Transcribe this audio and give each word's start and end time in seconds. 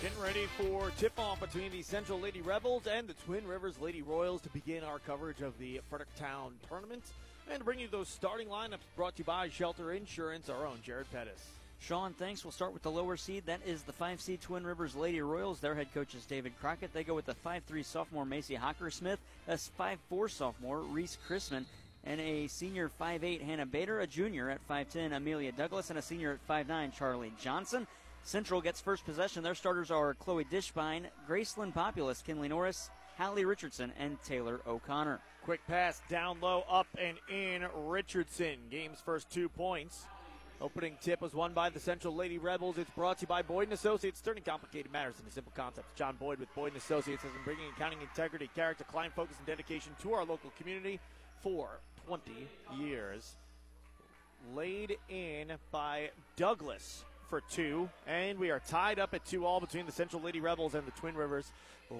Getting 0.00 0.20
ready 0.20 0.46
for 0.56 0.92
tip-off 0.96 1.40
between 1.40 1.72
the 1.72 1.82
Central 1.82 2.20
Lady 2.20 2.40
Rebels 2.40 2.86
and 2.86 3.08
the 3.08 3.14
Twin 3.26 3.44
Rivers 3.44 3.80
Lady 3.80 4.00
Royals 4.00 4.40
to 4.42 4.48
begin 4.50 4.84
our 4.84 5.00
coverage 5.00 5.40
of 5.40 5.58
the 5.58 5.80
Fredericktown 5.90 6.52
tournament. 6.68 7.02
And 7.50 7.58
to 7.58 7.64
bring 7.64 7.80
you 7.80 7.88
those 7.88 8.06
starting 8.06 8.46
lineups 8.46 8.78
brought 8.94 9.16
to 9.16 9.22
you 9.22 9.24
by 9.24 9.48
Shelter 9.48 9.92
Insurance, 9.92 10.48
our 10.48 10.64
own 10.64 10.78
Jared 10.84 11.10
Pettis. 11.10 11.44
Sean, 11.80 12.12
thanks. 12.12 12.44
We'll 12.44 12.52
start 12.52 12.72
with 12.72 12.84
the 12.84 12.92
lower 12.92 13.16
seed. 13.16 13.46
That 13.46 13.58
is 13.66 13.82
the 13.82 13.92
5 13.92 14.20
seed 14.20 14.40
Twin 14.40 14.64
Rivers 14.64 14.94
Lady 14.94 15.20
Royals. 15.20 15.58
Their 15.58 15.74
head 15.74 15.92
coach 15.92 16.14
is 16.14 16.24
David 16.26 16.52
Crockett. 16.60 16.94
They 16.94 17.02
go 17.02 17.14
with 17.14 17.26
the 17.26 17.34
5 17.34 17.64
3 17.64 17.82
sophomore 17.82 18.24
Macy 18.24 18.54
Hockersmith, 18.54 19.18
a 19.48 19.58
5 19.58 19.98
4 20.08 20.28
sophomore 20.28 20.78
Reese 20.78 21.18
Chrisman, 21.28 21.64
and 22.04 22.20
a 22.20 22.46
senior 22.46 22.88
5'8 23.00 23.42
Hannah 23.42 23.66
Bader, 23.66 23.98
a 23.98 24.06
junior 24.06 24.48
at 24.48 24.66
5'10 24.68 25.16
Amelia 25.16 25.50
Douglas, 25.50 25.90
and 25.90 25.98
a 25.98 26.02
senior 26.02 26.38
at 26.48 26.68
5'9 26.68 26.94
Charlie 26.94 27.32
Johnson. 27.42 27.88
Central 28.24 28.60
gets 28.60 28.80
first 28.80 29.04
possession. 29.04 29.42
Their 29.42 29.54
starters 29.54 29.90
are 29.90 30.14
Chloe 30.14 30.44
Dishbine, 30.44 31.06
Graceland 31.28 31.74
Populous, 31.74 32.22
Kinley 32.22 32.48
Norris, 32.48 32.90
Hallie 33.16 33.44
Richardson, 33.44 33.92
and 33.98 34.22
Taylor 34.22 34.60
O'Connor. 34.66 35.20
Quick 35.42 35.66
pass 35.66 36.02
down 36.08 36.38
low, 36.40 36.64
up 36.68 36.86
and 36.98 37.16
in. 37.30 37.66
Richardson, 37.86 38.58
game's 38.70 39.00
first 39.00 39.30
two 39.30 39.48
points. 39.48 40.06
Opening 40.60 40.96
tip 41.00 41.20
was 41.20 41.34
won 41.34 41.52
by 41.52 41.70
the 41.70 41.78
Central 41.78 42.14
Lady 42.14 42.36
Rebels. 42.36 42.78
It's 42.78 42.90
brought 42.90 43.18
to 43.18 43.22
you 43.22 43.28
by 43.28 43.42
Boyd 43.42 43.70
& 43.70 43.72
Associates, 43.72 44.20
turning 44.20 44.42
complicated 44.42 44.90
matters 44.90 45.14
into 45.18 45.30
simple 45.30 45.52
concepts. 45.54 45.88
John 45.94 46.16
Boyd 46.16 46.40
with 46.40 46.52
Boyd 46.54 46.74
& 46.74 46.76
Associates 46.76 47.22
has 47.22 47.32
been 47.32 47.44
bringing 47.44 47.68
accounting 47.74 48.00
integrity, 48.00 48.50
character, 48.56 48.82
client 48.84 49.14
focus, 49.14 49.36
and 49.38 49.46
dedication 49.46 49.92
to 50.02 50.14
our 50.14 50.24
local 50.24 50.52
community 50.58 50.98
for 51.42 51.78
20 52.06 52.48
years. 52.76 53.36
Laid 54.54 54.96
in 55.08 55.52
by 55.70 56.10
Douglas 56.36 57.04
for 57.28 57.42
two, 57.42 57.88
and 58.06 58.38
we 58.38 58.50
are 58.50 58.60
tied 58.60 58.98
up 58.98 59.14
at 59.14 59.24
two 59.24 59.44
all 59.44 59.60
between 59.60 59.86
the 59.86 59.92
Central 59.92 60.22
Lady 60.22 60.40
Rebels 60.40 60.74
and 60.74 60.86
the 60.86 60.92
Twin 60.92 61.14
Rivers 61.14 61.52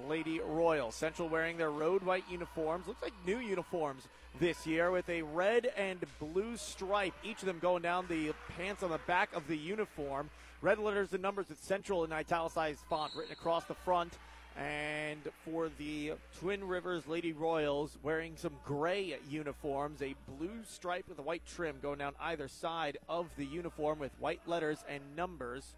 Lady 0.08 0.40
Royals. 0.40 0.94
Central 0.94 1.28
wearing 1.28 1.56
their 1.56 1.70
road 1.70 2.02
white 2.02 2.24
uniforms, 2.30 2.86
looks 2.86 3.02
like 3.02 3.12
new 3.26 3.38
uniforms 3.38 4.08
this 4.40 4.66
year 4.66 4.90
with 4.90 5.08
a 5.08 5.22
red 5.22 5.70
and 5.76 6.04
blue 6.18 6.56
stripe, 6.56 7.14
each 7.22 7.40
of 7.40 7.46
them 7.46 7.58
going 7.58 7.82
down 7.82 8.06
the 8.08 8.32
pants 8.56 8.82
on 8.82 8.90
the 8.90 9.00
back 9.06 9.34
of 9.34 9.46
the 9.48 9.56
uniform. 9.56 10.30
Red 10.60 10.78
letters 10.78 11.12
and 11.12 11.22
numbers 11.22 11.48
with 11.48 11.62
Central 11.62 12.04
in 12.04 12.12
italicized 12.12 12.80
font 12.88 13.12
written 13.14 13.32
across 13.32 13.64
the 13.64 13.74
front. 13.74 14.14
And 14.58 15.20
for 15.44 15.70
the 15.78 16.14
Twin 16.40 16.66
Rivers 16.66 17.06
Lady 17.06 17.32
Royals, 17.32 17.96
wearing 18.02 18.36
some 18.36 18.54
gray 18.64 19.16
uniforms, 19.30 20.02
a 20.02 20.16
blue 20.36 20.64
stripe 20.68 21.08
with 21.08 21.18
a 21.20 21.22
white 21.22 21.42
trim 21.46 21.76
going 21.80 21.98
down 21.98 22.14
either 22.20 22.48
side 22.48 22.98
of 23.08 23.26
the 23.36 23.46
uniform 23.46 24.00
with 24.00 24.10
white 24.18 24.40
letters 24.46 24.84
and 24.88 25.00
numbers. 25.16 25.74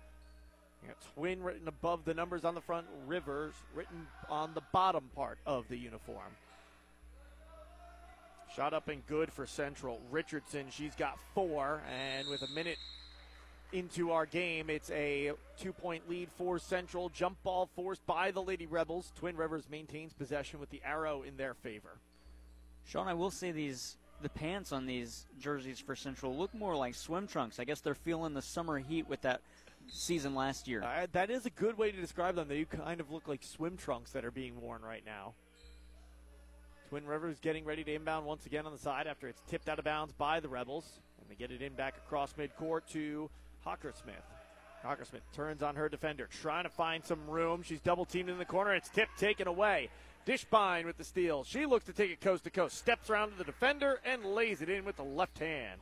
twin 1.15 1.43
written 1.43 1.69
above 1.69 2.07
the 2.07 2.15
numbers 2.15 2.45
on 2.45 2.55
the 2.55 2.61
front, 2.63 2.87
Rivers 3.07 3.53
written 3.75 4.07
on 4.31 4.55
the 4.55 4.63
bottom 4.73 5.11
part 5.15 5.39
of 5.45 5.69
the 5.69 5.77
uniform. 5.77 6.33
Shot 8.57 8.73
up 8.73 8.89
and 8.89 9.07
good 9.07 9.31
for 9.31 9.47
Central. 9.47 10.01
Richardson, 10.11 10.67
she's 10.71 10.95
got 10.95 11.19
four, 11.35 11.83
and 11.89 12.29
with 12.29 12.43
a 12.43 12.49
minute 12.55 12.79
into 13.73 14.13
our 14.13 14.27
game. 14.27 14.71
It's 14.71 14.91
a 14.91 15.33
two 15.59 15.73
point 15.73 16.09
lead 16.09 16.29
for 16.37 16.59
Central. 16.59 17.09
Jump 17.09 17.43
ball 17.43 17.69
forced 17.75 18.05
by 18.07 18.31
the 18.31 18.43
Lady 18.43 18.67
Rebels. 18.67 19.13
Twin 19.17 19.37
Rivers 19.37 19.69
maintains 19.71 20.13
possession 20.13 20.61
with 20.61 20.71
the 20.71 20.83
arrow 20.85 21.23
in 21.23 21.37
their 21.37 21.55
favor. 21.55 21.99
Sean, 22.87 23.09
I 23.09 23.15
will 23.15 23.31
say 23.31 23.53
these 23.53 23.97
the 24.23 24.29
pants 24.29 24.73
on 24.73 24.87
these 24.87 25.27
jerseys 25.41 25.81
for 25.81 25.97
Central 25.97 26.37
look 26.37 26.53
more 26.55 26.77
like 26.77 26.95
swim 26.95 27.27
trunks. 27.27 27.59
I 27.59 27.65
guess 27.65 27.81
they're 27.81 27.95
feeling 27.95 28.35
the 28.35 28.43
summer 28.43 28.79
heat 28.79 29.09
with 29.09 29.23
that 29.23 29.41
season 29.89 30.35
last 30.35 30.69
year. 30.69 30.83
Uh, 30.83 31.07
that 31.13 31.31
is 31.31 31.47
a 31.47 31.51
good 31.51 31.79
way 31.79 31.91
to 31.91 32.01
describe 32.01 32.35
them. 32.35 32.49
They 32.49 32.65
kind 32.65 33.01
of 33.01 33.11
look 33.11 33.29
like 33.29 33.43
swim 33.43 33.77
trunks 33.77 34.13
that 34.13 34.25
are 34.25 34.31
being 34.31 34.61
worn 34.61 34.83
right 34.83 35.05
now. 35.05 35.35
Twin 36.91 37.07
Rivers 37.07 37.39
getting 37.41 37.65
ready 37.65 37.85
to 37.85 37.95
inbound 37.95 38.27
once 38.27 38.47
again 38.47 38.67
on 38.67 38.73
the 38.73 38.79
side 38.79 39.07
after 39.07 39.29
it's 39.29 39.41
tipped 39.49 39.69
out 39.69 39.79
of 39.79 39.85
bounds 39.85 40.13
by 40.13 40.41
the 40.41 40.49
Rebels. 40.49 40.85
And 41.21 41.31
they 41.31 41.35
get 41.35 41.53
it 41.53 41.63
in 41.63 41.73
back 41.75 41.97
across 41.97 42.35
midcourt 42.35 42.81
to 42.93 43.31
Hockersmith. 43.67 44.25
Hockersmith 44.85 45.21
turns 45.35 45.63
on 45.63 45.77
her 45.77 45.89
defender, 45.89 46.29
trying 46.41 46.65
to 46.65 46.71
find 46.71 47.05
some 47.05 47.29
room. 47.29 47.63
She's 47.63 47.81
double 47.81 48.05
teamed 48.05 48.31
in 48.31 48.39
the 48.39 48.45
corner. 48.45 48.75
It's 48.75 48.89
tipped, 48.89 49.19
taken 49.19 49.47
away. 49.47 49.91
Dishbine 50.27 50.85
with 50.85 50.97
the 50.97 51.05
steal. 51.05 51.45
She 51.45 51.67
looks 51.67 51.85
to 51.87 51.93
take 51.93 52.11
it 52.11 52.21
coast 52.21 52.45
to 52.45 52.51
coast, 52.51 52.77
steps 52.77 53.11
around 53.11 53.33
to 53.33 53.39
the 53.39 53.45
defender, 53.45 54.01
and 54.05 54.25
lays 54.25 54.63
it 54.63 54.69
in 54.69 54.85
with 54.85 54.97
the 54.97 55.05
left 55.05 55.39
hand. 55.39 55.81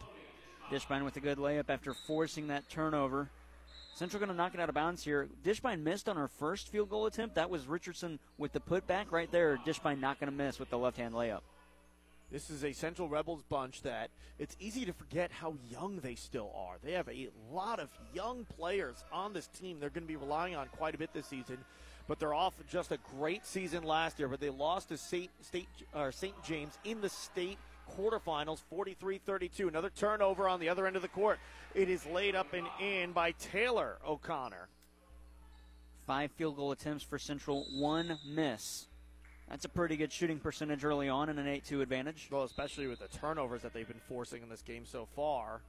Dishbine 0.71 1.05
with 1.05 1.17
a 1.17 1.21
good 1.21 1.38
layup 1.38 1.71
after 1.71 1.94
forcing 1.94 2.49
that 2.49 2.69
turnover. 2.69 3.31
Central 3.94 4.21
going 4.21 4.31
to 4.31 4.37
knock 4.37 4.55
it 4.55 4.61
out 4.61 4.69
of 4.69 4.75
bounds 4.75 5.03
here. 5.03 5.28
Dishbine 5.44 5.83
missed 5.83 6.09
on 6.09 6.17
her 6.17 6.28
first 6.28 6.69
field 6.69 6.88
goal 6.88 7.06
attempt. 7.06 7.34
That 7.34 7.50
was 7.50 7.67
Richardson 7.67 8.21
with 8.37 8.53
the 8.53 8.61
putback 8.61 9.11
right 9.11 9.31
there. 9.33 9.59
Dishbine 9.67 9.99
not 10.00 10.21
going 10.21 10.31
to 10.31 10.37
miss 10.37 10.61
with 10.61 10.71
the 10.71 10.78
left 10.78 10.99
hand 10.99 11.15
layup. 11.15 11.41
This 12.31 12.50
is 12.50 12.62
a 12.62 12.72
Central 12.72 13.09
Rebels 13.09 13.43
bunch 13.49 13.83
that 13.83 14.11
it's 14.39 14.55
easy 14.61 14.84
to 14.84 14.93
forget 14.93 15.33
how 15.33 15.55
young 15.71 16.00
they 16.00 16.15
still 16.15 16.53
are. 16.55 16.77
They 16.83 16.93
have 16.93 17.09
a 17.09 17.31
lot 17.50 17.81
of 17.81 17.89
young 18.12 18.44
players 18.56 19.03
on 19.11 19.33
this 19.33 19.47
team 19.47 19.81
they're 19.81 19.89
going 19.89 20.05
to 20.05 20.09
be 20.09 20.16
relying 20.16 20.55
on 20.55 20.69
quite 20.69 20.94
a 20.94 20.99
bit 20.99 21.15
this 21.15 21.27
season. 21.27 21.59
But 22.06 22.19
they're 22.19 22.34
off 22.34 22.55
just 22.71 22.93
a 22.93 22.99
great 23.19 23.47
season 23.47 23.83
last 23.83 24.19
year, 24.19 24.28
but 24.28 24.41
they 24.41 24.50
lost 24.50 24.88
to 24.91 24.99
St. 24.99 25.31
State 25.43 25.69
or 25.94 26.12
St. 26.12 26.34
James 26.43 26.78
in 26.84 27.00
the 27.00 27.09
state 27.09 27.59
quarterfinals 27.97 28.62
43-32. 28.71 29.69
Another 29.69 29.91
turnover 29.91 30.49
on 30.49 30.61
the 30.61 30.69
other 30.69 30.87
end 30.87 30.97
of 30.97 31.03
the 31.03 31.09
court. 31.09 31.38
It 31.75 31.88
is 31.88 32.05
laid 32.06 32.34
up 32.34 32.53
and 32.53 32.67
in 32.81 33.12
by 33.12 33.33
Taylor 33.33 33.99
O'Connor. 34.06 34.69
Five 36.06 36.31
field 36.33 36.56
goal 36.56 36.72
attempts 36.72 37.05
for 37.05 37.19
Central, 37.19 37.67
one 37.72 38.19
miss. 38.27 38.88
That's 39.50 39.64
a 39.64 39.69
pretty 39.69 39.97
good 39.97 40.12
shooting 40.12 40.38
percentage 40.38 40.84
early 40.84 41.09
on 41.09 41.31
and 41.31 41.38
an 41.38 41.48
8 41.48 41.64
2 41.64 41.81
advantage. 41.81 42.28
Well, 42.31 42.44
especially 42.44 42.86
with 42.86 42.98
the 42.98 43.09
turnovers 43.09 43.62
that 43.62 43.72
they've 43.72 43.88
been 43.88 44.00
forcing 44.09 44.42
in 44.42 44.48
this 44.48 44.62
game 44.62 44.84
so 44.84 45.09
far. 45.16 45.62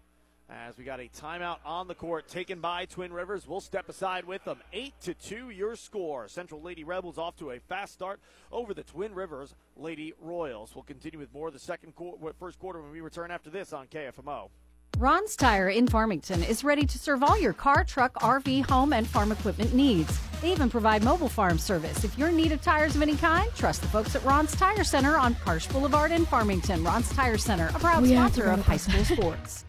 As 0.50 0.78
we 0.80 0.84
got 0.84 1.00
a 1.00 1.08
timeout 1.08 1.58
on 1.64 1.88
the 1.88 1.94
court 1.94 2.28
taken 2.28 2.60
by 2.60 2.86
Twin 2.86 3.14
Rivers, 3.14 3.48
we'll 3.48 3.62
step 3.62 3.88
aside 3.88 4.26
with 4.26 4.44
them. 4.46 4.58
8 4.74 4.94
to 5.02 5.14
2 5.14 5.52
your 5.52 5.76
score. 5.76 6.28
Central 6.28 6.60
Lady 6.62 6.84
Rebels 6.84 7.20
off 7.20 7.38
to 7.38 7.52
a 7.52 7.60
fast 7.60 7.94
start 7.94 8.20
over 8.52 8.74
the 8.74 8.82
Twin 8.84 9.14
Rivers 9.14 9.54
Lady 9.78 10.14
Royals. 10.20 10.72
We'll 10.74 10.84
continue 10.84 11.20
with 11.20 11.32
more 11.34 11.48
of 11.48 11.54
the 11.54 11.60
second 11.60 11.96
quarter, 11.96 12.34
first 12.40 12.60
quarter 12.60 12.82
when 12.82 12.92
we 12.92 13.00
return 13.00 13.30
after 13.30 13.52
this 13.52 13.74
on 13.74 13.88
KFMO. 13.88 14.50
Ron's 14.98 15.36
Tire 15.38 15.70
in 15.70 15.88
Farmington 15.88 16.44
is 16.44 16.64
ready 16.64 16.86
to 16.86 17.00
serve 17.00 17.24
all 17.24 17.40
your 17.40 17.54
car, 17.54 17.86
truck, 17.86 18.14
RV, 18.16 18.70
home, 18.70 18.92
and 18.92 19.08
farm 19.08 19.32
equipment 19.32 19.74
needs. 19.74 20.20
They 20.42 20.52
even 20.52 20.70
provide 20.70 21.04
mobile 21.04 21.30
farm 21.30 21.58
service. 21.58 22.04
If 22.04 22.18
you're 22.18 22.30
in 22.30 22.36
need 22.36 22.52
of 22.52 22.62
tires 22.62 22.96
of 22.96 23.02
any 23.02 23.16
kind, 23.16 23.50
trust 23.56 23.82
the 23.82 23.88
folks 23.88 24.16
at 24.16 24.24
Ron's 24.26 24.56
Tire 24.56 24.84
Center 24.84 25.18
on 25.18 25.36
Karsch 25.36 25.72
Boulevard 25.72 26.12
in 26.12 26.26
Farmington. 26.26 26.84
Ron's 26.84 27.10
Tire 27.12 27.38
Center, 27.38 27.68
a 27.68 27.80
proud 27.80 28.04
we 28.04 28.10
sponsor 28.10 28.46
of 28.52 28.62
high 28.62 28.78
school 28.78 29.06
sports. 29.06 29.64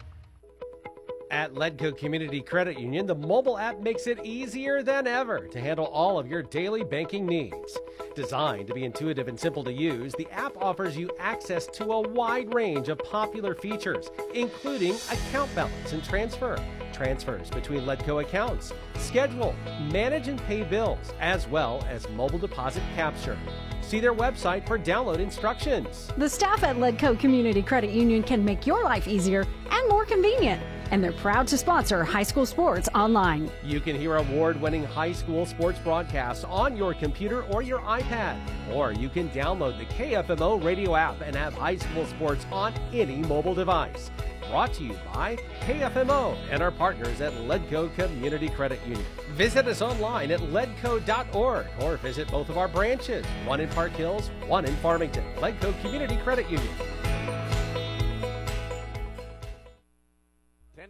At 1.31 1.53
Ledco 1.53 1.97
Community 1.97 2.41
Credit 2.41 2.77
Union, 2.77 3.05
the 3.05 3.15
mobile 3.15 3.57
app 3.57 3.79
makes 3.79 4.05
it 4.05 4.19
easier 4.25 4.83
than 4.83 5.07
ever 5.07 5.47
to 5.47 5.61
handle 5.61 5.85
all 5.85 6.19
of 6.19 6.27
your 6.27 6.43
daily 6.43 6.83
banking 6.83 7.25
needs. 7.25 7.77
Designed 8.15 8.67
to 8.67 8.73
be 8.73 8.83
intuitive 8.83 9.29
and 9.29 9.39
simple 9.39 9.63
to 9.63 9.71
use, 9.71 10.13
the 10.17 10.29
app 10.29 10.51
offers 10.57 10.97
you 10.97 11.09
access 11.19 11.67
to 11.67 11.93
a 11.93 12.01
wide 12.01 12.53
range 12.53 12.89
of 12.89 12.99
popular 12.99 13.55
features, 13.55 14.11
including 14.33 14.95
account 15.09 15.55
balance 15.55 15.93
and 15.93 16.03
transfer, 16.03 16.61
transfers 16.91 17.49
between 17.49 17.83
Ledco 17.83 18.21
accounts, 18.21 18.73
schedule, 18.97 19.55
manage 19.89 20.27
and 20.27 20.41
pay 20.47 20.63
bills, 20.63 21.13
as 21.21 21.47
well 21.47 21.81
as 21.89 22.09
mobile 22.09 22.39
deposit 22.39 22.83
capture. 22.93 23.37
See 23.81 24.01
their 24.01 24.13
website 24.13 24.67
for 24.67 24.77
download 24.77 25.19
instructions. 25.19 26.09
The 26.17 26.27
staff 26.27 26.63
at 26.63 26.75
Ledco 26.75 27.17
Community 27.17 27.61
Credit 27.61 27.91
Union 27.91 28.21
can 28.21 28.43
make 28.43 28.67
your 28.67 28.83
life 28.83 29.07
easier 29.07 29.45
and 29.71 29.89
more 29.89 30.05
convenient 30.05 30.61
and 30.91 31.01
they're 31.01 31.13
proud 31.13 31.47
to 31.47 31.57
sponsor 31.57 32.03
high 32.03 32.23
school 32.23 32.45
sports 32.45 32.87
online. 32.93 33.49
You 33.63 33.79
can 33.79 33.95
hear 33.95 34.17
award 34.17 34.61
winning 34.61 34.83
high 34.83 35.13
school 35.13 35.45
sports 35.45 35.79
broadcasts 35.79 36.43
on 36.43 36.77
your 36.77 36.93
computer 36.93 37.43
or 37.43 37.61
your 37.61 37.79
iPad, 37.79 38.37
or 38.71 38.91
you 38.91 39.09
can 39.09 39.29
download 39.29 39.79
the 39.79 39.85
KFMO 39.85 40.63
radio 40.63 40.95
app 40.95 41.21
and 41.21 41.35
have 41.35 41.53
high 41.53 41.77
school 41.77 42.05
sports 42.05 42.45
on 42.51 42.73
any 42.93 43.17
mobile 43.17 43.55
device. 43.55 44.11
Brought 44.49 44.73
to 44.73 44.83
you 44.83 44.97
by 45.13 45.37
KFMO 45.61 46.35
and 46.49 46.61
our 46.61 46.71
partners 46.71 47.21
at 47.21 47.31
Ledco 47.33 47.93
Community 47.95 48.49
Credit 48.49 48.81
Union. 48.85 49.05
Visit 49.29 49.65
us 49.67 49.81
online 49.81 50.29
at 50.29 50.41
ledco.org 50.41 51.67
or 51.79 51.97
visit 51.97 52.29
both 52.29 52.49
of 52.49 52.57
our 52.57 52.67
branches, 52.67 53.25
one 53.45 53.61
in 53.61 53.69
Park 53.69 53.93
Hills, 53.93 54.29
one 54.47 54.65
in 54.65 54.75
Farmington. 54.77 55.23
Ledco 55.37 55.79
Community 55.81 56.17
Credit 56.17 56.49
Union. 56.49 56.73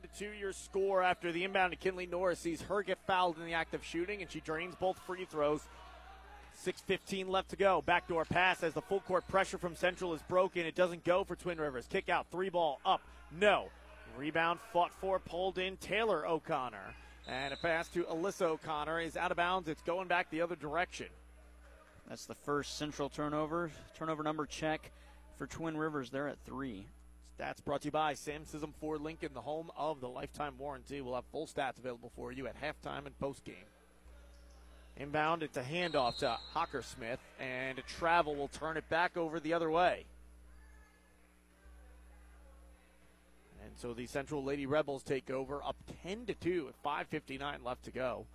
To 0.01 0.19
2 0.19 0.31
your 0.33 0.53
score 0.53 1.03
after 1.03 1.31
the 1.31 1.43
inbound 1.43 1.71
to 1.71 1.77
Kinley 1.77 2.05
Norris 2.05 2.39
sees 2.39 2.61
her 2.63 2.83
get 2.83 2.97
fouled 3.07 3.37
in 3.37 3.45
the 3.45 3.53
act 3.53 3.73
of 3.73 3.83
shooting, 3.83 4.21
and 4.21 4.31
she 4.31 4.39
drains 4.39 4.75
both 4.75 4.97
free 4.99 5.25
throws. 5.25 5.61
6.15 6.65 7.29
left 7.29 7.49
to 7.49 7.55
go. 7.55 7.81
Backdoor 7.85 8.25
pass 8.25 8.63
as 8.63 8.73
the 8.73 8.81
full 8.81 8.99
court 8.99 9.27
pressure 9.27 9.57
from 9.57 9.75
Central 9.75 10.13
is 10.13 10.21
broken. 10.23 10.65
It 10.65 10.75
doesn't 10.75 11.03
go 11.03 11.23
for 11.23 11.35
Twin 11.35 11.59
Rivers. 11.59 11.87
Kick 11.89 12.09
out, 12.09 12.27
three 12.31 12.49
ball 12.49 12.79
up. 12.85 13.01
No. 13.31 13.69
Rebound 14.17 14.59
fought 14.73 14.91
for, 14.99 15.19
pulled 15.19 15.57
in. 15.57 15.77
Taylor 15.77 16.27
O'Connor. 16.27 16.95
And 17.27 17.53
a 17.53 17.57
pass 17.57 17.87
to 17.89 18.03
Alyssa 18.03 18.43
O'Connor 18.43 18.99
is 18.99 19.15
out 19.15 19.31
of 19.31 19.37
bounds. 19.37 19.69
It's 19.69 19.81
going 19.83 20.07
back 20.07 20.29
the 20.29 20.41
other 20.41 20.55
direction. 20.55 21.07
That's 22.07 22.25
the 22.25 22.35
first 22.35 22.77
central 22.77 23.09
turnover. 23.09 23.71
Turnover 23.97 24.21
number 24.21 24.45
check 24.45 24.91
for 25.37 25.47
Twin 25.47 25.77
Rivers. 25.77 26.09
They're 26.09 26.27
at 26.27 26.37
three. 26.45 26.85
Stats 27.39 27.63
brought 27.63 27.81
to 27.81 27.87
you 27.87 27.91
by 27.91 28.13
Sam 28.13 28.43
Scism 28.43 28.73
Ford 28.79 29.01
Lincoln, 29.01 29.33
the 29.33 29.41
home 29.41 29.71
of 29.77 30.01
the 30.01 30.09
lifetime 30.09 30.53
warranty. 30.57 31.01
We'll 31.01 31.15
have 31.15 31.25
full 31.31 31.47
stats 31.47 31.79
available 31.79 32.11
for 32.15 32.31
you 32.31 32.47
at 32.47 32.55
halftime 32.61 33.05
and 33.05 33.17
postgame. 33.19 33.65
Inbound, 34.97 35.41
it's 35.41 35.57
a 35.57 35.63
handoff 35.63 36.17
to 36.17 36.37
Hockersmith, 36.53 37.17
and 37.39 37.79
a 37.79 37.83
travel 37.83 38.35
will 38.35 38.49
turn 38.49 38.77
it 38.77 38.87
back 38.89 39.17
over 39.17 39.39
the 39.39 39.53
other 39.53 39.71
way. 39.71 40.05
And 43.63 43.71
so 43.77 43.93
the 43.93 44.05
Central 44.05 44.43
Lady 44.43 44.65
Rebels 44.65 45.01
take 45.01 45.29
over 45.29 45.63
up 45.63 45.77
10 46.03 46.25
to 46.25 46.33
2 46.33 46.65
with 46.65 46.83
5.59 46.83 47.63
left 47.63 47.85
to 47.85 47.91
go. 47.91 48.25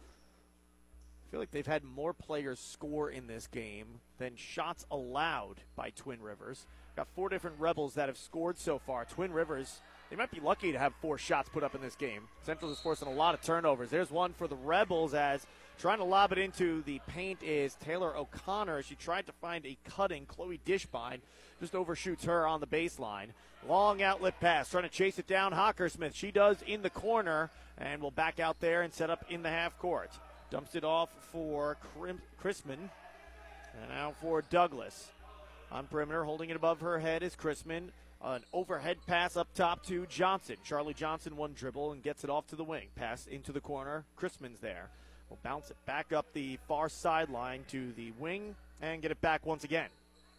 I 1.26 1.30
feel 1.30 1.40
like 1.40 1.50
they've 1.50 1.66
had 1.66 1.84
more 1.84 2.14
players 2.14 2.58
score 2.58 3.10
in 3.10 3.26
this 3.26 3.46
game 3.46 4.00
than 4.18 4.36
shots 4.36 4.86
allowed 4.90 5.60
by 5.74 5.90
Twin 5.90 6.22
Rivers. 6.22 6.66
Got 6.96 7.08
four 7.14 7.28
different 7.28 7.60
Rebels 7.60 7.94
that 7.94 8.08
have 8.08 8.16
scored 8.16 8.58
so 8.58 8.78
far. 8.78 9.04
Twin 9.04 9.30
Rivers, 9.30 9.80
they 10.08 10.16
might 10.16 10.30
be 10.30 10.40
lucky 10.40 10.72
to 10.72 10.78
have 10.78 10.94
four 11.02 11.18
shots 11.18 11.50
put 11.50 11.62
up 11.62 11.74
in 11.74 11.82
this 11.82 11.94
game. 11.94 12.22
Central 12.42 12.72
is 12.72 12.78
forcing 12.78 13.06
a 13.06 13.12
lot 13.12 13.34
of 13.34 13.42
turnovers. 13.42 13.90
There's 13.90 14.10
one 14.10 14.32
for 14.32 14.48
the 14.48 14.56
Rebels 14.56 15.12
as 15.12 15.46
trying 15.78 15.98
to 15.98 16.04
lob 16.04 16.32
it 16.32 16.38
into 16.38 16.82
the 16.84 17.00
paint 17.06 17.42
is 17.42 17.74
Taylor 17.74 18.16
O'Connor. 18.16 18.82
She 18.82 18.94
tried 18.94 19.26
to 19.26 19.32
find 19.32 19.66
a 19.66 19.76
cutting. 19.84 20.24
Chloe 20.24 20.58
Dishbine 20.64 21.20
just 21.60 21.74
overshoots 21.74 22.24
her 22.24 22.46
on 22.46 22.60
the 22.60 22.66
baseline. 22.66 23.28
Long 23.68 24.00
outlet 24.00 24.40
pass, 24.40 24.70
trying 24.70 24.84
to 24.84 24.88
chase 24.88 25.18
it 25.18 25.26
down. 25.26 25.52
Hockersmith, 25.52 26.14
she 26.14 26.30
does 26.30 26.62
in 26.66 26.80
the 26.80 26.90
corner 26.90 27.50
and 27.76 28.00
will 28.00 28.10
back 28.10 28.40
out 28.40 28.58
there 28.60 28.80
and 28.80 28.94
set 28.94 29.10
up 29.10 29.24
in 29.28 29.42
the 29.42 29.50
half 29.50 29.78
court. 29.78 30.12
Dumps 30.50 30.74
it 30.74 30.84
off 30.84 31.10
for 31.30 31.76
Crim- 31.94 32.22
Chrisman. 32.42 32.88
And 33.78 33.90
now 33.90 34.14
for 34.22 34.40
Douglas. 34.40 35.10
On 35.72 35.86
perimeter, 35.86 36.24
holding 36.24 36.50
it 36.50 36.56
above 36.56 36.80
her 36.80 36.98
head 36.98 37.22
is 37.22 37.34
Chrisman. 37.34 37.88
An 38.22 38.42
overhead 38.52 38.98
pass 39.06 39.36
up 39.36 39.48
top 39.54 39.84
to 39.86 40.06
Johnson. 40.06 40.56
Charlie 40.64 40.94
Johnson, 40.94 41.36
one 41.36 41.52
dribble, 41.52 41.92
and 41.92 42.02
gets 42.02 42.24
it 42.24 42.30
off 42.30 42.46
to 42.48 42.56
the 42.56 42.64
wing. 42.64 42.88
Pass 42.94 43.26
into 43.26 43.52
the 43.52 43.60
corner. 43.60 44.04
Chrisman's 44.18 44.60
there. 44.60 44.88
Will 45.28 45.38
bounce 45.42 45.70
it 45.70 45.76
back 45.86 46.12
up 46.12 46.26
the 46.32 46.58
far 46.68 46.88
sideline 46.88 47.64
to 47.68 47.92
the 47.92 48.12
wing 48.18 48.54
and 48.80 49.02
get 49.02 49.10
it 49.10 49.20
back 49.20 49.44
once 49.44 49.64
again. 49.64 49.88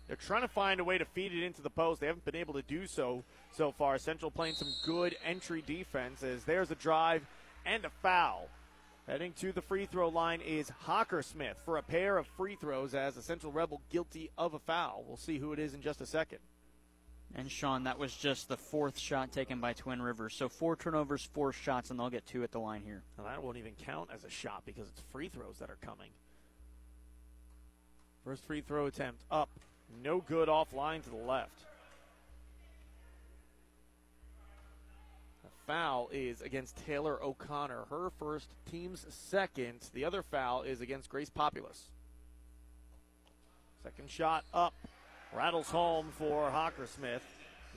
They're 0.08 0.16
trying 0.16 0.44
to 0.44 0.48
find 0.48 0.80
a 0.80 0.86
way 0.86 0.98
to 0.98 1.06
feed 1.06 1.34
it 1.34 1.44
into 1.44 1.62
the 1.62 1.70
post. 1.70 2.00
They 2.00 2.08
haven't 2.08 2.24
been 2.24 2.36
able 2.36 2.54
to 2.54 2.62
do 2.62 2.88
so 2.88 3.24
so 3.52 3.72
far. 3.72 3.98
Central 3.98 4.32
playing 4.32 4.56
some 4.56 4.70
good 4.86 5.18
entry 5.26 5.62
defense 5.66 6.24
as 6.24 6.46
there's 6.46 6.72
a 6.72 6.76
drive 6.76 7.26
and 7.66 7.84
a 7.84 7.90
foul. 8.02 8.48
Heading 9.08 9.32
to 9.40 9.54
the 9.54 9.62
free 9.62 9.86
throw 9.86 10.10
line 10.10 10.42
is 10.42 10.70
Hockersmith 10.86 11.56
for 11.64 11.78
a 11.78 11.82
pair 11.82 12.18
of 12.18 12.28
free 12.28 12.58
throws 12.58 12.94
as 12.94 13.16
a 13.16 13.22
Central 13.22 13.54
Rebel 13.54 13.82
guilty 13.90 14.30
of 14.38 14.54
a 14.54 14.60
foul. 14.60 15.06
We'll 15.08 15.16
see 15.16 15.38
who 15.38 15.54
it 15.54 15.60
is 15.60 15.74
in 15.74 15.82
just 15.82 16.02
a 16.02 16.06
second. 16.06 16.40
And 17.34 17.50
Sean, 17.50 17.86
that 17.86 18.00
was 18.00 18.14
just 18.14 18.50
the 18.50 18.58
fourth 18.58 19.00
shot 19.00 19.32
taken 19.32 19.62
by 19.62 19.72
Twin 19.72 20.02
Rivers. 20.02 20.34
So 20.34 20.50
four 20.50 20.76
turnovers, 20.76 21.24
four 21.24 21.54
shots, 21.54 21.90
and 21.90 21.98
they'll 21.98 22.10
get 22.10 22.26
two 22.26 22.44
at 22.44 22.52
the 22.52 22.60
line 22.60 22.82
here. 22.84 23.02
And 23.18 23.26
that 23.26 23.42
won't 23.42 23.56
even 23.56 23.74
count 23.86 24.10
as 24.14 24.26
a 24.26 24.30
shot 24.30 24.64
because 24.66 24.90
it's 24.90 25.02
free 25.14 25.30
throws 25.30 25.60
that 25.60 25.70
are 25.70 25.78
coming. 25.80 26.10
First 28.26 28.44
free 28.44 28.60
throw 28.60 28.88
attempt 28.88 29.24
up. 29.32 29.50
No 30.04 30.20
good 30.20 30.50
offline 30.50 31.02
to 31.04 31.10
the 31.10 31.16
left. 31.16 31.62
Foul 35.68 36.10
is 36.14 36.42
against 36.42 36.78
Taylor 36.86 37.22
O'Connor. 37.22 37.84
Her 37.90 38.10
first, 38.18 38.48
team's 38.72 39.06
second. 39.10 39.90
The 39.94 40.06
other 40.06 40.24
foul 40.24 40.64
is 40.64 40.82
against 40.82 41.10
Grace 41.10 41.30
Populous. 41.30 41.92
Second 43.84 44.10
shot 44.10 44.46
up. 44.54 44.74
Rattles 45.36 45.70
home 45.70 46.08
for 46.18 46.50
Hockersmith. 46.50 47.22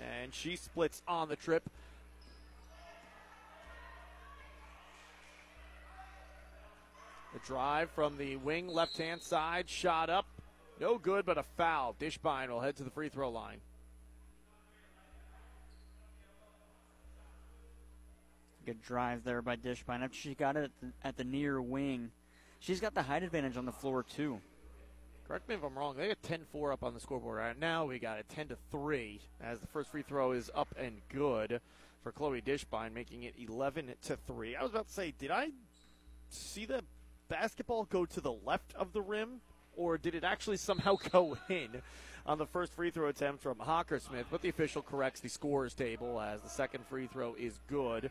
And 0.00 0.32
she 0.32 0.56
splits 0.56 1.02
on 1.06 1.28
the 1.28 1.36
trip. 1.36 1.68
The 7.34 7.40
drive 7.40 7.90
from 7.90 8.16
the 8.16 8.36
wing 8.36 8.68
left 8.68 8.96
hand 8.96 9.20
side. 9.20 9.68
Shot 9.68 10.08
up. 10.08 10.26
No 10.80 10.96
good, 10.96 11.26
but 11.26 11.38
a 11.38 11.42
foul. 11.42 11.94
Dishbine 12.00 12.48
will 12.48 12.60
head 12.60 12.76
to 12.76 12.84
the 12.84 12.90
free 12.90 13.08
throw 13.08 13.30
line. 13.30 13.58
Good 18.66 18.82
drive 18.82 19.24
there 19.24 19.42
by 19.42 19.56
Dishbine. 19.56 20.02
After 20.02 20.16
she 20.16 20.34
got 20.34 20.56
it 20.56 20.64
at 20.64 20.70
the, 20.80 20.92
at 21.02 21.16
the 21.16 21.24
near 21.24 21.60
wing, 21.62 22.10
she's 22.58 22.80
got 22.80 22.94
the 22.94 23.02
height 23.02 23.22
advantage 23.22 23.56
on 23.56 23.64
the 23.64 23.72
floor, 23.72 24.02
too. 24.02 24.40
Correct 25.26 25.48
me 25.48 25.54
if 25.54 25.62
I'm 25.62 25.78
wrong. 25.78 25.96
They 25.96 26.08
got 26.08 26.22
10 26.22 26.40
4 26.50 26.72
up 26.72 26.82
on 26.82 26.92
the 26.92 27.00
scoreboard 27.00 27.38
right 27.38 27.58
now. 27.58 27.86
We 27.86 27.98
got 27.98 28.18
it 28.18 28.28
10 28.28 28.48
to 28.48 28.56
3 28.70 29.20
as 29.40 29.60
the 29.60 29.66
first 29.68 29.90
free 29.90 30.02
throw 30.02 30.32
is 30.32 30.50
up 30.54 30.74
and 30.76 31.00
good 31.08 31.60
for 32.02 32.12
Chloe 32.12 32.42
Dishbine, 32.42 32.92
making 32.92 33.22
it 33.22 33.34
11 33.38 33.94
to 34.02 34.16
3. 34.16 34.56
I 34.56 34.62
was 34.62 34.72
about 34.72 34.88
to 34.88 34.92
say, 34.92 35.14
did 35.16 35.30
I 35.30 35.50
see 36.28 36.66
the 36.66 36.82
basketball 37.28 37.84
go 37.84 38.04
to 38.06 38.20
the 38.20 38.32
left 38.44 38.74
of 38.74 38.92
the 38.92 39.02
rim, 39.02 39.40
or 39.76 39.98
did 39.98 40.14
it 40.14 40.24
actually 40.24 40.56
somehow 40.56 40.96
go 41.12 41.38
in 41.48 41.80
on 42.26 42.38
the 42.38 42.46
first 42.46 42.74
free 42.74 42.90
throw 42.90 43.08
attempt 43.08 43.42
from 43.42 43.56
Hockersmith? 43.56 44.24
But 44.30 44.42
the 44.42 44.48
official 44.48 44.82
corrects 44.82 45.20
the 45.20 45.28
scores 45.28 45.74
table 45.74 46.20
as 46.20 46.40
the 46.42 46.48
second 46.48 46.84
free 46.86 47.06
throw 47.06 47.34
is 47.34 47.60
good. 47.68 48.10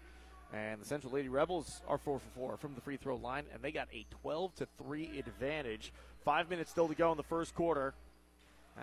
And 0.54 0.82
the 0.82 0.86
Central 0.86 1.14
Lady 1.14 1.30
Rebels 1.30 1.82
are 1.88 1.98
4 1.98 2.20
for 2.20 2.30
4 2.36 2.58
from 2.58 2.74
the 2.74 2.82
free 2.82 2.98
throw 2.98 3.16
line, 3.16 3.46
and 3.54 3.62
they 3.62 3.72
got 3.72 3.88
a 3.94 4.06
12 4.22 4.56
to 4.56 4.68
3 4.84 5.20
advantage. 5.20 5.94
Five 6.26 6.50
minutes 6.50 6.72
still 6.72 6.88
to 6.88 6.96
go 6.96 7.12
in 7.12 7.18
the 7.18 7.24
first 7.24 7.54
quarter. 7.54 7.94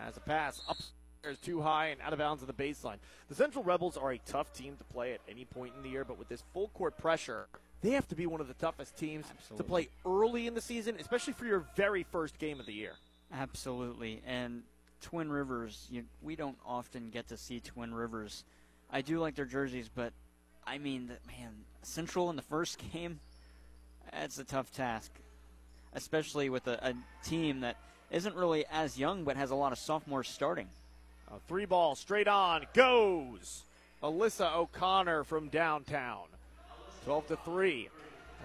As 0.07 0.17
a 0.17 0.21
pass 0.21 0.61
upstairs 0.69 1.39
too 1.43 1.61
high 1.61 1.87
and 1.87 2.01
out 2.03 2.13
of 2.13 2.19
bounds 2.19 2.43
on 2.43 2.47
the 2.47 2.53
baseline. 2.53 2.99
The 3.29 3.35
Central 3.35 3.65
Rebels 3.65 3.97
are 3.97 4.13
a 4.13 4.19
tough 4.19 4.53
team 4.53 4.77
to 4.77 4.85
play 4.85 5.13
at 5.13 5.21
any 5.29 5.45
point 5.45 5.73
in 5.77 5.83
the 5.83 5.89
year, 5.89 6.05
but 6.05 6.19
with 6.19 6.29
this 6.29 6.45
full 6.53 6.69
court 6.69 6.97
pressure, 6.99 7.49
they 7.83 7.91
have 7.91 8.07
to 8.09 8.15
be 8.15 8.27
one 8.27 8.41
of 8.41 8.49
the 8.49 8.55
toughest 8.55 8.97
teams 8.97 9.27
Absolutely. 9.31 9.57
to 9.57 9.69
play 9.69 9.89
early 10.05 10.47
in 10.47 10.55
the 10.55 10.61
season, 10.61 10.97
especially 11.01 11.33
for 11.33 11.47
your 11.47 11.65
very 11.75 12.05
first 12.05 12.39
game 12.39 12.61
of 12.61 12.67
the 12.67 12.73
year. 12.73 12.93
Absolutely. 13.33 14.23
And 14.27 14.63
Twin 15.01 15.31
Rivers, 15.31 15.87
you, 15.91 16.05
we 16.23 16.37
don't 16.37 16.59
often 16.65 17.11
get 17.11 17.29
to 17.29 17.37
see 17.37 17.61
Twin 17.61 17.93
Rivers. 17.93 18.45
I 18.91 19.03
do 19.03 19.19
like 19.19 19.35
their 19.35 19.45
jerseys, 19.45 19.91
but 19.93 20.13
I 20.67 20.79
mean, 20.79 21.09
man, 21.27 21.53
Central 21.83 22.31
in 22.31 22.37
the 22.37 22.43
first 22.43 22.83
game, 22.93 23.21
that's 24.13 24.39
a 24.39 24.45
tough 24.45 24.73
task, 24.73 25.11
especially 25.95 26.49
with 26.49 26.67
a, 26.67 26.89
a 26.89 26.95
team 27.25 27.61
that 27.61 27.77
isn't 28.11 28.35
really 28.35 28.65
as 28.71 28.99
young 28.99 29.25
but 29.25 29.37
has 29.37 29.51
a 29.51 29.55
lot 29.55 29.73
of 29.73 29.79
sophomores 29.79 30.29
starting. 30.29 30.69
A 31.29 31.39
three 31.49 31.65
ball 31.65 31.95
straight 31.95 32.29
on 32.29 32.67
goes. 32.73 33.63
Alyssa 34.03 34.55
O'Connor 34.55 35.25
from 35.25 35.49
downtown. 35.49 36.25
12 37.05 37.27
to 37.29 37.37
3. 37.37 37.89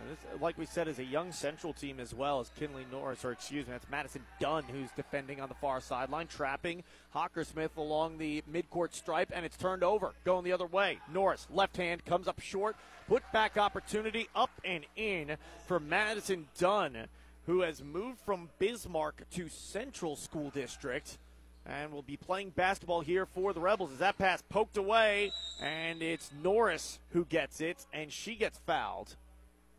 This, 0.09 0.17
uh, 0.33 0.37
like 0.41 0.57
we 0.57 0.65
said, 0.65 0.87
is 0.87 0.99
a 0.99 1.03
young 1.03 1.31
Central 1.31 1.73
team 1.73 1.99
as 1.99 2.13
well 2.13 2.39
as 2.39 2.49
Kinley 2.57 2.85
Norris, 2.91 3.23
or 3.23 3.31
excuse 3.31 3.65
me, 3.65 3.73
that's 3.73 3.89
Madison 3.89 4.23
Dunn 4.39 4.63
who's 4.63 4.89
defending 4.95 5.39
on 5.39 5.49
the 5.49 5.55
far 5.55 5.79
sideline, 5.79 6.27
trapping 6.27 6.83
Hockersmith 7.15 7.77
along 7.77 8.17
the 8.17 8.43
midcourt 8.51 8.93
stripe, 8.93 9.31
and 9.33 9.45
it's 9.45 9.57
turned 9.57 9.83
over, 9.83 10.11
going 10.25 10.43
the 10.43 10.53
other 10.53 10.65
way. 10.65 10.99
Norris, 11.13 11.47
left 11.51 11.77
hand, 11.77 12.03
comes 12.05 12.27
up 12.27 12.39
short, 12.39 12.75
put 13.07 13.23
back 13.31 13.57
opportunity. 13.57 14.27
Up 14.35 14.51
and 14.65 14.85
in 14.95 15.37
for 15.67 15.79
Madison 15.79 16.47
Dunn, 16.57 17.07
who 17.45 17.61
has 17.61 17.83
moved 17.83 18.19
from 18.19 18.49
Bismarck 18.59 19.23
to 19.31 19.49
Central 19.49 20.15
School 20.15 20.49
District 20.49 21.17
and 21.65 21.91
will 21.91 22.01
be 22.01 22.17
playing 22.17 22.49
basketball 22.49 23.01
here 23.01 23.25
for 23.25 23.53
the 23.53 23.59
Rebels. 23.59 23.91
As 23.91 23.99
that 23.99 24.17
pass 24.17 24.41
poked 24.49 24.77
away, 24.77 25.31
and 25.61 26.01
it's 26.01 26.31
Norris 26.43 26.99
who 27.11 27.25
gets 27.25 27.61
it, 27.61 27.85
and 27.93 28.11
she 28.11 28.35
gets 28.35 28.59
fouled. 28.65 29.15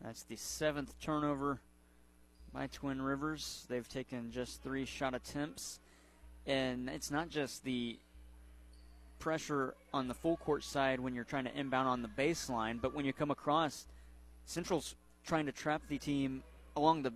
That's 0.03 0.23
the 0.23 0.35
seventh 0.35 0.99
turnover 0.99 1.61
by 2.53 2.67
Twin 2.67 3.01
Rivers. 3.01 3.65
They've 3.69 3.87
taken 3.87 4.31
just 4.31 4.61
three 4.61 4.83
shot 4.85 5.13
attempts. 5.13 5.79
And 6.45 6.89
it's 6.89 7.09
not 7.09 7.29
just 7.29 7.63
the 7.63 7.97
pressure 9.19 9.75
on 9.93 10.09
the 10.09 10.13
full 10.13 10.35
court 10.35 10.65
side 10.65 10.99
when 10.99 11.15
you're 11.15 11.23
trying 11.23 11.45
to 11.45 11.57
inbound 11.57 11.87
on 11.87 12.01
the 12.01 12.09
baseline, 12.09 12.81
but 12.81 12.93
when 12.93 13.05
you 13.05 13.13
come 13.13 13.31
across, 13.31 13.85
Central's 14.45 14.95
trying 15.25 15.45
to 15.45 15.53
trap 15.53 15.81
the 15.87 15.97
team 15.97 16.43
along 16.75 17.03
the 17.03 17.13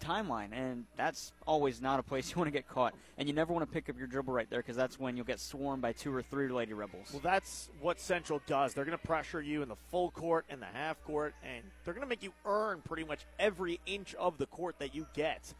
timeline, 0.00 0.52
and 0.52 0.84
that's 0.96 1.32
always 1.46 1.80
not 1.80 1.98
a 2.00 2.02
place 2.02 2.30
you 2.34 2.36
want 2.36 2.48
to 2.48 2.52
get 2.52 2.68
caught. 2.68 2.94
And 3.18 3.28
you 3.28 3.34
never 3.34 3.52
want 3.52 3.66
to 3.66 3.72
pick 3.72 3.88
up 3.88 3.98
your 3.98 4.06
dribble 4.06 4.32
right 4.32 4.48
there 4.48 4.60
because 4.60 4.76
that's 4.76 4.98
when 4.98 5.16
you'll 5.16 5.26
get 5.26 5.40
swarmed 5.40 5.82
by 5.82 5.92
two 5.92 6.14
or 6.14 6.22
three 6.22 6.48
Lady 6.48 6.72
Rebels. 6.72 7.08
Well, 7.12 7.22
that's 7.22 7.70
what 7.80 8.00
Central 8.00 8.40
does. 8.46 8.74
They're 8.74 8.84
going 8.84 8.98
to 8.98 9.06
pressure 9.06 9.40
you 9.40 9.62
in 9.62 9.68
the 9.68 9.76
full 9.90 10.10
court 10.10 10.44
and 10.48 10.60
the 10.60 10.66
half 10.66 11.02
court, 11.04 11.34
and 11.42 11.62
they're 11.84 11.94
going 11.94 12.04
to 12.04 12.08
make 12.08 12.22
you 12.22 12.32
earn 12.44 12.82
pretty 12.82 13.04
much 13.04 13.26
every 13.38 13.80
inch 13.86 14.14
of 14.14 14.38
the 14.38 14.46
court 14.46 14.76
that 14.78 14.94
you 14.94 15.06
get. 15.14 15.54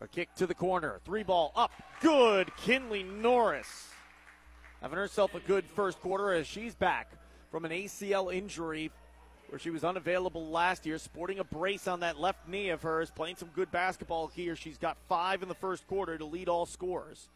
A 0.00 0.06
kick 0.06 0.32
to 0.36 0.46
the 0.46 0.54
corner, 0.54 1.00
three 1.04 1.24
ball 1.24 1.52
up, 1.56 1.72
good. 2.00 2.54
Kinley 2.56 3.02
Norris 3.02 3.88
having 4.80 4.98
herself 4.98 5.34
a 5.34 5.40
good 5.40 5.64
first 5.64 6.00
quarter 6.00 6.32
as 6.32 6.46
she's 6.46 6.74
back 6.74 7.10
from 7.50 7.64
an 7.64 7.72
ACL 7.72 8.32
injury 8.32 8.90
where 9.48 9.58
she 9.58 9.70
was 9.70 9.84
unavailable 9.84 10.48
last 10.48 10.86
year, 10.86 10.98
sporting 10.98 11.38
a 11.38 11.44
brace 11.44 11.88
on 11.88 12.00
that 12.00 12.20
left 12.20 12.48
knee 12.48 12.68
of 12.68 12.82
hers, 12.82 13.10
playing 13.10 13.36
some 13.36 13.50
good 13.54 13.70
basketball 13.70 14.28
here. 14.28 14.56
She's 14.56 14.78
got 14.78 14.96
five 15.08 15.42
in 15.42 15.48
the 15.48 15.54
first 15.54 15.86
quarter 15.86 16.18
to 16.18 16.24
lead 16.24 16.48
all 16.48 16.66
scorers. 16.66 17.28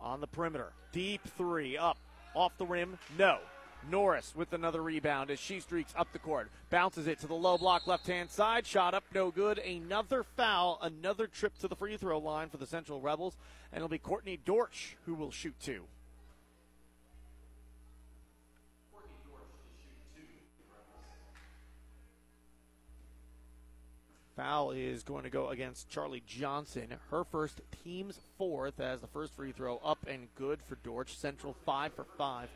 On 0.00 0.20
the 0.20 0.26
perimeter, 0.26 0.72
deep 0.92 1.20
three, 1.36 1.76
up, 1.76 1.98
off 2.34 2.56
the 2.56 2.66
rim, 2.66 2.98
no. 3.18 3.38
Norris 3.90 4.34
with 4.36 4.52
another 4.52 4.82
rebound 4.82 5.30
as 5.30 5.38
she 5.38 5.60
streaks 5.60 5.94
up 5.96 6.12
the 6.12 6.18
court. 6.18 6.50
Bounces 6.68 7.06
it 7.06 7.18
to 7.20 7.26
the 7.26 7.34
low 7.34 7.56
block 7.56 7.86
left 7.86 8.06
hand 8.06 8.30
side. 8.30 8.66
Shot 8.66 8.94
up, 8.94 9.04
no 9.14 9.30
good. 9.30 9.58
Another 9.58 10.22
foul, 10.22 10.78
another 10.82 11.26
trip 11.26 11.56
to 11.58 11.68
the 11.68 11.76
free 11.76 11.96
throw 11.96 12.18
line 12.18 12.48
for 12.48 12.58
the 12.58 12.66
Central 12.66 13.00
Rebels. 13.00 13.36
And 13.72 13.78
it'll 13.78 13.88
be 13.88 13.98
Courtney 13.98 14.38
Dortch 14.44 14.96
who 15.06 15.14
will 15.14 15.30
shoot 15.30 15.54
two. 15.60 15.84
Foul 24.40 24.70
is 24.70 25.02
going 25.02 25.24
to 25.24 25.28
go 25.28 25.50
against 25.50 25.90
Charlie 25.90 26.22
Johnson. 26.26 26.94
Her 27.10 27.24
first, 27.24 27.60
team's 27.84 28.18
fourth, 28.38 28.80
as 28.80 29.02
the 29.02 29.06
first 29.06 29.34
free 29.34 29.52
throw 29.52 29.76
up 29.84 29.98
and 30.08 30.34
good 30.34 30.62
for 30.62 30.76
Dortch. 30.76 31.14
Central 31.14 31.54
five 31.66 31.92
for 31.92 32.06
five. 32.16 32.48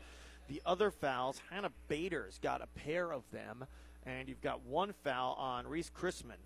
The 0.47 0.63
other 0.65 0.89
fouls, 0.89 1.39
Hannah 1.51 1.69
Bader's 1.87 2.39
got 2.41 2.63
a 2.63 2.79
pair 2.79 3.11
of 3.13 3.21
them, 3.31 3.65
and 4.03 4.27
you've 4.27 4.41
got 4.41 4.65
one 4.65 4.95
foul 5.03 5.35
on 5.35 5.67
Reese 5.67 5.91
Chrisman. 5.95 6.41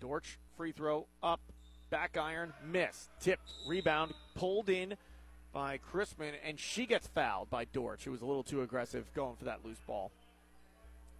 Dortch 0.00 0.38
free 0.56 0.72
throw 0.72 1.06
up, 1.22 1.40
back 1.90 2.16
iron, 2.16 2.54
miss, 2.66 3.10
tipped, 3.20 3.52
rebound, 3.68 4.14
pulled 4.34 4.70
in 4.70 4.94
by 5.52 5.78
Chrisman, 5.92 6.32
and 6.44 6.58
she 6.58 6.86
gets 6.86 7.06
fouled 7.08 7.50
by 7.50 7.64
Dortch, 7.64 8.04
who 8.04 8.12
was 8.12 8.22
a 8.22 8.26
little 8.26 8.42
too 8.42 8.62
aggressive 8.62 9.12
going 9.14 9.36
for 9.36 9.46
that 9.46 9.64
loose 9.64 9.80
ball. 9.86 10.10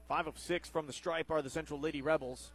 Five 0.08 0.26
of 0.26 0.38
six 0.38 0.68
from 0.68 0.86
the 0.86 0.92
stripe 0.92 1.30
are 1.30 1.42
the 1.42 1.50
Central 1.50 1.80
Lady 1.80 2.02
Rebels. 2.02 2.50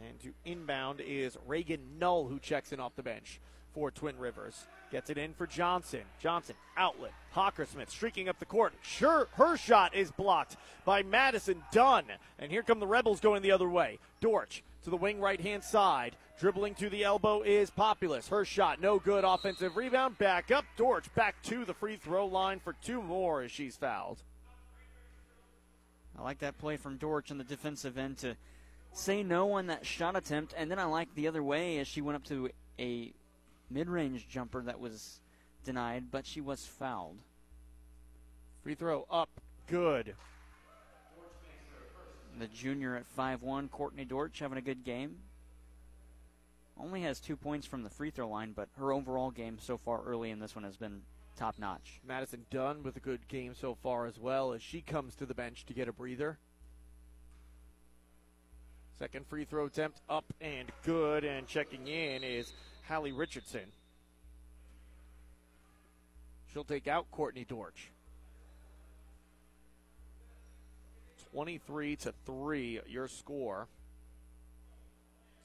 And 0.00 0.20
to 0.20 0.32
inbound 0.44 1.00
is 1.00 1.36
Reagan 1.46 1.80
Null, 1.98 2.28
who 2.28 2.38
checks 2.38 2.72
in 2.72 2.80
off 2.80 2.94
the 2.96 3.02
bench 3.02 3.40
for 3.74 3.90
Twin 3.90 4.18
Rivers. 4.18 4.66
Gets 4.90 5.10
it 5.10 5.18
in 5.18 5.34
for 5.34 5.46
Johnson. 5.46 6.02
Johnson, 6.20 6.54
outlet. 6.76 7.12
Hockersmith 7.34 7.90
streaking 7.90 8.28
up 8.28 8.38
the 8.38 8.46
court. 8.46 8.72
Sure, 8.82 9.28
her 9.34 9.56
shot 9.56 9.94
is 9.94 10.10
blocked 10.12 10.56
by 10.84 11.02
Madison 11.02 11.62
Dunn. 11.72 12.04
And 12.38 12.50
here 12.50 12.62
come 12.62 12.80
the 12.80 12.86
Rebels 12.86 13.20
going 13.20 13.42
the 13.42 13.52
other 13.52 13.68
way. 13.68 13.98
Dortch 14.20 14.62
to 14.88 14.90
the 14.90 14.96
wing 14.96 15.20
right 15.20 15.40
hand 15.40 15.62
side. 15.62 16.16
Dribbling 16.40 16.74
to 16.76 16.88
the 16.88 17.04
elbow 17.04 17.42
is 17.42 17.70
Populous. 17.70 18.28
Her 18.28 18.44
shot, 18.44 18.80
no 18.80 18.98
good. 18.98 19.24
Offensive 19.24 19.76
rebound. 19.76 20.16
Back 20.18 20.50
up. 20.50 20.64
Dortch 20.76 21.12
back 21.14 21.42
to 21.44 21.64
the 21.64 21.74
free 21.74 21.96
throw 21.96 22.26
line 22.26 22.58
for 22.60 22.74
two 22.82 23.02
more 23.02 23.42
as 23.42 23.50
she's 23.50 23.76
fouled. 23.76 24.22
I 26.18 26.22
like 26.22 26.38
that 26.38 26.58
play 26.58 26.76
from 26.76 26.96
Dortch 26.96 27.30
on 27.30 27.38
the 27.38 27.44
defensive 27.44 27.98
end 27.98 28.18
to 28.18 28.36
say 28.92 29.22
no 29.22 29.52
on 29.52 29.66
that 29.66 29.84
shot 29.84 30.16
attempt. 30.16 30.54
And 30.56 30.70
then 30.70 30.78
I 30.78 30.84
like 30.84 31.14
the 31.14 31.28
other 31.28 31.42
way 31.42 31.78
as 31.78 31.86
she 31.86 32.00
went 32.00 32.16
up 32.16 32.24
to 32.24 32.50
a 32.78 33.12
mid 33.70 33.88
range 33.88 34.26
jumper 34.28 34.62
that 34.62 34.80
was 34.80 35.20
denied, 35.64 36.10
but 36.10 36.24
she 36.24 36.40
was 36.40 36.64
fouled. 36.64 37.18
Free 38.62 38.74
throw 38.74 39.06
up, 39.10 39.28
good. 39.66 40.14
The 42.38 42.46
junior 42.46 42.94
at 42.94 43.04
5-1. 43.16 43.68
Courtney 43.70 44.04
Dortch, 44.04 44.38
having 44.38 44.58
a 44.58 44.62
good 44.62 44.84
game. 44.84 45.16
Only 46.78 47.02
has 47.02 47.18
two 47.18 47.36
points 47.36 47.66
from 47.66 47.82
the 47.82 47.90
free 47.90 48.10
throw 48.10 48.28
line, 48.28 48.52
but 48.54 48.68
her 48.78 48.92
overall 48.92 49.32
game 49.32 49.58
so 49.60 49.76
far 49.76 50.02
early 50.04 50.30
in 50.30 50.38
this 50.38 50.54
one 50.54 50.62
has 50.62 50.76
been 50.76 51.02
top 51.36 51.58
notch. 51.58 52.00
Madison 52.06 52.46
Dunn 52.50 52.84
with 52.84 52.96
a 52.96 53.00
good 53.00 53.26
game 53.26 53.54
so 53.54 53.74
far 53.74 54.06
as 54.06 54.20
well 54.20 54.52
as 54.52 54.62
she 54.62 54.80
comes 54.80 55.16
to 55.16 55.26
the 55.26 55.34
bench 55.34 55.66
to 55.66 55.74
get 55.74 55.88
a 55.88 55.92
breather. 55.92 56.38
Second 58.98 59.26
free 59.26 59.44
throw 59.44 59.66
attempt 59.66 60.00
up 60.08 60.24
and 60.40 60.70
good, 60.84 61.24
and 61.24 61.48
checking 61.48 61.88
in 61.88 62.22
is 62.22 62.52
Hallie 62.88 63.12
Richardson. 63.12 63.72
She'll 66.52 66.64
take 66.64 66.86
out 66.86 67.10
Courtney 67.10 67.44
Dortch. 67.44 67.90
23 71.32 71.96
to 71.96 72.14
3, 72.26 72.80
your 72.86 73.08
score. 73.08 73.68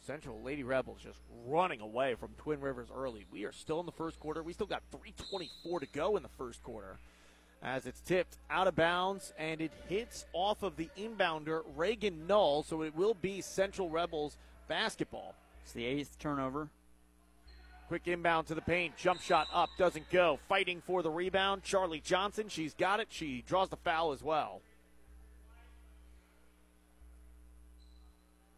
Central 0.05 0.41
Lady 0.41 0.63
Rebels 0.63 0.99
just 1.01 1.19
running 1.45 1.79
away 1.79 2.15
from 2.15 2.29
Twin 2.37 2.59
Rivers 2.59 2.89
early. 2.93 3.25
We 3.31 3.45
are 3.45 3.53
still 3.53 3.79
in 3.79 3.85
the 3.85 3.91
first 3.93 4.19
quarter. 4.19 4.43
We 4.43 4.51
still 4.51 4.67
got 4.67 4.83
3.24 4.91 5.79
to 5.79 5.85
go 5.87 6.17
in 6.17 6.23
the 6.23 6.29
first 6.29 6.61
quarter 6.61 6.97
as 7.63 7.85
it's 7.85 8.01
tipped 8.01 8.37
out 8.49 8.67
of 8.67 8.75
bounds 8.75 9.33
and 9.37 9.61
it 9.61 9.71
hits 9.87 10.25
off 10.33 10.63
of 10.63 10.75
the 10.75 10.89
inbounder, 10.97 11.61
Reagan 11.75 12.27
Null, 12.27 12.63
so 12.63 12.81
it 12.81 12.93
will 12.93 13.13
be 13.13 13.39
Central 13.39 13.89
Rebels 13.89 14.37
basketball. 14.67 15.33
It's 15.63 15.71
the 15.71 15.85
eighth 15.85 16.19
turnover. 16.19 16.67
Quick 17.87 18.07
inbound 18.07 18.47
to 18.47 18.55
the 18.55 18.61
paint. 18.61 18.97
Jump 18.97 19.21
shot 19.21 19.47
up, 19.53 19.69
doesn't 19.77 20.09
go. 20.09 20.39
Fighting 20.49 20.81
for 20.85 21.01
the 21.01 21.09
rebound. 21.09 21.63
Charlie 21.63 22.01
Johnson, 22.01 22.49
she's 22.49 22.73
got 22.73 22.99
it. 22.99 23.07
She 23.09 23.43
draws 23.47 23.69
the 23.69 23.77
foul 23.77 24.11
as 24.11 24.21
well. 24.21 24.61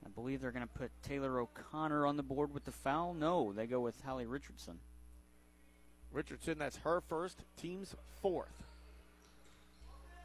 I 0.06 0.10
believe 0.10 0.42
they're 0.42 0.52
going 0.52 0.68
to 0.68 0.80
put 0.80 0.92
Taylor 1.04 1.40
O'Connor 1.40 2.06
on 2.06 2.16
the 2.16 2.24
board 2.24 2.54
with 2.54 2.66
the 2.66 2.72
foul. 2.72 3.14
No, 3.14 3.54
they 3.54 3.66
go 3.66 3.80
with 3.80 4.02
Hallie 4.02 4.26
Richardson. 4.26 4.80
Richardson, 6.12 6.58
that's 6.60 6.78
her 6.78 7.02
first, 7.10 7.44
team's 7.58 7.96
fourth. 8.22 8.64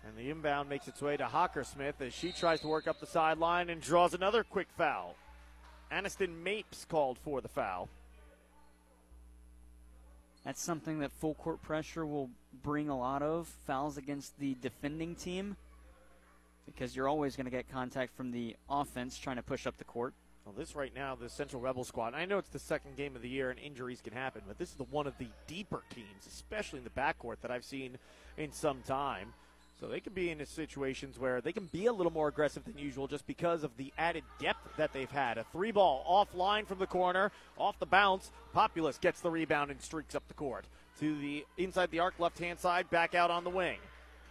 And 0.06 0.16
the 0.16 0.30
inbound 0.30 0.68
makes 0.68 0.88
its 0.88 1.02
way 1.02 1.16
to 1.16 1.24
Hockersmith 1.24 2.00
as 2.00 2.14
she 2.14 2.32
tries 2.32 2.60
to 2.60 2.68
work 2.68 2.86
up 2.86 3.00
the 3.00 3.06
sideline 3.06 3.68
and 3.70 3.80
draws 3.80 4.14
another 4.14 4.44
quick 4.44 4.68
foul. 4.76 5.14
Aniston 5.90 6.42
Mapes 6.42 6.84
called 6.84 7.18
for 7.18 7.40
the 7.40 7.48
foul. 7.48 7.88
That's 10.44 10.62
something 10.62 11.00
that 11.00 11.12
full 11.12 11.34
court 11.34 11.60
pressure 11.62 12.06
will 12.06 12.30
bring 12.62 12.88
a 12.88 12.98
lot 12.98 13.22
of 13.22 13.48
fouls 13.66 13.98
against 13.98 14.38
the 14.38 14.56
defending 14.62 15.14
team 15.14 15.56
because 16.66 16.94
you're 16.94 17.08
always 17.08 17.36
going 17.36 17.46
to 17.46 17.50
get 17.50 17.70
contact 17.70 18.16
from 18.16 18.30
the 18.30 18.56
offense 18.68 19.18
trying 19.18 19.36
to 19.36 19.42
push 19.42 19.66
up 19.66 19.76
the 19.78 19.84
court. 19.84 20.14
Well, 20.44 20.54
this 20.56 20.74
right 20.74 20.94
now, 20.94 21.14
the 21.14 21.28
Central 21.28 21.60
Rebel 21.60 21.84
squad, 21.84 22.14
I 22.14 22.24
know 22.24 22.38
it's 22.38 22.48
the 22.48 22.58
second 22.58 22.96
game 22.96 23.14
of 23.14 23.22
the 23.22 23.28
year 23.28 23.50
and 23.50 23.58
injuries 23.58 24.00
can 24.00 24.12
happen, 24.12 24.42
but 24.46 24.58
this 24.58 24.70
is 24.70 24.76
the 24.76 24.84
one 24.84 25.06
of 25.06 25.16
the 25.18 25.28
deeper 25.46 25.82
teams, 25.94 26.26
especially 26.26 26.78
in 26.78 26.84
the 26.84 26.90
backcourt, 26.90 27.36
that 27.42 27.50
I've 27.50 27.64
seen 27.64 27.98
in 28.36 28.52
some 28.52 28.82
time. 28.82 29.34
So 29.78 29.86
they 29.86 30.00
can 30.00 30.12
be 30.12 30.30
in 30.30 30.44
situations 30.44 31.18
where 31.18 31.40
they 31.40 31.52
can 31.52 31.64
be 31.66 31.86
a 31.86 31.92
little 31.92 32.12
more 32.12 32.28
aggressive 32.28 32.64
than 32.64 32.76
usual 32.76 33.06
just 33.06 33.26
because 33.26 33.64
of 33.64 33.76
the 33.78 33.92
added 33.96 34.24
depth 34.38 34.76
that 34.76 34.92
they've 34.92 35.10
had. 35.10 35.38
A 35.38 35.44
three 35.52 35.72
ball 35.72 36.04
offline 36.06 36.66
from 36.66 36.78
the 36.78 36.86
corner, 36.86 37.32
off 37.56 37.78
the 37.78 37.86
bounce. 37.86 38.30
Populous 38.52 38.98
gets 38.98 39.20
the 39.20 39.30
rebound 39.30 39.70
and 39.70 39.80
streaks 39.80 40.14
up 40.14 40.26
the 40.28 40.34
court. 40.34 40.66
To 41.00 41.18
the 41.18 41.46
inside 41.56 41.90
the 41.90 42.00
arc, 42.00 42.18
left 42.18 42.38
hand 42.38 42.58
side, 42.58 42.90
back 42.90 43.14
out 43.14 43.30
on 43.30 43.42
the 43.42 43.50
wing. 43.50 43.78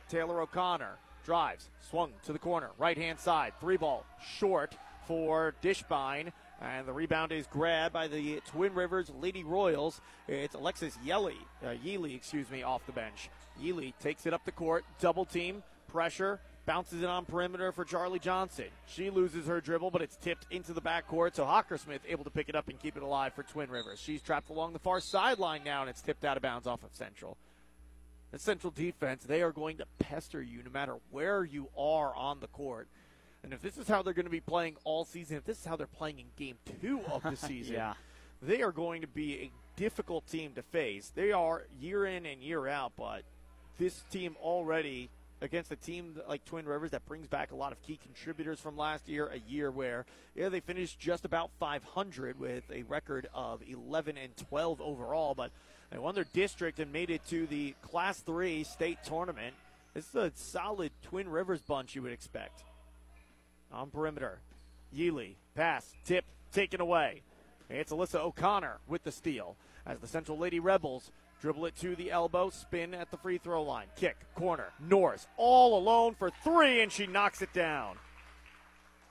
Taylor 0.07 0.41
O'Connor 0.41 0.97
drives, 1.23 1.69
swung 1.81 2.11
to 2.25 2.33
the 2.33 2.39
corner, 2.39 2.71
right 2.77 2.97
hand 2.97 3.19
side. 3.19 3.53
Three 3.59 3.77
ball 3.77 4.05
short 4.37 4.75
for 5.07 5.53
Dishbine. 5.61 6.31
And 6.61 6.85
the 6.85 6.93
rebound 6.93 7.31
is 7.31 7.47
grabbed 7.47 7.93
by 7.93 8.07
the 8.07 8.41
Twin 8.45 8.73
Rivers 8.73 9.09
Lady 9.21 9.45
Royals. 9.45 10.01
It's 10.27 10.55
Alexis 10.55 10.97
Yelly, 11.05 11.37
uh, 11.65 11.69
excuse 11.69 12.49
me, 12.51 12.63
off 12.63 12.85
the 12.85 12.91
bench. 12.91 13.29
Yealy 13.61 13.93
takes 14.01 14.25
it 14.25 14.33
up 14.33 14.43
the 14.43 14.51
court, 14.51 14.83
double 14.99 15.23
team, 15.23 15.63
pressure, 15.87 16.41
bounces 16.65 17.01
it 17.01 17.07
on 17.07 17.25
perimeter 17.25 17.71
for 17.71 17.85
Charlie 17.85 18.19
Johnson. 18.19 18.67
She 18.85 19.09
loses 19.09 19.47
her 19.47 19.61
dribble, 19.61 19.89
but 19.89 20.01
it's 20.01 20.17
tipped 20.17 20.47
into 20.51 20.73
the 20.73 20.81
backcourt, 20.81 21.35
so 21.35 21.45
Hockersmith 21.45 22.01
able 22.07 22.25
to 22.25 22.29
pick 22.29 22.49
it 22.49 22.55
up 22.55 22.67
and 22.67 22.77
keep 22.77 22.97
it 22.97 23.03
alive 23.03 23.33
for 23.33 23.43
Twin 23.43 23.69
Rivers. 23.69 23.99
She's 23.99 24.21
trapped 24.21 24.49
along 24.49 24.73
the 24.73 24.79
far 24.79 24.99
sideline 24.99 25.63
now, 25.63 25.81
and 25.81 25.89
it's 25.89 26.01
tipped 26.01 26.25
out 26.25 26.37
of 26.37 26.43
bounds 26.43 26.67
off 26.67 26.83
of 26.83 26.93
Central. 26.93 27.37
The 28.31 28.39
Central 28.39 28.71
defense, 28.71 29.23
they 29.23 29.41
are 29.41 29.51
going 29.51 29.77
to 29.77 29.85
pester 29.97 30.41
you 30.41 30.61
no 30.63 30.69
matter 30.71 30.97
where 31.11 31.43
you 31.43 31.69
are 31.77 32.15
on 32.15 32.39
the 32.39 32.47
court. 32.47 32.87
And 33.43 33.53
if 33.53 33.61
this 33.61 33.77
is 33.77 33.87
how 33.87 34.01
they're 34.01 34.13
going 34.13 34.25
to 34.25 34.31
be 34.31 34.41
playing 34.41 34.75
all 34.83 35.05
season, 35.05 35.37
if 35.37 35.45
this 35.45 35.59
is 35.59 35.65
how 35.65 35.75
they're 35.75 35.87
playing 35.87 36.19
in 36.19 36.25
game 36.35 36.57
two 36.81 37.01
of 37.11 37.23
the 37.23 37.35
season, 37.47 37.75
yeah. 37.75 37.93
they 38.41 38.61
are 38.61 38.71
going 38.71 39.01
to 39.01 39.07
be 39.07 39.35
a 39.35 39.51
difficult 39.77 40.27
team 40.27 40.51
to 40.55 40.61
face. 40.61 41.11
They 41.15 41.31
are 41.31 41.63
year 41.79 42.05
in 42.05 42.25
and 42.25 42.41
year 42.41 42.67
out, 42.67 42.91
but 42.97 43.23
this 43.77 44.03
team 44.11 44.35
already 44.41 45.09
against 45.41 45.71
a 45.71 45.75
team 45.75 46.19
like 46.27 46.43
Twin 46.45 46.65
Rivers 46.65 46.91
that 46.91 47.05
brings 47.05 47.27
back 47.27 47.51
a 47.51 47.55
lot 47.55 47.71
of 47.71 47.81
key 47.81 47.97
contributors 48.01 48.59
from 48.59 48.77
last 48.77 49.07
year, 49.07 49.27
a 49.27 49.39
year 49.49 49.71
where 49.71 50.05
yeah, 50.35 50.49
they 50.49 50.59
finished 50.59 50.99
just 50.99 51.25
about 51.25 51.49
500 51.59 52.39
with 52.39 52.63
a 52.71 52.83
record 52.83 53.27
of 53.33 53.61
11 53.67 54.17
and 54.17 54.35
12 54.35 54.81
overall, 54.81 55.33
but 55.33 55.51
they 55.91 55.97
won 55.97 56.15
their 56.15 56.25
district 56.33 56.79
and 56.79 56.91
made 56.91 57.09
it 57.09 57.25
to 57.29 57.47
the 57.47 57.73
Class 57.81 58.19
3 58.19 58.63
state 58.63 58.99
tournament. 59.03 59.55
This 59.93 60.07
is 60.09 60.15
a 60.15 60.31
solid 60.35 60.91
Twin 61.01 61.29
Rivers 61.29 61.61
bunch 61.61 61.95
you 61.95 62.01
would 62.03 62.11
expect. 62.11 62.63
On 63.71 63.89
perimeter, 63.89 64.39
Yealy, 64.95 65.35
pass, 65.55 65.93
tip, 66.05 66.25
taken 66.51 66.81
away. 66.81 67.21
It's 67.69 67.91
Alyssa 67.91 68.19
O'Connor 68.19 68.77
with 68.87 69.03
the 69.03 69.11
steal 69.11 69.55
as 69.85 69.99
the 69.99 70.07
Central 70.07 70.37
Lady 70.37 70.59
Rebels 70.59 71.11
dribble 71.41 71.67
it 71.67 71.75
to 71.77 71.95
the 71.95 72.11
elbow, 72.11 72.49
spin 72.49 72.93
at 72.93 73.11
the 73.11 73.17
free 73.17 73.37
throw 73.37 73.63
line, 73.63 73.87
kick, 73.95 74.17
corner. 74.35 74.69
Norris 74.79 75.27
all 75.37 75.77
alone 75.77 76.15
for 76.15 76.29
three, 76.43 76.81
and 76.81 76.91
she 76.91 77.07
knocks 77.07 77.41
it 77.41 77.53
down. 77.53 77.97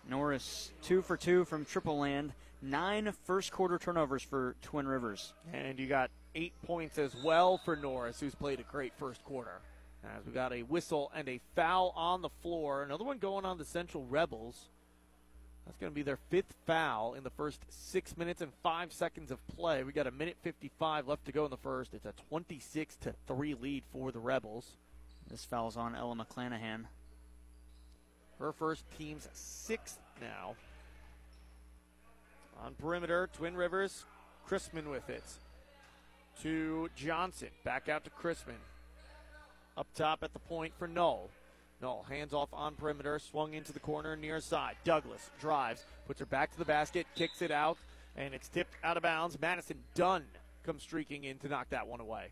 Norris 0.09 0.73
two 0.83 1.03
for 1.03 1.17
two 1.17 1.45
from 1.45 1.65
triple 1.65 1.99
land. 1.99 2.33
Nine 2.61 3.13
first 3.25 3.53
quarter 3.53 3.79
turnovers 3.79 4.23
for 4.23 4.57
Twin 4.63 4.89
Rivers. 4.89 5.33
And 5.53 5.79
you 5.79 5.87
got 5.87 6.11
eight 6.39 6.53
points 6.63 6.99
as 6.99 7.17
well 7.17 7.59
for 7.59 7.75
Norris, 7.75 8.21
who's 8.21 8.35
played 8.35 8.61
a 8.61 8.63
great 8.63 8.93
first 8.97 9.25
quarter. 9.25 9.61
As 10.05 10.25
we 10.25 10.33
got 10.33 10.53
a 10.53 10.63
whistle 10.63 11.11
and 11.15 11.29
a 11.29 11.41
foul 11.57 11.93
on 11.97 12.23
the 12.23 12.29
floor. 12.29 12.85
Another 12.85 13.03
one 13.03 13.19
going 13.19 13.45
on 13.45 13.59
the 13.59 13.65
Central 13.65 14.07
Rebels. 14.07 14.69
That's 15.67 15.77
going 15.79 15.91
to 15.91 15.95
be 15.95 16.03
their 16.03 16.21
fifth 16.31 16.55
foul 16.65 17.15
in 17.15 17.25
the 17.25 17.31
first 17.31 17.61
six 17.69 18.17
minutes 18.17 18.41
and 18.41 18.53
five 18.63 18.93
seconds 18.93 19.33
of 19.33 19.45
play. 19.49 19.83
We 19.83 19.93
got 19.93 20.07
a 20.07 20.13
minute 20.13 20.37
55 20.43 21.09
left 21.09 21.27
to 21.27 21.33
go 21.33 21.45
in 21.45 21.51
the 21.51 21.57
first. 21.57 21.93
It's 21.93 22.07
a 22.07 22.15
26 22.29 22.97
to 22.99 23.15
3 23.27 23.55
lead 23.55 23.83
for 23.93 24.13
the 24.13 24.21
Rebels. 24.21 24.77
This 25.29 25.45
foul's 25.45 25.77
on 25.77 25.97
Ella 25.97 26.15
McClanahan. 26.15 26.85
Her 28.39 28.53
first 28.53 28.85
team's 28.97 29.29
sixth 29.33 29.99
now. 30.21 30.55
On 32.65 32.75
perimeter, 32.75 33.29
Twin 33.33 33.55
Rivers, 33.55 34.05
Chrisman 34.49 34.89
with 34.91 35.11
it. 35.11 35.25
To 36.43 36.89
Johnson. 36.95 37.49
Back 37.65 37.89
out 37.89 38.05
to 38.05 38.11
Chrisman. 38.11 38.61
Up 39.77 39.87
top 39.95 40.23
at 40.23 40.33
the 40.33 40.39
point 40.39 40.73
for 40.79 40.87
Null. 40.87 41.31
Null 41.81 42.05
hands 42.09 42.33
off 42.33 42.49
on 42.53 42.75
perimeter, 42.75 43.19
swung 43.19 43.55
into 43.55 43.73
the 43.73 43.81
corner 43.81 44.17
near 44.17 44.41
side. 44.41 44.77
Douglas 44.85 45.31
drives, 45.41 45.85
puts 46.07 46.21
her 46.21 46.27
back 46.27 46.51
to 46.53 46.59
the 46.59 46.65
basket, 46.65 47.07
kicks 47.15 47.43
it 47.43 47.51
out, 47.51 47.79
and 48.17 48.35
it's 48.35 48.49
tipped 48.49 48.75
out 48.83 48.97
of 48.97 49.03
bounds. 49.05 49.41
Madison 49.41 49.79
Dunn 49.95 50.25
comes 50.65 50.83
streaking 50.83 51.25
in 51.25 51.39
to 51.39 51.49
knock 51.49 51.71
that 51.71 51.87
one 51.87 52.01
away. 52.01 52.29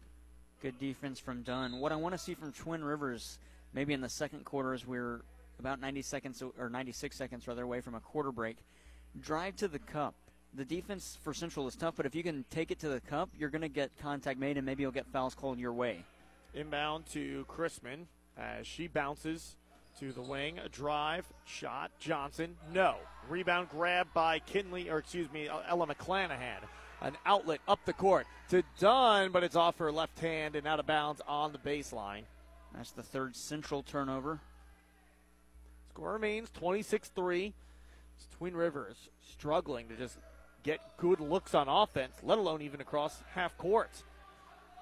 Good 0.60 0.78
defense 0.80 1.20
from 1.20 1.42
Dunn. 1.42 1.78
What 1.78 1.92
I 1.92 1.96
want 1.96 2.14
to 2.14 2.18
see 2.18 2.34
from 2.34 2.52
Twin 2.52 2.82
Rivers, 2.82 3.38
maybe 3.72 3.92
in 3.92 4.00
the 4.00 4.08
second 4.08 4.44
quarter, 4.44 4.72
as 4.72 4.86
we're 4.86 5.22
about 5.60 5.80
90 5.80 6.02
seconds 6.02 6.42
or 6.58 6.68
96 6.68 7.16
seconds 7.16 7.46
rather 7.46 7.62
away 7.62 7.80
from 7.80 7.94
a 7.94 8.00
quarter 8.00 8.32
break, 8.32 8.56
drive 9.20 9.56
to 9.56 9.68
the 9.68 9.78
cup. 9.78 10.14
The 10.54 10.64
defense 10.64 11.18
for 11.22 11.34
Central 11.34 11.68
is 11.68 11.76
tough, 11.76 11.94
but 11.96 12.06
if 12.06 12.14
you 12.14 12.22
can 12.22 12.44
take 12.50 12.70
it 12.70 12.78
to 12.80 12.88
the 12.88 13.00
cup, 13.00 13.28
you're 13.38 13.50
going 13.50 13.62
to 13.62 13.68
get 13.68 13.90
contact 14.00 14.38
made, 14.38 14.56
and 14.56 14.64
maybe 14.64 14.82
you'll 14.82 14.92
get 14.92 15.06
fouls 15.06 15.34
called 15.34 15.58
your 15.58 15.72
way. 15.72 16.04
Inbound 16.54 17.06
to 17.12 17.44
Chrisman 17.48 18.06
as 18.38 18.66
she 18.66 18.86
bounces 18.86 19.56
to 20.00 20.12
the 20.12 20.22
wing. 20.22 20.58
A 20.58 20.68
drive, 20.68 21.26
shot. 21.44 21.90
Johnson, 21.98 22.56
no. 22.72 22.96
Rebound 23.28 23.68
grab 23.68 24.08
by 24.14 24.38
Kinley, 24.38 24.88
or 24.88 24.98
excuse 24.98 25.30
me, 25.32 25.48
Ella 25.48 25.86
McClanahan. 25.86 26.60
An 27.02 27.16
outlet 27.26 27.60
up 27.68 27.80
the 27.84 27.92
court 27.92 28.26
to 28.48 28.62
Dunn, 28.78 29.32
but 29.32 29.44
it's 29.44 29.56
off 29.56 29.76
her 29.78 29.92
left 29.92 30.18
hand 30.18 30.56
and 30.56 30.66
out 30.66 30.80
of 30.80 30.86
bounds 30.86 31.20
on 31.28 31.52
the 31.52 31.58
baseline. 31.58 32.22
That's 32.74 32.92
the 32.92 33.02
third 33.02 33.36
central 33.36 33.82
turnover. 33.82 34.40
Score 35.90 36.14
remains 36.14 36.50
26 36.50 37.08
3. 37.08 37.52
Twin 38.38 38.56
Rivers 38.56 38.96
struggling 39.30 39.88
to 39.88 39.96
just 39.96 40.18
get 40.66 40.80
good 40.96 41.20
looks 41.20 41.54
on 41.54 41.68
offense, 41.68 42.16
let 42.24 42.38
alone 42.38 42.60
even 42.60 42.80
across 42.80 43.22
half 43.34 43.56
court. 43.56 44.02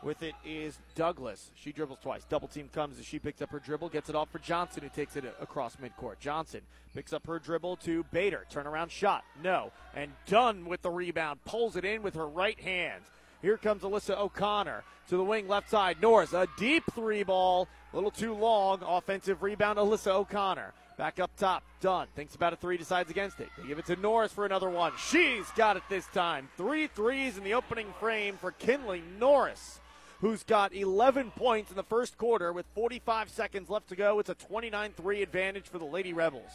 With 0.02 0.22
it 0.22 0.34
is 0.44 0.78
Douglas. 0.94 1.50
She 1.54 1.72
dribbles 1.72 1.98
twice. 2.02 2.24
Double 2.24 2.48
team 2.48 2.68
comes 2.72 2.98
as 2.98 3.06
she 3.06 3.18
picks 3.18 3.40
up 3.40 3.50
her 3.50 3.58
dribble, 3.58 3.90
gets 3.90 4.08
it 4.08 4.16
off 4.16 4.30
for 4.30 4.38
Johnson, 4.38 4.82
who 4.82 4.88
takes 4.88 5.16
it 5.16 5.24
across 5.40 5.76
midcourt. 5.76 6.18
Johnson 6.20 6.60
picks 6.94 7.12
up 7.12 7.26
her 7.26 7.38
dribble 7.38 7.76
to 7.76 8.04
Bader. 8.12 8.44
Turnaround 8.52 8.90
shot. 8.90 9.24
No. 9.42 9.72
And 9.94 10.12
Dunn 10.26 10.66
with 10.66 10.82
the 10.82 10.90
rebound. 10.90 11.44
Pulls 11.44 11.76
it 11.76 11.84
in 11.84 12.02
with 12.02 12.14
her 12.16 12.26
right 12.26 12.58
hand. 12.60 13.02
Here 13.44 13.58
comes 13.58 13.82
Alyssa 13.82 14.18
O'Connor 14.18 14.82
to 15.10 15.16
the 15.18 15.22
wing 15.22 15.48
left 15.48 15.68
side. 15.68 15.98
Norris, 16.00 16.32
a 16.32 16.48
deep 16.56 16.82
three 16.94 17.22
ball. 17.22 17.68
A 17.92 17.94
little 17.94 18.10
too 18.10 18.32
long. 18.32 18.80
Offensive 18.82 19.42
rebound, 19.42 19.78
Alyssa 19.78 20.12
O'Connor. 20.12 20.72
Back 20.96 21.20
up 21.20 21.30
top, 21.36 21.62
Dunn 21.82 22.06
thinks 22.16 22.34
about 22.34 22.54
a 22.54 22.56
three, 22.56 22.78
decides 22.78 23.10
against 23.10 23.40
it. 23.40 23.50
They 23.58 23.68
give 23.68 23.78
it 23.78 23.84
to 23.86 23.96
Norris 23.96 24.32
for 24.32 24.46
another 24.46 24.70
one. 24.70 24.92
She's 24.96 25.46
got 25.56 25.76
it 25.76 25.82
this 25.90 26.06
time. 26.06 26.48
Three 26.56 26.86
threes 26.86 27.36
in 27.36 27.44
the 27.44 27.52
opening 27.52 27.92
frame 28.00 28.38
for 28.40 28.50
Kinley 28.52 29.02
Norris 29.20 29.80
who's 30.22 30.42
got 30.42 30.74
11 30.74 31.32
points 31.32 31.70
in 31.70 31.76
the 31.76 31.82
first 31.82 32.16
quarter 32.16 32.50
with 32.50 32.64
45 32.74 33.28
seconds 33.28 33.68
left 33.68 33.90
to 33.90 33.96
go. 33.96 34.20
It's 34.20 34.30
a 34.30 34.34
29 34.34 34.92
3 34.96 35.22
advantage 35.22 35.68
for 35.68 35.78
the 35.78 35.84
Lady 35.84 36.14
Rebels. 36.14 36.50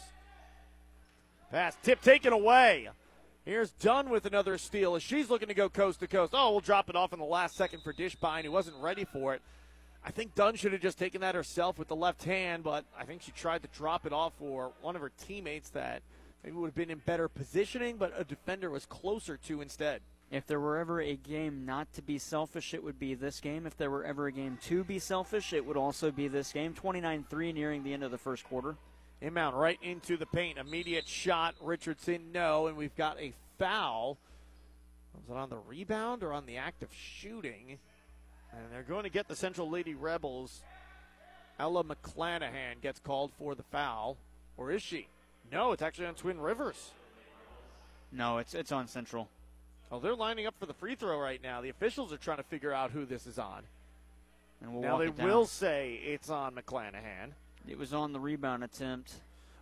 Pass 1.52 1.76
tip 1.84 2.00
taken 2.02 2.32
away. 2.32 2.88
Here's 3.50 3.72
Dunn 3.72 4.10
with 4.10 4.26
another 4.26 4.56
steal 4.58 4.94
as 4.94 5.02
she's 5.02 5.28
looking 5.28 5.48
to 5.48 5.54
go 5.54 5.68
coast 5.68 5.98
to 5.98 6.06
coast. 6.06 6.34
Oh, 6.36 6.52
we'll 6.52 6.60
drop 6.60 6.88
it 6.88 6.94
off 6.94 7.12
in 7.12 7.18
the 7.18 7.24
last 7.24 7.56
second 7.56 7.82
for 7.82 7.92
Dishbine, 7.92 8.44
who 8.44 8.52
wasn't 8.52 8.76
ready 8.76 9.04
for 9.04 9.34
it. 9.34 9.42
I 10.04 10.12
think 10.12 10.36
Dunn 10.36 10.54
should 10.54 10.70
have 10.70 10.80
just 10.80 11.00
taken 11.00 11.20
that 11.22 11.34
herself 11.34 11.76
with 11.76 11.88
the 11.88 11.96
left 11.96 12.22
hand, 12.22 12.62
but 12.62 12.84
I 12.96 13.04
think 13.04 13.22
she 13.22 13.32
tried 13.32 13.62
to 13.62 13.68
drop 13.76 14.06
it 14.06 14.12
off 14.12 14.34
for 14.38 14.70
one 14.82 14.94
of 14.94 15.02
her 15.02 15.10
teammates 15.26 15.70
that 15.70 16.02
maybe 16.44 16.54
would 16.54 16.68
have 16.68 16.76
been 16.76 16.92
in 16.92 16.98
better 16.98 17.26
positioning, 17.26 17.96
but 17.96 18.12
a 18.16 18.22
defender 18.22 18.70
was 18.70 18.86
closer 18.86 19.36
to 19.36 19.60
instead. 19.60 20.00
If 20.30 20.46
there 20.46 20.60
were 20.60 20.78
ever 20.78 21.00
a 21.00 21.16
game 21.16 21.66
not 21.66 21.92
to 21.94 22.02
be 22.02 22.18
selfish, 22.18 22.72
it 22.72 22.84
would 22.84 23.00
be 23.00 23.14
this 23.14 23.40
game. 23.40 23.66
If 23.66 23.76
there 23.76 23.90
were 23.90 24.04
ever 24.04 24.28
a 24.28 24.32
game 24.32 24.58
to 24.66 24.84
be 24.84 25.00
selfish, 25.00 25.52
it 25.52 25.66
would 25.66 25.76
also 25.76 26.12
be 26.12 26.28
this 26.28 26.52
game. 26.52 26.72
29 26.72 27.24
3 27.28 27.52
nearing 27.52 27.82
the 27.82 27.94
end 27.94 28.04
of 28.04 28.12
the 28.12 28.16
first 28.16 28.44
quarter. 28.44 28.76
Inbound 29.20 29.58
right 29.58 29.78
into 29.82 30.16
the 30.16 30.26
paint. 30.26 30.58
Immediate 30.58 31.06
shot. 31.06 31.54
Richardson, 31.60 32.32
no. 32.32 32.66
And 32.66 32.76
we've 32.76 32.96
got 32.96 33.20
a 33.20 33.32
foul. 33.58 34.16
Was 35.14 35.36
it 35.36 35.38
on 35.38 35.50
the 35.50 35.58
rebound 35.58 36.22
or 36.22 36.32
on 36.32 36.46
the 36.46 36.56
act 36.56 36.82
of 36.82 36.88
shooting? 36.94 37.78
And 38.52 38.62
they're 38.72 38.82
going 38.82 39.04
to 39.04 39.10
get 39.10 39.28
the 39.28 39.36
Central 39.36 39.68
Lady 39.68 39.94
Rebels. 39.94 40.62
Ella 41.58 41.84
McClanahan 41.84 42.80
gets 42.80 42.98
called 42.98 43.32
for 43.38 43.54
the 43.54 43.62
foul. 43.64 44.16
Or 44.56 44.70
is 44.70 44.82
she? 44.82 45.08
No, 45.52 45.72
it's 45.72 45.82
actually 45.82 46.06
on 46.06 46.14
Twin 46.14 46.40
Rivers. 46.40 46.90
No, 48.12 48.38
it's 48.38 48.54
it's 48.54 48.72
on 48.72 48.88
Central. 48.88 49.28
Oh, 49.92 49.98
they're 49.98 50.14
lining 50.14 50.46
up 50.46 50.54
for 50.58 50.66
the 50.66 50.74
free 50.74 50.94
throw 50.94 51.18
right 51.18 51.42
now. 51.42 51.60
The 51.60 51.68
officials 51.68 52.12
are 52.12 52.16
trying 52.16 52.36
to 52.38 52.42
figure 52.44 52.72
out 52.72 52.90
who 52.90 53.04
this 53.04 53.26
is 53.26 53.38
on. 53.38 53.62
And 54.62 54.72
we'll 54.72 54.82
now 54.82 54.98
they 54.98 55.08
will 55.08 55.46
say 55.46 56.00
it's 56.04 56.30
on 56.30 56.54
McClanahan. 56.54 57.32
It 57.68 57.78
was 57.78 57.92
on 57.92 58.12
the 58.12 58.20
rebound 58.20 58.64
attempt. 58.64 59.14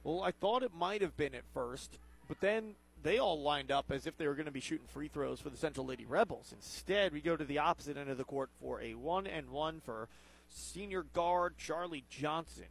Well, 0.04 0.22
I 0.22 0.30
thought 0.30 0.62
it 0.62 0.74
might 0.74 1.02
have 1.02 1.16
been 1.16 1.34
at 1.34 1.44
first, 1.52 1.98
but 2.26 2.40
then 2.40 2.74
they 3.02 3.18
all 3.18 3.40
lined 3.40 3.70
up 3.70 3.90
as 3.90 4.06
if 4.06 4.16
they 4.16 4.26
were 4.26 4.34
going 4.34 4.46
to 4.46 4.52
be 4.52 4.60
shooting 4.60 4.86
free 4.86 5.08
throws 5.08 5.40
for 5.40 5.50
the 5.50 5.56
Central 5.56 5.86
Lady 5.86 6.04
Rebels. 6.04 6.52
Instead, 6.54 7.12
we 7.12 7.20
go 7.20 7.36
to 7.36 7.44
the 7.44 7.58
opposite 7.58 7.96
end 7.96 8.10
of 8.10 8.18
the 8.18 8.24
court 8.24 8.50
for 8.60 8.80
a 8.80 8.94
one 8.94 9.26
and 9.26 9.50
one 9.50 9.80
for 9.84 10.08
senior 10.48 11.02
guard 11.02 11.54
Charlie 11.58 12.04
Johnson. 12.08 12.64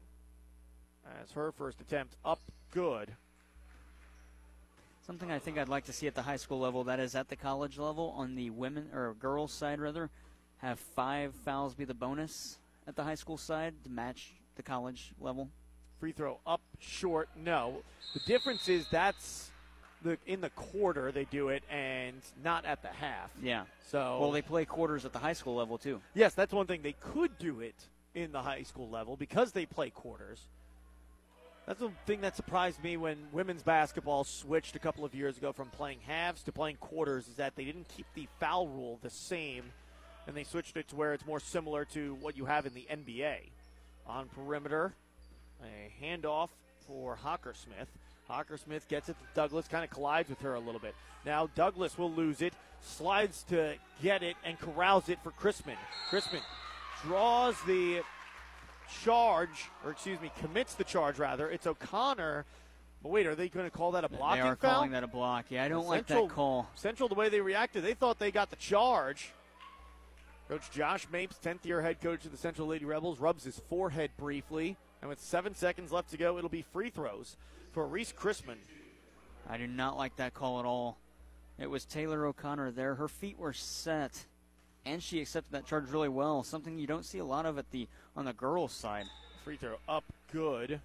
As 1.22 1.32
her 1.32 1.52
first 1.52 1.80
attempt 1.80 2.16
up 2.26 2.42
good. 2.72 3.16
Something 5.06 5.32
I 5.32 5.40
think 5.40 5.58
I'd 5.58 5.70
like 5.70 5.86
to 5.86 5.94
see 5.94 6.08
at 6.08 6.16
the 6.16 6.24
high 6.24 6.36
school 6.36 6.60
level, 6.60 6.84
that 6.84 7.00
is 7.00 7.16
at 7.16 7.30
the 7.30 7.38
college 7.38 7.78
level, 7.78 8.14
on 8.18 8.36
the 8.36 8.50
women 8.50 8.90
or 8.94 9.14
girls 9.14 9.54
side 9.54 9.80
rather, 9.80 10.10
have 10.58 10.80
five 10.80 11.34
fouls 11.46 11.76
be 11.76 11.86
the 11.86 11.94
bonus 11.94 12.58
at 12.86 12.98
the 12.98 13.04
high 13.04 13.16
school 13.16 13.38
side 13.38 13.74
to 13.86 13.90
match 13.90 14.34
the 14.58 14.64
college 14.64 15.14
level. 15.20 15.50
Free 16.00 16.12
throw 16.12 16.40
up 16.46 16.62
short, 16.80 17.30
no. 17.36 17.82
The 18.14 18.20
difference 18.20 18.70
is 18.70 18.88
that's 18.90 19.50
the 20.04 20.18
in 20.28 20.42
the 20.42 20.52
quarter 20.52 21.12
they 21.12 21.26
do 21.26 21.50
it 21.50 21.64
and 21.72 22.22
not 22.44 22.66
at 22.66 22.82
the 22.82 22.90
half. 22.90 23.32
Yeah. 23.42 23.64
So 23.90 24.20
well, 24.20 24.32
they 24.32 24.42
play 24.42 24.66
quarters 24.66 25.06
at 25.06 25.14
the 25.14 25.20
high 25.20 25.34
school 25.34 25.56
level 25.56 25.78
too. 25.78 26.02
Yes, 26.14 26.34
that's 26.34 26.54
one 26.54 26.68
thing 26.68 26.82
they 26.82 26.96
could 27.00 27.38
do 27.40 27.62
it 27.62 27.76
in 28.14 28.32
the 28.32 28.42
high 28.42 28.64
school 28.64 28.90
level 28.90 29.16
because 29.16 29.54
they 29.54 29.66
play 29.66 29.90
quarters. 29.90 30.42
That's 31.66 31.80
the 31.80 31.92
thing 32.06 32.22
that 32.22 32.36
surprised 32.36 32.82
me 32.82 32.96
when 32.96 33.18
women's 33.34 33.62
basketball 33.62 34.24
switched 34.24 34.76
a 34.78 34.80
couple 34.80 35.04
of 35.04 35.14
years 35.14 35.38
ago 35.38 35.52
from 35.52 35.68
playing 35.68 36.00
halves 36.08 36.42
to 36.44 36.54
playing 36.54 36.78
quarters 36.78 37.28
is 37.28 37.36
that 37.36 37.58
they 37.58 37.66
didn't 37.66 37.90
keep 37.90 38.06
the 38.14 38.28
foul 38.40 38.70
rule 38.70 39.00
the 39.02 39.10
same 39.10 39.64
and 40.28 40.36
they 40.36 40.46
switched 40.46 40.78
it 40.78 40.88
to 40.90 40.96
where 40.96 41.14
it's 41.14 41.26
more 41.26 41.40
similar 41.40 41.84
to 41.86 42.16
what 42.22 42.38
you 42.38 42.46
have 42.46 42.66
in 42.66 42.74
the 42.74 42.88
NBA. 42.90 43.38
On 44.08 44.28
perimeter, 44.30 44.94
a 45.62 45.92
handoff 46.02 46.50
for 46.88 47.18
Hockersmith. 47.22 47.88
Hockersmith 48.30 48.88
gets 48.88 49.10
it 49.10 49.18
to 49.20 49.26
Douglas, 49.36 49.68
kind 49.68 49.84
of 49.84 49.90
collides 49.90 50.30
with 50.30 50.40
her 50.42 50.56
a 50.56 50.60
little 50.60 50.80
bit. 50.80 50.96
Now 51.26 51.50
Douglas 51.56 51.98
will 51.98 52.12
lose 52.12 52.42
it, 52.42 52.54
slides 52.82 53.44
to 53.50 53.76
get 54.02 54.24
it, 54.24 54.36
and 54.46 54.58
corrals 54.60 55.10
it 55.10 55.20
for 55.24 55.32
Chrisman. 55.32 55.76
Chrisman 56.10 56.42
draws 57.04 57.56
the 57.64 58.02
charge, 59.04 59.70
or 59.84 59.92
excuse 59.92 60.22
me, 60.22 60.32
commits 60.40 60.74
the 60.76 60.84
charge 60.84 61.20
rather. 61.20 61.50
It's 61.50 61.68
O'Connor. 61.68 62.46
But 63.04 63.10
wait, 63.10 63.28
are 63.28 63.36
they 63.36 63.50
going 63.50 63.70
to 63.70 63.76
call 63.76 63.92
that 63.92 64.04
a 64.04 64.10
blocking 64.10 64.42
foul? 64.42 64.44
They 64.44 64.50
are 64.50 64.56
calling 64.56 64.92
that 64.92 65.04
a 65.04 65.08
block. 65.08 65.46
Yeah, 65.50 65.64
I 65.64 65.68
don't 65.68 65.86
Central, 65.88 66.22
like 66.22 66.30
that 66.30 66.36
call. 66.36 66.70
Central, 66.76 67.10
the 67.10 67.16
way 67.16 67.30
they 67.30 67.42
reacted, 67.42 67.84
they 67.84 67.94
thought 67.94 68.20
they 68.20 68.32
got 68.32 68.50
the 68.50 68.56
charge. 68.56 69.34
Coach 70.48 70.72
Josh 70.72 71.08
Mapes, 71.12 71.38
10th 71.44 71.66
year 71.66 71.82
head 71.82 72.00
coach 72.00 72.24
of 72.24 72.32
the 72.32 72.38
Central 72.38 72.68
Lady 72.68 72.86
Rebels, 72.86 73.20
rubs 73.20 73.44
his 73.44 73.60
forehead 73.68 74.12
briefly. 74.18 74.78
And 75.02 75.10
with 75.10 75.20
seven 75.20 75.54
seconds 75.54 75.92
left 75.92 76.12
to 76.12 76.18
go, 76.18 76.38
it'll 76.38 76.50
be 76.50 76.62
free 76.62 76.90
throws 76.90 77.36
for 77.74 77.86
Reese 77.86 78.14
Chrisman. 78.14 78.58
I 79.50 79.58
do 79.58 79.68
not 79.68 79.98
like 79.98 80.16
that 80.16 80.34
call 80.34 80.60
at 80.60 80.66
all. 80.66 80.98
It 81.60 81.70
was 81.70 81.84
Taylor 81.84 82.26
O'Connor 82.26 82.72
there. 82.72 82.96
Her 82.96 83.10
feet 83.10 83.38
were 83.38 83.52
set, 83.52 84.26
and 84.86 85.04
she 85.04 85.20
accepted 85.20 85.52
that 85.52 85.66
charge 85.66 85.90
really 85.90 86.10
well. 86.10 86.44
Something 86.44 86.80
you 86.80 86.88
don't 86.88 87.06
see 87.06 87.20
a 87.20 87.26
lot 87.26 87.46
of 87.46 87.58
at 87.58 87.70
the 87.72 87.88
on 88.16 88.24
the 88.26 88.34
girls' 88.34 88.72
side. 88.72 89.06
Free 89.44 89.58
throw 89.58 89.76
up 89.90 90.06
good. 90.32 90.80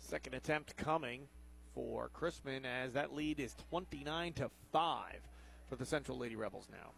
Second 0.00 0.34
attempt 0.34 0.76
coming 0.76 1.22
for 1.74 2.10
Chrisman 2.14 2.66
as 2.66 2.92
that 2.92 3.14
lead 3.14 3.40
is 3.40 3.54
29 3.70 4.34
to 4.34 4.50
5 4.70 5.14
for 5.70 5.76
the 5.76 5.86
Central 5.86 6.18
Lady 6.18 6.36
Rebels 6.36 6.68
now. 6.70 6.90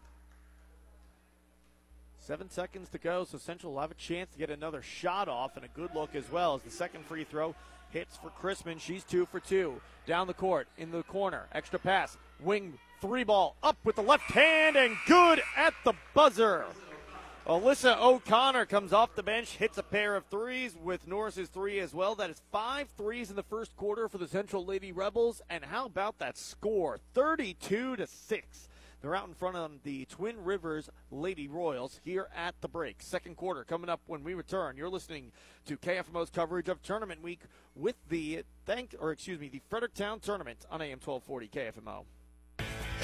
Seven 2.25 2.49
seconds 2.49 2.89
to 2.89 2.97
go, 2.97 3.23
so 3.23 3.37
Central 3.37 3.73
will 3.73 3.81
have 3.81 3.91
a 3.91 3.93
chance 3.93 4.31
to 4.31 4.39
get 4.39 4.49
another 4.49 4.81
shot 4.81 5.29
off 5.29 5.55
and 5.57 5.63
a 5.63 5.67
good 5.67 5.93
look 5.93 6.15
as 6.15 6.31
well 6.31 6.55
as 6.55 6.63
the 6.63 6.71
second 6.71 7.05
free 7.05 7.23
throw 7.23 7.53
hits 7.91 8.17
for 8.17 8.31
Chrisman. 8.31 8.79
She's 8.79 9.03
two 9.03 9.27
for 9.27 9.39
two. 9.39 9.79
Down 10.07 10.25
the 10.25 10.33
court, 10.33 10.67
in 10.75 10.89
the 10.89 11.03
corner, 11.03 11.45
extra 11.51 11.77
pass, 11.77 12.17
wing 12.39 12.79
three 12.99 13.23
ball 13.23 13.55
up 13.61 13.77
with 13.83 13.95
the 13.95 14.01
left 14.01 14.23
hand 14.31 14.75
and 14.75 14.97
good 15.05 15.39
at 15.55 15.75
the 15.83 15.93
buzzer. 16.15 16.65
Alyssa 17.45 18.01
O'Connor 18.01 18.65
comes 18.65 18.91
off 18.91 19.13
the 19.13 19.21
bench, 19.21 19.57
hits 19.57 19.77
a 19.77 19.83
pair 19.83 20.15
of 20.15 20.25
threes 20.25 20.75
with 20.83 21.07
Norris's 21.07 21.49
three 21.49 21.77
as 21.77 21.93
well. 21.93 22.15
That 22.15 22.31
is 22.31 22.41
five 22.51 22.87
threes 22.97 23.29
in 23.29 23.35
the 23.35 23.43
first 23.43 23.77
quarter 23.77 24.09
for 24.09 24.17
the 24.17 24.27
Central 24.27 24.65
Lady 24.65 24.91
Rebels. 24.91 25.43
And 25.47 25.63
how 25.63 25.85
about 25.85 26.17
that 26.17 26.39
score? 26.39 26.97
32 27.13 27.97
to 27.97 28.07
6. 28.07 28.67
They're 29.05 29.15
out 29.15 29.27
in 29.27 29.35
front 29.35 29.55
of 29.55 29.83
the 29.83 30.05
Twin 30.05 30.43
Rivers 30.43 30.89
Lady 31.11 31.47
Royals 31.47 32.01
here 32.03 32.27
at 32.35 32.59
the 32.61 32.67
break. 32.67 33.03
Second 33.03 33.37
quarter 33.37 33.63
coming 33.63 33.87
up 33.87 34.01
when 34.07 34.23
we 34.23 34.33
return. 34.33 34.77
You're 34.77 34.89
listening 34.89 35.31
to 35.67 35.77
KFMO's 35.77 36.31
coverage 36.31 36.69
of 36.69 36.81
Tournament 36.81 37.21
Week 37.21 37.41
with 37.75 37.97
the 38.09 38.41
thank 38.65 38.95
or 38.99 39.11
excuse 39.11 39.39
me, 39.39 39.47
the 39.47 39.61
Fredericktown 39.69 40.21
Tournament 40.21 40.65
on 40.71 40.81
AM 40.81 40.97
1240 40.99 41.49
KFMO. 41.49 42.05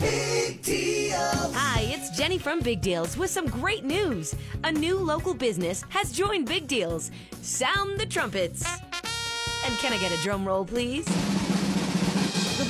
Big 0.00 0.62
deals. 0.62 1.54
Hi, 1.54 1.82
it's 1.82 2.16
Jenny 2.16 2.38
from 2.38 2.60
Big 2.60 2.80
Deals 2.80 3.18
with 3.18 3.30
some 3.30 3.46
great 3.46 3.84
news. 3.84 4.34
A 4.64 4.72
new 4.72 4.98
local 4.98 5.34
business 5.34 5.84
has 5.90 6.10
joined 6.10 6.46
Big 6.46 6.66
Deals. 6.66 7.10
Sound 7.42 8.00
the 8.00 8.06
trumpets. 8.06 8.64
And 9.66 9.76
can 9.76 9.92
I 9.92 9.98
get 9.98 10.10
a 10.10 10.16
drum 10.22 10.46
roll, 10.46 10.64
please? 10.64 11.06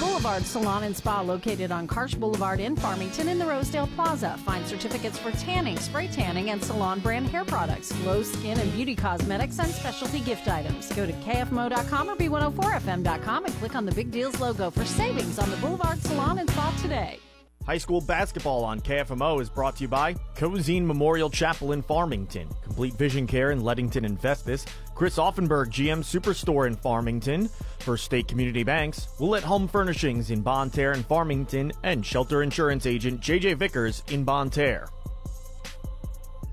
Boulevard 0.00 0.46
Salon 0.46 0.84
and 0.84 0.96
Spa 0.96 1.20
located 1.20 1.70
on 1.70 1.86
Karsch 1.86 2.18
Boulevard 2.18 2.58
in 2.58 2.74
Farmington 2.74 3.28
in 3.28 3.38
the 3.38 3.44
Rosedale 3.44 3.86
Plaza. 3.94 4.34
Find 4.46 4.66
certificates 4.66 5.18
for 5.18 5.30
tanning, 5.32 5.76
spray 5.78 6.08
tanning, 6.08 6.48
and 6.48 6.64
salon 6.64 7.00
brand 7.00 7.28
hair 7.28 7.44
products, 7.44 7.92
glow 8.00 8.22
skin 8.22 8.58
and 8.58 8.72
beauty 8.72 8.96
cosmetics, 8.96 9.58
and 9.58 9.68
specialty 9.68 10.20
gift 10.20 10.48
items. 10.48 10.90
Go 10.94 11.04
to 11.04 11.12
KFMO.com 11.12 12.08
or 12.08 12.16
B104FM.com 12.16 13.44
and 13.44 13.54
click 13.56 13.76
on 13.76 13.84
the 13.84 13.92
Big 13.92 14.10
Deals 14.10 14.40
logo 14.40 14.70
for 14.70 14.86
savings 14.86 15.38
on 15.38 15.50
the 15.50 15.56
Boulevard 15.58 16.00
Salon 16.00 16.38
and 16.38 16.48
Spa 16.48 16.74
today. 16.80 17.20
High 17.66 17.78
school 17.78 18.00
basketball 18.00 18.64
on 18.64 18.80
KFMO 18.80 19.40
is 19.40 19.50
brought 19.50 19.76
to 19.76 19.82
you 19.82 19.88
by 19.88 20.14
Cozine 20.34 20.84
Memorial 20.84 21.28
Chapel 21.28 21.72
in 21.72 21.82
Farmington, 21.82 22.48
Complete 22.62 22.94
Vision 22.94 23.26
Care 23.26 23.50
in 23.50 23.60
Leadington 23.60 24.06
and 24.06 24.18
Festus, 24.18 24.64
Chris 24.94 25.18
Auffenberg 25.18 25.68
GM 25.68 26.00
Superstore 26.00 26.66
in 26.66 26.74
Farmington, 26.74 27.50
First 27.80 28.04
State 28.04 28.28
Community 28.28 28.62
Banks, 28.62 29.08
Willett 29.20 29.44
Home 29.44 29.68
Furnishings 29.68 30.30
in 30.30 30.40
Bonne 30.40 30.70
Terre 30.70 30.92
and 30.92 31.04
Farmington, 31.04 31.70
and 31.84 32.04
Shelter 32.04 32.42
Insurance 32.42 32.86
Agent 32.86 33.20
JJ 33.20 33.58
Vickers 33.58 34.02
in 34.10 34.24
Bonne 34.24 34.48
Terre. 34.48 34.88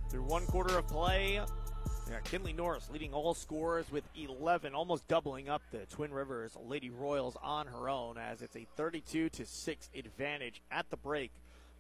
Through 0.10 0.24
one 0.24 0.46
quarter 0.46 0.78
of 0.78 0.88
play, 0.88 1.40
Kinley 2.28 2.52
Norris 2.52 2.90
leading 2.92 3.14
all 3.14 3.34
scorers 3.34 3.90
with 3.90 4.04
11, 4.14 4.76
almost 4.76 5.08
doubling 5.08 5.48
up 5.48 5.62
the 5.72 5.86
Twin 5.86 6.12
Rivers 6.12 6.58
Lady 6.68 6.90
Royals 6.90 7.38
on 7.42 7.68
her 7.68 7.88
own 7.88 8.18
as 8.18 8.42
it's 8.42 8.58
a 8.58 8.68
32 8.76 9.30
to 9.30 9.46
6 9.46 9.90
advantage 9.96 10.62
at 10.70 10.90
the 10.90 10.98
break 10.98 11.32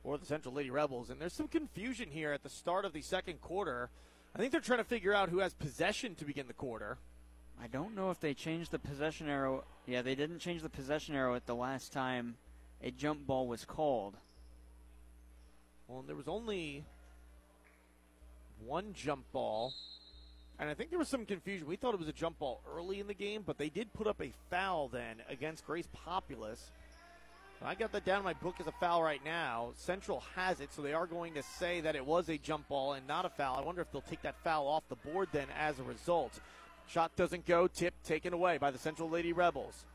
for 0.03 0.17
the 0.17 0.25
Central 0.25 0.53
Lady 0.53 0.69
Rebels. 0.69 1.09
And 1.09 1.19
there's 1.19 1.33
some 1.33 1.49
confusion 1.49 2.07
here 2.09 2.31
at 2.31 2.43
the 2.43 2.49
start 2.49 2.85
of 2.85 2.93
the 2.93 3.01
second 3.01 3.41
quarter. 3.41 3.89
I 4.33 4.39
think 4.39 4.53
they're 4.53 4.61
trying 4.61 4.79
to 4.79 4.85
figure 4.85 5.13
out 5.13 5.27
who 5.27 5.39
has 5.39 5.53
possession 5.53 6.15
to 6.15 6.23
begin 6.23 6.47
the 6.47 6.53
quarter. 6.53 6.97
I 7.61 7.67
don't 7.67 7.93
know 7.93 8.09
if 8.09 8.21
they 8.21 8.33
changed 8.33 8.71
the 8.71 8.79
possession 8.79 9.27
arrow. 9.27 9.65
Yeah, 9.85 10.01
they 10.01 10.15
didn't 10.15 10.39
change 10.39 10.61
the 10.61 10.69
possession 10.69 11.13
arrow 11.13 11.35
at 11.35 11.45
the 11.45 11.55
last 11.55 11.91
time 11.91 12.35
a 12.81 12.89
jump 12.89 13.27
ball 13.27 13.47
was 13.47 13.65
called. 13.65 14.15
Well, 15.89 16.05
there 16.07 16.15
was 16.15 16.29
only 16.29 16.85
one 18.65 18.93
jump 18.93 19.29
ball 19.33 19.73
and 20.59 20.69
I 20.69 20.73
think 20.73 20.89
there 20.89 20.99
was 20.99 21.07
some 21.07 21.25
confusion. 21.25 21.67
We 21.67 21.75
thought 21.75 21.93
it 21.93 21.99
was 21.99 22.09
a 22.09 22.13
jump 22.13 22.39
ball 22.39 22.61
early 22.75 22.99
in 22.99 23.07
the 23.07 23.13
game, 23.13 23.43
but 23.45 23.57
they 23.57 23.69
did 23.69 23.93
put 23.93 24.07
up 24.07 24.21
a 24.21 24.31
foul 24.49 24.87
then 24.87 25.17
against 25.29 25.65
Grace 25.65 25.87
Populous. 25.93 26.71
I 27.61 27.73
got 27.73 27.91
that 27.93 28.05
down 28.05 28.19
in 28.19 28.23
my 28.23 28.33
book 28.33 28.55
as 28.59 28.67
a 28.67 28.71
foul 28.73 29.01
right 29.01 29.23
now. 29.25 29.71
Central 29.75 30.23
has 30.35 30.59
it, 30.59 30.71
so 30.71 30.81
they 30.81 30.93
are 30.93 31.07
going 31.07 31.33
to 31.33 31.43
say 31.43 31.81
that 31.81 31.95
it 31.95 32.05
was 32.05 32.29
a 32.29 32.37
jump 32.37 32.67
ball 32.67 32.93
and 32.93 33.07
not 33.07 33.25
a 33.25 33.29
foul. 33.29 33.57
I 33.57 33.61
wonder 33.61 33.81
if 33.81 33.91
they'll 33.91 34.01
take 34.01 34.21
that 34.21 34.35
foul 34.43 34.67
off 34.67 34.83
the 34.89 34.95
board 34.95 35.29
then 35.31 35.47
as 35.57 35.79
a 35.79 35.83
result. 35.83 36.39
Shot 36.87 37.15
doesn't 37.15 37.45
go, 37.45 37.67
tip 37.67 37.95
taken 38.03 38.33
away 38.33 38.57
by 38.57 38.69
the 38.69 38.77
Central 38.77 39.09
Lady 39.09 39.33
Rebels. 39.33 39.85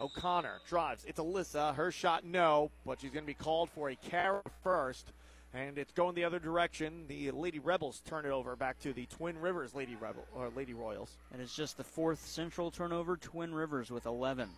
O'Connor 0.00 0.60
drives. 0.66 1.04
It's 1.04 1.20
Alyssa. 1.20 1.74
Her 1.74 1.92
shot, 1.92 2.24
no, 2.24 2.70
but 2.86 3.00
she's 3.00 3.10
going 3.10 3.24
to 3.24 3.26
be 3.26 3.34
called 3.34 3.68
for 3.70 3.90
a 3.90 3.96
carry 3.96 4.40
first 4.62 5.12
and 5.52 5.78
it's 5.78 5.92
going 5.92 6.14
the 6.14 6.24
other 6.24 6.38
direction. 6.38 7.04
The 7.08 7.30
Lady 7.32 7.58
Rebels 7.58 8.02
turn 8.04 8.24
it 8.24 8.30
over 8.30 8.54
back 8.56 8.78
to 8.80 8.92
the 8.92 9.06
Twin 9.06 9.38
Rivers 9.38 9.74
Lady 9.74 9.96
Rebel 10.00 10.24
or 10.34 10.50
Lady 10.54 10.74
Royals. 10.74 11.16
And 11.32 11.42
it's 11.42 11.54
just 11.54 11.76
the 11.76 11.84
fourth 11.84 12.24
central 12.24 12.70
turnover. 12.70 13.16
Twin 13.16 13.52
Rivers 13.54 13.90
with 13.90 14.06
11. 14.06 14.48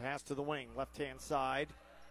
Pass 0.00 0.22
to 0.22 0.34
the 0.34 0.42
wing, 0.42 0.68
left 0.76 0.98
hand 0.98 1.20
side. 1.20 1.68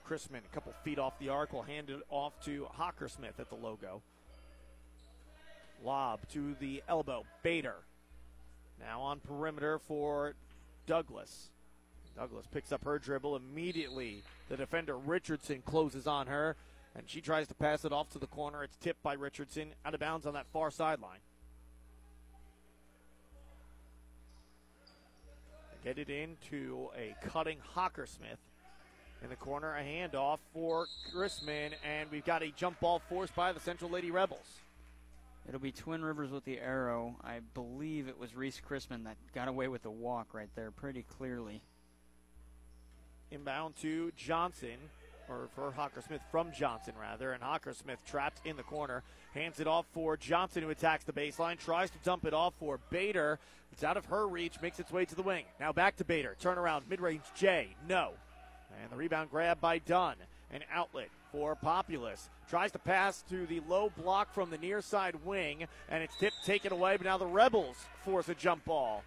Chrisman, 0.08 0.40
a 0.40 0.54
couple 0.54 0.74
feet 0.84 1.00
off 1.00 1.18
the 1.20 1.30
arc, 1.30 1.54
will 1.54 1.62
hand 1.62 1.90
it 1.90 2.02
off 2.10 2.34
to 2.46 2.68
Hockersmith 2.78 3.40
at 3.40 3.50
the 3.50 3.56
logo. 3.56 4.02
Lob 5.84 6.20
to 6.30 6.56
the 6.60 6.82
elbow. 6.88 7.24
Bader. 7.42 7.76
Now 8.80 9.02
on 9.02 9.20
perimeter 9.20 9.80
for 9.80 10.34
Douglas. 10.88 11.50
Douglas 12.16 12.46
picks 12.52 12.72
up 12.72 12.84
her 12.86 13.00
dribble 13.00 13.36
immediately. 13.36 14.24
The 14.50 14.58
defender 14.58 14.98
Richardson 14.98 15.64
closes 15.66 16.08
on 16.08 16.28
her, 16.28 16.56
and 16.96 17.10
she 17.10 17.22
tries 17.22 17.48
to 17.48 17.54
pass 17.56 17.86
it 17.86 17.92
off 17.92 18.10
to 18.12 18.20
the 18.20 18.28
corner. 18.28 18.64
It's 18.64 18.78
tipped 18.78 19.02
by 19.02 19.14
Richardson 19.14 19.70
out 19.86 19.94
of 19.94 20.00
bounds 20.00 20.26
on 20.26 20.34
that 20.34 20.46
far 20.54 20.70
sideline. 20.72 21.20
Get 25.84 25.98
it 25.98 26.10
into 26.10 26.90
a 26.98 27.16
cutting 27.28 27.58
Hockersmith. 27.76 28.38
In 29.22 29.30
the 29.30 29.36
corner, 29.36 29.76
a 29.76 29.82
handoff 29.82 30.40
for 30.54 30.86
Chrisman, 31.14 31.72
and 31.86 32.12
we've 32.12 32.26
got 32.26 32.44
a 32.44 32.52
jump 32.52 32.80
ball 32.82 33.02
forced 33.10 33.34
by 33.36 33.54
the 33.54 33.60
Central 33.60 33.90
Lady 33.90 34.12
Rebels. 34.12 34.60
It'll 35.48 35.60
be 35.62 35.72
Twin 35.72 36.04
Rivers 36.04 36.30
with 36.30 36.46
the 36.46 36.60
arrow. 36.60 37.16
I 37.24 37.40
believe 37.54 38.08
it 38.08 38.20
was 38.20 38.36
Reese 38.36 38.62
Chrisman 38.62 39.06
that 39.06 39.18
got 39.34 39.48
away 39.48 39.68
with 39.68 39.84
the 39.84 39.92
walk 39.92 40.34
right 40.34 40.50
there 40.56 40.72
pretty 40.72 41.04
clearly. 41.04 41.62
Inbound 43.34 43.76
to 43.78 44.12
Johnson, 44.16 44.78
or 45.28 45.48
for 45.56 45.72
Hockersmith 45.72 46.22
from 46.32 46.52
Johnson, 46.52 46.94
rather. 47.00 47.34
And 47.34 47.42
Hockersmith 47.42 47.98
trapped 48.06 48.46
in 48.46 48.56
the 48.56 48.64
corner. 48.64 49.02
Hands 49.34 49.60
it 49.60 49.66
off 49.66 49.86
for 49.92 50.16
Johnson, 50.16 50.62
who 50.62 50.70
attacks 50.70 51.04
the 51.04 51.14
baseline. 51.14 51.58
Tries 51.58 51.90
to 51.90 51.98
dump 52.04 52.26
it 52.26 52.34
off 52.34 52.54
for 52.60 52.80
Bader. 52.92 53.40
It's 53.72 53.84
out 53.84 53.98
of 53.98 54.06
her 54.06 54.28
reach, 54.28 54.62
makes 54.62 54.80
its 54.80 54.92
way 54.92 55.06
to 55.06 55.16
the 55.16 55.24
wing. 55.24 55.46
Now 55.60 55.74
back 55.74 55.96
to 55.98 56.06
Bader. 56.06 56.36
Turnaround, 56.40 56.84
mid 56.88 57.02
range 57.02 57.24
J. 57.36 57.76
No. 57.90 58.12
And 58.84 58.92
the 58.92 58.96
rebound 58.96 59.32
grab 59.32 59.60
by 59.60 59.80
Dunn. 59.80 60.16
An 60.52 60.62
outlet 60.72 61.10
for 61.32 61.56
Populous. 61.56 62.30
Tries 62.48 62.72
to 62.74 62.80
pass 62.80 63.24
to 63.30 63.48
the 63.48 63.62
low 63.68 63.92
block 63.98 64.32
from 64.32 64.52
the 64.52 64.60
near 64.60 64.82
side 64.82 65.16
wing, 65.26 65.66
and 65.90 66.04
it's 66.04 66.16
tipped, 66.18 66.46
taken 66.46 66.72
away, 66.72 66.98
but 66.98 67.06
now 67.06 67.18
the 67.18 67.26
Rebels 67.26 67.78
force 68.06 68.30
a 68.30 68.36
jump 68.36 68.64
ball 68.66 69.04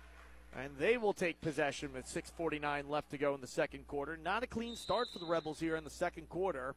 and 0.56 0.76
they 0.78 0.96
will 0.96 1.12
take 1.12 1.40
possession 1.40 1.92
with 1.92 2.06
6:49 2.06 2.88
left 2.88 3.10
to 3.10 3.18
go 3.18 3.34
in 3.34 3.40
the 3.40 3.46
second 3.46 3.86
quarter. 3.86 4.16
Not 4.16 4.42
a 4.42 4.46
clean 4.46 4.76
start 4.76 5.08
for 5.12 5.18
the 5.18 5.26
Rebels 5.26 5.60
here 5.60 5.76
in 5.76 5.84
the 5.84 5.90
second 5.90 6.28
quarter. 6.28 6.74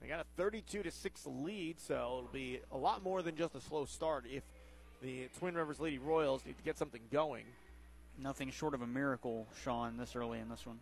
They 0.00 0.08
got 0.08 0.20
a 0.20 0.26
32 0.36 0.82
to 0.82 0.90
six 0.90 1.26
lead, 1.26 1.80
so 1.80 1.94
it'll 2.18 2.30
be 2.32 2.60
a 2.70 2.76
lot 2.76 3.02
more 3.02 3.22
than 3.22 3.36
just 3.36 3.54
a 3.54 3.60
slow 3.60 3.86
start 3.86 4.24
if 4.30 4.42
the 5.00 5.28
Twin 5.38 5.54
Rivers 5.54 5.80
Lady 5.80 5.98
Royals 5.98 6.44
need 6.44 6.58
to 6.58 6.64
get 6.64 6.76
something 6.76 7.02
going. 7.10 7.44
Nothing 8.18 8.50
short 8.50 8.74
of 8.74 8.82
a 8.82 8.86
miracle, 8.86 9.46
Sean, 9.62 9.96
this 9.96 10.16
early 10.16 10.38
in 10.38 10.48
this 10.48 10.66
one. 10.66 10.80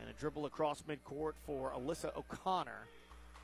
And 0.00 0.10
a 0.10 0.12
dribble 0.14 0.46
across 0.46 0.82
midcourt 0.82 1.32
for 1.44 1.70
Alyssa 1.72 2.16
O'Connor 2.16 2.88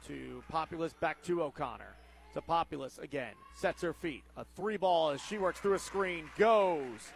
to 0.06 0.42
Populous, 0.48 0.92
back 0.94 1.22
to 1.22 1.42
O'Connor. 1.42 1.94
To 2.34 2.40
Populous 2.42 2.98
again. 2.98 3.34
Sets 3.54 3.82
her 3.82 3.92
feet. 3.92 4.22
A 4.36 4.44
three 4.56 4.76
ball 4.76 5.10
as 5.10 5.22
she 5.22 5.38
works 5.38 5.60
through 5.60 5.74
a 5.74 5.78
screen. 5.78 6.28
Goes. 6.36 7.12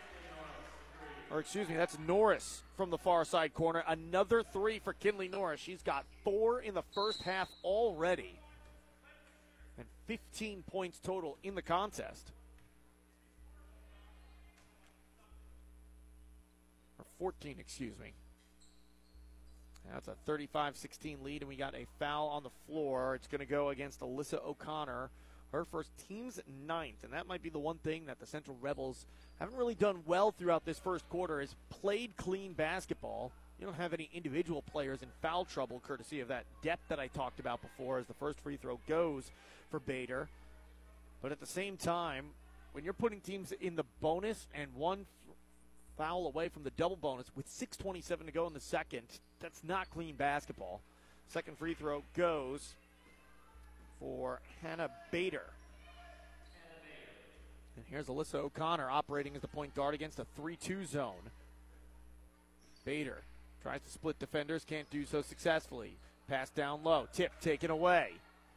Or 1.33 1.41
excuse 1.41 1.67
me, 1.67 1.77
that's 1.77 1.99
Norris 1.99 2.63
from 2.77 2.91
the 2.91 2.99
far 2.99 3.25
side 3.25 3.55
corner. 3.55 3.83
Another 3.89 4.43
three 4.43 4.79
for 4.79 4.93
Kinley 4.93 5.29
Norris. 5.29 5.61
She's 5.61 5.83
got 5.83 6.05
four 6.25 6.61
in 6.61 6.75
the 6.75 6.83
first 6.95 7.23
half 7.23 7.49
already. 7.65 8.39
And 9.79 9.87
15 10.07 10.63
points 10.71 11.01
total 11.03 11.39
in 11.43 11.55
the 11.55 11.63
contest. 11.63 12.33
Or 16.99 17.07
14, 17.19 17.57
excuse 17.59 17.99
me. 17.99 18.13
That's 19.91 20.09
a 20.09 20.15
35 20.27 20.77
16 20.77 21.25
lead, 21.25 21.43
and 21.43 21.49
we 21.49 21.57
got 21.57 21.75
a 21.75 21.87
foul 21.99 22.29
on 22.29 22.43
the 22.43 22.51
floor. 22.67 23.15
It's 23.15 23.27
going 23.27 23.41
to 23.41 23.47
go 23.47 23.71
against 23.71 24.01
Alyssa 24.01 24.45
O'Connor, 24.45 25.11
her 25.53 25.65
first 25.65 25.91
team's 26.09 26.41
ninth. 26.67 27.05
And 27.05 27.13
that 27.15 27.27
might 27.27 27.43
be 27.43 27.51
the 27.51 27.59
one 27.59 27.79
thing 27.79 28.07
that 28.07 28.21
the 28.21 28.27
Central 28.27 28.57
Rebels 28.61 29.07
haven't 29.43 29.59
really 29.59 29.75
done 29.75 30.03
well 30.07 30.31
throughout 30.31 30.65
this 30.65 30.79
first 30.79 31.09
quarter 31.09 31.41
is 31.41 31.55
played 31.69 32.17
clean 32.17 32.53
basketball. 32.53 33.33
You 33.59 33.67
don't 33.67 33.77
have 33.77 33.93
any 33.93 34.09
individual 34.15 34.63
players 34.63 35.03
in 35.03 35.09
foul 35.21 35.45
trouble, 35.45 35.81
courtesy 35.85 36.21
of 36.21 36.29
that 36.29 36.45
depth 36.63 36.89
that 36.89 37.01
I 37.01 37.09
talked 37.09 37.41
about 37.41 37.61
before, 37.61 37.99
as 37.99 38.07
the 38.07 38.15
first 38.15 38.41
free 38.41 38.57
throw 38.57 38.79
goes 38.89 39.31
for 39.71 39.81
Bader. 39.81 40.29
But 41.23 41.33
at 41.33 41.41
the 41.41 41.47
same 41.47 41.77
time, 41.77 42.27
when 42.73 42.85
you're 42.85 42.93
putting 42.93 43.21
teams 43.21 43.53
in 43.61 43.77
the 43.77 43.85
bonus 44.01 44.47
and 44.55 44.73
one 44.75 45.07
foul 45.97 46.27
away 46.27 46.49
from 46.49 46.63
the 46.63 46.71
double 46.71 46.97
bonus 46.97 47.31
with 47.37 47.49
6.27 47.49 48.27
to 48.27 48.33
go 48.33 48.47
in 48.47 48.55
the 48.55 48.61
second. 48.61 49.07
That's 49.41 49.63
not 49.65 49.91
clean 49.91 50.15
basketball. 50.17 50.81
Second 51.29 51.59
free 51.59 51.75
throw 51.75 52.03
goes 52.15 52.75
for 53.99 54.41
Hannah 54.63 54.91
Bader. 55.11 55.51
And 57.77 57.85
here's 57.89 58.07
Alyssa 58.07 58.37
O'Connor 58.37 58.91
operating 58.91 59.35
as 59.35 59.43
the 59.43 59.49
point 59.49 59.75
guard 59.75 59.95
against 59.95 60.19
a 60.19 60.27
3 60.37 60.57
2 60.57 60.85
zone. 60.85 61.31
Bader 62.85 63.23
tries 63.63 63.81
to 63.83 63.91
split 63.91 64.19
defenders, 64.19 64.65
can't 64.65 64.91
do 64.91 65.05
so 65.05 65.23
successfully. 65.23 65.97
Pass 66.29 66.51
down 66.51 66.83
low, 66.83 67.07
tip 67.13 67.33
taken 67.41 67.71
away. 67.71 68.13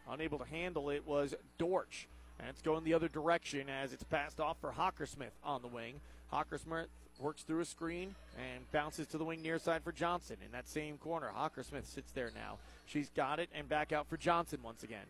Unable 0.09 0.37
to 0.39 0.45
handle 0.45 0.89
it 0.89 1.05
was 1.05 1.33
Dortch. 1.57 2.07
And 2.39 2.49
it's 2.49 2.61
going 2.61 2.83
the 2.83 2.93
other 2.93 3.07
direction 3.07 3.69
as 3.69 3.93
it's 3.93 4.03
passed 4.03 4.39
off 4.39 4.57
for 4.59 4.71
Hockersmith 4.71 5.31
on 5.43 5.61
the 5.61 5.67
wing. 5.67 5.95
Hockersmith 6.33 6.87
works 7.19 7.43
through 7.43 7.61
a 7.61 7.65
screen 7.65 8.13
and 8.37 8.69
bounces 8.71 9.07
to 9.07 9.17
the 9.17 9.23
wing 9.23 9.41
near 9.41 9.57
side 9.57 9.83
for 9.83 9.91
Johnson 9.91 10.37
in 10.43 10.51
that 10.51 10.67
same 10.67 10.97
corner. 10.97 11.31
Hockersmith 11.35 11.85
sits 11.85 12.11
there 12.11 12.31
now. 12.35 12.57
She's 12.85 13.09
got 13.15 13.39
it 13.39 13.49
and 13.55 13.69
back 13.69 13.91
out 13.91 14.07
for 14.09 14.17
Johnson 14.17 14.59
once 14.63 14.83
again. 14.83 15.05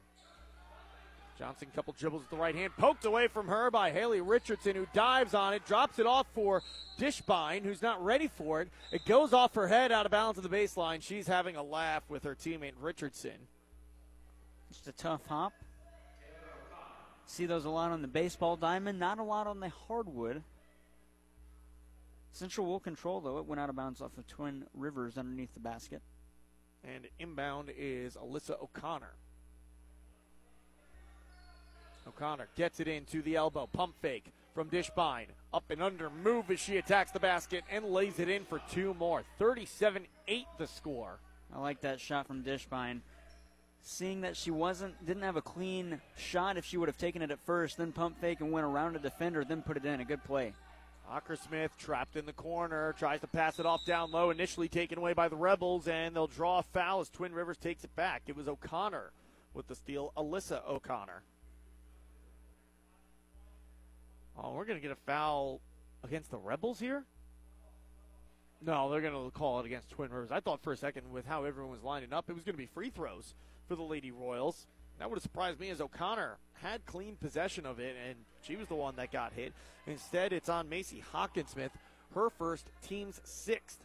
Johnson, 1.38 1.68
couple 1.76 1.94
dribbles 1.98 2.22
with 2.22 2.30
the 2.30 2.38
right 2.38 2.56
hand, 2.56 2.72
poked 2.78 3.04
away 3.06 3.28
from 3.28 3.48
her 3.48 3.70
by 3.70 3.92
Hallie 3.92 4.22
Richardson, 4.22 4.76
who 4.76 4.88
dives 4.94 5.34
on 5.34 5.54
it, 5.54 5.66
drops 5.66 6.00
it 6.00 6.06
off 6.06 6.28
for 6.34 6.64
Dishbine, 6.98 7.64
who's 7.64 7.82
not 7.82 8.04
ready 8.04 8.30
for 8.36 8.62
it. 8.62 8.70
It 8.92 9.06
goes 9.06 9.34
off 9.34 9.54
her 9.56 9.68
head 9.68 9.92
out 9.92 10.06
of 10.06 10.12
bounds 10.12 10.38
of 10.38 10.50
the 10.50 10.56
baseline. 10.56 11.02
She's 11.02 11.28
having 11.28 11.56
a 11.56 11.64
laugh 11.64 12.04
with 12.10 12.24
her 12.24 12.36
teammate 12.36 12.74
Richardson. 12.80 13.48
Just 14.72 14.88
a 14.88 14.94
tough 14.94 15.26
hop. 15.28 15.54
See 17.26 17.46
those 17.46 17.66
a 17.66 17.70
lot 17.70 17.92
on 17.92 18.02
the 18.02 18.08
baseball 18.08 18.56
diamond, 18.56 19.00
not 19.00 19.20
a 19.20 19.24
lot 19.24 19.48
on 19.48 19.60
the 19.60 19.70
hardwood. 19.88 20.44
Central 22.32 22.68
will 22.68 22.80
control, 22.80 23.22
though. 23.22 23.40
It 23.40 23.46
went 23.46 23.60
out 23.60 23.70
of 23.70 23.76
bounds 23.76 24.02
off 24.02 24.18
of 24.18 24.28
Twin 24.28 24.66
Rivers 24.74 25.18
underneath 25.18 25.54
the 25.54 25.60
basket. 25.60 26.02
And 26.84 27.08
inbound 27.18 27.72
is 27.76 28.16
Alyssa 28.16 28.62
O'Connor. 28.62 29.16
O'Connor 32.08 32.48
gets 32.56 32.80
it 32.80 32.88
into 32.88 33.22
the 33.22 33.36
elbow. 33.36 33.68
Pump 33.68 33.96
fake 34.02 34.32
from 34.54 34.70
Dishbine. 34.70 35.28
Up 35.54 35.66
and 35.70 35.82
under 35.82 36.10
move 36.10 36.50
as 36.52 36.60
she 36.60 36.78
attacks 36.78 37.12
the 37.12 37.20
basket 37.20 37.64
and 37.70 37.86
lays 37.86 38.20
it 38.20 38.30
in 38.30 38.46
for 38.46 38.62
two 38.72 38.94
more. 38.96 39.24
37 39.40 40.06
8 40.28 40.46
the 40.58 40.68
score. 40.68 41.20
I 41.54 41.60
like 41.60 41.82
that 41.82 42.00
shot 42.00 42.28
from 42.28 42.44
Dishbine. 42.44 43.02
Seeing 43.82 44.22
that 44.22 44.36
she 44.36 44.50
wasn't 44.50 45.06
didn't 45.06 45.24
have 45.24 45.36
a 45.36 45.42
clean 45.42 46.02
shot 46.18 46.58
if 46.58 46.66
she 46.66 46.78
would 46.78 46.90
have 46.90 46.98
taken 46.98 47.22
it 47.22 47.32
at 47.32 47.40
first, 47.46 47.78
then 47.78 47.92
pump 47.92 48.20
fake 48.20 48.40
and 48.42 48.52
went 48.52 48.66
around 48.66 48.96
a 48.96 49.00
defender, 49.00 49.44
then 49.44 49.62
put 49.62 49.78
it 49.78 49.86
in. 49.86 50.00
A 50.00 50.06
good 50.06 50.24
play. 50.24 50.54
Smith 51.36 51.78
trapped 51.78 52.16
in 52.16 52.26
the 52.26 52.34
corner, 52.34 52.96
tries 52.98 53.22
to 53.22 53.28
pass 53.28 53.60
it 53.60 53.66
off 53.66 53.86
down 53.86 54.12
low, 54.12 54.32
initially 54.32 54.68
taken 54.68 54.98
away 54.98 55.14
by 55.14 55.28
the 55.28 55.36
Rebels, 55.36 55.88
and 55.88 56.16
they'll 56.16 56.26
draw 56.26 56.60
a 56.60 56.64
foul 56.64 57.00
as 57.00 57.10
Twin 57.10 57.32
Rivers 57.32 57.58
takes 57.58 57.84
it 57.84 57.96
back. 57.96 58.24
It 58.26 58.36
was 58.36 58.48
O'Connor 58.48 59.12
with 59.54 59.68
the 59.68 59.76
steal, 59.76 60.12
Alyssa 60.18 60.68
O'Connor. 60.68 61.22
Oh, 64.38 64.54
we're 64.54 64.66
going 64.66 64.78
to 64.78 64.82
get 64.82 64.92
a 64.92 65.02
foul 65.06 65.62
against 66.04 66.32
the 66.32 66.38
Rebels 66.38 66.80
here? 66.80 67.04
No, 68.66 68.90
they're 68.90 69.02
going 69.02 69.14
to 69.14 69.32
call 69.32 69.60
it 69.60 69.66
against 69.66 69.90
Twin 69.90 70.12
Rivers. 70.12 70.32
I 70.32 70.40
thought 70.40 70.62
for 70.62 70.74
a 70.74 70.78
second, 70.78 71.12
with 71.12 71.26
how 71.26 71.44
everyone 71.44 71.72
was 71.72 71.84
lining 71.84 72.14
up, 72.14 72.30
it 72.30 72.34
was 72.34 72.44
going 72.44 72.56
to 72.56 72.62
be 72.62 72.66
free 72.66 72.90
throws 72.90 73.34
for 73.68 73.76
the 73.76 73.84
Lady 73.84 74.12
Royals. 74.12 74.66
That 75.00 75.10
would 75.10 75.18
have 75.18 75.24
surprised 75.24 75.60
me 75.60 75.70
as 75.70 75.82
O'Connor 75.82 76.38
had 76.62 76.86
clean 76.86 77.18
possession 77.18 77.66
of 77.66 77.80
it, 77.80 77.96
and 78.08 78.16
she 78.42 78.56
was 78.56 78.68
the 78.68 78.76
one 78.76 78.96
that 78.96 79.12
got 79.12 79.34
hit. 79.34 79.54
Instead, 79.88 80.34
it's 80.34 80.50
on 80.50 80.70
Macy 80.70 81.04
Hockersmith, 81.14 81.72
her 82.14 82.30
first, 82.30 82.70
team's 82.82 83.22
sixth. 83.24 83.80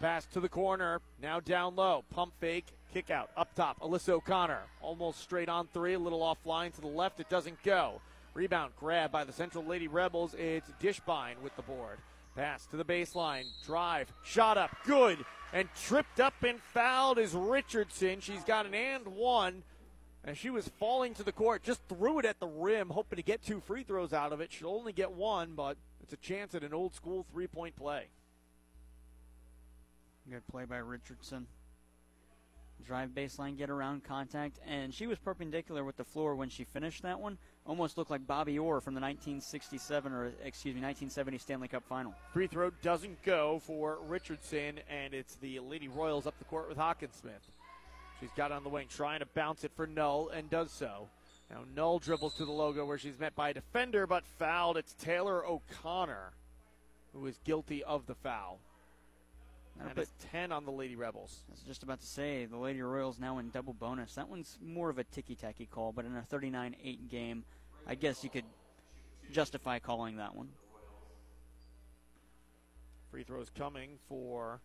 Pass 0.00 0.26
to 0.26 0.40
the 0.40 0.48
corner, 0.48 1.00
now 1.22 1.40
down 1.40 1.76
low. 1.76 2.04
Pump 2.10 2.32
fake, 2.40 2.66
kick 2.92 3.10
out, 3.10 3.30
up 3.36 3.54
top. 3.54 3.78
Alyssa 3.80 4.10
O'Connor, 4.10 4.62
almost 4.80 5.20
straight 5.20 5.48
on 5.48 5.68
three, 5.68 5.94
a 5.94 5.98
little 5.98 6.20
offline 6.20 6.74
to 6.74 6.80
the 6.80 6.86
left. 6.86 7.20
It 7.20 7.28
doesn't 7.28 7.62
go. 7.62 8.00
Rebound 8.34 8.72
grab 8.78 9.10
by 9.10 9.24
the 9.24 9.32
Central 9.32 9.64
Lady 9.64 9.88
Rebels. 9.88 10.34
It's 10.38 10.70
Dishbine 10.80 11.40
with 11.42 11.54
the 11.56 11.62
board. 11.62 11.98
Pass 12.36 12.64
to 12.66 12.76
the 12.76 12.84
baseline. 12.84 13.44
Drive. 13.66 14.12
Shot 14.22 14.56
up. 14.56 14.70
Good. 14.84 15.18
And 15.52 15.68
tripped 15.74 16.20
up 16.20 16.34
and 16.44 16.60
fouled 16.60 17.18
is 17.18 17.34
Richardson. 17.34 18.20
She's 18.20 18.44
got 18.44 18.66
an 18.66 18.74
and 18.74 19.06
one. 19.08 19.64
And 20.24 20.36
she 20.36 20.50
was 20.50 20.70
falling 20.78 21.14
to 21.14 21.24
the 21.24 21.32
court. 21.32 21.62
Just 21.64 21.80
threw 21.88 22.18
it 22.18 22.24
at 22.24 22.38
the 22.38 22.46
rim, 22.46 22.90
hoping 22.90 23.16
to 23.16 23.22
get 23.22 23.42
two 23.42 23.60
free 23.60 23.82
throws 23.82 24.12
out 24.12 24.32
of 24.32 24.40
it. 24.40 24.52
She'll 24.52 24.70
only 24.70 24.92
get 24.92 25.10
one, 25.10 25.54
but 25.56 25.76
it's 26.02 26.12
a 26.12 26.18
chance 26.18 26.54
at 26.54 26.62
an 26.62 26.74
old 26.74 26.94
school 26.94 27.26
three 27.32 27.46
point 27.46 27.74
play. 27.74 28.04
Good 30.30 30.46
play 30.46 30.66
by 30.66 30.76
Richardson. 30.76 31.46
Drive 32.84 33.10
baseline, 33.10 33.56
get 33.56 33.70
around 33.70 34.04
contact, 34.04 34.58
and 34.66 34.92
she 34.92 35.06
was 35.06 35.18
perpendicular 35.18 35.84
with 35.84 35.96
the 35.96 36.04
floor 36.04 36.34
when 36.34 36.48
she 36.48 36.64
finished 36.64 37.02
that 37.02 37.20
one 37.20 37.38
almost 37.66 37.98
looked 37.98 38.10
like 38.10 38.26
Bobby 38.26 38.58
Orr 38.58 38.80
from 38.80 38.94
the 38.94 39.00
1967 39.00 40.12
or 40.12 40.32
excuse 40.44 40.74
me 40.74 40.80
1970 40.80 41.38
Stanley 41.38 41.68
Cup 41.68 41.84
final. 41.88 42.14
Free 42.32 42.46
throw 42.46 42.70
doesn't 42.82 43.22
go 43.22 43.60
for 43.64 43.98
Richardson, 44.08 44.80
and 44.88 45.14
it's 45.14 45.36
the 45.36 45.60
Lady 45.60 45.88
Royals 45.88 46.26
up 46.26 46.38
the 46.38 46.44
court 46.44 46.68
with 46.68 46.78
Hockersmith. 46.78 47.46
She's 48.20 48.30
got 48.36 48.52
on 48.52 48.64
the 48.64 48.68
wing, 48.68 48.86
trying 48.88 49.20
to 49.20 49.26
bounce 49.26 49.64
it 49.64 49.72
for 49.74 49.86
Null, 49.86 50.28
and 50.28 50.50
does 50.50 50.70
so. 50.70 51.08
Now 51.50 51.60
Null 51.74 51.98
dribbles 51.98 52.34
to 52.36 52.44
the 52.44 52.52
logo 52.52 52.84
where 52.84 52.98
she's 52.98 53.18
met 53.18 53.34
by 53.34 53.50
a 53.50 53.54
defender, 53.54 54.06
but 54.06 54.24
fouled. 54.38 54.76
It's 54.76 54.94
Taylor 54.94 55.44
O'Connor 55.46 56.32
who 57.12 57.26
is 57.26 57.38
guilty 57.44 57.82
of 57.84 58.06
the 58.06 58.14
foul. 58.14 58.60
And 59.88 59.98
it's 59.98 60.12
10 60.30 60.52
on 60.52 60.64
the 60.64 60.70
Lady 60.70 60.94
Rebels. 60.94 61.44
I 61.48 61.52
was 61.52 61.62
just 61.62 61.82
about 61.82 62.00
to 62.00 62.06
say, 62.06 62.44
the 62.44 62.56
Lady 62.56 62.82
Royals 62.82 63.18
now 63.18 63.38
in 63.38 63.50
double 63.50 63.72
bonus. 63.72 64.14
That 64.14 64.28
one's 64.28 64.58
more 64.62 64.90
of 64.90 64.98
a 64.98 65.04
ticky 65.04 65.34
tacky 65.34 65.66
call, 65.66 65.92
but 65.92 66.04
in 66.04 66.14
a 66.16 66.22
39 66.22 66.76
8 66.82 67.08
game, 67.08 67.44
I 67.86 67.94
guess 67.94 68.22
you 68.22 68.30
could 68.30 68.44
justify 69.32 69.78
calling 69.78 70.16
that 70.16 70.34
one. 70.34 70.48
Free 73.10 73.24
throws 73.24 73.50
coming 73.50 73.98
for 74.08 74.60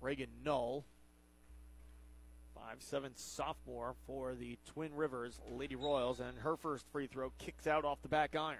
Reagan 0.00 0.30
Null. 0.44 0.84
Five-seven 2.54 3.12
sophomore 3.16 3.94
for 4.06 4.34
the 4.34 4.58
Twin 4.66 4.94
Rivers 4.94 5.40
Lady 5.50 5.76
Royals, 5.76 6.20
and 6.20 6.38
her 6.38 6.56
first 6.56 6.86
free 6.92 7.06
throw 7.06 7.32
kicks 7.38 7.66
out 7.66 7.84
off 7.84 8.02
the 8.02 8.08
back 8.08 8.36
iron. 8.36 8.58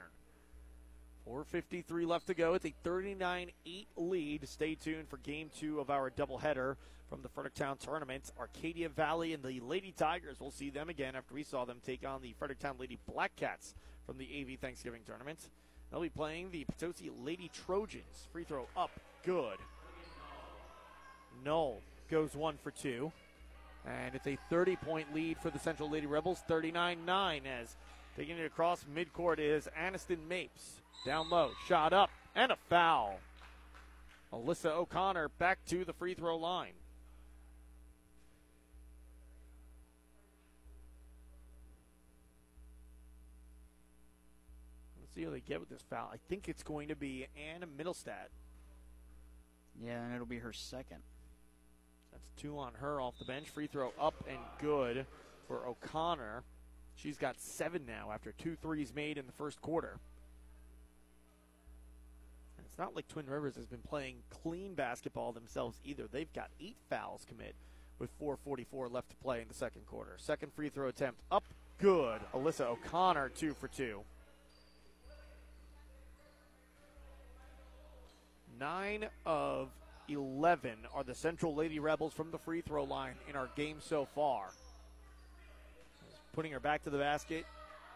4.53 1.28 2.06
left 2.06 2.26
to 2.28 2.34
go. 2.34 2.54
It's 2.54 2.64
a 2.64 2.74
39 2.82 3.50
8 3.66 3.88
lead. 3.96 4.48
Stay 4.48 4.74
tuned 4.74 5.08
for 5.08 5.16
game 5.18 5.50
two 5.58 5.80
of 5.80 5.90
our 5.90 6.10
doubleheader 6.10 6.76
from 7.08 7.22
the 7.22 7.28
Fredericktown 7.28 7.76
tournament. 7.76 8.30
Arcadia 8.38 8.88
Valley 8.88 9.34
and 9.34 9.42
the 9.42 9.60
Lady 9.60 9.92
Tigers. 9.92 10.38
We'll 10.40 10.50
see 10.50 10.70
them 10.70 10.88
again 10.88 11.16
after 11.16 11.34
we 11.34 11.42
saw 11.42 11.64
them 11.64 11.80
take 11.84 12.06
on 12.06 12.22
the 12.22 12.34
Fredericktown 12.38 12.76
Lady 12.78 12.98
Black 13.12 13.34
Cats 13.36 13.74
from 14.06 14.18
the 14.18 14.28
AV 14.40 14.58
Thanksgiving 14.58 15.02
tournament. 15.04 15.38
They'll 15.90 16.00
be 16.00 16.08
playing 16.08 16.50
the 16.50 16.64
Potosi 16.64 17.10
Lady 17.22 17.50
Trojans. 17.64 18.28
Free 18.32 18.44
throw 18.44 18.66
up, 18.76 18.90
good. 19.24 19.58
Null 21.44 21.80
goes 22.10 22.34
one 22.34 22.58
for 22.62 22.70
two. 22.70 23.12
And 23.86 24.14
it's 24.14 24.26
a 24.26 24.38
30 24.50 24.76
point 24.76 25.14
lead 25.14 25.38
for 25.38 25.50
the 25.50 25.58
Central 25.58 25.90
Lady 25.90 26.06
Rebels, 26.06 26.42
39 26.46 27.04
9. 27.04 27.42
As 27.46 27.76
taking 28.16 28.36
it 28.36 28.44
across 28.44 28.84
midcourt 28.84 29.38
is 29.38 29.68
Aniston 29.78 30.28
Mapes. 30.28 30.79
Down 31.04 31.30
low, 31.30 31.52
shot 31.66 31.92
up, 31.92 32.10
and 32.34 32.52
a 32.52 32.56
foul. 32.68 33.18
Alyssa 34.32 34.66
O'Connor 34.66 35.28
back 35.38 35.58
to 35.66 35.84
the 35.84 35.92
free 35.92 36.14
throw 36.14 36.36
line. 36.36 36.72
Let's 45.00 45.14
see 45.14 45.24
how 45.24 45.30
they 45.30 45.40
get 45.40 45.58
with 45.58 45.70
this 45.70 45.82
foul. 45.88 46.10
I 46.12 46.18
think 46.28 46.48
it's 46.48 46.62
going 46.62 46.88
to 46.88 46.96
be 46.96 47.26
Anna 47.52 47.66
Middlestat. 47.66 48.28
Yeah, 49.82 50.04
and 50.04 50.14
it'll 50.14 50.26
be 50.26 50.38
her 50.38 50.52
second. 50.52 50.98
That's 52.12 52.30
two 52.36 52.58
on 52.58 52.74
her 52.74 53.00
off 53.00 53.18
the 53.18 53.24
bench. 53.24 53.48
Free 53.48 53.66
throw 53.66 53.92
up 53.98 54.14
and 54.28 54.38
good 54.60 55.06
for 55.48 55.66
O'Connor. 55.66 56.42
She's 56.94 57.16
got 57.16 57.40
seven 57.40 57.86
now 57.86 58.10
after 58.12 58.32
two 58.32 58.56
threes 58.60 58.92
made 58.94 59.16
in 59.16 59.26
the 59.26 59.32
first 59.32 59.60
quarter. 59.62 59.98
Not 62.80 62.96
like 62.96 63.08
Twin 63.08 63.26
Rivers 63.26 63.56
has 63.56 63.66
been 63.66 63.82
playing 63.86 64.22
clean 64.30 64.72
basketball 64.72 65.32
themselves 65.32 65.78
either. 65.84 66.08
They've 66.10 66.32
got 66.32 66.48
eight 66.58 66.78
fouls 66.88 67.26
commit 67.28 67.54
with 67.98 68.08
4.44 68.18 68.90
left 68.90 69.10
to 69.10 69.16
play 69.16 69.42
in 69.42 69.48
the 69.48 69.54
second 69.54 69.84
quarter. 69.84 70.14
Second 70.16 70.50
free 70.54 70.70
throw 70.70 70.88
attempt 70.88 71.20
up 71.30 71.44
good. 71.76 72.22
Alyssa 72.32 72.62
O'Connor, 72.62 73.28
two 73.36 73.52
for 73.52 73.68
two. 73.68 74.00
Nine 78.58 79.04
of 79.26 79.68
11 80.08 80.78
are 80.94 81.04
the 81.04 81.14
Central 81.14 81.54
Lady 81.54 81.80
Rebels 81.80 82.14
from 82.14 82.30
the 82.30 82.38
free 82.38 82.62
throw 82.62 82.84
line 82.84 83.16
in 83.28 83.36
our 83.36 83.50
game 83.56 83.76
so 83.80 84.06
far. 84.14 84.46
Putting 86.32 86.52
her 86.52 86.60
back 86.60 86.82
to 86.84 86.90
the 86.90 86.96
basket 86.96 87.44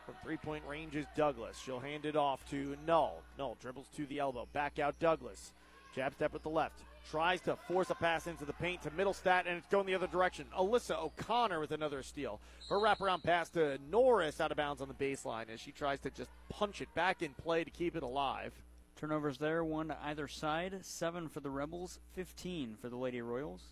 from 0.04 0.14
three 0.22 0.36
point 0.36 0.64
range 0.66 0.96
is 0.96 1.06
Douglas. 1.16 1.58
She'll 1.64 1.80
hand 1.80 2.04
it 2.04 2.16
off 2.16 2.48
to 2.50 2.76
Null. 2.86 3.22
Null 3.38 3.56
dribbles 3.60 3.88
to 3.96 4.06
the 4.06 4.18
elbow. 4.18 4.46
Back 4.52 4.78
out 4.78 4.98
Douglas. 4.98 5.52
Jab 5.94 6.14
step 6.14 6.32
with 6.32 6.42
the 6.42 6.50
left. 6.50 6.80
Tries 7.10 7.40
to 7.42 7.56
force 7.68 7.90
a 7.90 7.94
pass 7.94 8.26
into 8.26 8.44
the 8.44 8.52
paint 8.54 8.82
to 8.82 8.90
Middlestat, 8.90 9.46
and 9.46 9.58
it's 9.58 9.66
going 9.68 9.86
the 9.86 9.94
other 9.94 10.06
direction. 10.06 10.46
Alyssa 10.56 10.98
O'Connor 10.98 11.60
with 11.60 11.70
another 11.70 12.02
steal. 12.02 12.40
Her 12.68 12.76
wraparound 12.76 13.22
pass 13.22 13.50
to 13.50 13.78
Norris 13.90 14.40
out 14.40 14.50
of 14.50 14.56
bounds 14.56 14.80
on 14.80 14.88
the 14.88 14.94
baseline 14.94 15.50
as 15.52 15.60
she 15.60 15.70
tries 15.70 16.00
to 16.00 16.10
just 16.10 16.30
punch 16.48 16.80
it 16.80 16.92
back 16.94 17.22
in 17.22 17.34
play 17.34 17.62
to 17.62 17.70
keep 17.70 17.94
it 17.94 18.02
alive. 18.02 18.52
Turnovers 18.96 19.38
there, 19.38 19.62
one 19.62 19.88
to 19.88 19.98
either 20.02 20.26
side. 20.26 20.78
Seven 20.82 21.28
for 21.28 21.40
the 21.40 21.50
Rebels, 21.50 21.98
15 22.14 22.76
for 22.80 22.88
the 22.88 22.96
Lady 22.96 23.20
Royals. 23.20 23.62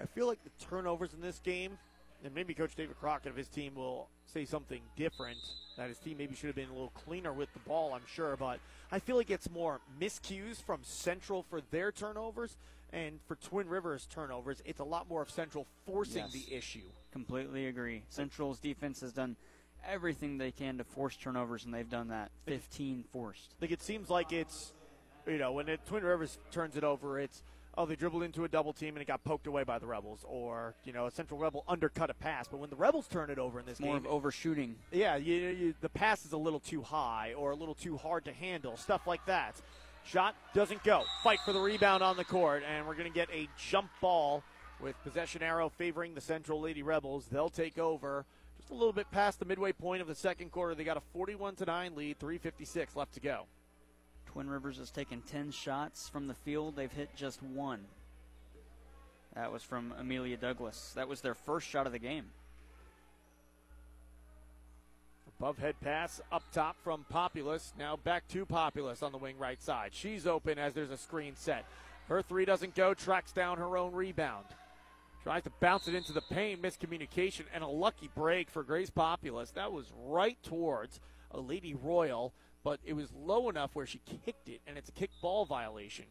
I 0.00 0.06
feel 0.06 0.26
like 0.26 0.42
the 0.42 0.64
turnovers 0.64 1.12
in 1.12 1.20
this 1.20 1.38
game, 1.38 1.78
and 2.24 2.34
maybe 2.34 2.54
Coach 2.54 2.74
David 2.74 2.98
Crockett 2.98 3.30
of 3.30 3.36
his 3.36 3.48
team 3.48 3.74
will 3.74 4.08
say 4.26 4.44
something 4.44 4.80
different. 4.96 5.38
That 5.76 5.88
his 5.88 5.98
team 5.98 6.18
maybe 6.18 6.34
should 6.34 6.46
have 6.48 6.56
been 6.56 6.68
a 6.68 6.72
little 6.72 6.92
cleaner 7.04 7.32
with 7.32 7.52
the 7.52 7.58
ball, 7.60 7.94
I'm 7.94 8.06
sure. 8.06 8.36
But 8.36 8.60
I 8.90 8.98
feel 8.98 9.16
like 9.16 9.30
it's 9.30 9.50
more 9.50 9.80
miscues 10.00 10.62
from 10.62 10.80
Central 10.82 11.42
for 11.48 11.60
their 11.70 11.90
turnovers, 11.90 12.56
and 12.92 13.18
for 13.26 13.36
Twin 13.36 13.68
Rivers 13.68 14.06
turnovers, 14.10 14.62
it's 14.64 14.80
a 14.80 14.84
lot 14.84 15.08
more 15.08 15.22
of 15.22 15.30
Central 15.30 15.66
forcing 15.86 16.24
Yes. 16.24 16.32
the 16.32 16.54
issue. 16.54 16.82
Completely 17.10 17.66
agree. 17.66 18.02
Central's 18.08 18.58
defense 18.58 19.00
has 19.00 19.12
done 19.12 19.36
everything 19.84 20.38
they 20.38 20.52
can 20.52 20.78
to 20.78 20.84
force 20.84 21.16
turnovers, 21.16 21.64
and 21.64 21.72
they've 21.74 21.88
done 21.88 22.08
that. 22.08 22.30
15 22.46 23.04
forced. 23.12 23.54
Like 23.60 23.70
it 23.70 23.82
seems 23.82 24.10
like 24.10 24.32
it's, 24.32 24.72
you 25.26 25.38
know, 25.38 25.52
when 25.52 25.68
it, 25.68 25.80
Twin 25.86 26.04
Rivers 26.04 26.38
turns 26.50 26.76
it 26.76 26.84
over, 26.84 27.18
it's 27.18 27.42
oh 27.76 27.86
they 27.86 27.96
dribbled 27.96 28.22
into 28.22 28.44
a 28.44 28.48
double 28.48 28.72
team 28.72 28.94
and 28.94 29.02
it 29.02 29.06
got 29.06 29.24
poked 29.24 29.46
away 29.46 29.64
by 29.64 29.78
the 29.78 29.86
Rebels, 29.86 30.24
or 30.28 30.74
you 30.84 30.92
know 30.92 31.06
a 31.06 31.10
Central 31.10 31.38
Rebel 31.38 31.64
undercut 31.68 32.10
a 32.10 32.14
pass. 32.14 32.48
But 32.48 32.58
when 32.58 32.70
the 32.70 32.76
Rebels 32.76 33.08
turn 33.08 33.30
it 33.30 33.38
over 33.38 33.60
in 33.60 33.66
this 33.66 33.80
More 33.80 33.96
game, 33.96 34.06
of 34.06 34.12
overshooting. 34.12 34.76
Yeah, 34.90 35.16
you, 35.16 35.34
you, 35.34 35.74
the 35.80 35.88
pass 35.88 36.24
is 36.24 36.32
a 36.32 36.38
little 36.38 36.60
too 36.60 36.82
high 36.82 37.34
or 37.36 37.52
a 37.52 37.56
little 37.56 37.74
too 37.74 37.96
hard 37.96 38.24
to 38.26 38.32
handle, 38.32 38.76
stuff 38.76 39.06
like 39.06 39.24
that. 39.26 39.60
Shot 40.04 40.34
doesn't 40.52 40.82
go. 40.82 41.04
Fight 41.22 41.38
for 41.44 41.52
the 41.52 41.60
rebound 41.60 42.02
on 42.02 42.16
the 42.16 42.24
court, 42.24 42.64
and 42.68 42.86
we're 42.86 42.96
going 42.96 43.10
to 43.10 43.14
get 43.14 43.28
a 43.32 43.48
jump 43.56 43.88
ball 44.00 44.42
with 44.80 45.00
possession 45.04 45.42
arrow 45.42 45.68
favoring 45.68 46.14
the 46.14 46.20
Central 46.20 46.60
Lady 46.60 46.82
Rebels. 46.82 47.26
They'll 47.30 47.48
take 47.48 47.78
over 47.78 48.26
just 48.58 48.70
a 48.70 48.74
little 48.74 48.92
bit 48.92 49.10
past 49.12 49.38
the 49.38 49.44
midway 49.44 49.72
point 49.72 50.02
of 50.02 50.08
the 50.08 50.14
second 50.14 50.50
quarter. 50.50 50.74
They 50.74 50.82
got 50.82 50.96
a 50.96 51.02
41 51.12 51.54
to 51.56 51.66
9 51.66 51.94
lead, 51.94 52.18
356 52.18 52.96
left 52.96 53.14
to 53.14 53.20
go. 53.20 53.46
Twin 54.32 54.48
Rivers 54.48 54.78
has 54.78 54.90
taken 54.90 55.20
10 55.20 55.50
shots 55.50 56.08
from 56.08 56.26
the 56.26 56.34
field. 56.34 56.74
They've 56.74 56.90
hit 56.90 57.14
just 57.14 57.42
one. 57.42 57.80
That 59.34 59.52
was 59.52 59.62
from 59.62 59.92
Amelia 59.98 60.38
Douglas. 60.38 60.92
That 60.94 61.08
was 61.08 61.20
their 61.20 61.34
first 61.34 61.68
shot 61.68 61.86
of 61.86 61.92
the 61.92 61.98
game. 61.98 62.24
Above 65.38 65.58
head 65.58 65.74
pass 65.80 66.20
up 66.30 66.44
top 66.52 66.76
from 66.82 67.04
Populous. 67.10 67.74
Now 67.78 67.96
back 67.96 68.26
to 68.28 68.46
Populous 68.46 69.02
on 69.02 69.12
the 69.12 69.18
wing 69.18 69.36
right 69.38 69.60
side. 69.62 69.90
She's 69.92 70.26
open 70.26 70.58
as 70.58 70.72
there's 70.72 70.90
a 70.90 70.96
screen 70.96 71.34
set. 71.36 71.66
Her 72.08 72.22
three 72.22 72.44
doesn't 72.44 72.74
go, 72.74 72.94
tracks 72.94 73.32
down 73.32 73.58
her 73.58 73.76
own 73.76 73.92
rebound. 73.92 74.46
Tries 75.22 75.42
to 75.44 75.50
bounce 75.60 75.88
it 75.88 75.94
into 75.94 76.12
the 76.12 76.20
paint, 76.20 76.62
miscommunication, 76.62 77.44
and 77.54 77.62
a 77.62 77.68
lucky 77.68 78.10
break 78.14 78.50
for 78.50 78.62
Grace 78.62 78.90
Populous. 78.90 79.50
That 79.52 79.72
was 79.72 79.92
right 80.06 80.38
towards 80.42 81.00
a 81.30 81.40
Lady 81.40 81.74
Royal, 81.74 82.32
but 82.64 82.80
it 82.84 82.94
was 82.94 83.08
low 83.12 83.48
enough 83.48 83.74
where 83.74 83.86
she 83.86 84.00
kicked 84.24 84.48
it, 84.48 84.60
and 84.66 84.78
it's 84.78 84.88
a 84.88 84.92
kick 84.92 85.10
ball 85.20 85.44
violation. 85.44 86.06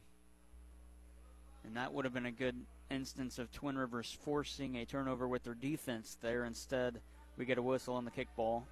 And 1.64 1.78
that 1.78 1.94
would 1.94 2.06
have 2.06 2.14
been 2.14 2.26
a 2.26 2.32
good 2.32 2.56
instance 2.90 3.40
of 3.40 3.52
Twin 3.52 3.78
Rivers 3.78 4.18
forcing 4.24 4.78
a 4.78 4.86
turnover 4.86 5.28
with 5.28 5.44
their 5.44 5.54
defense 5.54 6.18
there. 6.22 6.44
Instead, 6.46 7.00
we 7.38 7.46
get 7.46 7.58
a 7.58 7.62
whistle 7.62 7.96
on 7.96 8.06
the 8.06 8.12
kickball. 8.12 8.64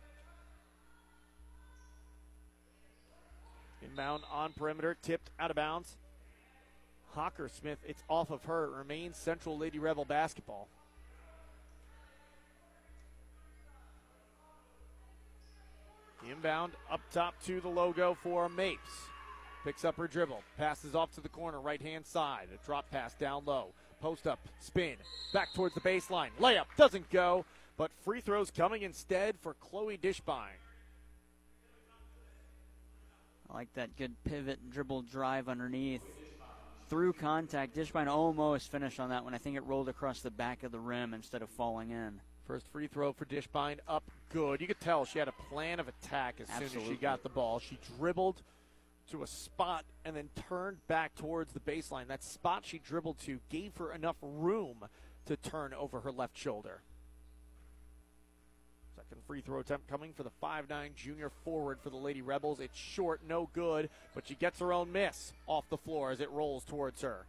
Inbound 3.82 4.24
on 4.32 4.52
perimeter, 4.54 4.98
tipped 5.02 5.30
out 5.40 5.50
of 5.50 5.56
bounds. 5.56 5.98
Hockersmith, 7.16 7.78
it's 7.88 8.04
off 8.10 8.30
of 8.30 8.44
her. 8.44 8.66
It 8.66 8.78
remains 8.78 9.18
Central 9.18 9.58
Lady 9.58 9.80
Rebel 9.80 10.06
basketball. 10.06 10.68
Inbound 16.28 16.74
up 16.92 17.02
top 17.12 17.36
to 17.46 17.62
the 17.62 17.70
logo 17.70 18.18
for 18.22 18.50
Mapes. 18.50 19.08
Picks 19.64 19.84
up 19.84 19.98
her 19.98 20.08
dribble, 20.08 20.42
passes 20.58 20.96
off 20.96 21.14
to 21.16 21.22
the 21.22 21.30
corner, 21.30 21.60
right 21.60 21.82
hand 21.82 22.06
side. 22.06 22.48
A 22.54 22.66
drop 22.66 22.90
pass 22.90 23.14
down 23.14 23.44
low. 23.46 23.74
Post 24.02 24.28
up, 24.28 24.40
spin, 24.60 24.96
back 25.34 25.54
towards 25.54 25.76
the 25.76 25.82
baseline. 25.82 26.30
Layup 26.40 26.66
doesn't 26.78 27.10
go, 27.10 27.46
but 27.76 27.92
free 28.06 28.22
throws 28.22 28.50
coming 28.50 28.84
instead 28.84 29.36
for 29.42 29.56
Chloe 29.56 29.98
Dishbine. 29.98 30.60
I 33.50 33.54
like 33.54 33.74
that 33.74 33.98
good 33.98 34.16
pivot 34.24 34.70
dribble 34.70 35.02
drive 35.04 35.50
underneath. 35.50 36.02
Through 36.90 37.14
contact, 37.14 37.76
Dishbine 37.76 38.08
almost 38.08 38.72
finished 38.72 39.00
on 39.00 39.10
that 39.10 39.24
one. 39.24 39.34
I 39.34 39.38
think 39.38 39.58
it 39.58 39.66
rolled 39.66 39.90
across 39.90 40.22
the 40.22 40.32
back 40.32 40.64
of 40.64 40.72
the 40.72 40.80
rim 40.80 41.14
instead 41.14 41.42
of 41.42 41.50
falling 41.50 41.92
in. 41.92 42.22
First 42.50 42.66
free 42.72 42.88
throw 42.88 43.14
for 43.14 43.26
Dishbine 43.26 43.78
up 43.88 44.04
good. 44.30 44.60
You 44.60 44.66
could 44.66 44.80
tell 44.80 45.06
she 45.06 45.20
had 45.20 45.28
a 45.28 45.34
plan 45.52 45.80
of 45.80 45.88
attack 45.88 46.42
as 46.42 46.48
soon 46.48 46.82
as 46.82 46.88
she 46.88 46.96
got 46.96 47.22
the 47.22 47.30
ball. 47.30 47.60
She 47.60 47.78
dribbled 47.96 48.42
to 49.12 49.22
a 49.22 49.28
spot 49.28 49.86
and 50.04 50.16
then 50.16 50.30
turned 50.50 50.78
back 50.88 51.14
towards 51.14 51.54
the 51.54 51.60
baseline. 51.60 52.08
That 52.08 52.24
spot 52.24 52.66
she 52.66 52.80
dribbled 52.80 53.20
to 53.26 53.40
gave 53.50 53.78
her 53.78 53.94
enough 53.94 54.16
room 54.24 54.86
to 55.28 55.38
turn 55.38 55.76
over 55.76 56.00
her 56.00 56.12
left 56.12 56.36
shoulder. 56.36 56.82
Second 58.96 59.22
free 59.28 59.42
throw 59.42 59.60
attempt 59.60 59.88
coming 59.88 60.12
for 60.14 60.24
the 60.24 60.32
5'9 60.42 60.96
junior 60.96 61.30
forward 61.46 61.78
for 61.80 61.92
the 61.92 61.98
Lady 61.98 62.24
Rebels. 62.24 62.60
It's 62.60 62.76
short, 62.76 63.22
no 63.30 63.48
good, 63.54 63.92
but 64.16 64.28
she 64.28 64.34
gets 64.34 64.58
her 64.60 64.74
own 64.74 64.92
miss 64.92 65.34
off 65.46 65.70
the 65.70 65.78
floor 65.78 66.10
as 66.10 66.20
it 66.20 66.32
rolls 66.32 66.64
towards 66.64 67.04
her. 67.04 67.28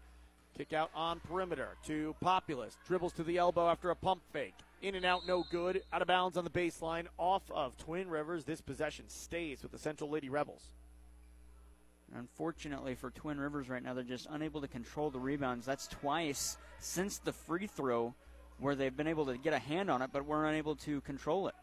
Kick 0.56 0.72
out 0.72 0.90
on 0.94 1.20
perimeter 1.20 1.76
to 1.88 2.16
Populous. 2.22 2.78
Dribbles 2.88 3.12
to 3.12 3.22
the 3.22 3.36
elbow 3.36 3.68
after 3.68 3.90
a 3.90 3.94
pump 3.94 4.22
fake. 4.32 4.54
In 4.82 4.94
and 4.94 5.04
out, 5.04 5.26
no 5.26 5.44
good. 5.50 5.82
Out 5.92 6.00
of 6.00 6.08
bounds 6.08 6.36
on 6.36 6.44
the 6.44 6.50
baseline. 6.50 7.06
Off 7.18 7.42
of 7.50 7.76
Twin 7.76 8.08
Rivers. 8.08 8.44
This 8.44 8.60
possession 8.60 9.08
stays 9.08 9.62
with 9.62 9.72
the 9.72 9.78
Central 9.78 10.08
Lady 10.08 10.28
Rebels. 10.28 10.62
Unfortunately 12.14 12.94
for 12.94 13.10
Twin 13.10 13.38
Rivers 13.38 13.68
right 13.68 13.82
now, 13.82 13.94
they're 13.94 14.02
just 14.02 14.26
unable 14.30 14.60
to 14.62 14.68
control 14.68 15.10
the 15.10 15.20
rebounds. 15.20 15.66
That's 15.66 15.86
twice 15.86 16.56
since 16.78 17.18
the 17.18 17.32
free 17.32 17.66
throw 17.66 18.14
where 18.58 18.74
they've 18.74 18.96
been 18.96 19.06
able 19.06 19.26
to 19.26 19.38
get 19.38 19.52
a 19.52 19.58
hand 19.58 19.90
on 19.90 20.02
it, 20.02 20.10
but 20.12 20.26
we're 20.26 20.46
unable 20.46 20.76
to 20.76 21.00
control 21.02 21.48
it. 21.48 21.54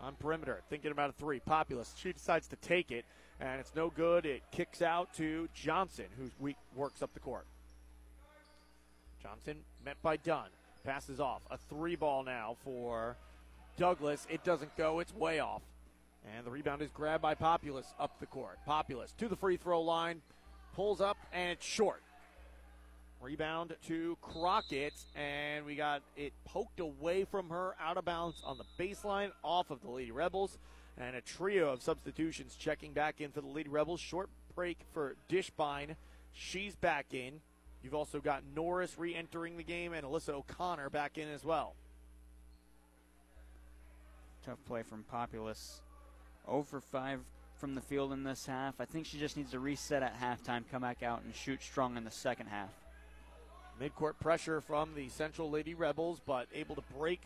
On 0.00 0.14
perimeter, 0.14 0.62
thinking 0.70 0.90
about 0.90 1.10
a 1.10 1.12
three. 1.12 1.38
Populous. 1.40 1.94
She 1.96 2.12
decides 2.12 2.48
to 2.48 2.56
take 2.56 2.90
it, 2.90 3.04
and 3.40 3.60
it's 3.60 3.72
no 3.74 3.90
good. 3.90 4.26
It 4.26 4.42
kicks 4.50 4.80
out 4.80 5.12
to 5.14 5.48
Johnson, 5.54 6.06
who 6.18 6.54
works 6.74 7.02
up 7.02 7.12
the 7.14 7.20
court. 7.20 7.46
Johnson 9.22 9.58
met 9.84 10.00
by 10.02 10.16
Dunn. 10.16 10.48
Passes 10.84 11.20
off. 11.20 11.42
A 11.50 11.56
three 11.56 11.96
ball 11.96 12.24
now 12.24 12.56
for 12.64 13.16
Douglas. 13.76 14.26
It 14.28 14.42
doesn't 14.44 14.76
go. 14.76 15.00
It's 15.00 15.14
way 15.14 15.38
off. 15.38 15.62
And 16.36 16.46
the 16.46 16.50
rebound 16.50 16.82
is 16.82 16.90
grabbed 16.90 17.22
by 17.22 17.34
Populous 17.34 17.86
up 17.98 18.18
the 18.20 18.26
court. 18.26 18.58
Populous 18.66 19.12
to 19.18 19.28
the 19.28 19.36
free 19.36 19.56
throw 19.56 19.80
line. 19.80 20.22
Pulls 20.74 21.00
up, 21.00 21.16
and 21.32 21.50
it's 21.50 21.66
short. 21.66 22.02
Rebound 23.20 23.76
to 23.86 24.16
Crockett, 24.20 24.94
and 25.14 25.64
we 25.64 25.76
got 25.76 26.02
it 26.16 26.32
poked 26.44 26.80
away 26.80 27.24
from 27.24 27.50
her, 27.50 27.76
out 27.80 27.96
of 27.96 28.04
bounds 28.04 28.42
on 28.44 28.58
the 28.58 28.64
baseline, 28.82 29.30
off 29.44 29.70
of 29.70 29.80
the 29.82 29.90
Lady 29.90 30.10
Rebels. 30.10 30.58
And 30.98 31.14
a 31.14 31.20
trio 31.20 31.72
of 31.72 31.82
substitutions 31.82 32.56
checking 32.58 32.92
back 32.92 33.20
in 33.20 33.30
for 33.30 33.40
the 33.40 33.46
Lady 33.46 33.68
Rebels. 33.68 34.00
Short 34.00 34.28
break 34.54 34.78
for 34.92 35.14
Dishbine. 35.28 35.96
She's 36.32 36.74
back 36.74 37.14
in. 37.14 37.40
You've 37.82 37.94
also 37.94 38.20
got 38.20 38.42
Norris 38.54 38.98
re 38.98 39.14
entering 39.14 39.56
the 39.56 39.64
game 39.64 39.92
and 39.92 40.06
Alyssa 40.06 40.30
O'Connor 40.30 40.90
back 40.90 41.18
in 41.18 41.28
as 41.28 41.44
well. 41.44 41.74
Tough 44.44 44.58
play 44.66 44.82
from 44.82 45.04
Populous. 45.04 45.80
0 46.46 46.64
for 46.64 46.80
5 46.80 47.20
from 47.56 47.74
the 47.74 47.80
field 47.80 48.12
in 48.12 48.24
this 48.24 48.46
half. 48.46 48.80
I 48.80 48.84
think 48.84 49.06
she 49.06 49.18
just 49.18 49.36
needs 49.36 49.52
to 49.52 49.60
reset 49.60 50.02
at 50.02 50.20
halftime, 50.20 50.64
come 50.70 50.82
back 50.82 51.02
out, 51.02 51.22
and 51.22 51.34
shoot 51.34 51.62
strong 51.62 51.96
in 51.96 52.04
the 52.04 52.10
second 52.10 52.46
half. 52.46 52.70
Midcourt 53.80 54.18
pressure 54.20 54.60
from 54.60 54.94
the 54.94 55.08
Central 55.08 55.50
Lady 55.50 55.74
Rebels, 55.74 56.20
but 56.26 56.48
able 56.52 56.74
to 56.74 56.82
break 56.96 57.20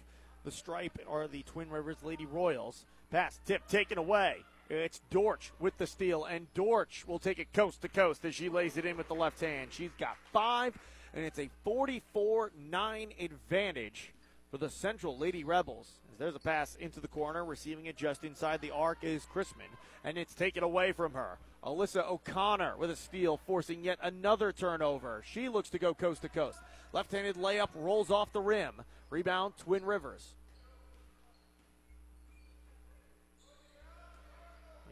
the 0.44 0.50
stripe 0.50 0.98
are 1.09 1.26
the 1.26 1.42
Twin 1.42 1.70
Rivers 1.70 1.96
Lady 2.02 2.26
Royals. 2.26 2.84
Pass, 3.11 3.40
tip, 3.46 3.66
taken 3.68 3.98
away. 3.98 4.44
It's 4.69 5.01
Dortch 5.11 5.53
with 5.61 5.79
the 5.79 5.87
steal, 5.87 6.25
and 6.25 6.53
Dortch 6.53 7.05
will 7.07 7.21
take 7.21 7.39
it 7.39 7.53
coast 7.53 7.83
to 7.83 7.89
coast 7.89 8.25
as 8.25 8.35
she 8.35 8.49
lays 8.49 8.77
it 8.77 8.85
in 8.85 8.97
with 8.97 9.07
the 9.07 9.14
left 9.14 9.41
hand. 9.41 9.69
She's 9.71 9.93
got 9.99 10.17
five, 10.33 10.77
and 11.14 11.25
it's 11.25 11.39
a 11.39 11.51
44 11.62 12.51
9 12.71 13.09
advantage 13.21 14.12
for 14.51 14.59
the 14.59 14.69
Central 14.69 15.17
Lady 15.17 15.45
Rebels. 15.45 15.89
As 16.12 16.19
there's 16.19 16.35
a 16.35 16.41
pass 16.41 16.75
into 16.77 16.99
the 16.99 17.07
corner, 17.07 17.45
receiving 17.45 17.87
it 17.87 17.97
just 17.97 18.25
inside 18.25 18.61
the 18.61 18.73
arc 18.73 18.99
is 19.03 19.25
Chrisman, 19.33 19.71
and 20.03 20.19
it's 20.19 20.35
taken 20.35 20.64
away 20.64 20.91
from 20.91 21.12
her. 21.12 21.39
Alyssa 21.62 22.09
O'Connor 22.09 22.77
with 22.77 22.91
a 22.91 22.97
steal, 22.97 23.37
forcing 23.47 23.85
yet 23.85 23.99
another 24.03 24.51
turnover. 24.51 25.23
She 25.25 25.49
looks 25.49 25.71
to 25.71 25.79
go 25.79 25.95
coast 25.95 26.23
to 26.23 26.29
coast. 26.29 26.59
Left 26.93 27.12
handed 27.12 27.37
layup 27.37 27.69
rolls 27.75 28.11
off 28.11 28.33
the 28.33 28.41
rim. 28.41 28.83
Rebound, 29.11 29.55
Twin 29.59 29.85
Rivers. 29.85 30.35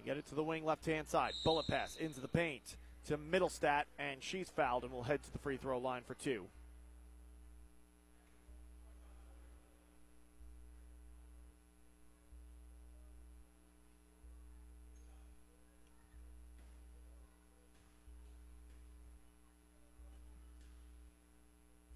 Get 0.04 0.18
it 0.18 0.26
to 0.26 0.34
the 0.34 0.44
wing 0.44 0.66
left 0.66 0.84
hand 0.84 1.08
side. 1.08 1.32
Bullet 1.44 1.66
pass 1.66 1.96
into 1.96 2.20
the 2.20 2.28
paint 2.28 2.76
to 3.06 3.16
Middlestat, 3.16 3.84
and 3.98 4.22
she's 4.22 4.50
fouled 4.50 4.84
and 4.84 4.92
will 4.92 5.02
head 5.02 5.22
to 5.22 5.32
the 5.32 5.38
free 5.38 5.56
throw 5.56 5.78
line 5.78 6.02
for 6.06 6.14
two. 6.14 6.46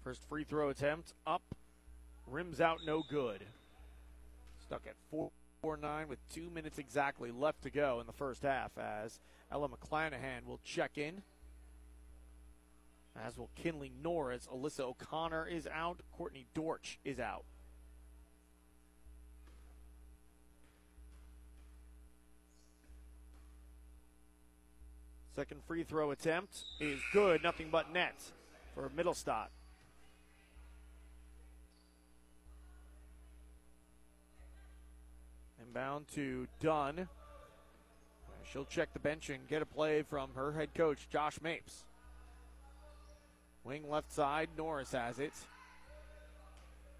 First 0.03 0.27
free 0.27 0.43
throw 0.43 0.69
attempt 0.69 1.13
up, 1.27 1.43
rims 2.25 2.59
out, 2.59 2.79
no 2.83 3.03
good. 3.07 3.43
Stuck 4.65 4.81
at 4.87 4.95
four. 5.11 5.29
4 5.61 5.77
9 5.77 6.07
with 6.07 6.19
two 6.33 6.49
minutes 6.49 6.77
exactly 6.77 7.31
left 7.31 7.63
to 7.63 7.69
go 7.69 7.99
in 7.99 8.07
the 8.07 8.13
first 8.13 8.43
half 8.43 8.77
as 8.77 9.19
Ella 9.51 9.67
McClanahan 9.69 10.45
will 10.45 10.59
check 10.63 10.97
in. 10.97 11.21
As 13.15 13.37
will 13.37 13.49
Kinley 13.55 13.91
Norris. 14.01 14.47
Alyssa 14.53 14.81
O'Connor 14.81 15.47
is 15.47 15.67
out. 15.67 15.99
Courtney 16.15 16.45
Dortch 16.53 16.99
is 17.03 17.19
out. 17.19 17.43
Second 25.35 25.61
free 25.63 25.83
throw 25.83 26.11
attempt 26.11 26.63
is 26.79 26.99
good. 27.13 27.43
Nothing 27.43 27.69
but 27.71 27.91
net 27.93 28.15
for 28.75 28.89
Middlestat. 28.89 29.47
Inbound 35.69 36.07
to 36.15 36.47
Dunn. 36.59 37.07
She'll 38.51 38.65
check 38.65 38.91
the 38.93 38.99
bench 38.99 39.29
and 39.29 39.47
get 39.47 39.61
a 39.61 39.67
play 39.67 40.01
from 40.01 40.31
her 40.33 40.51
head 40.51 40.73
coach, 40.73 41.07
Josh 41.11 41.39
Mapes. 41.41 41.85
Wing 43.63 43.87
left 43.87 44.11
side, 44.11 44.49
Norris 44.57 44.93
has 44.93 45.19
it. 45.19 45.33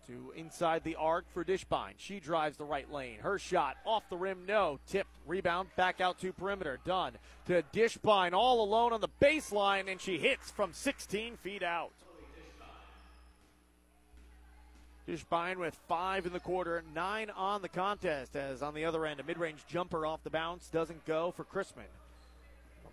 To 0.05 0.33
inside 0.35 0.83
the 0.83 0.97
arc 0.97 1.25
for 1.33 1.43
Dishbine. 1.43 1.93
She 1.97 2.19
drives 2.19 2.57
the 2.57 2.65
right 2.65 2.91
lane. 2.91 3.19
Her 3.19 3.39
shot 3.39 3.77
off 3.85 4.07
the 4.09 4.17
rim, 4.17 4.45
no. 4.47 4.79
Tipped, 4.87 5.17
rebound, 5.25 5.69
back 5.75 5.99
out 5.99 6.19
to 6.19 6.31
perimeter. 6.31 6.79
Dunn 6.85 7.13
to 7.47 7.63
Dishbine 7.73 8.33
all 8.33 8.63
alone 8.63 8.93
on 8.93 9.01
the 9.01 9.09
baseline, 9.19 9.91
and 9.91 9.99
she 9.99 10.19
hits 10.19 10.51
from 10.51 10.73
16 10.73 11.37
feet 11.37 11.63
out. 11.63 11.91
Dishbine 15.09 15.57
with 15.57 15.73
five 15.87 16.27
in 16.27 16.33
the 16.33 16.39
quarter, 16.39 16.83
nine 16.93 17.31
on 17.31 17.63
the 17.63 17.69
contest. 17.69 18.35
As 18.35 18.61
on 18.61 18.75
the 18.75 18.85
other 18.85 19.07
end, 19.07 19.19
a 19.19 19.23
mid 19.23 19.39
range 19.39 19.65
jumper 19.67 20.05
off 20.05 20.23
the 20.23 20.29
bounce 20.29 20.67
doesn't 20.67 21.03
go 21.05 21.31
for 21.31 21.43
Chrisman. 21.43 21.89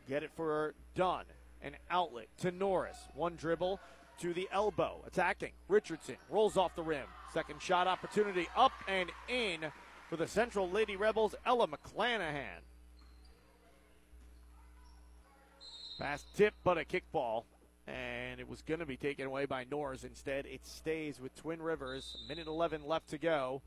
Get 0.08 0.22
it 0.22 0.30
for 0.34 0.72
Dunn. 0.94 1.24
An 1.60 1.76
outlet 1.90 2.28
to 2.38 2.50
Norris. 2.50 2.96
One 3.14 3.36
dribble 3.36 3.80
to 4.20 4.32
the 4.32 4.48
elbow. 4.50 5.02
Attacking. 5.06 5.52
Richardson 5.68 6.16
rolls 6.30 6.56
off 6.56 6.74
the 6.74 6.82
rim. 6.82 7.06
Second 7.34 7.60
shot 7.60 7.86
opportunity 7.86 8.48
up 8.56 8.72
and 8.88 9.10
in 9.28 9.66
for 10.08 10.16
the 10.16 10.26
Central 10.26 10.70
Lady 10.70 10.96
Rebels, 10.96 11.34
Ella 11.44 11.68
McClanahan. 11.68 12.62
Fast 15.98 16.34
tip, 16.34 16.54
but 16.64 16.78
a 16.78 16.84
kickball 16.84 17.44
and 17.86 18.40
it 18.40 18.48
was 18.48 18.62
going 18.62 18.80
to 18.80 18.86
be 18.86 18.96
taken 18.96 19.26
away 19.26 19.46
by 19.46 19.64
Norris. 19.70 20.04
Instead, 20.04 20.46
it 20.46 20.66
stays 20.66 21.20
with 21.20 21.34
Twin 21.36 21.62
Rivers. 21.62 22.16
Minute 22.28 22.46
11 22.46 22.86
left 22.86 23.08
to 23.10 23.18
go. 23.18 23.62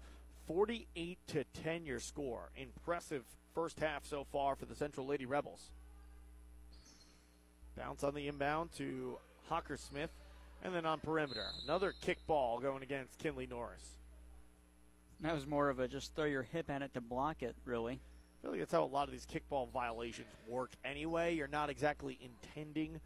48 0.48 1.18
to 1.28 1.44
10 1.64 1.86
your 1.86 2.00
score. 2.00 2.50
Impressive 2.58 3.24
first 3.54 3.80
half 3.80 4.06
so 4.06 4.26
far 4.32 4.56
for 4.56 4.66
the 4.66 4.76
Central 4.76 5.06
Lady 5.06 5.26
Rebels. 5.26 5.72
Bounce 7.78 8.04
on 8.04 8.14
the 8.14 8.28
inbound 8.28 8.72
to 8.74 9.18
Hockersmith, 9.50 10.10
and 10.64 10.76
then 10.76 10.86
on 10.86 11.00
perimeter. 11.00 11.46
Another 11.64 11.94
kickball 12.06 12.62
going 12.62 12.84
against 12.84 13.18
Kinley 13.20 13.48
Norris. 13.48 13.96
That 15.22 15.34
was 15.34 15.48
more 15.48 15.70
of 15.70 15.80
a 15.80 15.88
just 15.88 16.16
throw 16.16 16.26
your 16.26 16.44
hip 16.44 16.70
at 16.70 16.82
it 16.82 16.94
to 16.94 17.02
block 17.02 17.42
it, 17.42 17.56
really. 17.66 17.94
I 17.94 18.42
feel 18.42 18.52
like 18.52 18.60
that's 18.60 18.72
how 18.72 18.84
a 18.84 18.86
lot 18.86 19.08
of 19.08 19.12
these 19.12 19.28
kickball 19.28 19.70
violations 19.72 20.28
work 20.48 20.72
anyway. 20.86 21.36
You're 21.36 21.48
not 21.48 21.70
exactly 21.70 22.18
intending 22.22 23.00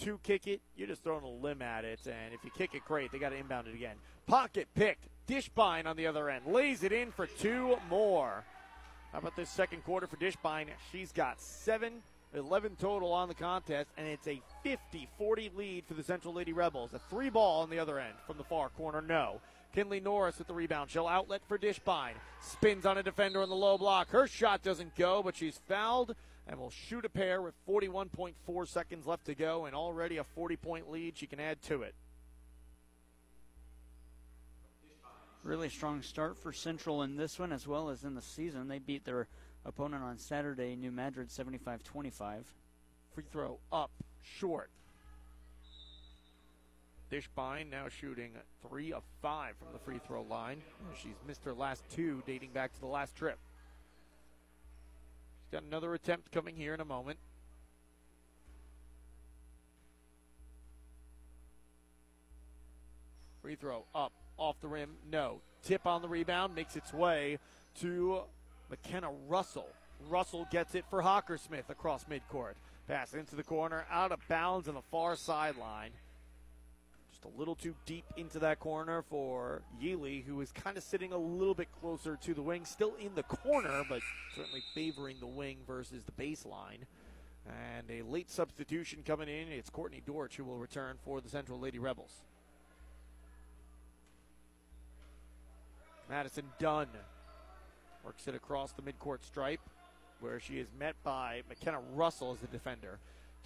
to 0.00 0.18
kick 0.22 0.46
it, 0.46 0.60
you're 0.76 0.88
just 0.88 1.02
throwing 1.02 1.24
a 1.24 1.28
limb 1.28 1.62
at 1.62 1.84
it. 1.84 2.00
And 2.06 2.34
if 2.34 2.44
you 2.44 2.50
kick 2.50 2.74
it 2.74 2.84
great, 2.84 3.12
they 3.12 3.18
got 3.18 3.30
to 3.30 3.36
inbound 3.36 3.68
it 3.68 3.74
again. 3.74 3.96
Pocket 4.26 4.68
picked. 4.74 5.08
Dishbine 5.26 5.86
on 5.86 5.96
the 5.96 6.06
other 6.06 6.28
end. 6.28 6.46
Lays 6.46 6.82
it 6.82 6.92
in 6.92 7.12
for 7.12 7.26
two 7.26 7.76
more. 7.88 8.44
How 9.12 9.18
about 9.18 9.36
this 9.36 9.50
second 9.50 9.84
quarter 9.84 10.06
for 10.06 10.16
Dishbine? 10.16 10.66
She's 10.90 11.12
got 11.12 11.40
seven, 11.40 12.02
11 12.34 12.76
total 12.76 13.12
on 13.12 13.28
the 13.28 13.34
contest, 13.34 13.90
and 13.96 14.06
it's 14.06 14.26
a 14.26 14.40
50 14.62 15.08
40 15.18 15.50
lead 15.54 15.84
for 15.86 15.94
the 15.94 16.02
Central 16.02 16.34
Lady 16.34 16.52
Rebels. 16.52 16.92
A 16.94 16.98
three 16.98 17.30
ball 17.30 17.62
on 17.62 17.70
the 17.70 17.78
other 17.78 17.98
end 17.98 18.14
from 18.26 18.38
the 18.38 18.44
far 18.44 18.68
corner, 18.70 19.00
no. 19.00 19.40
Kinley 19.74 20.00
Norris 20.00 20.38
with 20.38 20.48
the 20.48 20.54
rebound. 20.54 20.90
She'll 20.90 21.06
outlet 21.06 21.42
for 21.46 21.56
Dishbine. 21.58 22.14
Spins 22.40 22.86
on 22.86 22.98
a 22.98 23.02
defender 23.02 23.40
on 23.40 23.48
the 23.48 23.54
low 23.54 23.78
block. 23.78 24.10
Her 24.10 24.26
shot 24.26 24.62
doesn't 24.62 24.96
go, 24.96 25.22
but 25.22 25.36
she's 25.36 25.60
fouled 25.68 26.16
and 26.46 26.58
will 26.58 26.70
shoot 26.70 27.04
a 27.04 27.08
pair 27.08 27.40
with 27.42 27.54
41.4 27.68 28.68
seconds 28.68 29.06
left 29.06 29.26
to 29.26 29.34
go 29.34 29.66
and 29.66 29.74
already 29.74 30.16
a 30.16 30.24
40 30.24 30.56
point 30.56 30.90
lead 30.90 31.16
she 31.16 31.26
can 31.26 31.40
add 31.40 31.62
to 31.62 31.82
it. 31.82 31.94
Really 35.42 35.70
strong 35.70 36.02
start 36.02 36.36
for 36.36 36.52
Central 36.52 37.02
in 37.02 37.16
this 37.16 37.38
one 37.38 37.52
as 37.52 37.66
well 37.66 37.88
as 37.88 38.04
in 38.04 38.14
the 38.14 38.22
season. 38.22 38.68
They 38.68 38.78
beat 38.78 39.04
their 39.04 39.26
opponent 39.64 40.02
on 40.02 40.18
Saturday, 40.18 40.76
New 40.76 40.90
Madrid 40.90 41.30
75 41.30 41.82
25. 41.82 42.44
Free 43.14 43.24
throw 43.30 43.58
up, 43.72 43.90
short. 44.22 44.70
Dishbine 47.10 47.68
now 47.70 47.88
shooting 47.88 48.32
three 48.68 48.92
of 48.92 49.02
five 49.20 49.56
from 49.56 49.68
the 49.72 49.78
free 49.80 49.98
throw 50.06 50.22
line. 50.22 50.62
She's 50.94 51.16
missed 51.26 51.44
her 51.44 51.52
last 51.52 51.82
two 51.90 52.22
dating 52.24 52.50
back 52.50 52.72
to 52.74 52.80
the 52.80 52.86
last 52.86 53.16
trip. 53.16 53.38
Got 55.52 55.64
another 55.64 55.94
attempt 55.94 56.30
coming 56.30 56.54
here 56.54 56.74
in 56.74 56.80
a 56.80 56.84
moment. 56.84 57.18
Free 63.42 63.56
throw 63.56 63.84
up, 63.94 64.12
off 64.36 64.60
the 64.60 64.68
rim, 64.68 64.90
no. 65.10 65.40
Tip 65.64 65.86
on 65.86 66.02
the 66.02 66.08
rebound, 66.08 66.54
makes 66.54 66.76
its 66.76 66.92
way 66.92 67.38
to 67.80 68.22
McKenna 68.68 69.10
Russell. 69.28 69.68
Russell 70.08 70.46
gets 70.50 70.74
it 70.74 70.84
for 70.88 71.02
Hockersmith 71.02 71.68
across 71.68 72.04
midcourt. 72.04 72.54
Pass 72.86 73.14
into 73.14 73.34
the 73.34 73.42
corner, 73.42 73.86
out 73.90 74.12
of 74.12 74.20
bounds 74.28 74.68
on 74.68 74.74
the 74.74 74.82
far 74.90 75.16
sideline 75.16 75.90
just 77.20 77.34
a 77.34 77.38
little 77.38 77.54
too 77.54 77.74
deep 77.86 78.04
into 78.16 78.38
that 78.38 78.60
corner 78.60 79.02
for 79.02 79.62
Yealy, 79.82 80.24
who 80.24 80.40
is 80.40 80.52
kind 80.52 80.76
of 80.76 80.82
sitting 80.82 81.12
a 81.12 81.18
little 81.18 81.54
bit 81.54 81.68
closer 81.80 82.16
to 82.22 82.34
the 82.34 82.42
wing, 82.42 82.64
still 82.64 82.94
in 83.00 83.14
the 83.14 83.22
corner, 83.22 83.82
but 83.88 84.00
certainly 84.34 84.62
favoring 84.74 85.16
the 85.20 85.26
wing 85.26 85.58
versus 85.66 86.02
the 86.04 86.12
baseline. 86.12 86.84
And 87.46 87.90
a 87.90 88.02
late 88.02 88.30
substitution 88.30 89.02
coming 89.04 89.28
in. 89.28 89.48
It's 89.48 89.70
Courtney 89.70 90.02
Dortch 90.04 90.36
who 90.36 90.44
will 90.44 90.58
return 90.58 90.96
for 91.04 91.20
the 91.20 91.28
Central 91.28 91.58
Lady 91.58 91.78
Rebels. 91.78 92.12
Madison 96.08 96.44
Dunn 96.58 96.88
works 98.04 98.26
it 98.28 98.34
across 98.34 98.72
the 98.72 98.82
midcourt 98.82 99.22
stripe. 99.24 99.60
where 100.20 100.38
she 100.38 100.58
is 100.58 100.68
met 100.78 100.94
by 101.02 101.40
McKenna 101.48 101.80
Russell 101.94 102.32
as 102.32 102.40
the 102.40 102.46
defender. 102.48 102.98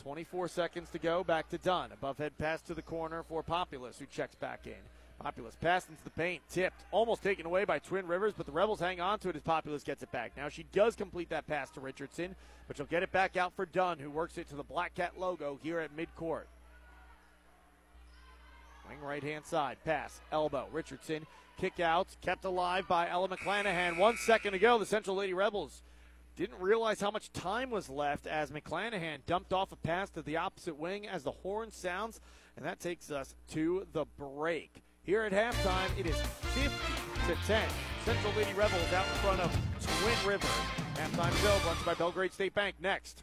24 0.03 0.49
seconds 0.49 0.91
to 0.91 0.99
go. 0.99 1.25
Back 1.25 1.49
to 1.51 1.59
Dunn. 1.59 1.93
Above 1.93 2.19
head 2.19 2.37
pass 2.39 2.61
to 2.63 2.75
the 2.75 2.83
corner 2.83 3.23
for 3.23 3.43
Populous, 3.43 3.99
who 3.99 4.07
checks 4.07 4.35
back 4.35 4.67
in. 4.67 4.73
Populous 5.21 5.55
passed 5.61 5.89
into 5.89 6.03
the 6.03 6.11
paint, 6.11 6.43
tipped, 6.51 6.85
almost 6.91 7.23
taken 7.23 7.47
away 7.47 7.65
by 7.65 7.79
Twin 7.79 8.07
Rivers, 8.07 8.35
but 8.37 8.47
the 8.47 8.53
Rebels 8.53 8.81
hang 8.81 9.01
on 9.01 9.19
to 9.21 9.29
it 9.29 9.37
as 9.37 9.43
Populous 9.43 9.85
gets 9.85 10.03
it 10.03 10.11
back. 10.13 10.33
Now 10.37 10.49
she 10.49 10.65
does 10.73 10.97
complete 10.97 11.31
that 11.31 11.47
pass 11.47 11.71
to 11.71 11.81
Richardson, 11.81 12.35
but 12.67 12.77
she'll 12.77 12.87
get 12.87 13.03
it 13.03 13.13
back 13.13 13.37
out 13.37 13.53
for 13.55 13.65
Dunn, 13.65 13.99
who 13.99 14.11
works 14.11 14.37
it 14.39 14.49
to 14.49 14.57
the 14.57 14.65
Black 14.65 14.95
Cat 14.95 15.19
logo 15.19 15.59
here 15.63 15.79
at 15.79 15.97
midcourt. 15.97 16.45
Wing 18.89 19.01
right 19.01 19.23
hand 19.23 19.47
side, 19.47 19.79
pass, 19.85 20.21
elbow. 20.31 20.67
Richardson, 20.73 21.27
kick 21.59 21.81
out, 21.81 22.09
kept 22.21 22.45
alive 22.45 22.87
by 22.87 23.09
Ella 23.09 23.29
McClanahan. 23.29 23.97
One 23.97 24.17
second 24.17 24.53
to 24.53 24.59
go. 24.59 24.79
The 24.79 24.87
Central 24.87 25.17
Lady 25.17 25.33
Rebels 25.33 25.83
didn't 26.37 26.61
realize 26.61 27.01
how 27.01 27.11
much 27.11 27.33
time 27.33 27.71
was 27.71 27.89
left 27.89 28.27
as 28.27 28.51
McClanahan 28.51 29.19
dumped 29.27 29.53
off 29.53 29.73
a 29.73 29.77
pass 29.77 30.11
to 30.11 30.23
the 30.23 30.37
opposite 30.37 30.77
wing 30.77 31.07
as 31.07 31.23
the 31.23 31.31
horn 31.31 31.71
sounds, 31.71 32.21
and 32.57 32.65
that 32.67 32.81
takes 32.81 33.11
us 33.11 33.35
to 33.49 33.87
the 33.93 34.05
break. 34.19 34.83
Here 35.03 35.23
at 35.23 35.33
halftime, 35.33 35.99
it 35.99 36.07
is 36.07 36.17
50 36.17 36.71
to 37.29 37.39
10. 37.47 37.69
Central 38.05 38.33
Lady 38.35 38.53
Rebels 38.55 38.93
out 38.93 39.07
in 39.07 39.13
front 39.15 39.41
of 39.41 39.53
Twin 39.81 40.29
River. 40.33 40.49
Halftime 40.95 41.43
show 41.43 41.71
you 41.71 41.85
by 41.85 41.95
Belgrade 41.95 42.33
State 42.33 42.55
Bank. 42.55 42.77
Next 42.81 43.23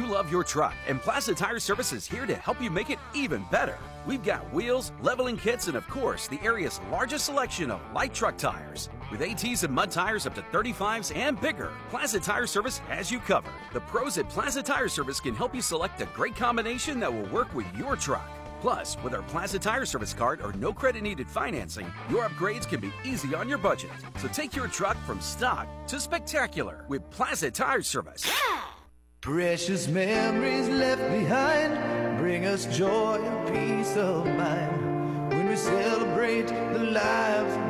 You 0.00 0.06
love 0.06 0.32
your 0.32 0.44
truck, 0.44 0.72
and 0.88 0.98
Plaza 0.98 1.34
Tire 1.34 1.60
Service 1.60 1.92
is 1.92 2.06
here 2.06 2.24
to 2.24 2.34
help 2.34 2.62
you 2.62 2.70
make 2.70 2.88
it 2.88 2.98
even 3.12 3.44
better. 3.50 3.76
We've 4.06 4.24
got 4.24 4.50
wheels, 4.50 4.92
leveling 5.02 5.36
kits, 5.36 5.66
and 5.66 5.76
of 5.76 5.86
course, 5.88 6.26
the 6.26 6.40
area's 6.42 6.80
largest 6.90 7.26
selection 7.26 7.70
of 7.70 7.82
light 7.92 8.14
truck 8.14 8.38
tires. 8.38 8.88
With 9.10 9.20
ATs 9.20 9.62
and 9.62 9.74
mud 9.74 9.90
tires 9.90 10.24
up 10.24 10.34
to 10.36 10.42
35s 10.52 11.14
and 11.14 11.38
bigger, 11.38 11.70
Plaza 11.90 12.18
Tire 12.18 12.46
Service 12.46 12.78
has 12.88 13.12
you 13.12 13.18
covered. 13.18 13.52
The 13.74 13.80
pros 13.80 14.16
at 14.16 14.30
Plaza 14.30 14.62
Tire 14.62 14.88
Service 14.88 15.20
can 15.20 15.34
help 15.34 15.54
you 15.54 15.60
select 15.60 16.00
a 16.00 16.06
great 16.06 16.34
combination 16.34 16.98
that 17.00 17.12
will 17.12 17.28
work 17.28 17.54
with 17.54 17.66
your 17.76 17.94
truck. 17.94 18.26
Plus, 18.62 18.96
with 19.02 19.12
our 19.12 19.22
Plaza 19.24 19.58
Tire 19.58 19.84
Service 19.84 20.14
card 20.14 20.40
or 20.40 20.54
no 20.54 20.72
credit 20.72 21.02
needed 21.02 21.28
financing, 21.28 21.92
your 22.08 22.26
upgrades 22.26 22.66
can 22.66 22.80
be 22.80 22.90
easy 23.04 23.34
on 23.34 23.50
your 23.50 23.58
budget. 23.58 23.90
So 24.16 24.28
take 24.28 24.56
your 24.56 24.68
truck 24.68 24.96
from 25.04 25.20
stock 25.20 25.68
to 25.88 26.00
spectacular 26.00 26.86
with 26.88 27.10
Plaza 27.10 27.50
Tire 27.50 27.82
Service. 27.82 28.24
Yeah! 28.26 28.69
Precious 29.20 29.86
memories 29.86 30.66
left 30.70 31.02
behind 31.10 32.16
bring 32.16 32.46
us 32.46 32.64
joy 32.74 33.20
and 33.22 33.48
peace 33.52 33.94
of 33.94 34.24
mind. 34.24 35.28
When 35.28 35.46
we 35.46 35.56
celebrate 35.56 36.46
the 36.46 36.84
lives 36.84 37.69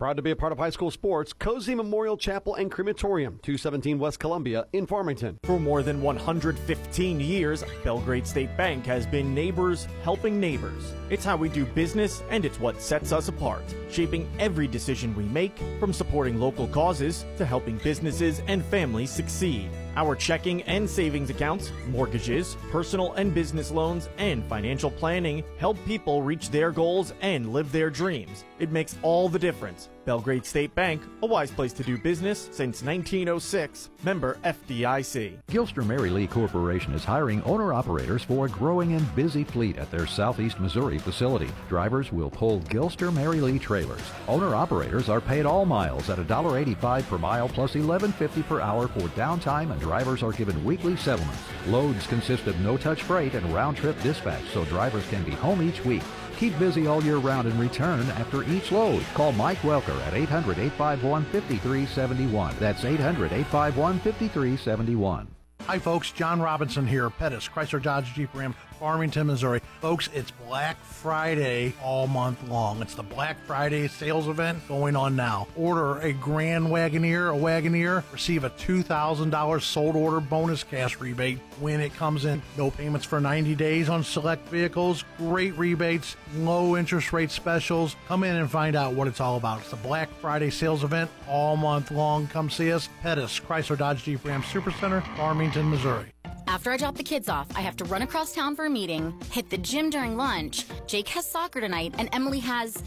Proud 0.00 0.16
to 0.16 0.22
be 0.22 0.30
a 0.30 0.36
part 0.36 0.50
of 0.50 0.56
high 0.56 0.70
school 0.70 0.90
sports, 0.90 1.34
Cozean 1.34 1.76
Memorial 1.76 2.16
Chapel 2.16 2.54
and 2.54 2.70
Crematorium, 2.70 3.38
217 3.42 3.98
West 3.98 4.18
Columbia 4.18 4.66
in 4.72 4.86
Farmington. 4.86 5.38
For 5.42 5.60
more 5.60 5.82
than 5.82 6.00
115 6.00 7.20
years, 7.20 7.62
Belgrade 7.84 8.26
State 8.26 8.56
Bank 8.56 8.86
has 8.86 9.04
been 9.04 9.34
neighbors 9.34 9.86
helping 10.02 10.40
neighbors. 10.40 10.94
It's 11.10 11.22
how 11.22 11.36
we 11.36 11.50
do 11.50 11.66
business 11.66 12.22
and 12.30 12.46
it's 12.46 12.58
what 12.58 12.80
sets 12.80 13.12
us 13.12 13.28
apart, 13.28 13.62
shaping 13.90 14.26
every 14.38 14.66
decision 14.66 15.14
we 15.14 15.24
make, 15.24 15.58
from 15.78 15.92
supporting 15.92 16.40
local 16.40 16.66
causes 16.68 17.26
to 17.36 17.44
helping 17.44 17.76
businesses 17.76 18.40
and 18.46 18.64
families 18.64 19.10
succeed. 19.10 19.68
Our 19.96 20.14
checking 20.14 20.62
and 20.62 20.88
savings 20.88 21.30
accounts, 21.30 21.72
mortgages, 21.88 22.56
personal 22.70 23.14
and 23.14 23.34
business 23.34 23.70
loans, 23.70 24.08
and 24.18 24.44
financial 24.44 24.90
planning 24.90 25.42
help 25.58 25.76
people 25.84 26.22
reach 26.22 26.50
their 26.50 26.70
goals 26.70 27.12
and 27.20 27.52
live 27.52 27.72
their 27.72 27.90
dreams. 27.90 28.44
It 28.58 28.70
makes 28.70 28.96
all 29.02 29.28
the 29.28 29.38
difference. 29.38 29.88
Belgrade 30.10 30.44
State 30.44 30.74
Bank, 30.74 31.00
a 31.22 31.26
wise 31.26 31.52
place 31.52 31.72
to 31.72 31.84
do 31.84 31.96
business 31.96 32.48
since 32.50 32.82
1906. 32.82 33.90
Member 34.02 34.38
FDIC. 34.42 35.36
Gilster 35.48 35.86
Mary 35.86 36.10
Lee 36.10 36.26
Corporation 36.26 36.92
is 36.94 37.04
hiring 37.04 37.40
owner 37.44 37.72
operators 37.72 38.24
for 38.24 38.46
a 38.46 38.48
growing 38.48 38.94
and 38.94 39.14
busy 39.14 39.44
fleet 39.44 39.78
at 39.78 39.88
their 39.92 40.08
Southeast 40.08 40.58
Missouri 40.58 40.98
facility. 40.98 41.48
Drivers 41.68 42.10
will 42.10 42.28
pull 42.28 42.58
Gilster 42.62 43.14
Mary 43.14 43.40
Lee 43.40 43.60
trailers. 43.60 44.02
Owner 44.26 44.52
operators 44.52 45.08
are 45.08 45.20
paid 45.20 45.46
all 45.46 45.64
miles 45.64 46.10
at 46.10 46.18
$1.85 46.18 47.06
per 47.06 47.18
mile 47.18 47.48
plus 47.48 47.74
$11.50 47.74 48.44
per 48.48 48.60
hour 48.60 48.88
for 48.88 49.06
downtime, 49.10 49.70
and 49.70 49.80
drivers 49.80 50.24
are 50.24 50.32
given 50.32 50.64
weekly 50.64 50.96
settlements. 50.96 51.38
Loads 51.68 52.08
consist 52.08 52.48
of 52.48 52.58
no 52.58 52.76
touch 52.76 53.04
freight 53.04 53.34
and 53.34 53.46
round 53.54 53.76
trip 53.76 53.94
dispatch, 54.02 54.42
so 54.52 54.64
drivers 54.64 55.06
can 55.06 55.22
be 55.22 55.30
home 55.30 55.62
each 55.62 55.84
week. 55.84 56.02
Keep 56.40 56.58
busy 56.58 56.86
all 56.86 57.02
year 57.04 57.18
round 57.18 57.46
and 57.46 57.60
return 57.60 58.00
after 58.12 58.42
each 58.44 58.72
load. 58.72 59.04
Call 59.12 59.32
Mike 59.32 59.58
Welker 59.58 59.94
at 60.06 60.14
800 60.14 60.58
851 60.58 61.22
5371. 61.26 62.56
That's 62.58 62.82
800 62.82 63.26
851 63.26 63.98
5371. 63.98 65.28
Hi, 65.66 65.78
folks. 65.78 66.10
John 66.12 66.40
Robinson 66.40 66.86
here, 66.86 67.10
Pettis, 67.10 67.46
Chrysler 67.46 67.82
Dodge 67.82 68.14
Jeep 68.14 68.34
Ram 68.34 68.54
Farmington, 68.80 69.26
Missouri. 69.26 69.60
Folks, 69.82 70.08
it's 70.14 70.30
Black 70.48 70.82
Friday 70.82 71.74
all 71.82 72.06
month 72.06 72.42
long. 72.48 72.80
It's 72.80 72.94
the 72.94 73.02
Black 73.02 73.36
Friday 73.46 73.88
sales 73.88 74.26
event 74.26 74.66
going 74.66 74.96
on 74.96 75.14
now. 75.14 75.46
Order 75.54 75.98
a 76.00 76.14
Grand 76.14 76.66
Wagoneer, 76.66 77.34
a 77.34 77.38
Wagoneer, 77.38 78.02
receive 78.10 78.44
a 78.44 78.50
$2,000 78.50 79.62
sold 79.62 79.96
order 79.96 80.20
bonus 80.20 80.64
cash 80.64 80.98
rebate 80.98 81.38
when 81.60 81.80
it 81.80 81.94
comes 81.94 82.24
in. 82.24 82.42
No 82.56 82.70
payments 82.70 83.04
for 83.04 83.20
90 83.20 83.54
days 83.54 83.90
on 83.90 84.02
select 84.02 84.48
vehicles, 84.48 85.04
great 85.18 85.56
rebates, 85.58 86.16
low 86.36 86.76
interest 86.76 87.12
rate 87.12 87.30
specials. 87.30 87.96
Come 88.08 88.24
in 88.24 88.36
and 88.36 88.50
find 88.50 88.74
out 88.74 88.94
what 88.94 89.08
it's 89.08 89.20
all 89.20 89.36
about. 89.36 89.60
It's 89.60 89.70
the 89.70 89.76
Black 89.76 90.08
Friday 90.20 90.48
sales 90.48 90.84
event 90.84 91.10
all 91.28 91.56
month 91.56 91.90
long. 91.90 92.26
Come 92.28 92.48
see 92.48 92.72
us. 92.72 92.88
Pettis, 93.02 93.38
Chrysler 93.38 93.76
Dodge 93.76 94.04
Jeep 94.04 94.24
Ram 94.24 94.42
Supercenter, 94.42 95.04
Farmington, 95.16 95.68
Missouri. 95.68 96.06
After 96.50 96.72
I 96.72 96.78
drop 96.78 96.96
the 96.96 97.04
kids 97.04 97.28
off, 97.28 97.46
I 97.54 97.60
have 97.60 97.76
to 97.76 97.84
run 97.84 98.02
across 98.02 98.34
town 98.34 98.56
for 98.56 98.66
a 98.66 98.70
meeting, 98.70 99.14
hit 99.30 99.50
the 99.50 99.56
gym 99.56 99.88
during 99.88 100.16
lunch. 100.16 100.64
Jake 100.88 101.06
has 101.10 101.24
soccer 101.24 101.60
tonight, 101.60 101.94
and 101.96 102.08
Emily 102.12 102.40
has 102.40 102.82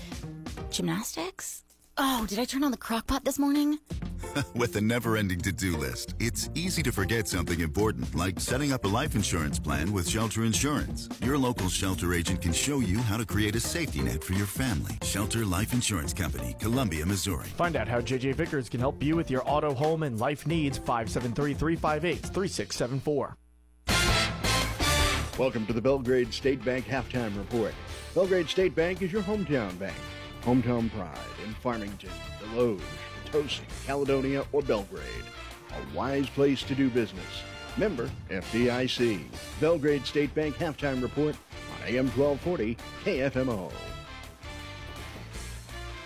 gymnastics. 0.69 1.63
Oh, 1.97 2.25
did 2.27 2.39
I 2.39 2.43
turn 2.43 2.65
on 2.65 2.71
the 2.71 2.77
crock 2.77 3.07
pot 3.07 3.23
this 3.23 3.39
morning? 3.39 3.79
With 4.53 4.75
a 4.75 4.81
never 4.81 5.15
ending 5.15 5.39
to 5.43 5.53
do 5.53 5.77
list, 5.77 6.13
it's 6.19 6.49
easy 6.55 6.83
to 6.83 6.91
forget 6.91 7.25
something 7.29 7.61
important 7.61 8.13
like 8.13 8.37
setting 8.41 8.73
up 8.73 8.83
a 8.83 8.89
life 8.89 9.15
insurance 9.15 9.59
plan 9.59 9.93
with 9.93 10.09
Shelter 10.09 10.43
Insurance. 10.43 11.07
Your 11.21 11.37
local 11.37 11.69
shelter 11.69 12.13
agent 12.13 12.41
can 12.41 12.51
show 12.51 12.81
you 12.81 12.97
how 12.97 13.15
to 13.15 13.25
create 13.25 13.55
a 13.55 13.61
safety 13.61 14.01
net 14.01 14.25
for 14.25 14.33
your 14.33 14.45
family. 14.47 14.97
Shelter 15.03 15.45
Life 15.45 15.71
Insurance 15.71 16.13
Company, 16.13 16.53
Columbia, 16.59 17.05
Missouri. 17.05 17.47
Find 17.55 17.77
out 17.77 17.87
how 17.87 18.01
JJ 18.01 18.35
Vickers 18.35 18.67
can 18.67 18.81
help 18.81 19.01
you 19.01 19.15
with 19.15 19.31
your 19.31 19.47
auto, 19.47 19.73
home, 19.73 20.03
and 20.03 20.19
life 20.19 20.45
needs. 20.45 20.77
573 20.79 21.53
358 21.53 22.17
3674. 22.17 23.37
Welcome 25.39 25.65
to 25.65 25.73
the 25.73 25.81
Belgrade 25.81 26.31
State 26.31 26.63
Bank 26.63 26.85
Halftime 26.85 27.35
Report. 27.35 27.73
Belgrade 28.13 28.47
State 28.47 28.75
Bank 28.75 29.01
is 29.01 29.11
your 29.11 29.23
hometown 29.23 29.77
bank. 29.79 29.95
Hometown 30.43 30.91
pride 30.91 31.17
in 31.43 31.55
Farmington, 31.55 32.11
Desloge, 32.39 32.79
Potosi, 33.25 33.63
Caledonia, 33.83 34.45
or 34.51 34.61
Belgrade. 34.61 35.03
A 35.71 35.97
wise 35.97 36.29
place 36.29 36.61
to 36.61 36.75
do 36.75 36.87
business. 36.87 37.25
Member 37.77 38.11
FDIC. 38.29 39.23
Belgrade 39.59 40.05
State 40.05 40.35
Bank 40.35 40.55
Halftime 40.57 41.01
Report 41.01 41.35
on 41.81 41.87
AM 41.87 42.11
1240 42.11 42.77
KFMO. 43.03 43.71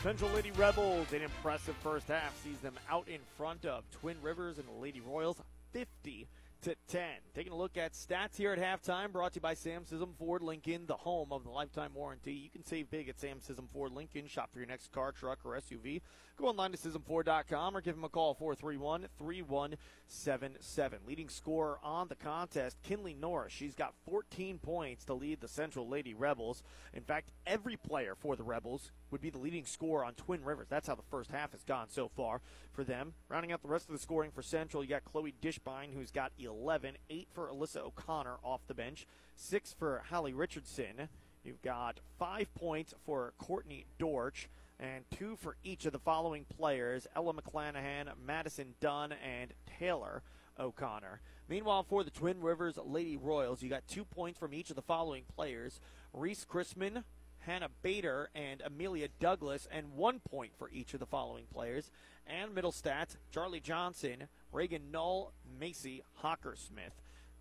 Central 0.01 0.31
Lady 0.31 0.51
Rebels, 0.51 1.11
an 1.11 1.21
impressive 1.21 1.75
first 1.83 2.07
half, 2.07 2.33
sees 2.45 2.59
them 2.59 2.75
out 2.89 3.05
in 3.09 3.19
front 3.35 3.65
of 3.65 3.83
Twin 3.91 4.15
Rivers 4.21 4.57
and 4.57 4.65
the 4.69 4.81
Lady 4.81 5.01
Royals 5.01 5.41
50 5.73 6.27
to 6.61 6.75
10. 6.87 7.01
Taking 7.33 7.53
a 7.53 7.57
look 7.57 7.77
at 7.77 7.93
stats 7.93 8.37
here 8.37 8.53
at 8.53 8.59
halftime, 8.59 9.11
brought 9.11 9.33
to 9.33 9.37
you 9.37 9.41
by 9.41 9.53
Sam 9.53 9.83
Scism 9.83 10.15
Ford 10.17 10.41
Lincoln, 10.41 10.85
the 10.87 10.95
home 10.95 11.31
of 11.31 11.43
the 11.43 11.49
lifetime 11.49 11.91
warranty. 11.93 12.33
You 12.33 12.49
can 12.49 12.65
save 12.65 12.89
big 12.89 13.09
at 13.09 13.19
Sam 13.19 13.39
Scism 13.39 13.69
Ford 13.69 13.91
Lincoln. 13.91 14.27
Shop 14.27 14.51
for 14.51 14.59
your 14.59 14.67
next 14.67 14.91
car, 14.91 15.11
truck, 15.11 15.39
or 15.45 15.51
SUV. 15.51 16.01
Go 16.37 16.47
online 16.47 16.71
to 16.71 16.77
ScismFord.com 16.77 17.75
or 17.75 17.81
give 17.81 17.95
him 17.95 18.03
a 18.03 18.09
call 18.09 18.35
431 18.35 19.07
3177. 19.17 20.99
Leading 21.07 21.29
scorer 21.29 21.79
on 21.83 22.07
the 22.07 22.15
contest, 22.15 22.77
Kinley 22.83 23.15
Norris. 23.15 23.53
She's 23.53 23.73
got 23.73 23.95
14 24.05 24.59
points 24.59 25.03
to 25.05 25.13
lead 25.15 25.41
the 25.41 25.47
Central 25.47 25.87
Lady 25.87 26.13
Rebels. 26.13 26.61
In 26.93 27.03
fact, 27.03 27.31
every 27.47 27.75
player 27.75 28.15
for 28.15 28.35
the 28.35 28.43
Rebels 28.43 28.91
would 29.11 29.21
be 29.21 29.29
the 29.29 29.37
leading 29.37 29.65
scorer 29.65 30.03
on 30.03 30.13
Twin 30.13 30.43
Rivers. 30.43 30.67
That's 30.69 30.87
how 30.87 30.95
the 30.95 31.01
first 31.09 31.31
half 31.31 31.51
has 31.51 31.63
gone 31.63 31.87
so 31.89 32.07
far 32.07 32.41
for 32.71 32.83
them. 32.83 33.13
Rounding 33.29 33.51
out 33.51 33.61
the 33.61 33.67
rest 33.67 33.87
of 33.87 33.93
the 33.93 34.01
scoring 34.01 34.31
for 34.31 34.41
Central, 34.41 34.83
you 34.83 34.89
got 34.89 35.05
Chloe 35.05 35.33
Dishbine, 35.41 35.93
who's 35.93 36.11
got 36.11 36.31
11, 36.37 36.97
8 37.09 37.27
for 37.33 37.49
Alyssa 37.49 37.77
O'Connor 37.77 38.37
off 38.43 38.61
the 38.67 38.73
bench, 38.73 39.07
6 39.35 39.73
for 39.73 40.03
Hallie 40.09 40.33
Richardson. 40.33 41.09
You've 41.43 41.61
got 41.61 41.99
5 42.19 42.53
points 42.55 42.93
for 43.05 43.33
Courtney 43.37 43.85
Dortch, 43.97 44.49
and 44.79 45.05
2 45.17 45.37
for 45.37 45.55
each 45.63 45.85
of 45.85 45.93
the 45.93 45.99
following 45.99 46.45
players 46.45 47.07
Ella 47.15 47.33
McClanahan, 47.33 48.09
Madison 48.23 48.75
Dunn, 48.79 49.13
and 49.13 49.53
Taylor 49.79 50.23
O'Connor. 50.59 51.21
Meanwhile, 51.49 51.83
for 51.83 52.03
the 52.03 52.11
Twin 52.11 52.41
Rivers 52.41 52.77
Lady 52.83 53.15
Royals, 53.15 53.63
you 53.63 53.69
got 53.69 53.87
2 53.87 54.03
points 54.03 54.37
from 54.37 54.53
each 54.53 54.69
of 54.69 54.75
the 54.75 54.81
following 54.81 55.23
players 55.35 55.79
Reese 56.13 56.45
Chrisman, 56.45 57.03
Hannah 57.47 57.69
Bader, 57.81 58.29
and 58.35 58.61
Amelia 58.61 59.07
Douglas, 59.21 59.69
and 59.71 59.93
one 59.93 60.19
point 60.19 60.51
for 60.59 60.69
each 60.69 60.93
of 60.93 60.99
the 60.99 61.05
following 61.05 61.45
players. 61.51 61.89
And 62.27 62.53
middle 62.53 62.73
stats 62.73 63.15
Charlie 63.31 63.61
Johnson, 63.61 64.27
Reagan 64.51 64.91
Null, 64.91 65.31
Macy 65.57 66.03
Hockersmith. 66.21 66.91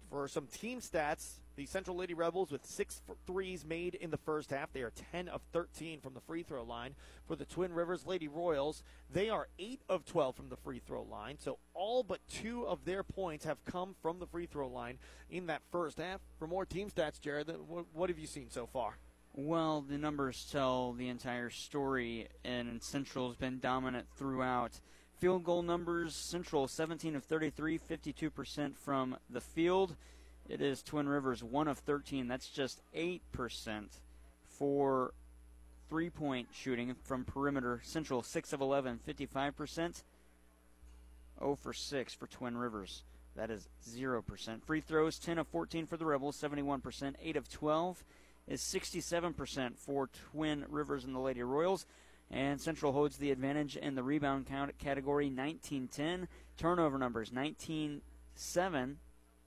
For 0.08 0.28
some 0.28 0.46
team 0.46 0.80
stats, 0.80 1.40
the 1.56 1.66
Central 1.66 1.96
Lady 1.96 2.14
Rebels 2.14 2.52
with 2.52 2.64
six 2.64 3.02
threes 3.26 3.64
made 3.64 3.96
in 3.96 4.10
the 4.10 4.16
first 4.16 4.50
half. 4.50 4.72
They 4.72 4.82
are 4.82 4.92
10 5.10 5.26
of 5.26 5.40
13 5.52 6.00
from 6.00 6.14
the 6.14 6.20
free 6.20 6.44
throw 6.44 6.62
line. 6.62 6.94
For 7.26 7.34
the 7.34 7.44
Twin 7.44 7.72
Rivers 7.72 8.06
Lady 8.06 8.28
Royals, 8.28 8.84
they 9.10 9.28
are 9.28 9.48
8 9.58 9.80
of 9.88 10.04
12 10.04 10.36
from 10.36 10.48
the 10.50 10.56
free 10.56 10.80
throw 10.86 11.02
line. 11.02 11.38
So 11.40 11.58
all 11.74 12.04
but 12.04 12.20
two 12.28 12.64
of 12.64 12.84
their 12.84 13.02
points 13.02 13.44
have 13.44 13.64
come 13.64 13.96
from 14.00 14.20
the 14.20 14.26
free 14.26 14.46
throw 14.46 14.68
line 14.68 14.98
in 15.28 15.46
that 15.46 15.62
first 15.72 15.98
half. 15.98 16.20
For 16.38 16.46
more 16.46 16.64
team 16.64 16.90
stats, 16.90 17.20
Jared, 17.20 17.50
what 17.92 18.08
have 18.08 18.20
you 18.20 18.28
seen 18.28 18.50
so 18.50 18.66
far? 18.66 18.98
Well, 19.38 19.82
the 19.82 19.98
numbers 19.98 20.48
tell 20.50 20.94
the 20.94 21.10
entire 21.10 21.50
story, 21.50 22.28
and 22.42 22.82
Central 22.82 23.28
has 23.28 23.36
been 23.36 23.58
dominant 23.58 24.06
throughout. 24.16 24.80
Field 25.18 25.44
goal 25.44 25.60
numbers 25.60 26.14
Central 26.14 26.66
17 26.66 27.14
of 27.14 27.22
33, 27.22 27.78
52% 27.78 28.74
from 28.78 29.18
the 29.28 29.42
field. 29.42 29.94
It 30.48 30.62
is 30.62 30.82
Twin 30.82 31.06
Rivers 31.06 31.44
1 31.44 31.68
of 31.68 31.78
13. 31.80 32.28
That's 32.28 32.48
just 32.48 32.80
8% 32.96 33.20
for 34.48 35.12
three 35.90 36.08
point 36.08 36.48
shooting 36.54 36.94
from 37.04 37.26
perimeter. 37.26 37.82
Central 37.84 38.22
6 38.22 38.54
of 38.54 38.62
11, 38.62 39.00
55%. 39.06 40.02
0 41.38 41.56
for 41.56 41.74
6 41.74 42.14
for 42.14 42.26
Twin 42.26 42.56
Rivers. 42.56 43.02
That 43.36 43.50
is 43.50 43.68
0%. 43.86 44.64
Free 44.64 44.80
throws 44.80 45.18
10 45.18 45.36
of 45.36 45.46
14 45.48 45.84
for 45.84 45.98
the 45.98 46.06
Rebels, 46.06 46.40
71%. 46.40 47.16
8 47.20 47.36
of 47.36 47.50
12 47.50 48.02
is 48.48 48.60
67% 48.60 49.76
for 49.78 50.08
Twin 50.30 50.64
Rivers 50.68 51.04
and 51.04 51.14
the 51.14 51.20
Lady 51.20 51.42
Royals. 51.42 51.86
And 52.30 52.60
Central 52.60 52.92
holds 52.92 53.18
the 53.18 53.30
advantage 53.30 53.76
in 53.76 53.94
the 53.94 54.02
rebound 54.02 54.46
count 54.46 54.76
category 54.78 55.30
19 55.30 55.88
10. 55.88 56.28
Turnover 56.56 56.98
numbers 56.98 57.32
19 57.32 58.02
7, 58.34 58.98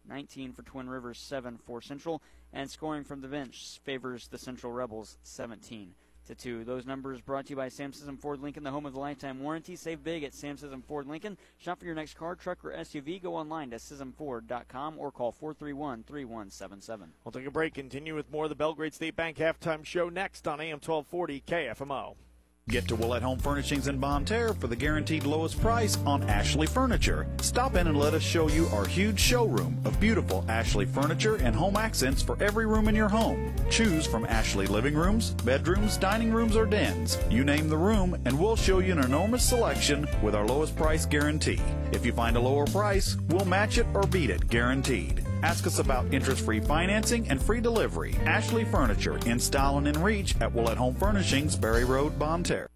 19 0.07 0.53
for 0.53 0.63
Twin 0.63 0.89
Rivers, 0.89 1.19
7 1.19 1.57
for 1.57 1.81
Central. 1.81 2.21
And 2.53 2.69
scoring 2.69 3.03
from 3.03 3.21
the 3.21 3.27
bench 3.27 3.79
favors 3.83 4.27
the 4.27 4.37
Central 4.37 4.71
Rebels 4.71 5.17
17 5.23 5.93
to 6.29 6.35
2. 6.35 6.63
Those 6.63 6.85
numbers 6.85 7.19
brought 7.19 7.45
to 7.47 7.49
you 7.51 7.55
by 7.55 7.69
Sam 7.69 7.91
Scism 7.91 8.17
Ford 8.17 8.39
Lincoln, 8.41 8.63
the 8.63 8.71
home 8.71 8.85
of 8.85 8.93
the 8.93 8.99
lifetime 8.99 9.41
warranty. 9.41 9.75
Save 9.75 10.03
big 10.03 10.23
at 10.23 10.33
Sam 10.33 10.57
Scism 10.57 10.83
Ford 10.83 11.07
Lincoln. 11.07 11.37
Shop 11.57 11.79
for 11.79 11.85
your 11.85 11.95
next 11.95 12.15
car, 12.15 12.35
truck, 12.35 12.63
or 12.63 12.71
SUV. 12.71 13.21
Go 13.21 13.35
online 13.35 13.71
to 13.71 13.77
ScismFord.com 13.77 14.97
or 14.97 15.11
call 15.11 15.31
431 15.31 16.03
3177. 16.03 17.11
We'll 17.23 17.31
take 17.31 17.45
a 17.45 17.51
break. 17.51 17.73
Continue 17.73 18.15
with 18.15 18.31
more 18.31 18.45
of 18.45 18.49
the 18.49 18.55
Belgrade 18.55 18.93
State 18.93 19.15
Bank 19.15 19.37
halftime 19.37 19.83
show 19.83 20.09
next 20.09 20.47
on 20.47 20.61
AM 20.61 20.79
1240 20.79 21.43
KFMO. 21.45 22.15
Get 22.69 22.87
to 22.89 22.95
Willett 22.95 23.23
Home 23.23 23.39
Furnishings 23.39 23.87
in 23.87 23.97
Bonne 23.97 24.25
Terre 24.25 24.53
for 24.53 24.67
the 24.67 24.75
guaranteed 24.75 25.23
lowest 25.23 25.59
price 25.59 25.97
on 26.05 26.21
Ashley 26.29 26.67
Furniture. 26.67 27.25
Stop 27.41 27.75
in 27.75 27.87
and 27.87 27.97
let 27.97 28.13
us 28.13 28.21
show 28.21 28.47
you 28.47 28.67
our 28.67 28.85
huge 28.85 29.19
showroom 29.19 29.75
of 29.85 29.99
beautiful 29.99 30.45
Ashley 30.47 30.85
furniture 30.85 31.37
and 31.37 31.55
home 31.55 31.75
accents 31.75 32.21
for 32.21 32.37
every 32.39 32.67
room 32.67 32.87
in 32.87 32.93
your 32.93 33.09
home. 33.09 33.55
Choose 33.71 34.05
from 34.05 34.23
Ashley 34.25 34.67
living 34.67 34.93
rooms, 34.93 35.31
bedrooms, 35.43 35.97
dining 35.97 36.31
rooms, 36.31 36.55
or 36.55 36.67
dens. 36.67 37.17
You 37.27 37.43
name 37.43 37.69
the 37.69 37.77
room, 37.77 38.15
and 38.25 38.39
we'll 38.39 38.55
show 38.55 38.77
you 38.77 38.91
an 38.91 39.03
enormous 39.03 39.43
selection 39.43 40.07
with 40.21 40.35
our 40.35 40.45
lowest 40.45 40.75
price 40.75 41.07
guarantee. 41.07 41.59
If 41.91 42.05
you 42.05 42.13
find 42.13 42.37
a 42.37 42.39
lower 42.39 42.67
price, 42.67 43.17
we'll 43.29 43.45
match 43.45 43.79
it 43.79 43.87
or 43.95 44.03
beat 44.03 44.29
it, 44.29 44.47
guaranteed. 44.47 45.25
Ask 45.41 45.65
us 45.65 45.79
about 45.79 46.13
interest 46.13 46.43
free 46.43 46.59
financing 46.59 47.29
and 47.29 47.41
free 47.41 47.61
delivery. 47.61 48.15
Ashley 48.25 48.65
Furniture 48.65 49.17
in 49.25 49.39
style 49.39 49.77
and 49.77 49.87
in 49.87 50.01
reach 50.03 50.35
at 50.41 50.53
Willett 50.53 50.77
Home 50.77 50.95
Furnishings, 50.95 51.55
Berry 51.55 51.85
Road, 51.85 52.19
Bonne 52.19 52.43
Terre. 52.43 52.67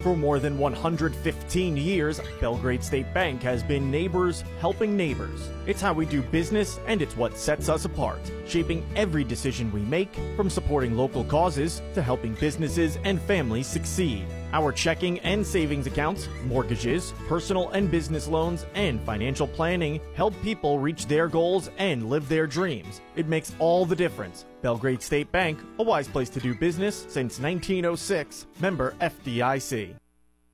For 0.00 0.16
more 0.16 0.38
than 0.38 0.58
115 0.58 1.76
years, 1.76 2.20
Belgrade 2.40 2.82
State 2.82 3.12
Bank 3.12 3.42
has 3.42 3.62
been 3.62 3.90
neighbors 3.90 4.42
helping 4.58 4.96
neighbors. 4.96 5.50
It's 5.66 5.82
how 5.82 5.92
we 5.92 6.06
do 6.06 6.22
business, 6.22 6.80
and 6.86 7.02
it's 7.02 7.16
what 7.16 7.36
sets 7.36 7.68
us 7.68 7.84
apart, 7.84 8.18
shaping 8.46 8.82
every 8.96 9.24
decision 9.24 9.70
we 9.70 9.82
make, 9.82 10.14
from 10.36 10.48
supporting 10.48 10.96
local 10.96 11.22
causes 11.24 11.82
to 11.94 12.02
helping 12.02 12.32
businesses 12.34 12.98
and 13.04 13.20
families 13.20 13.66
succeed. 13.66 14.24
Our 14.52 14.72
checking 14.72 15.20
and 15.20 15.46
savings 15.46 15.86
accounts, 15.86 16.28
mortgages, 16.44 17.14
personal 17.28 17.70
and 17.70 17.90
business 17.90 18.26
loans, 18.26 18.66
and 18.74 19.00
financial 19.02 19.46
planning 19.46 20.00
help 20.14 20.34
people 20.42 20.78
reach 20.78 21.06
their 21.06 21.28
goals 21.28 21.70
and 21.78 22.10
live 22.10 22.28
their 22.28 22.46
dreams. 22.46 23.00
It 23.16 23.28
makes 23.28 23.54
all 23.58 23.86
the 23.86 23.96
difference. 23.96 24.44
Belgrade 24.62 25.02
State 25.02 25.30
Bank, 25.30 25.58
a 25.78 25.82
wise 25.82 26.08
place 26.08 26.30
to 26.30 26.40
do 26.40 26.54
business 26.54 26.96
since 27.08 27.38
1906. 27.38 28.46
Member 28.60 28.94
FDIC. 29.00 29.99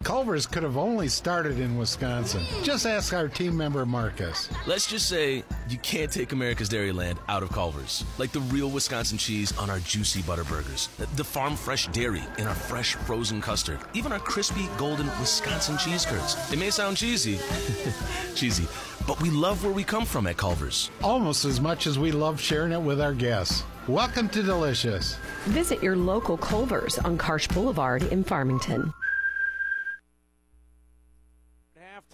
Culver's 0.07 0.47
could 0.47 0.63
have 0.63 0.77
only 0.77 1.09
started 1.09 1.59
in 1.59 1.77
Wisconsin. 1.77 2.45
Just 2.63 2.87
ask 2.87 3.13
our 3.13 3.27
team 3.27 3.57
member 3.57 3.85
Marcus. 3.85 4.49
Let's 4.65 4.87
just 4.87 5.09
say 5.09 5.43
you 5.69 5.79
can't 5.79 6.13
take 6.13 6.31
America's 6.31 6.69
Dairyland 6.69 7.19
out 7.29 7.43
of 7.43 7.51
Culver's. 7.51 8.05
Like 8.17 8.31
the 8.31 8.39
real 8.39 8.71
Wisconsin 8.71 9.19
cheese 9.19 9.51
on 9.59 9.69
our 9.69 9.81
juicy 9.81 10.23
butter 10.23 10.45
burgers, 10.45 10.87
the 11.17 11.25
farm 11.25 11.57
fresh 11.57 11.89
dairy 11.89 12.23
in 12.39 12.47
our 12.47 12.55
fresh 12.55 12.95
frozen 12.95 13.41
custard, 13.41 13.81
even 13.95 14.13
our 14.13 14.21
crispy 14.21 14.69
golden 14.79 15.07
Wisconsin 15.19 15.77
cheese 15.77 16.07
curds. 16.07 16.37
It 16.53 16.61
may 16.61 16.71
sound 16.71 16.99
cheesy, 16.99 17.41
cheesy, 18.37 18.69
but 19.09 19.21
we 19.21 19.31
love 19.31 19.65
where 19.65 19.75
we 19.75 19.83
come 19.83 20.05
from 20.05 20.29
at 20.29 20.37
Culver's. 20.37 20.89
Almost 21.03 21.45
as 21.45 21.61
much 21.61 21.89
as 21.89 21.99
we 21.99 22.13
love 22.13 22.41
sharing 22.41 22.71
it 22.71 22.81
with 22.81 23.01
our 23.01 23.13
guests. 23.13 23.65
Welcome 23.89 24.29
to 24.29 24.43
Delicious. 24.45 25.17
Visit 25.47 25.83
your 25.83 25.97
local 25.97 26.37
Culver's 26.37 26.97
on 26.99 27.19
Karsch 27.19 27.53
Boulevard 27.53 28.05
in 28.05 28.23
Farmington 28.23 28.95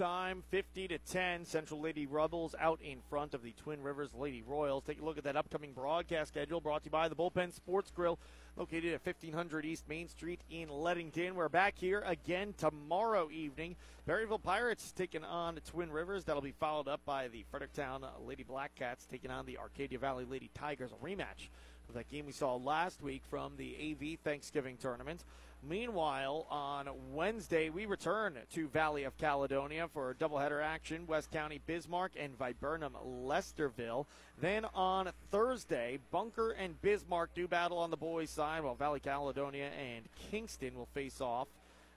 halftime, 0.03 0.43
50 0.51 0.89
to 0.89 0.99
10. 0.99 1.45
Central 1.45 1.81
Lady 1.81 2.07
Rebels 2.07 2.55
out 2.59 2.81
in 2.83 2.99
front 3.09 3.35
of 3.35 3.43
the 3.43 3.53
Twin 3.53 3.83
Rivers 3.83 4.15
Lady 4.15 4.43
Royals. 4.43 4.85
Take 4.85 5.01
a 5.01 5.05
look 5.05 5.19
at 5.19 5.25
that 5.25 5.37
upcoming 5.37 5.73
broadcast 5.73 6.29
schedule 6.33 6.61
brought 6.61 6.83
to 6.83 6.87
you 6.87 6.91
by 6.91 7.09
the 7.09 7.15
Bullpen 7.15 7.53
Sports 7.53 7.91
Grill, 7.91 8.19
located 8.57 8.95
at 8.95 9.07
1500 9.07 9.65
East 9.65 9.89
Main 9.89 10.09
Street 10.09 10.41
in 10.51 10.69
Leadington. 10.69 11.35
We're 11.35 11.49
back 11.49 11.75
here 11.79 12.03
again 12.07 12.55
tomorrow 12.57 13.29
evening. 13.31 13.77
Perryville 14.07 14.39
Pirates 14.39 14.93
taking 14.93 15.25
on 15.25 15.55
the 15.55 15.61
Twin 15.61 15.93
Rivers. 15.93 16.25
That'll 16.25 16.43
be 16.43 16.53
followed 16.53 16.89
up 16.89 17.05
by 17.05 17.29
the 17.29 17.45
Fredericktown 17.51 18.03
uh, 18.03 18.11
Lady 18.27 18.45
Blackcats 18.45 19.07
taking 19.09 19.31
on 19.31 19.47
the 19.47 19.59
Arcadia 19.59 19.99
Valley 19.99 20.25
Lady 20.25 20.51
Tigers. 20.55 20.91
A 20.93 21.05
rematch 21.05 21.49
of 21.89 21.95
that 21.95 22.09
game 22.09 22.27
we 22.27 22.33
saw 22.33 22.57
last 22.57 23.03
week 23.03 23.23
from 23.31 23.57
the 23.57 23.77
AV 23.77 24.19
Thanksgiving 24.25 24.77
tournament. 24.79 25.25
Meanwhile, 25.65 26.47
on 26.51 26.89
Wednesday, 27.13 27.71
we 27.71 27.87
return 27.87 28.37
to 28.53 28.69
Valley 28.69 29.05
of 29.05 29.17
Caledonia 29.17 29.87
for 29.87 30.11
a 30.11 30.15
doubleheader 30.15 30.61
action 30.61 31.07
West 31.07 31.31
County 31.31 31.61
Bismarck 31.65 32.13
and 32.19 32.37
Viburnum 32.37 32.97
Lesterville. 33.07 34.07
Then 34.41 34.65
on 34.75 35.11
Thursday, 35.31 36.01
Bunker 36.11 36.51
and 36.51 36.81
Bismarck 36.83 37.33
do 37.35 37.47
battle 37.47 37.79
on 37.79 37.91
the 37.91 37.97
boys' 37.97 38.31
side, 38.31 38.65
while 38.65 38.75
Valley 38.75 38.99
Caledonia 38.99 39.71
and 39.71 40.09
Kingston 40.31 40.75
will 40.77 40.89
face 40.95 41.21
off 41.21 41.47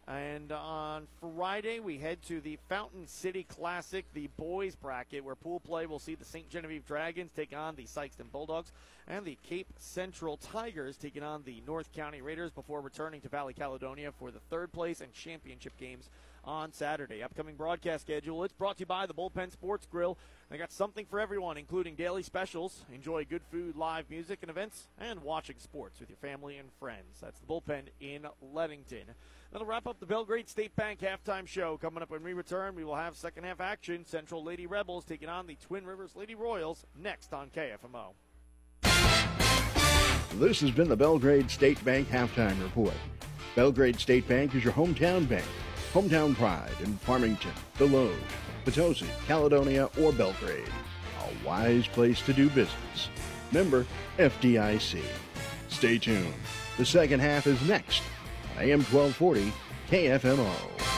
and 0.07 0.51
on 0.51 1.07
Friday, 1.19 1.79
we 1.79 1.97
head 1.97 2.21
to 2.23 2.39
the 2.39 2.59
Fountain 2.69 3.07
City 3.07 3.43
Classic, 3.43 4.05
the 4.13 4.29
boys 4.37 4.75
bracket, 4.75 5.23
where 5.23 5.33
pool 5.35 5.59
play 5.59 5.87
will 5.87 5.97
see 5.97 6.13
the 6.13 6.23
St. 6.23 6.47
Genevieve 6.47 6.85
Dragons 6.85 7.31
take 7.35 7.55
on 7.55 7.75
the 7.75 7.85
Sikeston 7.85 8.31
Bulldogs 8.31 8.71
and 9.07 9.25
the 9.25 9.37
Cape 9.41 9.67
Central 9.79 10.37
Tigers 10.37 10.95
taking 10.97 11.23
on 11.23 11.41
the 11.43 11.63
North 11.65 11.91
County 11.91 12.21
Raiders 12.21 12.51
before 12.51 12.81
returning 12.81 13.21
to 13.21 13.29
Valley 13.29 13.53
Caledonia 13.53 14.11
for 14.11 14.29
the 14.29 14.39
third 14.51 14.71
place 14.71 15.01
and 15.01 15.11
championship 15.11 15.75
games 15.77 16.09
on 16.43 16.71
Saturday. 16.71 17.23
Upcoming 17.23 17.55
broadcast 17.55 18.03
schedule. 18.03 18.43
It's 18.43 18.53
brought 18.53 18.77
to 18.77 18.81
you 18.81 18.85
by 18.85 19.07
the 19.07 19.13
Bullpen 19.13 19.51
Sports 19.51 19.87
Grill. 19.89 20.17
They 20.49 20.57
got 20.59 20.71
something 20.71 21.07
for 21.07 21.19
everyone, 21.19 21.57
including 21.57 21.95
daily 21.95 22.21
specials. 22.21 22.85
Enjoy 22.93 23.25
good 23.25 23.41
food, 23.51 23.75
live 23.75 24.09
music, 24.09 24.39
and 24.41 24.51
events, 24.51 24.87
and 24.99 25.21
watching 25.23 25.55
sports 25.57 25.99
with 25.99 26.09
your 26.09 26.17
family 26.17 26.57
and 26.57 26.69
friends. 26.79 27.19
That's 27.19 27.39
the 27.39 27.47
Bullpen 27.47 27.87
in 27.99 28.27
Leadington. 28.53 29.05
That'll 29.51 29.65
wrap 29.65 29.87
up 29.87 29.99
the 29.99 30.05
Belgrade 30.05 30.47
State 30.47 30.75
Bank 30.75 30.99
halftime 30.99 31.47
show. 31.47 31.77
Coming 31.77 32.03
up 32.03 32.11
when 32.11 32.23
we 32.23 32.33
return, 32.33 32.75
we 32.75 32.83
will 32.83 32.95
have 32.95 33.15
second 33.15 33.43
half 33.43 33.59
action. 33.59 34.05
Central 34.05 34.43
Lady 34.43 34.67
Rebels 34.67 35.03
taking 35.03 35.29
on 35.29 35.47
the 35.47 35.55
Twin 35.55 35.85
Rivers 35.85 36.15
Lady 36.15 36.35
Royals 36.35 36.85
next 36.95 37.33
on 37.33 37.49
KFMO. 37.49 38.13
This 40.35 40.59
has 40.61 40.71
been 40.71 40.89
the 40.89 40.97
Belgrade 40.97 41.49
State 41.49 41.83
Bank 41.83 42.09
halftime 42.09 42.61
report. 42.61 42.93
Belgrade 43.55 43.99
State 43.99 44.27
Bank 44.27 44.53
is 44.53 44.63
your 44.63 44.73
hometown 44.73 45.27
bank. 45.27 45.45
Hometown 45.95 46.35
pride 46.35 46.75
in 46.83 46.97
Farmington, 46.97 47.53
Desloge, 47.77 48.11
Potosi, 48.65 49.07
Caledonia, 49.27 49.89
or 50.01 50.11
Belgrade. 50.11 50.67
A 51.21 51.47
wise 51.47 51.87
place 51.87 52.19
to 52.23 52.33
do 52.33 52.49
business. 52.49 53.07
Member 53.53 53.85
FDIC. 54.17 55.01
Stay 55.69 55.97
tuned. 55.97 56.33
The 56.77 56.85
second 56.85 57.21
half 57.21 57.47
is 57.47 57.65
next 57.65 58.03
on 58.57 58.63
AM 58.63 58.81
1240 58.81 59.53
KFMO. 59.89 60.94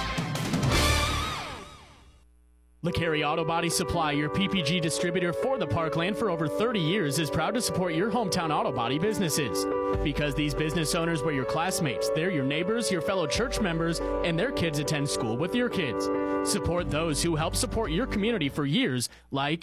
LeCarry 2.86 3.28
Auto 3.28 3.44
Body 3.44 3.70
Supply, 3.70 4.12
your 4.12 4.30
PPG 4.30 4.80
distributor 4.80 5.34
for 5.34 5.58
the 5.58 5.66
Parkland 5.66 6.16
for 6.16 6.30
over 6.30 6.48
30 6.48 6.80
years, 6.80 7.18
is 7.18 7.28
proud 7.28 7.56
to 7.56 7.62
support 7.62 7.96
your 7.96 8.12
hometown 8.12 8.52
auto 8.52 8.72
body 8.72 9.00
businesses. 9.00 9.66
Because 10.04 10.36
these 10.36 10.54
business 10.54 10.94
owners 10.94 11.24
were 11.24 11.32
your 11.32 11.44
classmates, 11.44 12.12
they're 12.12 12.30
your 12.30 12.46
neighbors, 12.46 12.92
your 12.92 13.02
fellow 13.02 13.26
church 13.26 13.60
members, 13.60 14.00
and 14.24 14.38
their 14.38 14.52
kids 14.52 14.78
attend 14.78 15.10
school 15.10 15.36
with 15.36 15.56
your 15.56 15.70
kids. 15.70 16.08
Support 16.48 16.92
those 16.92 17.24
who 17.24 17.36
help 17.36 17.56
support 17.56 17.90
your 17.90 18.06
community 18.06 18.48
for 18.48 18.68
years, 18.68 19.10
like 19.32 19.62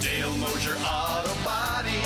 Dale 0.00 0.36
Mosier 0.38 0.74
Auto 0.84 1.34
Body. 1.44 2.00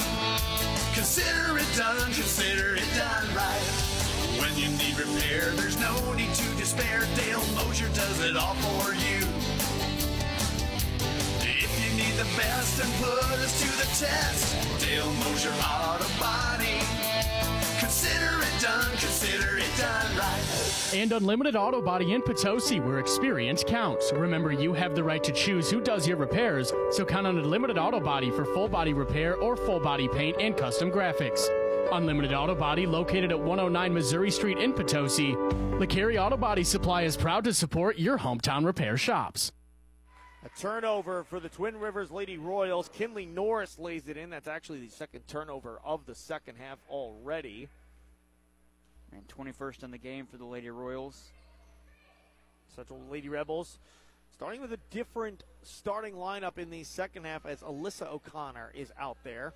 Consider 0.93 1.57
it 1.57 1.75
done, 1.75 2.13
consider 2.13 2.75
it 2.77 2.85
done 2.95 3.35
right. 3.35 3.89
When 4.39 4.55
you 4.59 4.69
need 4.77 4.99
repair, 4.99 5.53
there's 5.53 5.81
no 5.81 6.13
need 6.13 6.35
to 6.35 6.55
despair. 6.57 7.01
Dale 7.17 7.43
Mosier 7.55 7.89
does 7.95 8.23
it 8.23 8.37
all 8.37 8.55
for 8.57 8.93
you. 8.93 9.08
The 12.19 12.25
best 12.37 12.83
and 12.83 12.93
put 12.95 13.23
us 13.39 13.61
to 13.61 13.69
the 13.79 13.85
test, 13.95 14.81
Dale 14.81 15.05
Auto 15.07 16.05
Body. 16.19 16.81
Consider 17.79 18.43
it 18.43 18.61
done, 18.61 18.91
consider 18.91 19.59
it 19.59 19.71
done 19.79 20.17
right. 20.19 20.93
and 20.95 21.13
Unlimited 21.13 21.55
Auto 21.55 21.81
Body 21.81 22.15
in 22.15 22.23
Potosi, 22.23 22.81
where 22.81 22.99
experience 22.99 23.63
counts. 23.65 24.13
Remember, 24.13 24.51
you 24.51 24.73
have 24.73 24.97
the 24.97 25.05
right 25.05 25.23
to 25.23 25.31
choose 25.31 25.71
who 25.71 25.81
does 25.81 26.09
your 26.09 26.17
repairs, 26.17 26.73
so 26.91 27.05
count 27.05 27.25
on 27.25 27.39
Unlimited 27.39 27.79
Auto 27.79 28.01
Body 28.01 28.33
for 28.33 28.45
full 28.45 28.67
body 28.67 28.93
repair 28.93 29.37
or 29.37 29.57
full 29.57 29.79
body 29.79 30.09
paint 30.09 30.39
and 30.41 30.57
custom 30.57 30.91
graphics. 30.91 31.47
Unlimited 31.93 32.33
Auto 32.33 32.57
Body, 32.57 32.85
located 32.85 33.31
at 33.31 33.39
109 33.39 33.95
Missouri 33.95 34.33
Street 34.33 34.59
in 34.59 34.73
Potosi. 34.73 35.35
LeCarry 35.79 36.21
Auto 36.21 36.37
Body 36.37 36.65
Supply 36.65 37.03
is 37.03 37.17
proud 37.17 37.45
to 37.45 37.55
support 37.55 37.97
your 37.97 38.19
hometown 38.19 38.67
repair 38.67 38.97
shops. 38.97 39.53
A 40.45 40.61
turnover 40.61 41.25
for 41.25 41.41
the 41.41 41.49
Twin 41.49 41.79
Rivers 41.79 42.11
Lady 42.11 42.39
Royals. 42.39 42.89
Kinley 42.89 43.27
Norris 43.27 43.79
lays 43.79 44.07
it 44.07 44.17
in. 44.17 44.31
That's 44.31 44.47
actually 44.47 44.81
the 44.81 44.91
second 44.91 45.27
turnover 45.27 45.81
of 45.85 46.07
the 46.07 46.15
second 46.15 46.57
half 46.57 46.79
already. 46.89 47.69
And 49.13 49.27
21st 49.27 49.83
in 49.83 49.91
the 49.91 49.99
game 49.99 50.27
for 50.27 50.37
the 50.37 50.45
Lady 50.45 50.71
Royals. 50.71 51.21
Central 52.75 53.01
Lady 53.11 53.29
Rebels 53.29 53.79
starting 54.39 54.61
with 54.61 54.73
a 54.73 54.79
different 54.91 55.43
starting 55.65 56.15
lineup 56.15 56.59
in 56.59 56.71
the 56.71 56.85
second 56.85 57.25
half 57.25 57.45
as 57.45 57.61
Alyssa 57.61 58.07
O'Connor 58.07 58.71
is 58.73 58.93
out 58.97 59.17
there. 59.25 59.53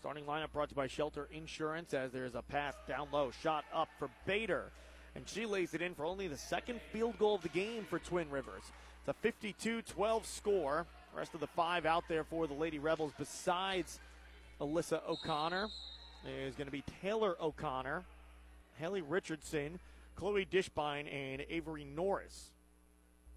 Starting 0.00 0.24
lineup 0.24 0.50
brought 0.52 0.68
to 0.68 0.72
you 0.72 0.76
by 0.76 0.88
Shelter 0.88 1.28
Insurance 1.30 1.94
as 1.94 2.10
there's 2.10 2.34
a 2.34 2.42
pass 2.42 2.74
down 2.88 3.06
low, 3.12 3.30
shot 3.30 3.64
up 3.72 3.88
for 4.00 4.08
Bader. 4.26 4.72
And 5.14 5.28
she 5.28 5.46
lays 5.46 5.74
it 5.74 5.82
in 5.82 5.94
for 5.94 6.04
only 6.04 6.28
the 6.28 6.36
second 6.36 6.80
field 6.92 7.18
goal 7.18 7.34
of 7.34 7.42
the 7.42 7.48
game 7.48 7.84
for 7.88 7.98
Twin 7.98 8.30
Rivers. 8.30 8.62
It's 9.00 9.08
a 9.08 9.14
52 9.14 9.82
12 9.82 10.26
score. 10.26 10.86
The 11.12 11.18
rest 11.18 11.34
of 11.34 11.40
the 11.40 11.46
five 11.48 11.86
out 11.86 12.04
there 12.08 12.22
for 12.22 12.46
the 12.46 12.54
Lady 12.54 12.78
Rebels, 12.78 13.12
besides 13.18 13.98
Alyssa 14.60 15.00
O'Connor, 15.08 15.68
is 16.26 16.54
going 16.54 16.66
to 16.66 16.72
be 16.72 16.84
Taylor 17.02 17.36
O'Connor, 17.40 18.04
Hallie 18.78 19.02
Richardson, 19.02 19.80
Chloe 20.14 20.46
Dishbine, 20.46 21.12
and 21.12 21.44
Avery 21.48 21.84
Norris. 21.84 22.50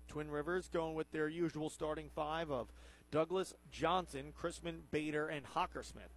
Twin 0.08 0.30
Rivers 0.30 0.70
going 0.72 0.94
with 0.94 1.12
their 1.12 1.28
usual 1.28 1.70
starting 1.70 2.10
five 2.14 2.52
of 2.52 2.68
Douglas, 3.10 3.54
Johnson, 3.72 4.34
Chrisman, 4.40 4.82
Bader, 4.92 5.28
and 5.28 5.46
Hockersmith. 5.56 6.14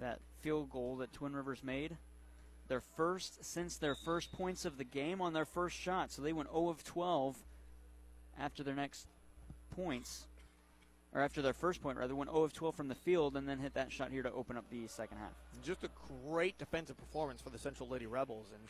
That 0.00 0.20
field 0.40 0.70
goal 0.70 0.96
that 0.96 1.12
Twin 1.12 1.34
Rivers 1.34 1.62
made, 1.62 1.96
their 2.68 2.80
first 2.80 3.44
since 3.44 3.76
their 3.76 3.94
first 3.94 4.32
points 4.32 4.64
of 4.64 4.78
the 4.78 4.84
game 4.84 5.20
on 5.20 5.32
their 5.32 5.44
first 5.44 5.76
shot. 5.76 6.10
So 6.10 6.22
they 6.22 6.32
went 6.32 6.50
0 6.50 6.68
of 6.68 6.84
12 6.84 7.36
after 8.38 8.62
their 8.62 8.74
next 8.74 9.06
points, 9.76 10.26
or 11.14 11.20
after 11.20 11.42
their 11.42 11.52
first 11.52 11.82
point 11.82 11.98
rather, 11.98 12.14
went 12.14 12.30
0 12.30 12.42
of 12.42 12.52
12 12.52 12.74
from 12.74 12.88
the 12.88 12.94
field 12.94 13.36
and 13.36 13.48
then 13.48 13.58
hit 13.58 13.74
that 13.74 13.92
shot 13.92 14.10
here 14.10 14.22
to 14.22 14.32
open 14.32 14.56
up 14.56 14.64
the 14.70 14.86
second 14.86 15.18
half. 15.18 15.32
Just 15.64 15.84
a 15.84 15.90
great 16.26 16.58
defensive 16.58 16.96
performance 16.96 17.40
for 17.40 17.50
the 17.50 17.58
Central 17.58 17.88
Lady 17.88 18.06
Rebels. 18.06 18.46
And 18.52 18.62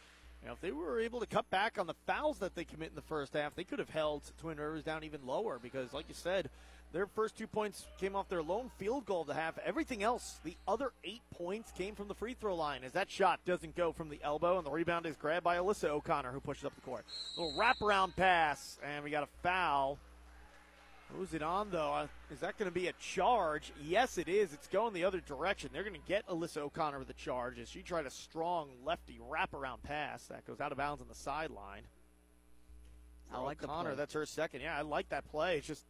you 0.42 0.48
know, 0.48 0.54
if 0.54 0.60
they 0.60 0.72
were 0.72 1.00
able 1.00 1.20
to 1.20 1.26
cut 1.26 1.48
back 1.48 1.78
on 1.78 1.86
the 1.86 1.94
fouls 2.06 2.38
that 2.40 2.54
they 2.54 2.64
commit 2.64 2.90
in 2.90 2.94
the 2.94 3.00
first 3.00 3.32
half, 3.32 3.54
they 3.54 3.64
could 3.64 3.78
have 3.78 3.88
held 3.88 4.30
Twin 4.38 4.58
Rivers 4.58 4.82
down 4.82 5.02
even 5.02 5.26
lower 5.26 5.58
because, 5.62 5.94
like 5.94 6.04
you 6.06 6.14
said, 6.14 6.50
their 6.92 7.06
first 7.06 7.36
two 7.36 7.46
points 7.46 7.86
came 7.98 8.14
off 8.14 8.28
their 8.28 8.42
lone 8.42 8.70
field 8.78 9.04
goal 9.04 9.22
of 9.22 9.26
the 9.26 9.34
half. 9.34 9.58
Everything 9.64 10.02
else, 10.02 10.38
the 10.44 10.56
other 10.68 10.92
eight 11.02 11.22
points, 11.32 11.72
came 11.72 11.94
from 11.96 12.06
the 12.08 12.14
free 12.14 12.34
throw 12.34 12.54
line 12.54 12.84
as 12.84 12.92
that 12.92 13.10
shot 13.10 13.40
doesn't 13.44 13.74
go 13.74 13.92
from 13.92 14.08
the 14.08 14.20
elbow, 14.22 14.58
and 14.58 14.66
the 14.66 14.70
rebound 14.70 15.04
is 15.06 15.16
grabbed 15.16 15.44
by 15.44 15.56
Alyssa 15.56 15.88
O'Connor, 15.88 16.30
who 16.30 16.40
pushes 16.40 16.64
up 16.64 16.74
the 16.74 16.80
court. 16.82 17.04
Little 17.36 17.52
wraparound 17.58 18.14
pass, 18.14 18.78
and 18.84 19.02
we 19.02 19.10
got 19.10 19.24
a 19.24 19.28
foul. 19.42 19.98
Who's 21.16 21.34
it 21.34 21.42
on, 21.42 21.70
though? 21.70 21.92
Uh, 21.92 22.06
Is 22.32 22.40
that 22.40 22.58
going 22.58 22.68
to 22.68 22.74
be 22.74 22.88
a 22.88 22.92
charge? 22.94 23.72
Yes, 23.84 24.18
it 24.18 24.28
is. 24.28 24.52
It's 24.52 24.66
going 24.66 24.94
the 24.94 25.04
other 25.04 25.20
direction. 25.20 25.70
They're 25.72 25.84
going 25.84 25.94
to 26.00 26.08
get 26.08 26.26
Alyssa 26.28 26.58
O'Connor 26.58 26.98
with 26.98 27.10
a 27.10 27.14
charge 27.14 27.58
as 27.58 27.68
she 27.68 27.82
tried 27.82 28.06
a 28.06 28.10
strong 28.10 28.70
lefty 28.84 29.20
wraparound 29.30 29.82
pass 29.82 30.24
that 30.26 30.46
goes 30.46 30.60
out 30.60 30.72
of 30.72 30.78
bounds 30.78 31.02
on 31.02 31.08
the 31.08 31.14
sideline. 31.14 31.82
I 33.32 33.40
like 33.40 33.60
the 33.60 33.66
O'Connor. 33.66 33.94
That's 33.96 34.14
her 34.14 34.26
second. 34.26 34.60
Yeah, 34.62 34.76
I 34.76 34.82
like 34.82 35.08
that 35.10 35.28
play. 35.28 35.58
It's 35.58 35.66
just 35.66 35.84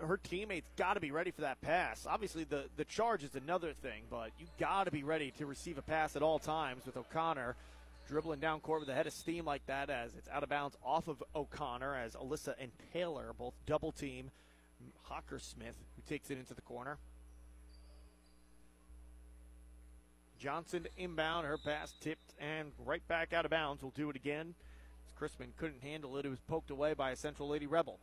her 0.00 0.16
teammates 0.16 0.68
got 0.76 0.94
to 0.94 1.00
be 1.00 1.10
ready 1.10 1.30
for 1.30 1.42
that 1.42 1.60
pass. 1.60 2.06
Obviously, 2.08 2.44
the 2.44 2.64
the 2.76 2.84
charge 2.84 3.24
is 3.24 3.34
another 3.34 3.72
thing, 3.72 4.02
but 4.10 4.30
you 4.38 4.46
got 4.58 4.84
to 4.84 4.90
be 4.90 5.02
ready 5.02 5.30
to 5.38 5.46
receive 5.46 5.78
a 5.78 5.82
pass 5.82 6.16
at 6.16 6.22
all 6.22 6.38
times 6.38 6.84
with 6.84 6.96
O'Connor 6.96 7.56
dribbling 8.08 8.40
down 8.40 8.60
court 8.60 8.80
with 8.80 8.88
a 8.88 8.94
head 8.94 9.06
of 9.06 9.12
steam 9.12 9.44
like 9.44 9.64
that 9.66 9.90
as 9.90 10.14
it's 10.14 10.28
out 10.30 10.42
of 10.42 10.48
bounds 10.48 10.76
off 10.82 11.08
of 11.08 11.22
O'Connor 11.34 11.94
as 11.94 12.14
Alyssa 12.14 12.54
and 12.58 12.70
Taylor 12.92 13.34
both 13.38 13.52
double 13.66 13.92
team 13.92 14.30
Hockersmith 15.10 15.76
who 15.96 16.02
takes 16.08 16.30
it 16.30 16.38
into 16.38 16.54
the 16.54 16.62
corner. 16.62 16.98
Johnson 20.38 20.86
inbound, 20.96 21.46
her 21.46 21.58
pass 21.58 21.92
tipped 22.00 22.34
and 22.38 22.70
right 22.86 23.06
back 23.08 23.32
out 23.32 23.44
of 23.44 23.50
bounds. 23.50 23.82
We'll 23.82 23.92
do 23.94 24.08
it 24.08 24.16
again. 24.16 24.54
As 25.06 25.12
Chrisman 25.20 25.48
couldn't 25.56 25.82
handle 25.82 26.16
it, 26.16 26.24
it 26.24 26.28
was 26.28 26.40
poked 26.40 26.70
away 26.70 26.94
by 26.94 27.10
a 27.10 27.16
Central 27.16 27.48
Lady 27.48 27.66
Rebel. 27.66 27.98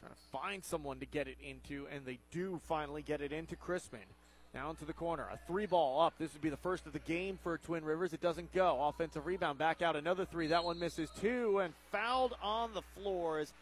Trying 0.00 0.12
to 0.12 0.18
find 0.30 0.64
someone 0.64 1.00
to 1.00 1.06
get 1.06 1.28
it 1.28 1.36
into, 1.42 1.86
and 1.92 2.04
they 2.04 2.18
do 2.30 2.60
finally 2.68 3.02
get 3.02 3.20
it 3.20 3.32
into 3.32 3.56
Chrisman. 3.56 4.06
Down 4.54 4.76
to 4.76 4.84
the 4.86 4.92
corner. 4.94 5.28
A 5.30 5.38
three 5.46 5.66
ball 5.66 6.00
up. 6.00 6.14
This 6.18 6.32
would 6.32 6.40
be 6.40 6.48
the 6.48 6.56
first 6.56 6.86
of 6.86 6.94
the 6.94 6.98
game 7.00 7.38
for 7.42 7.58
Twin 7.58 7.84
Rivers. 7.84 8.14
It 8.14 8.22
doesn't 8.22 8.52
go. 8.54 8.82
Offensive 8.82 9.26
rebound. 9.26 9.58
Back 9.58 9.82
out 9.82 9.94
another 9.94 10.24
three. 10.24 10.46
That 10.46 10.64
one 10.64 10.78
misses 10.78 11.10
two. 11.20 11.58
And 11.58 11.74
fouled 11.92 12.34
on 12.42 12.72
the 12.72 12.82
floor 12.96 13.40
is 13.40 13.52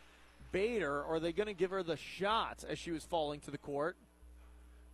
Bader. 0.53 1.03
Are 1.05 1.19
they 1.19 1.33
going 1.33 1.49
to 1.49 1.55
give 1.55 1.71
her 1.71 1.83
the 1.83 1.97
shot 1.97 2.65
as 2.69 2.79
she 2.79 2.93
was 2.93 3.05
falling 3.05 3.41
to 3.41 3.51
the 3.51 3.59
court? 3.59 3.97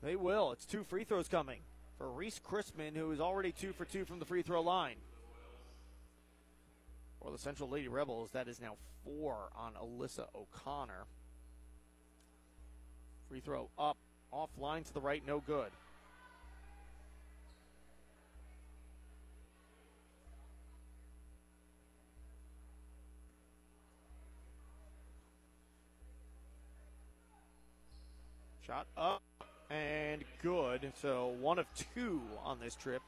They 0.03 0.17
will. 0.17 0.53
It's 0.53 0.65
two 0.65 0.83
free 0.85 1.05
throws 1.05 1.29
coming 1.29 1.61
for 1.99 2.11
Reese 2.11 2.41
Chrisman, 2.41 2.97
who 2.97 3.13
is 3.13 3.21
already 3.21 3.53
two 3.53 3.73
for 3.73 3.85
two 3.85 4.05
from 4.05 4.19
the 4.19 4.25
free 4.25 4.43
throw 4.43 4.63
line. 4.63 4.97
For 7.23 7.31
the 7.31 7.39
Central 7.39 7.69
Lady 7.69 7.89
Rebels, 7.89 8.31
that 8.31 8.49
is 8.49 8.61
now 8.61 8.77
four 9.05 9.51
on 9.55 9.75
Alyssa 9.75 10.27
O'Connor. 10.35 11.05
Free 13.33 13.41
throw 13.41 13.71
up, 13.79 13.97
offline 14.31 14.85
to 14.85 14.93
the 14.93 15.01
right, 15.01 15.23
no 15.27 15.41
good. 15.41 15.71
Shot 28.67 28.87
up 28.99 29.23
and 29.71 30.23
good. 30.43 30.93
So 31.01 31.35
one 31.41 31.59
of 31.59 31.65
two 31.95 32.21
on 32.45 32.61
this 32.61 32.75
trip 32.75 33.01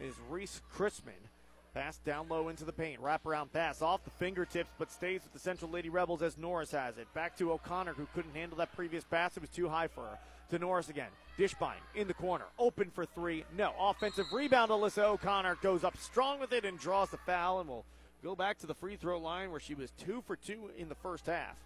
is 0.00 0.14
Reese 0.30 0.62
Chrisman. 0.74 1.28
Pass 1.74 1.96
down 1.98 2.28
low 2.28 2.48
into 2.48 2.64
the 2.64 2.72
paint. 2.72 3.00
Wraparound 3.00 3.50
pass 3.50 3.80
off 3.80 4.04
the 4.04 4.10
fingertips, 4.10 4.70
but 4.78 4.92
stays 4.92 5.22
with 5.22 5.32
the 5.32 5.38
Central 5.38 5.70
Lady 5.70 5.88
Rebels 5.88 6.20
as 6.20 6.36
Norris 6.36 6.70
has 6.72 6.98
it. 6.98 7.06
Back 7.14 7.36
to 7.38 7.50
O'Connor, 7.52 7.94
who 7.94 8.06
couldn't 8.14 8.34
handle 8.34 8.58
that 8.58 8.76
previous 8.76 9.04
pass. 9.04 9.36
It 9.36 9.40
was 9.40 9.48
too 9.48 9.68
high 9.68 9.88
for 9.88 10.02
her. 10.02 10.18
To 10.50 10.58
Norris 10.58 10.90
again. 10.90 11.08
Dishbine 11.38 11.80
in 11.94 12.06
the 12.08 12.14
corner. 12.14 12.44
Open 12.58 12.90
for 12.90 13.06
three. 13.06 13.44
No. 13.56 13.72
Offensive 13.80 14.26
rebound. 14.34 14.70
Alyssa 14.70 15.04
O'Connor 15.04 15.56
goes 15.62 15.82
up 15.82 15.96
strong 15.96 16.40
with 16.40 16.52
it 16.52 16.66
and 16.66 16.78
draws 16.78 17.08
the 17.08 17.16
foul 17.16 17.60
and 17.60 17.68
will 17.70 17.86
go 18.22 18.34
back 18.36 18.58
to 18.58 18.66
the 18.66 18.74
free 18.74 18.96
throw 18.96 19.18
line 19.18 19.50
where 19.50 19.60
she 19.60 19.74
was 19.74 19.90
two 19.92 20.22
for 20.26 20.36
two 20.36 20.70
in 20.76 20.90
the 20.90 20.94
first 20.96 21.24
half. 21.24 21.56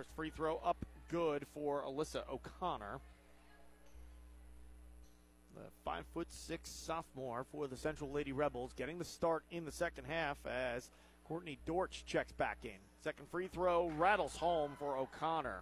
First 0.00 0.16
free 0.16 0.30
throw 0.30 0.56
up 0.64 0.78
good 1.10 1.44
for 1.52 1.82
Alyssa 1.82 2.26
O'Connor. 2.32 3.00
The 5.54 5.60
five 5.84 6.06
foot 6.14 6.32
six 6.32 6.70
sophomore 6.70 7.44
for 7.52 7.68
the 7.68 7.76
Central 7.76 8.10
Lady 8.10 8.32
Rebels 8.32 8.72
getting 8.72 8.98
the 8.98 9.04
start 9.04 9.44
in 9.50 9.66
the 9.66 9.70
second 9.70 10.04
half 10.06 10.38
as 10.46 10.88
Courtney 11.28 11.58
Dortch 11.66 12.04
checks 12.06 12.32
back 12.32 12.60
in. 12.64 12.78
Second 13.04 13.28
free 13.28 13.48
throw 13.48 13.90
rattles 13.90 14.34
home 14.36 14.70
for 14.78 14.96
O'Connor. 14.96 15.60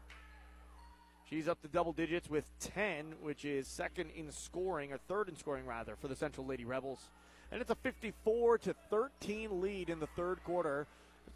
She's 1.29 1.49
up 1.49 1.61
to 1.63 1.69
double 1.69 1.93
digits 1.93 2.31
with 2.31 2.49
10, 2.61 3.15
which 3.21 3.45
is 3.45 3.67
second 3.67 4.11
in 4.15 4.31
scoring, 4.31 4.93
or 4.93 4.99
third 4.99 5.29
in 5.29 5.35
scoring 5.35 5.67
rather, 5.67 5.97
for 5.97 6.07
the 6.07 6.15
Central 6.15 6.47
Lady 6.47 6.65
Rebels. 6.65 7.11
And 7.51 7.61
it's 7.61 7.73
a 7.73 7.75
54 7.75 8.59
to 8.59 8.75
13 8.89 9.61
lead 9.61 9.91
in 9.91 9.99
the 9.99 10.07
third 10.07 10.45
quarter. 10.45 10.87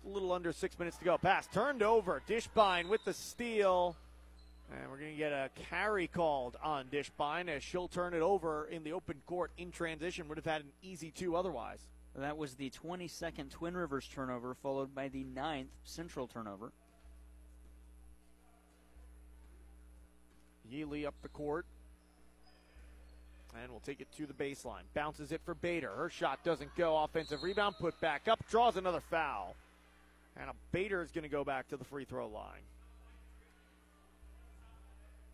A 0.05 0.09
little 0.09 0.33
under 0.33 0.53
six 0.53 0.79
minutes 0.79 0.97
to 0.99 1.05
go. 1.05 1.19
Pass 1.19 1.47
turned 1.47 1.83
over. 1.83 2.23
Dishbine 2.29 2.89
with 2.89 3.05
the 3.05 3.13
steal. 3.13 3.97
And 4.71 4.91
we're 4.91 4.99
going 4.99 5.13
to 5.13 5.19
get 5.19 5.33
a 5.33 5.51
carry 5.71 6.07
called 6.07 6.57
on 6.63 6.87
Dishbine 6.87 7.49
as 7.49 7.63
she'll 7.63 7.89
turn 7.89 8.15
it 8.15 8.23
over 8.23 8.67
in 8.67 8.85
the 8.85 8.93
open 8.93 9.21
court 9.27 9.51
in 9.59 9.71
transition. 9.71 10.29
Would 10.29 10.39
have 10.39 10.47
had 10.47 10.63
an 10.63 10.73
easy 10.83 11.11
two 11.11 11.37
otherwise. 11.37 11.81
That 12.15 12.37
was 12.37 12.55
the 12.55 12.71
22nd 12.71 13.51
Twin 13.51 13.77
Rivers 13.77 14.09
turnover, 14.13 14.55
followed 14.55 14.95
by 14.95 15.09
the 15.09 15.25
9th 15.25 15.69
Central 15.85 16.27
turnover. 16.27 16.73
Yealy 20.71 21.07
up 21.07 21.15
the 21.23 21.29
court. 21.29 21.67
And 23.61 23.71
we'll 23.71 23.81
take 23.81 24.01
it 24.01 24.09
to 24.17 24.27
the 24.27 24.33
baseline. 24.33 24.83
Bounces 24.95 25.33
it 25.33 25.43
for 25.45 25.55
Bader. 25.55 25.91
Her 25.91 26.09
shot 26.09 26.43
doesn't 26.45 26.75
go. 26.77 26.97
Offensive 27.03 27.43
rebound, 27.43 27.75
put 27.79 27.99
back 28.01 28.27
up, 28.27 28.41
draws 28.49 28.77
another 28.77 29.03
foul. 29.11 29.55
And 30.37 30.51
a 30.51 30.55
Bader 30.73 31.03
is 31.03 31.11
going 31.11 31.25
to 31.25 31.29
go 31.29 31.45
back 31.45 31.69
to 31.69 31.77
the 31.77 31.85
free 31.85 32.05
throw 32.05 32.29
line. 32.29 32.63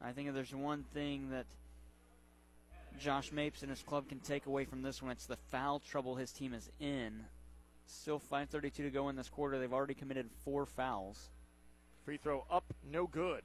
I 0.00 0.12
think 0.12 0.28
if 0.28 0.34
there's 0.34 0.54
one 0.54 0.84
thing 0.94 1.30
that 1.30 1.46
Josh 3.00 3.32
Mapes 3.32 3.62
and 3.62 3.70
his 3.70 3.82
club 3.82 4.08
can 4.08 4.20
take 4.20 4.46
away 4.46 4.64
from 4.64 4.82
this 4.82 5.02
one, 5.02 5.10
it's 5.10 5.26
the 5.26 5.38
foul 5.50 5.80
trouble 5.80 6.16
his 6.16 6.32
team 6.32 6.54
is 6.54 6.70
in. 6.80 7.24
Still 7.86 8.20
5.32 8.20 8.72
to 8.72 8.90
go 8.90 9.08
in 9.08 9.16
this 9.16 9.28
quarter. 9.28 9.58
They've 9.58 9.72
already 9.72 9.94
committed 9.94 10.28
four 10.44 10.66
fouls. 10.66 11.30
Free 12.04 12.16
throw 12.16 12.44
up, 12.50 12.64
no 12.90 13.06
good. 13.06 13.44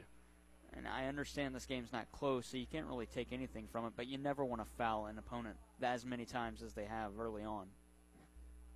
And 0.75 0.87
I 0.87 1.05
understand 1.05 1.53
this 1.53 1.65
game's 1.65 1.93
not 1.93 2.11
close, 2.11 2.47
so 2.47 2.57
you 2.57 2.65
can't 2.71 2.87
really 2.87 3.05
take 3.05 3.31
anything 3.31 3.67
from 3.71 3.85
it, 3.85 3.93
but 3.95 4.07
you 4.07 4.17
never 4.17 4.43
want 4.43 4.61
to 4.61 4.67
foul 4.77 5.05
an 5.05 5.17
opponent 5.17 5.55
as 5.81 6.05
many 6.05 6.25
times 6.25 6.63
as 6.63 6.73
they 6.73 6.85
have 6.85 7.11
early 7.19 7.43
on. 7.43 7.67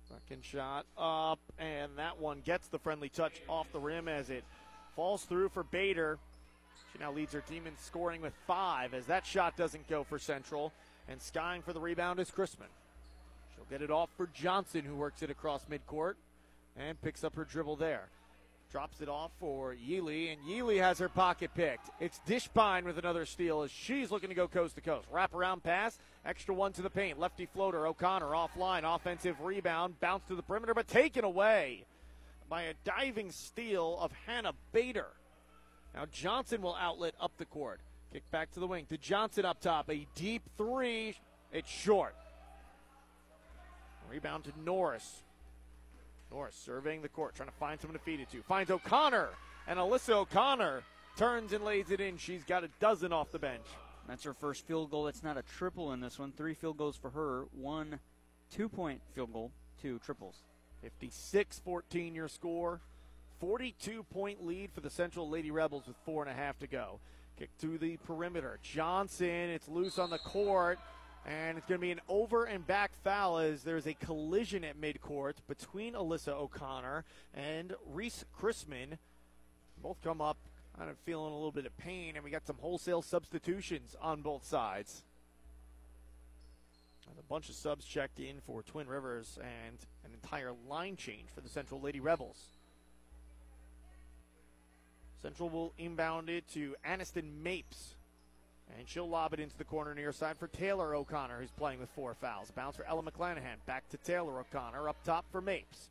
Second 0.08 0.42
shot 0.44 0.86
up, 0.96 1.38
and 1.58 1.92
that 1.96 2.18
one 2.18 2.40
gets 2.44 2.68
the 2.68 2.78
friendly 2.78 3.08
touch 3.08 3.42
off 3.48 3.70
the 3.72 3.78
rim 3.78 4.08
as 4.08 4.30
it 4.30 4.44
falls 4.96 5.24
through 5.24 5.50
for 5.50 5.62
Bader. 5.64 6.18
She 6.92 6.98
now 6.98 7.12
leads 7.12 7.32
her 7.34 7.42
team 7.42 7.66
in 7.66 7.76
scoring 7.76 8.22
with 8.22 8.32
five 8.46 8.94
as 8.94 9.06
that 9.06 9.26
shot 9.26 9.56
doesn't 9.56 9.86
go 9.88 10.04
for 10.04 10.18
Central. 10.18 10.72
And 11.10 11.20
skying 11.20 11.62
for 11.62 11.72
the 11.72 11.80
rebound 11.80 12.20
is 12.20 12.30
Chrisman. 12.30 12.68
She'll 13.54 13.66
get 13.70 13.82
it 13.82 13.90
off 13.90 14.10
for 14.16 14.28
Johnson, 14.34 14.82
who 14.82 14.94
works 14.94 15.22
it 15.22 15.30
across 15.30 15.64
midcourt 15.64 16.14
and 16.76 17.00
picks 17.00 17.24
up 17.24 17.34
her 17.34 17.44
dribble 17.44 17.76
there. 17.76 18.08
Drops 18.70 19.00
it 19.00 19.08
off 19.08 19.30
for 19.40 19.74
Yealy, 19.74 20.30
and 20.30 20.42
Yealy 20.42 20.78
has 20.78 20.98
her 20.98 21.08
pocket 21.08 21.50
picked. 21.54 21.88
It's 22.00 22.20
Dishbine 22.28 22.84
with 22.84 22.98
another 22.98 23.24
steal 23.24 23.62
as 23.62 23.70
she's 23.70 24.10
looking 24.10 24.28
to 24.28 24.34
go 24.34 24.46
coast 24.46 24.74
to 24.74 24.82
coast. 24.82 25.08
Wrap 25.10 25.34
around 25.34 25.62
pass, 25.62 25.98
extra 26.24 26.54
one 26.54 26.72
to 26.72 26.82
the 26.82 26.90
paint. 26.90 27.18
Lefty 27.18 27.46
floater, 27.46 27.86
O'Connor 27.86 28.26
offline, 28.26 28.82
offensive 28.84 29.40
rebound, 29.40 30.00
bounce 30.00 30.24
to 30.28 30.34
the 30.34 30.42
perimeter, 30.42 30.74
but 30.74 30.88
taken 30.88 31.24
away 31.24 31.84
by 32.48 32.62
a 32.62 32.74
diving 32.84 33.30
steal 33.30 33.98
of 34.00 34.12
Hannah 34.26 34.54
Bader. 34.72 35.08
Now 35.94 36.06
Johnson 36.10 36.62
will 36.62 36.76
outlet 36.76 37.14
up 37.20 37.32
the 37.36 37.44
court. 37.44 37.80
Kick 38.12 38.30
back 38.30 38.50
to 38.52 38.60
the 38.60 38.66
wing 38.66 38.86
to 38.86 38.96
Johnson 38.96 39.44
up 39.44 39.60
top. 39.60 39.90
A 39.90 40.06
deep 40.14 40.42
three. 40.56 41.14
It's 41.52 41.68
short. 41.68 42.14
Rebound 44.10 44.44
to 44.44 44.52
Norris. 44.64 45.22
Norris 46.30 46.54
surveying 46.54 47.02
the 47.02 47.08
court, 47.08 47.34
trying 47.34 47.48
to 47.48 47.54
find 47.54 47.80
someone 47.80 47.98
to 47.98 48.04
feed 48.04 48.20
it 48.20 48.30
to. 48.30 48.42
Finds 48.42 48.70
O'Connor, 48.70 49.28
and 49.66 49.78
Alyssa 49.78 50.14
O'Connor 50.14 50.82
turns 51.16 51.52
and 51.52 51.64
lays 51.64 51.90
it 51.90 52.00
in. 52.00 52.16
She's 52.16 52.44
got 52.44 52.64
a 52.64 52.68
dozen 52.80 53.12
off 53.12 53.30
the 53.32 53.38
bench. 53.38 53.64
That's 54.08 54.24
her 54.24 54.32
first 54.32 54.66
field 54.66 54.90
goal. 54.90 55.06
It's 55.06 55.22
not 55.22 55.36
a 55.36 55.42
triple 55.42 55.92
in 55.92 56.00
this 56.00 56.18
one. 56.18 56.32
Three 56.32 56.54
field 56.54 56.78
goals 56.78 56.96
for 56.96 57.10
her. 57.10 57.44
One 57.52 58.00
two 58.50 58.68
point 58.68 59.02
field 59.14 59.32
goal, 59.34 59.52
two 59.82 59.98
triples. 59.98 60.36
56 60.82 61.60
14 61.64 62.14
your 62.14 62.28
score. 62.28 62.80
42 63.40 64.02
point 64.04 64.44
lead 64.44 64.72
for 64.72 64.80
the 64.80 64.90
Central 64.90 65.28
Lady 65.28 65.50
Rebels 65.50 65.86
with 65.86 65.96
four 66.04 66.22
and 66.22 66.30
a 66.30 66.34
half 66.34 66.58
to 66.60 66.66
go. 66.66 67.00
Kick 67.38 67.50
to 67.60 67.76
the 67.76 67.98
perimeter. 67.98 68.58
Johnson, 68.62 69.28
it's 69.28 69.68
loose 69.68 69.98
on 69.98 70.10
the 70.10 70.18
court. 70.18 70.78
And 71.26 71.58
it's 71.58 71.66
going 71.66 71.78
to 71.78 71.86
be 71.86 71.90
an 71.90 72.00
over 72.08 72.44
and 72.44 72.66
back 72.66 72.90
foul 73.04 73.38
as 73.38 73.62
there's 73.62 73.86
a 73.86 73.92
collision 73.92 74.64
at 74.64 74.80
midcourt 74.80 75.34
between 75.46 75.92
Alyssa 75.92 76.28
O'Connor 76.28 77.04
and 77.34 77.74
Reese 77.92 78.24
Chrisman. 78.40 78.96
Both 79.82 80.00
come 80.02 80.22
up 80.22 80.38
kind 80.78 80.90
of 80.90 80.98
feeling 80.98 81.32
a 81.32 81.34
little 81.34 81.52
bit 81.52 81.66
of 81.66 81.76
pain, 81.76 82.14
and 82.14 82.24
we 82.24 82.30
got 82.30 82.46
some 82.46 82.56
wholesale 82.60 83.02
substitutions 83.02 83.96
on 84.00 84.22
both 84.22 84.44
sides. 84.44 85.02
And 87.10 87.18
a 87.18 87.22
bunch 87.22 87.48
of 87.48 87.56
subs 87.56 87.84
checked 87.84 88.20
in 88.20 88.40
for 88.46 88.62
Twin 88.62 88.86
Rivers 88.86 89.38
and 89.40 89.78
an 90.04 90.12
entire 90.12 90.52
line 90.68 90.96
change 90.96 91.28
for 91.34 91.40
the 91.40 91.48
Central 91.48 91.80
Lady 91.80 92.00
Rebels. 92.00 92.38
Central 95.20 95.48
will 95.48 95.72
inbound 95.78 96.30
it 96.30 96.46
to 96.52 96.76
Aniston 96.86 97.42
Mapes. 97.42 97.94
And 98.78 98.86
she'll 98.86 99.08
lob 99.08 99.32
it 99.32 99.40
into 99.40 99.56
the 99.56 99.64
corner 99.64 99.94
near 99.94 100.12
side 100.12 100.36
for 100.36 100.46
Taylor 100.46 100.94
O'Connor, 100.94 101.40
who's 101.40 101.50
playing 101.50 101.80
with 101.80 101.88
four 101.90 102.14
fouls. 102.14 102.50
Bounce 102.50 102.76
for 102.76 102.86
Ella 102.86 103.02
McClanahan. 103.02 103.56
Back 103.66 103.88
to 103.88 103.96
Taylor 103.96 104.38
O'Connor. 104.38 104.90
Up 104.90 105.02
top 105.04 105.24
for 105.32 105.40
Mapes. 105.40 105.88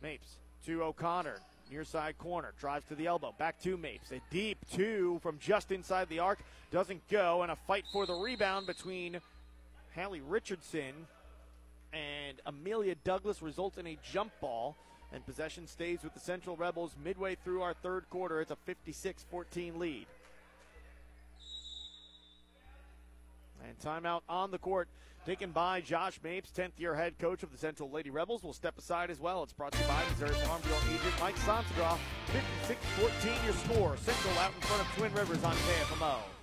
Mapes 0.00 0.36
to 0.64 0.84
O'Connor. 0.84 1.40
Near 1.70 1.84
side 1.84 2.16
corner. 2.18 2.52
Drives 2.60 2.86
to 2.86 2.94
the 2.94 3.06
elbow. 3.06 3.34
Back 3.38 3.60
to 3.62 3.76
Mapes. 3.76 4.12
A 4.12 4.20
deep 4.30 4.58
two 4.72 5.18
from 5.22 5.38
just 5.38 5.72
inside 5.72 6.08
the 6.08 6.20
arc. 6.20 6.38
Doesn't 6.70 7.06
go. 7.08 7.42
And 7.42 7.50
a 7.50 7.56
fight 7.56 7.84
for 7.92 8.06
the 8.06 8.14
rebound 8.14 8.66
between 8.66 9.20
Hallie 9.94 10.20
Richardson 10.20 10.94
and 11.92 12.40
Amelia 12.46 12.94
Douglas 13.02 13.42
results 13.42 13.78
in 13.78 13.86
a 13.86 13.98
jump 14.12 14.32
ball. 14.40 14.76
And 15.12 15.24
possession 15.24 15.66
stays 15.66 16.02
with 16.02 16.14
the 16.14 16.20
Central 16.20 16.56
Rebels 16.56 16.94
midway 17.02 17.36
through 17.36 17.62
our 17.62 17.74
third 17.74 18.04
quarter. 18.10 18.40
It's 18.40 18.50
a 18.50 18.56
56 18.56 19.24
14 19.30 19.78
lead. 19.78 20.06
And 23.66 23.78
timeout 23.80 24.20
on 24.28 24.50
the 24.50 24.58
court 24.58 24.88
taken 25.26 25.50
by 25.50 25.80
Josh 25.80 26.20
Mapes, 26.22 26.52
10th 26.56 26.78
year 26.78 26.94
head 26.94 27.18
coach 27.18 27.42
of 27.42 27.50
the 27.50 27.58
Central 27.58 27.90
Lady 27.90 28.10
Rebels, 28.10 28.44
will 28.44 28.52
step 28.52 28.78
aside 28.78 29.10
as 29.10 29.18
well. 29.18 29.42
It's 29.42 29.52
brought 29.52 29.72
to 29.72 29.78
you 29.78 29.88
by 29.88 30.00
Missouri 30.10 30.38
Farm 30.46 30.62
Bureau 30.62 30.78
agent 30.88 31.14
Mike 31.20 31.36
Sansagroff. 31.38 31.98
56 32.26 32.80
14 32.96 33.32
your 33.44 33.54
score. 33.54 33.96
Central 33.96 34.38
out 34.38 34.52
in 34.54 34.60
front 34.62 34.82
of 34.82 34.88
Twin 34.96 35.12
Rivers 35.14 35.42
on 35.42 35.54
KFMO. 35.54 36.35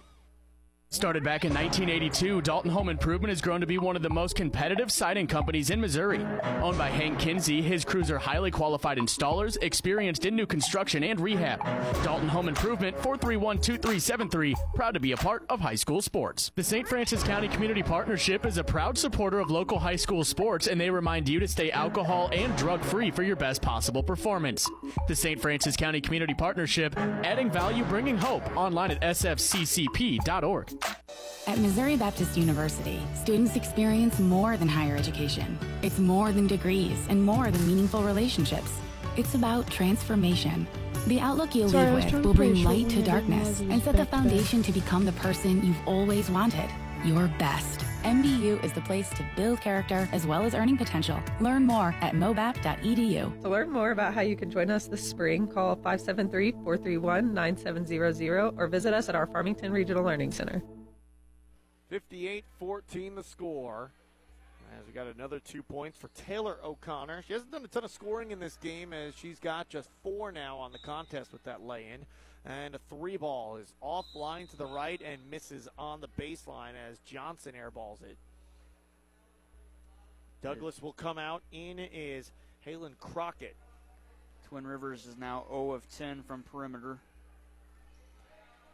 Started 0.93 1.23
back 1.23 1.43
in 1.43 1.51
1982, 1.51 2.43
Dalton 2.43 2.69
Home 2.69 2.87
Improvement 2.87 3.29
has 3.29 3.41
grown 3.41 3.59
to 3.61 3.65
be 3.65 3.79
one 3.79 3.95
of 3.95 4.03
the 4.03 4.11
most 4.11 4.35
competitive 4.35 4.91
siding 4.91 5.25
companies 5.25 5.71
in 5.71 5.81
Missouri. 5.81 6.23
Owned 6.61 6.77
by 6.77 6.89
Hank 6.89 7.17
Kinsey, 7.17 7.63
his 7.63 7.83
crews 7.83 8.11
are 8.11 8.19
highly 8.19 8.51
qualified 8.51 8.99
installers, 8.99 9.57
experienced 9.63 10.23
in 10.23 10.35
new 10.35 10.45
construction 10.45 11.03
and 11.03 11.19
rehab. 11.19 11.63
Dalton 12.03 12.29
Home 12.29 12.47
Improvement, 12.47 12.95
431-2373, 12.97 14.53
proud 14.75 14.93
to 14.93 14.99
be 14.99 15.13
a 15.13 15.17
part 15.17 15.45
of 15.49 15.59
high 15.59 15.73
school 15.73 15.99
sports. 15.99 16.51
The 16.55 16.63
St. 16.63 16.87
Francis 16.87 17.23
County 17.23 17.47
Community 17.47 17.81
Partnership 17.81 18.45
is 18.45 18.59
a 18.59 18.63
proud 18.63 18.95
supporter 18.95 19.39
of 19.39 19.49
local 19.49 19.79
high 19.79 19.95
school 19.95 20.23
sports, 20.23 20.67
and 20.67 20.79
they 20.79 20.91
remind 20.91 21.27
you 21.27 21.39
to 21.39 21.47
stay 21.47 21.71
alcohol 21.71 22.29
and 22.31 22.55
drug-free 22.55 23.09
for 23.09 23.23
your 23.23 23.35
best 23.35 23.63
possible 23.63 24.03
performance. 24.03 24.69
The 25.07 25.15
St. 25.15 25.41
Francis 25.41 25.75
County 25.75 26.01
Community 26.01 26.35
Partnership, 26.35 26.95
adding 26.97 27.49
value, 27.49 27.83
bringing 27.85 28.15
hope, 28.15 28.55
online 28.55 28.91
at 28.91 29.01
sfccp.org. 29.01 30.82
At 31.45 31.57
Missouri 31.57 31.97
Baptist 31.97 32.37
University, 32.37 32.99
students 33.13 33.55
experience 33.55 34.17
more 34.19 34.55
than 34.55 34.67
higher 34.67 34.95
education. 34.95 35.57
It's 35.81 35.99
more 35.99 36.31
than 36.31 36.47
degrees 36.47 36.97
and 37.09 37.23
more 37.23 37.51
than 37.51 37.67
meaningful 37.67 38.01
relationships. 38.01 38.71
It's 39.17 39.35
about 39.35 39.69
transformation. 39.69 40.65
The 41.07 41.19
outlook 41.19 41.53
you'll 41.53 41.69
Sorry, 41.69 42.01
leave 42.01 42.13
with 42.13 42.25
will 42.25 42.33
bring 42.33 42.63
light 42.63 42.89
to 42.89 43.03
darkness 43.03 43.59
and 43.59 43.83
set 43.83 43.97
the 43.97 44.05
foundation 44.05 44.63
to 44.63 44.71
become 44.71 45.03
the 45.05 45.11
person 45.13 45.63
you've 45.65 45.87
always 45.87 46.29
wanted. 46.29 46.69
Your 47.03 47.27
best. 47.37 47.82
MBU 48.03 48.61
is 48.65 48.73
the 48.73 48.81
place 48.81 49.09
to 49.11 49.25
build 49.37 49.61
character 49.61 50.09
as 50.11 50.27
well 50.27 50.43
as 50.43 50.53
earning 50.53 50.75
potential. 50.77 51.17
Learn 51.39 51.65
more 51.65 51.95
at 52.01 52.13
mobap.edu. 52.13 53.41
To 53.41 53.49
learn 53.49 53.69
more 53.69 53.91
about 53.91 54.13
how 54.13 54.19
you 54.19 54.35
can 54.35 54.51
join 54.51 54.69
us 54.69 54.87
this 54.87 55.07
spring, 55.07 55.47
call 55.47 55.75
573 55.75 56.51
431 56.51 57.33
9700 57.33 58.53
or 58.57 58.67
visit 58.67 58.93
us 58.93 59.07
at 59.07 59.15
our 59.15 59.25
Farmington 59.25 59.71
Regional 59.71 60.03
Learning 60.03 60.31
Center. 60.31 60.61
58 61.89 62.43
14 62.59 63.15
the 63.15 63.23
score. 63.23 63.91
As 64.77 64.85
we 64.85 64.91
got 64.91 65.07
another 65.07 65.39
two 65.39 65.63
points 65.63 65.97
for 65.97 66.09
Taylor 66.09 66.57
O'Connor. 66.61 67.23
She 67.25 67.31
hasn't 67.33 67.51
done 67.51 67.63
a 67.63 67.67
ton 67.67 67.85
of 67.85 67.91
scoring 67.91 68.31
in 68.31 68.39
this 68.39 68.57
game 68.57 68.91
as 68.91 69.15
she's 69.15 69.39
got 69.39 69.69
just 69.69 69.87
four 70.01 70.31
now 70.31 70.57
on 70.57 70.73
the 70.73 70.79
contest 70.79 71.31
with 71.31 71.43
that 71.43 71.61
lay 71.61 71.87
in. 71.93 72.05
And 72.45 72.75
a 72.75 72.79
three 72.89 73.17
ball 73.17 73.55
is 73.55 73.73
offline 73.81 74.49
to 74.49 74.57
the 74.57 74.65
right 74.65 75.01
and 75.01 75.19
misses 75.31 75.69
on 75.77 76.01
the 76.01 76.09
baseline 76.19 76.73
as 76.89 76.99
Johnson 76.99 77.53
airballs 77.53 78.01
it. 78.03 78.17
Douglas 80.41 80.81
will 80.81 80.93
come 80.93 81.17
out. 81.17 81.41
In 81.53 81.79
is 81.79 82.31
Halen 82.67 82.99
Crockett. 82.99 83.55
Twin 84.49 84.67
Rivers 84.67 85.05
is 85.05 85.17
now 85.17 85.45
0 85.49 85.71
of 85.71 85.89
10 85.97 86.23
from 86.23 86.43
perimeter. 86.43 86.99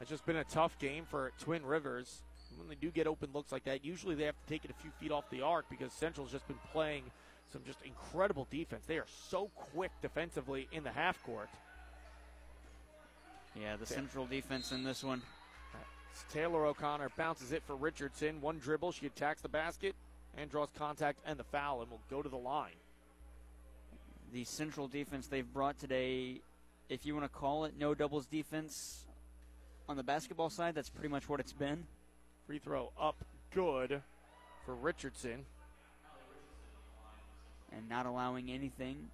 It's 0.02 0.10
just 0.10 0.26
been 0.26 0.38
a 0.38 0.44
tough 0.46 0.78
game 0.80 1.06
for 1.06 1.32
Twin 1.40 1.64
Rivers. 1.64 2.22
When 2.58 2.68
they 2.68 2.76
do 2.76 2.90
get 2.90 3.06
open 3.06 3.30
looks 3.34 3.52
like 3.52 3.66
that, 3.66 3.86
usually 3.86 4.16
they 4.16 4.24
have 4.24 4.36
to 4.36 4.52
take 4.52 4.66
it 4.66 4.72
a 4.72 4.82
few 4.82 4.92
feet 5.00 5.12
off 5.12 5.30
the 5.30 5.42
arc 5.42 5.70
because 5.70 5.94
Central's 5.94 6.32
just 6.32 6.48
been 6.48 6.58
playing 6.72 7.04
some 7.52 7.62
just 7.66 7.80
incredible 7.84 8.48
defense. 8.50 8.86
They 8.88 8.98
are 8.98 9.06
so 9.30 9.52
quick 9.56 9.92
defensively 10.02 10.68
in 10.72 10.84
the 10.84 10.92
half 10.92 11.22
court. 11.24 11.50
Yeah, 13.60 13.76
the 13.76 13.86
central 13.86 14.26
defense 14.26 14.72
in 14.72 14.84
this 14.84 15.04
one. 15.04 15.22
Taylor 16.32 16.66
O'Connor 16.66 17.10
bounces 17.18 17.52
it 17.52 17.62
for 17.66 17.76
Richardson. 17.76 18.40
One 18.42 18.58
dribble, 18.58 18.94
she 18.94 19.06
attacks 19.06 19.42
the 19.42 19.50
basket 19.50 19.96
and 20.38 20.50
draws 20.50 20.70
contact 20.78 21.20
and 21.26 21.38
the 21.38 21.44
foul 21.44 21.82
and 21.82 21.92
will 21.92 22.02
go 22.10 22.22
to 22.22 22.30
the 22.30 22.38
line. 22.38 22.78
The 24.32 24.44
central 24.46 24.88
defense 24.88 25.28
they've 25.28 25.54
brought 25.54 25.78
today, 25.80 26.42
if 26.88 27.06
you 27.06 27.16
want 27.16 27.26
to 27.26 27.38
call 27.38 27.66
it 27.66 27.74
no 27.78 27.94
doubles 27.94 28.26
defense 28.28 29.06
on 29.90 29.98
the 29.98 30.04
basketball 30.04 30.50
side, 30.50 30.76
that's 30.76 30.90
pretty 30.90 31.10
much 31.10 31.28
what 31.28 31.40
it's 31.40 31.54
been. 31.54 31.86
Free 32.48 32.60
throw 32.60 32.92
up 33.00 33.18
good 33.54 34.02
for 34.66 34.76
Richardson. 34.76 35.46
And 37.72 37.90
not 37.90 38.06
allowing 38.06 38.50
anything. 38.50 39.10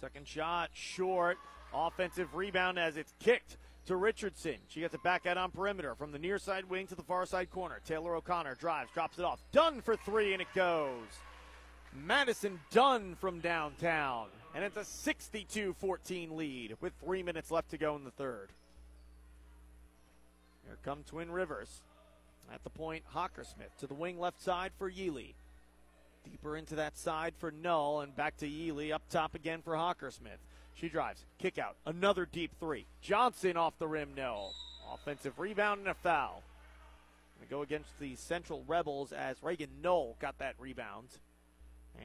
Second 0.00 0.26
shot 0.26 0.70
short. 0.72 1.38
Offensive 1.74 2.34
rebound 2.34 2.78
as 2.78 2.96
it's 2.96 3.12
kicked 3.20 3.56
to 3.86 3.96
Richardson. 3.96 4.56
She 4.68 4.80
gets 4.80 4.94
it 4.94 5.02
back 5.02 5.26
out 5.26 5.36
on 5.36 5.50
perimeter 5.50 5.94
from 5.94 6.12
the 6.12 6.18
near 6.18 6.38
side 6.38 6.64
wing 6.68 6.86
to 6.88 6.94
the 6.94 7.02
far 7.02 7.26
side 7.26 7.50
corner. 7.50 7.80
Taylor 7.84 8.14
O'Connor 8.14 8.56
drives, 8.56 8.90
drops 8.92 9.18
it 9.18 9.24
off. 9.24 9.40
Done 9.52 9.80
for 9.80 9.96
three, 9.96 10.32
and 10.32 10.42
it 10.42 10.48
goes. 10.54 11.06
Madison 12.04 12.60
Dunn 12.70 13.16
from 13.20 13.40
downtown. 13.40 14.28
And 14.54 14.64
it's 14.64 14.76
a 14.76 14.84
62 14.84 15.74
14 15.78 16.36
lead 16.36 16.76
with 16.80 16.92
three 17.04 17.22
minutes 17.22 17.50
left 17.50 17.70
to 17.70 17.78
go 17.78 17.94
in 17.96 18.04
the 18.04 18.10
third. 18.10 18.48
Here 20.64 20.78
come 20.84 21.04
Twin 21.06 21.30
Rivers. 21.30 21.82
At 22.52 22.62
the 22.64 22.70
point, 22.70 23.04
Hockersmith 23.14 23.76
to 23.78 23.86
the 23.86 23.94
wing 23.94 24.18
left 24.18 24.40
side 24.40 24.72
for 24.78 24.90
Yealy. 24.90 25.34
Deeper 26.30 26.56
into 26.56 26.74
that 26.76 26.96
side 26.98 27.34
for 27.38 27.50
Null 27.50 28.00
and 28.00 28.14
back 28.16 28.36
to 28.38 28.48
Yealy 28.48 28.92
up 28.92 29.02
top 29.08 29.34
again 29.34 29.62
for 29.62 29.74
Hockersmith. 29.74 30.40
She 30.74 30.88
drives, 30.88 31.24
kick 31.38 31.58
out, 31.58 31.76
another 31.86 32.26
deep 32.26 32.50
three. 32.60 32.86
Johnson 33.00 33.56
off 33.56 33.78
the 33.78 33.86
rim, 33.86 34.10
no. 34.16 34.50
Offensive 34.92 35.38
rebound 35.38 35.80
and 35.80 35.88
a 35.88 35.94
foul. 35.94 36.42
Gonna 37.38 37.50
go 37.50 37.62
against 37.62 37.98
the 37.98 38.14
Central 38.16 38.64
Rebels 38.66 39.12
as 39.12 39.42
Reagan 39.42 39.70
Null 39.82 40.16
got 40.20 40.38
that 40.38 40.54
rebound. 40.58 41.08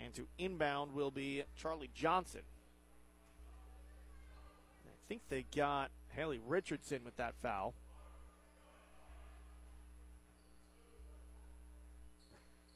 And 0.04 0.14
to 0.16 0.28
inbound 0.38 0.94
will 0.94 1.12
be 1.12 1.44
Charlie 1.58 1.90
Johnson. 1.94 2.42
I 4.86 5.08
think 5.10 5.22
they 5.30 5.46
got 5.56 5.92
Hallie 6.16 6.40
Richardson 6.48 7.02
with 7.04 7.18
that 7.18 7.34
foul. 7.42 7.74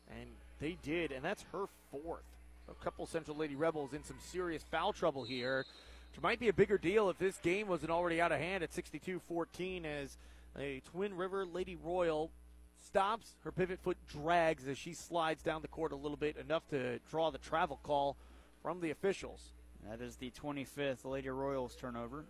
And 0.10 0.30
they 0.60 0.78
did, 0.84 1.12
and 1.12 1.24
that's 1.24 1.44
her 1.52 1.66
fourth. 1.92 2.24
A 2.70 2.84
couple 2.84 3.06
Central 3.06 3.38
Lady 3.38 3.56
Rebels 3.56 3.94
in 3.94 4.04
some 4.04 4.18
serious 4.20 4.64
foul 4.64 4.94
trouble 4.94 5.24
here, 5.24 5.66
which 6.12 6.22
might 6.22 6.40
be 6.40 6.48
a 6.48 6.54
bigger 6.54 6.78
deal 6.78 7.10
if 7.10 7.18
this 7.18 7.38
game 7.38 7.68
wasn't 7.68 7.92
already 7.92 8.20
out 8.20 8.32
of 8.32 8.40
hand 8.40 8.64
at 8.64 8.74
62 8.74 9.22
14 9.28 9.86
as 9.86 10.18
a 10.58 10.82
Twin 10.92 11.16
River 11.16 11.46
Lady 11.46 11.78
Royal 11.84 12.32
stops. 12.86 13.36
Her 13.44 13.52
pivot 13.52 13.80
foot 13.80 13.98
drags 14.08 14.68
as 14.68 14.78
she 14.78 14.94
slides 14.94 15.44
down 15.44 15.62
the 15.62 15.68
court 15.68 15.92
a 15.92 15.96
little 15.96 16.18
bit, 16.18 16.38
enough 16.38 16.68
to 16.70 17.00
draw 17.10 17.30
the 17.30 17.38
travel 17.38 17.80
call 17.84 18.16
from 18.62 18.82
the 18.82 18.92
officials. 18.92 19.52
That 19.88 20.02
is 20.02 20.16
the 20.16 20.32
25th 20.32 21.06
Lady 21.06 21.30
Royals 21.30 21.76
turnover. 21.76 22.26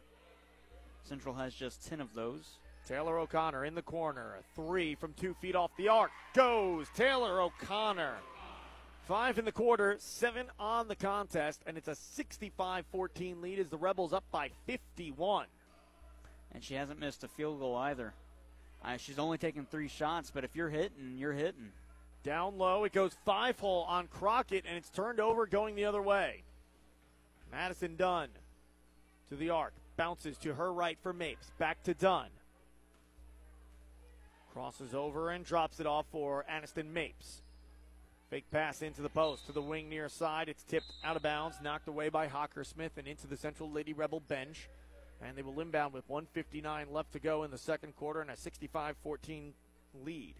Central 1.03 1.35
has 1.35 1.53
just 1.53 1.87
10 1.87 2.01
of 2.01 2.13
those. 2.13 2.57
Taylor 2.85 3.17
O'Connor 3.17 3.65
in 3.65 3.75
the 3.75 3.81
corner. 3.81 4.37
A 4.39 4.43
three 4.55 4.95
from 4.95 5.13
two 5.13 5.33
feet 5.35 5.55
off 5.55 5.71
the 5.77 5.89
arc. 5.89 6.11
Goes 6.33 6.87
Taylor 6.95 7.41
O'Connor. 7.41 8.15
Five 9.07 9.37
in 9.37 9.45
the 9.45 9.51
quarter, 9.51 9.95
seven 9.99 10.47
on 10.59 10.87
the 10.87 10.95
contest, 10.95 11.61
and 11.67 11.77
it's 11.77 11.87
a 11.87 11.95
65 11.95 12.85
14 12.91 13.41
lead 13.41 13.59
as 13.59 13.69
the 13.69 13.77
Rebels 13.77 14.13
up 14.13 14.23
by 14.31 14.49
51. 14.65 15.45
And 16.51 16.63
she 16.63 16.73
hasn't 16.73 16.99
missed 16.99 17.23
a 17.23 17.27
field 17.27 17.59
goal 17.59 17.75
either. 17.75 18.13
Uh, 18.83 18.97
she's 18.97 19.19
only 19.19 19.37
taken 19.37 19.65
three 19.65 19.87
shots, 19.87 20.31
but 20.33 20.43
if 20.43 20.55
you're 20.55 20.69
hitting, 20.69 21.17
you're 21.17 21.33
hitting. 21.33 21.71
Down 22.23 22.57
low, 22.57 22.83
it 22.83 22.93
goes 22.93 23.15
five 23.25 23.59
hole 23.59 23.83
on 23.87 24.07
Crockett, 24.07 24.65
and 24.67 24.75
it's 24.77 24.89
turned 24.89 25.19
over 25.19 25.45
going 25.45 25.75
the 25.75 25.85
other 25.85 26.01
way. 26.01 26.43
Madison 27.51 27.95
Dunn 27.95 28.29
to 29.29 29.35
the 29.35 29.51
arc. 29.51 29.73
Bounces 29.97 30.37
to 30.39 30.55
her 30.55 30.73
right 30.73 30.97
for 31.01 31.13
Mapes. 31.13 31.51
Back 31.57 31.83
to 31.83 31.93
Dunn. 31.93 32.27
Crosses 34.55 34.93
over 34.93 35.31
and 35.31 35.43
drops 35.43 35.81
it 35.81 35.85
off 35.85 36.05
for 36.13 36.45
Aniston 36.49 36.93
Mapes. 36.93 37.41
Fake 38.29 38.49
pass 38.51 38.81
into 38.81 39.01
the 39.01 39.09
post 39.09 39.47
to 39.47 39.51
the 39.51 39.61
wing 39.61 39.89
near 39.89 40.07
side. 40.07 40.47
It's 40.47 40.63
tipped 40.63 40.93
out 41.03 41.17
of 41.17 41.23
bounds, 41.23 41.57
knocked 41.61 41.89
away 41.89 42.07
by 42.07 42.29
Hockersmith 42.29 42.91
and 42.95 43.05
into 43.05 43.27
the 43.27 43.35
Central 43.35 43.69
Lady 43.69 43.91
Rebel 43.91 44.21
bench. 44.21 44.69
And 45.21 45.35
they 45.35 45.41
will 45.41 45.59
inbound 45.59 45.93
with 45.93 46.07
159 46.07 46.87
left 46.93 47.11
to 47.11 47.19
go 47.19 47.43
in 47.43 47.51
the 47.51 47.57
second 47.57 47.97
quarter 47.97 48.21
and 48.21 48.31
a 48.31 48.37
65 48.37 48.95
14 49.03 49.53
lead. 50.05 50.35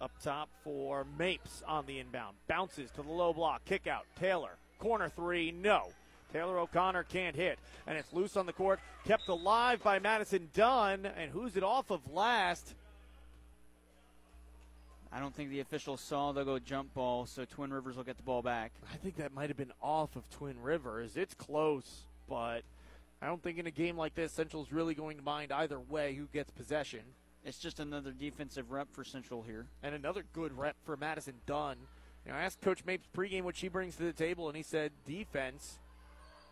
Up 0.00 0.10
top 0.20 0.48
for 0.64 1.06
Mapes 1.16 1.62
on 1.68 1.86
the 1.86 2.00
inbound. 2.00 2.38
Bounces 2.48 2.90
to 2.90 3.02
the 3.02 3.12
low 3.12 3.32
block. 3.32 3.64
Kick 3.66 3.86
out. 3.86 4.06
Taylor. 4.18 4.56
Corner 4.80 5.08
three. 5.08 5.52
No. 5.52 5.90
Taylor 6.32 6.58
O'Connor 6.58 7.04
can't 7.04 7.36
hit. 7.36 7.58
And 7.86 7.98
it's 7.98 8.12
loose 8.12 8.36
on 8.36 8.46
the 8.46 8.52
court. 8.52 8.80
Kept 9.04 9.28
alive 9.28 9.82
by 9.82 9.98
Madison 9.98 10.48
Dunn. 10.54 11.06
And 11.06 11.30
who's 11.30 11.56
it 11.56 11.62
off 11.62 11.90
of 11.90 12.00
last? 12.12 12.74
I 15.12 15.20
don't 15.20 15.34
think 15.34 15.50
the 15.50 15.60
officials 15.60 16.00
saw. 16.00 16.32
They'll 16.32 16.44
go 16.46 16.58
jump 16.58 16.94
ball, 16.94 17.26
so 17.26 17.44
Twin 17.44 17.72
Rivers 17.72 17.96
will 17.96 18.04
get 18.04 18.16
the 18.16 18.22
ball 18.22 18.40
back. 18.40 18.72
I 18.90 18.96
think 18.96 19.16
that 19.16 19.34
might 19.34 19.50
have 19.50 19.58
been 19.58 19.72
off 19.82 20.16
of 20.16 20.28
Twin 20.30 20.60
Rivers. 20.62 21.18
It's 21.18 21.34
close, 21.34 22.04
but 22.30 22.62
I 23.20 23.26
don't 23.26 23.42
think 23.42 23.58
in 23.58 23.66
a 23.66 23.70
game 23.70 23.98
like 23.98 24.14
this, 24.14 24.32
Central's 24.32 24.72
really 24.72 24.94
going 24.94 25.18
to 25.18 25.22
mind 25.22 25.52
either 25.52 25.78
way 25.78 26.14
who 26.14 26.26
gets 26.32 26.50
possession. 26.50 27.00
It's 27.44 27.58
just 27.58 27.78
another 27.78 28.12
defensive 28.12 28.70
rep 28.70 28.88
for 28.92 29.04
Central 29.04 29.42
here. 29.42 29.66
And 29.82 29.94
another 29.94 30.24
good 30.32 30.56
rep 30.56 30.76
for 30.84 30.96
Madison 30.96 31.34
Dunn. 31.44 31.76
You 32.24 32.32
know, 32.32 32.38
I 32.38 32.42
asked 32.42 32.62
Coach 32.62 32.84
Mapes 32.86 33.06
pregame 33.14 33.42
what 33.42 33.56
she 33.56 33.68
brings 33.68 33.96
to 33.96 34.04
the 34.04 34.12
table, 34.12 34.48
and 34.48 34.56
he 34.56 34.62
said 34.62 34.92
defense. 35.06 35.78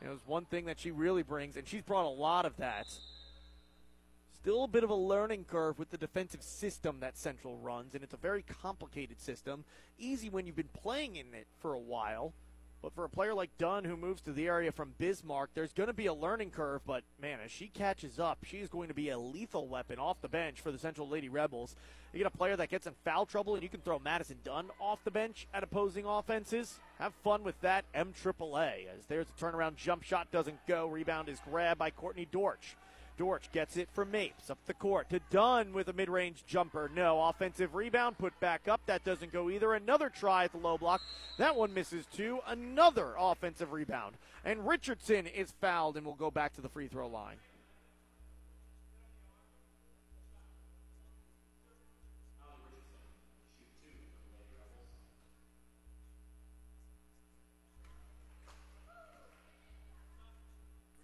You 0.01 0.09
know, 0.09 0.15
is 0.15 0.21
one 0.27 0.47
thing 0.47 0.65
that 0.67 0.81
she 0.81 0.91
really 0.91 1.23
brings, 1.23 1.57
and 1.57 1.69
she's 1.69 1.83
brought 1.83 2.07
a 2.07 2.09
lot 2.09 2.47
of 2.47 2.57
that. 2.57 2.87
Still 4.41 4.65
a 4.65 4.69
bit 4.69 4.85
of 4.85 4.91
a 4.91 4.95
learning 4.95 5.45
curve 5.45 5.79
with 5.79 5.91
the 5.91 5.99
defensive 5.99 6.43
system 6.43 7.01
that 7.01 7.19
Central 7.19 7.59
runs, 7.59 7.95
and 7.95 8.03
it's 8.03 8.15
a 8.15 8.19
very 8.19 8.43
complicated 8.43 9.21
system. 9.21 9.65
Easy 9.99 10.31
when 10.31 10.47
you've 10.47 10.57
been 10.57 10.69
playing 10.73 11.17
in 11.17 11.35
it 11.35 11.47
for 11.61 11.75
a 11.75 11.79
while. 11.79 12.33
But 12.83 12.95
for 12.95 13.05
a 13.05 13.11
player 13.11 13.35
like 13.35 13.51
Dunn 13.59 13.85
who 13.85 13.97
moves 13.97 14.23
to 14.23 14.33
the 14.33 14.47
area 14.47 14.73
from 14.73 14.95
Bismarck, 14.99 15.51
there's 15.55 15.73
going 15.73 15.89
to 15.89 15.93
be 15.93 16.07
a 16.07 16.15
learning 16.15 16.51
curve. 16.51 16.81
But 16.87 17.05
man, 17.21 17.39
as 17.45 17.51
she 17.51 17.69
catches 17.69 18.19
up, 18.19 18.39
she's 18.45 18.69
going 18.69 18.89
to 18.89 18.95
be 18.95 19.11
a 19.11 19.19
lethal 19.19 19.69
weapon 19.69 19.99
off 19.99 20.23
the 20.23 20.29
bench 20.29 20.61
for 20.61 20.73
the 20.73 20.79
Central 20.79 21.09
Lady 21.09 21.29
Rebels. 21.29 21.77
You 22.13 22.19
get 22.19 22.27
a 22.27 22.37
player 22.37 22.57
that 22.57 22.71
gets 22.71 22.87
in 22.87 22.95
foul 23.05 23.27
trouble, 23.27 23.55
and 23.55 23.63
you 23.63 23.69
can 23.69 23.81
throw 23.81 23.99
Madison 23.99 24.39
Dunn 24.45 24.71
off 24.81 25.05
the 25.05 25.11
bench 25.11 25.47
at 25.53 25.63
opposing 25.63 26.07
offenses. 26.07 26.81
Have 26.99 27.15
fun 27.23 27.45
with 27.45 27.61
that, 27.61 27.85
MAAA. 27.95 28.87
As 28.97 29.07
there's 29.07 29.27
a 29.29 29.41
turnaround 29.41 29.77
jump 29.77 30.03
shot, 30.03 30.31
doesn't 30.33 30.67
go. 30.67 30.87
Rebound 30.87 31.29
is 31.29 31.39
grabbed 31.41 31.79
by 31.79 31.91
Courtney 31.91 32.27
Dortch. 32.31 32.77
Dortch 33.21 33.53
gets 33.53 33.77
it 33.77 33.91
from 33.93 34.11
Mapes 34.13 34.49
up 34.49 34.57
the 34.65 34.73
court 34.73 35.11
to 35.11 35.21
Dunn 35.29 35.75
with 35.75 35.89
a 35.89 35.93
mid 35.93 36.09
range 36.09 36.43
jumper. 36.47 36.91
No. 36.95 37.23
Offensive 37.23 37.75
rebound 37.75 38.17
put 38.17 38.33
back 38.41 38.67
up. 38.67 38.81
That 38.87 39.05
doesn't 39.05 39.31
go 39.31 39.51
either. 39.51 39.75
Another 39.75 40.09
try 40.09 40.45
at 40.45 40.53
the 40.53 40.59
low 40.59 40.79
block. 40.79 41.03
That 41.37 41.55
one 41.55 41.75
misses 41.75 42.07
too. 42.07 42.39
Another 42.47 43.13
offensive 43.19 43.73
rebound. 43.73 44.17
And 44.43 44.67
Richardson 44.67 45.27
is 45.27 45.53
fouled 45.61 45.99
and 45.99 46.07
will 46.07 46.15
go 46.15 46.31
back 46.31 46.55
to 46.55 46.63
the 46.63 46.71
free 46.71 46.89
throw 46.89 47.09
line. 47.09 47.37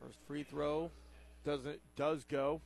First 0.01 0.19
free 0.27 0.45
throw 0.45 0.91
doesn't 1.47 1.81
does 1.95 2.25
go. 2.25 2.61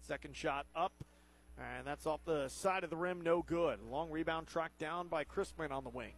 Second 0.00 0.36
shot 0.36 0.66
up, 0.76 0.92
and 1.58 1.84
that's 1.84 2.06
off 2.06 2.20
the 2.24 2.48
side 2.48 2.84
of 2.84 2.90
the 2.90 2.96
rim, 2.96 3.22
no 3.22 3.42
good. 3.42 3.80
Long 3.90 4.08
rebound 4.10 4.46
tracked 4.46 4.78
down 4.78 5.08
by 5.08 5.24
Crispin 5.24 5.72
on 5.72 5.82
the 5.82 5.90
wing. 5.90 6.12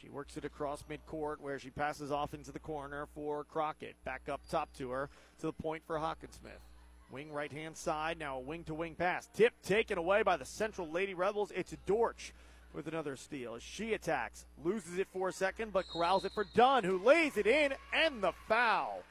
She 0.00 0.08
works 0.08 0.36
it 0.36 0.44
across 0.44 0.82
midcourt 0.90 1.36
where 1.38 1.60
she 1.60 1.70
passes 1.70 2.10
off 2.10 2.34
into 2.34 2.50
the 2.50 2.58
corner 2.58 3.06
for 3.14 3.44
Crockett. 3.44 3.94
Back 4.04 4.22
up 4.28 4.40
top 4.50 4.72
to 4.78 4.90
her 4.90 5.10
to 5.38 5.46
the 5.46 5.52
point 5.52 5.84
for 5.86 5.96
Hockersmith. 5.98 6.58
Wing 7.12 7.30
right 7.30 7.52
hand 7.52 7.76
side, 7.76 8.18
now 8.18 8.38
a 8.38 8.40
wing 8.40 8.64
to 8.64 8.74
wing 8.74 8.96
pass. 8.96 9.28
Tip 9.32 9.52
taken 9.62 9.96
away 9.96 10.24
by 10.24 10.36
the 10.36 10.44
Central 10.44 10.90
Lady 10.90 11.14
Rebels. 11.14 11.52
It's 11.54 11.76
Dortch 11.86 12.32
with 12.72 12.86
another 12.86 13.16
steal. 13.16 13.58
She 13.58 13.92
attacks, 13.92 14.46
loses 14.62 14.98
it 14.98 15.08
for 15.12 15.28
a 15.28 15.32
second, 15.32 15.72
but 15.72 15.88
corrals 15.88 16.24
it 16.24 16.32
for 16.32 16.44
Dunn, 16.54 16.84
who 16.84 16.98
lays 16.98 17.36
it 17.36 17.46
in, 17.46 17.74
and 17.92 18.22
the 18.22 18.32
foul. 18.48 19.02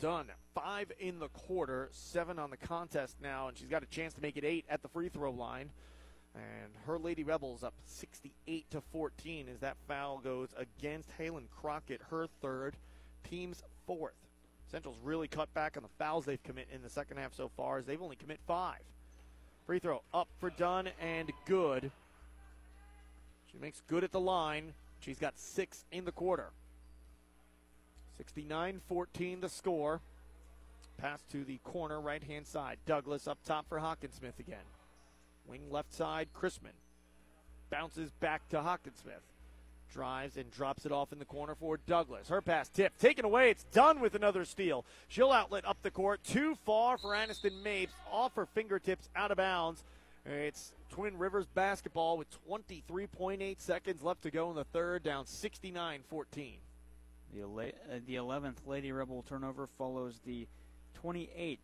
Dunn, 0.00 0.26
five 0.54 0.90
in 0.98 1.18
the 1.18 1.28
quarter, 1.28 1.90
seven 1.92 2.38
on 2.38 2.48
the 2.48 2.56
contest 2.56 3.16
now, 3.22 3.48
and 3.48 3.58
she's 3.58 3.68
got 3.68 3.82
a 3.82 3.86
chance 3.86 4.14
to 4.14 4.22
make 4.22 4.38
it 4.38 4.44
eight 4.44 4.64
at 4.68 4.80
the 4.80 4.88
free 4.88 5.10
throw 5.10 5.30
line. 5.30 5.70
And 6.34 6.72
her 6.86 6.98
Lady 6.98 7.22
Rebels 7.22 7.62
up 7.62 7.74
68 7.84 8.70
to 8.70 8.80
14 8.92 9.48
as 9.52 9.60
that 9.60 9.76
foul 9.88 10.18
goes 10.18 10.48
against 10.56 11.10
Halen 11.18 11.50
Crockett, 11.50 12.00
her 12.10 12.28
third, 12.40 12.76
team's 13.28 13.62
fourth. 13.86 14.14
Central's 14.70 14.98
really 15.02 15.28
cut 15.28 15.52
back 15.52 15.76
on 15.76 15.82
the 15.82 15.88
fouls 15.98 16.24
they've 16.24 16.42
commit 16.42 16.68
in 16.72 16.82
the 16.82 16.88
second 16.88 17.16
half 17.16 17.34
so 17.34 17.50
far 17.56 17.78
as 17.78 17.86
they've 17.86 18.00
only 18.00 18.16
commit 18.16 18.38
five. 18.46 18.80
Free 19.66 19.80
throw 19.80 20.02
up 20.14 20.28
for 20.38 20.50
Dunn 20.50 20.88
and 21.00 21.32
good. 21.44 21.90
She 23.50 23.58
makes 23.58 23.82
good 23.88 24.04
at 24.04 24.12
the 24.12 24.20
line. 24.20 24.72
She's 25.00 25.18
got 25.18 25.38
six 25.38 25.84
in 25.90 26.04
the 26.04 26.12
quarter. 26.12 26.50
69 28.18 28.80
14 28.86 29.40
the 29.40 29.48
score. 29.48 30.00
Pass 30.98 31.24
to 31.32 31.44
the 31.44 31.58
corner 31.64 32.00
right 32.00 32.22
hand 32.22 32.46
side. 32.46 32.78
Douglas 32.86 33.26
up 33.26 33.38
top 33.44 33.66
for 33.68 33.78
Hockersmith 33.78 34.38
again. 34.38 34.58
Wing 35.46 35.70
left 35.70 35.92
side, 35.92 36.28
Chrisman. 36.38 36.76
Bounces 37.70 38.10
back 38.20 38.48
to 38.50 38.58
Hockersmith. 38.58 39.24
Drives 39.92 40.36
and 40.36 40.50
drops 40.50 40.86
it 40.86 40.92
off 40.92 41.12
in 41.12 41.18
the 41.18 41.24
corner 41.24 41.54
for 41.54 41.78
Douglas. 41.86 42.28
Her 42.28 42.40
pass 42.40 42.68
tip 42.68 42.96
taken 42.98 43.24
away. 43.24 43.50
It's 43.50 43.64
done 43.64 44.00
with 44.00 44.14
another 44.14 44.44
steal. 44.44 44.84
She'll 45.08 45.32
outlet 45.32 45.64
up 45.64 45.78
the 45.82 45.90
court. 45.90 46.22
Too 46.22 46.56
far 46.64 46.96
for 46.96 47.10
Aniston 47.10 47.62
Mapes. 47.62 47.92
Off 48.10 48.34
her 48.36 48.46
fingertips, 48.46 49.08
out 49.16 49.30
of 49.30 49.36
bounds. 49.36 49.82
It's 50.24 50.72
Twin 50.90 51.18
Rivers 51.18 51.46
basketball 51.46 52.18
with 52.18 52.28
23.8 52.48 53.60
seconds 53.60 54.02
left 54.02 54.22
to 54.22 54.30
go 54.30 54.50
in 54.50 54.56
the 54.56 54.64
third, 54.64 55.02
down 55.02 55.26
69 55.26 56.00
14. 56.08 56.54
The, 57.32 57.42
uh, 57.44 57.98
the 58.06 58.16
11th 58.16 58.66
Lady 58.66 58.92
Rebel 58.92 59.24
turnover 59.28 59.68
follows 59.78 60.20
the 60.24 60.46
28th 61.02 61.58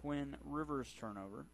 Twin 0.00 0.36
Rivers 0.44 0.94
turnover. 0.98 1.44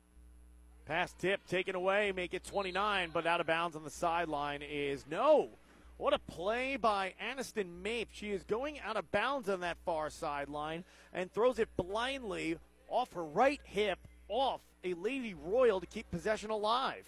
Pass 0.84 1.12
tip 1.18 1.46
taken 1.46 1.74
away, 1.74 2.12
make 2.12 2.34
it 2.34 2.44
29, 2.44 3.10
but 3.12 3.26
out 3.26 3.40
of 3.40 3.46
bounds 3.46 3.76
on 3.76 3.84
the 3.84 3.90
sideline 3.90 4.62
is 4.62 5.04
no. 5.08 5.50
What 5.96 6.14
a 6.14 6.18
play 6.18 6.76
by 6.76 7.14
Aniston 7.22 7.82
Mape. 7.82 8.08
She 8.12 8.30
is 8.30 8.42
going 8.44 8.80
out 8.80 8.96
of 8.96 9.10
bounds 9.12 9.48
on 9.48 9.60
that 9.60 9.78
far 9.84 10.10
sideline 10.10 10.84
and 11.12 11.30
throws 11.30 11.58
it 11.58 11.68
blindly 11.76 12.56
off 12.88 13.12
her 13.12 13.24
right 13.24 13.60
hip 13.64 13.98
off 14.28 14.60
a 14.84 14.94
Lady 14.94 15.34
Royal 15.34 15.80
to 15.80 15.86
keep 15.86 16.10
possession 16.10 16.50
alive. 16.50 17.04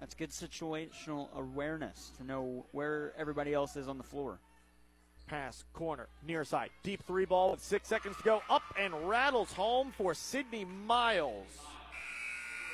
That's 0.00 0.14
good 0.14 0.30
situational 0.30 1.28
awareness 1.36 2.12
to 2.18 2.24
know 2.24 2.66
where 2.72 3.12
everybody 3.16 3.52
else 3.52 3.76
is 3.76 3.88
on 3.88 3.98
the 3.98 4.04
floor. 4.04 4.38
Pass, 5.26 5.64
corner, 5.74 6.08
near 6.26 6.44
side. 6.44 6.70
Deep 6.82 7.02
three 7.06 7.26
ball 7.26 7.50
with 7.50 7.62
six 7.62 7.88
seconds 7.88 8.16
to 8.16 8.22
go. 8.22 8.42
Up 8.48 8.62
and 8.78 9.08
rattles 9.08 9.52
home 9.52 9.92
for 9.96 10.14
Sydney 10.14 10.64
Miles. 10.64 11.46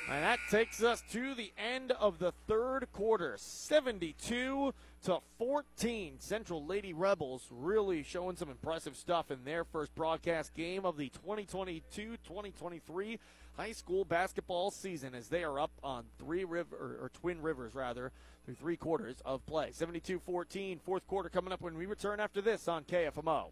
And 0.07 0.23
that 0.23 0.39
takes 0.51 0.83
us 0.83 1.01
to 1.13 1.33
the 1.33 1.51
end 1.57 1.91
of 1.91 2.19
the 2.19 2.31
third 2.47 2.87
quarter. 2.93 3.35
72 3.37 4.73
to 5.03 5.19
14. 5.39 6.15
Central 6.19 6.63
Lady 6.63 6.93
Rebels 6.93 7.47
really 7.49 8.03
showing 8.03 8.35
some 8.35 8.49
impressive 8.49 8.95
stuff 8.95 9.31
in 9.31 9.43
their 9.45 9.63
first 9.63 9.95
broadcast 9.95 10.53
game 10.53 10.85
of 10.85 10.97
the 10.97 11.09
2022 11.09 12.17
2023 12.23 13.19
high 13.57 13.71
school 13.71 14.05
basketball 14.05 14.69
season 14.69 15.15
as 15.15 15.29
they 15.29 15.43
are 15.43 15.59
up 15.59 15.71
on 15.81 16.03
three 16.19 16.43
river 16.43 16.75
or, 16.75 17.05
or 17.05 17.09
twin 17.09 17.41
rivers 17.41 17.73
rather 17.73 18.11
through 18.45 18.55
three 18.55 18.75
quarters 18.75 19.17
of 19.25 19.45
play 19.45 19.69
72-14 19.69 20.81
fourth 20.81 21.07
quarter 21.07 21.29
coming 21.29 21.53
up 21.53 21.61
when 21.61 21.77
we 21.77 21.85
return 21.85 22.19
after 22.19 22.41
this 22.41 22.67
on 22.67 22.83
kfmo 22.83 23.51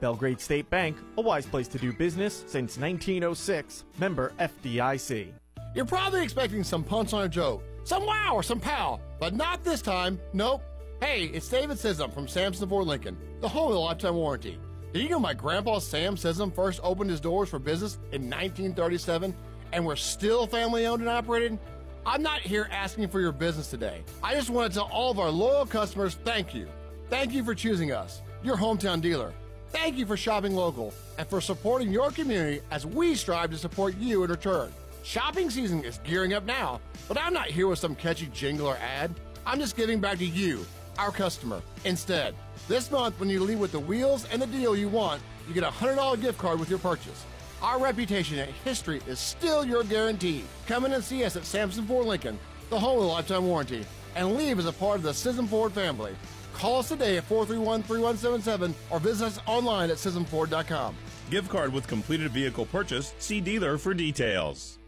Belgrade 0.00 0.40
State 0.40 0.68
Bank, 0.70 0.96
a 1.16 1.20
wise 1.20 1.46
place 1.46 1.68
to 1.68 1.78
do 1.78 1.92
business 1.92 2.44
since 2.46 2.78
1906. 2.78 3.84
Member 3.98 4.32
FDIC. 4.38 5.28
You're 5.74 5.84
probably 5.84 6.22
expecting 6.22 6.64
some 6.64 6.82
punch 6.82 7.12
on 7.12 7.24
a 7.24 7.28
joke, 7.28 7.62
some 7.84 8.06
wow 8.06 8.32
or 8.34 8.42
some 8.42 8.60
pow, 8.60 9.00
but 9.20 9.34
not 9.34 9.64
this 9.64 9.82
time. 9.82 10.18
Nope. 10.32 10.62
Hey, 11.00 11.24
it's 11.26 11.48
David 11.48 11.76
Scism 11.76 12.12
from 12.12 12.26
Sam 12.26 12.52
Scism 12.52 12.68
Ford 12.68 12.86
Lincoln, 12.86 13.16
the 13.40 13.48
home 13.48 13.68
of 13.68 13.74
the 13.74 13.80
lifetime 13.80 14.16
warranty. 14.16 14.58
Did 14.92 15.02
you 15.02 15.10
know 15.10 15.20
my 15.20 15.34
grandpa 15.34 15.78
Sam 15.78 16.16
Scism 16.16 16.52
first 16.52 16.80
opened 16.82 17.10
his 17.10 17.20
doors 17.20 17.48
for 17.48 17.58
business 17.58 17.96
in 18.12 18.22
1937 18.22 19.34
and 19.72 19.86
we're 19.86 19.96
still 19.96 20.46
family 20.46 20.86
owned 20.86 21.00
and 21.00 21.10
operated? 21.10 21.58
I'm 22.06 22.22
not 22.22 22.40
here 22.40 22.68
asking 22.72 23.08
for 23.08 23.20
your 23.20 23.32
business 23.32 23.68
today. 23.68 24.02
I 24.22 24.34
just 24.34 24.48
want 24.48 24.72
to 24.72 24.78
tell 24.78 24.88
all 24.90 25.10
of 25.10 25.18
our 25.18 25.30
loyal 25.30 25.66
customers 25.66 26.16
thank 26.24 26.54
you. 26.54 26.66
Thank 27.10 27.32
you 27.32 27.44
for 27.44 27.54
choosing 27.54 27.92
us, 27.92 28.22
your 28.42 28.56
hometown 28.56 29.00
dealer. 29.00 29.34
Thank 29.70 29.98
you 29.98 30.06
for 30.06 30.16
shopping 30.16 30.54
local 30.54 30.94
and 31.18 31.28
for 31.28 31.40
supporting 31.40 31.92
your 31.92 32.10
community 32.10 32.60
as 32.70 32.86
we 32.86 33.14
strive 33.14 33.50
to 33.50 33.58
support 33.58 33.96
you 33.98 34.24
in 34.24 34.30
return. 34.30 34.72
Shopping 35.02 35.50
season 35.50 35.84
is 35.84 35.98
gearing 36.04 36.32
up 36.32 36.44
now, 36.44 36.80
but 37.06 37.18
I'm 37.20 37.34
not 37.34 37.48
here 37.48 37.68
with 37.68 37.78
some 37.78 37.94
catchy 37.94 38.26
jingle 38.32 38.66
or 38.66 38.76
ad. 38.78 39.10
I'm 39.46 39.58
just 39.58 39.76
giving 39.76 40.00
back 40.00 40.18
to 40.18 40.26
you, 40.26 40.64
our 40.98 41.10
customer, 41.10 41.60
instead. 41.84 42.34
This 42.66 42.90
month, 42.90 43.20
when 43.20 43.28
you 43.28 43.40
leave 43.40 43.58
with 43.58 43.72
the 43.72 43.80
wheels 43.80 44.26
and 44.32 44.40
the 44.40 44.46
deal 44.46 44.74
you 44.74 44.88
want, 44.88 45.22
you 45.46 45.54
get 45.54 45.64
a 45.64 45.68
$100 45.68 46.20
gift 46.20 46.38
card 46.38 46.58
with 46.58 46.70
your 46.70 46.78
purchase. 46.78 47.24
Our 47.62 47.78
reputation 47.78 48.38
and 48.38 48.50
history 48.64 49.02
is 49.06 49.18
still 49.18 49.64
your 49.64 49.84
guarantee. 49.84 50.44
Come 50.66 50.86
in 50.86 50.92
and 50.92 51.04
see 51.04 51.24
us 51.24 51.36
at 51.36 51.44
Sam 51.44 51.70
Scism 51.70 51.86
Ford 51.86 52.06
Lincoln, 52.06 52.38
the 52.70 52.78
home 52.78 52.98
of 52.98 53.02
the 53.02 53.08
lifetime 53.08 53.46
warranty, 53.46 53.84
and 54.14 54.36
leave 54.36 54.58
as 54.58 54.66
a 54.66 54.72
part 54.72 54.96
of 54.96 55.02
the 55.02 55.12
Scism 55.12 55.46
Ford 55.46 55.72
family. 55.72 56.14
Call 56.58 56.80
us 56.80 56.88
today 56.88 57.16
at 57.16 57.24
431 57.24 57.84
3177 57.84 58.74
or 58.90 58.98
visit 58.98 59.26
us 59.26 59.38
online 59.46 59.90
at 59.90 59.96
ScismFord.com. 59.96 60.96
Gift 61.30 61.48
card 61.48 61.72
with 61.72 61.86
completed 61.86 62.32
vehicle 62.32 62.66
purchase. 62.66 63.14
See 63.20 63.40
dealer 63.40 63.78
for 63.78 63.94
details. 63.94 64.78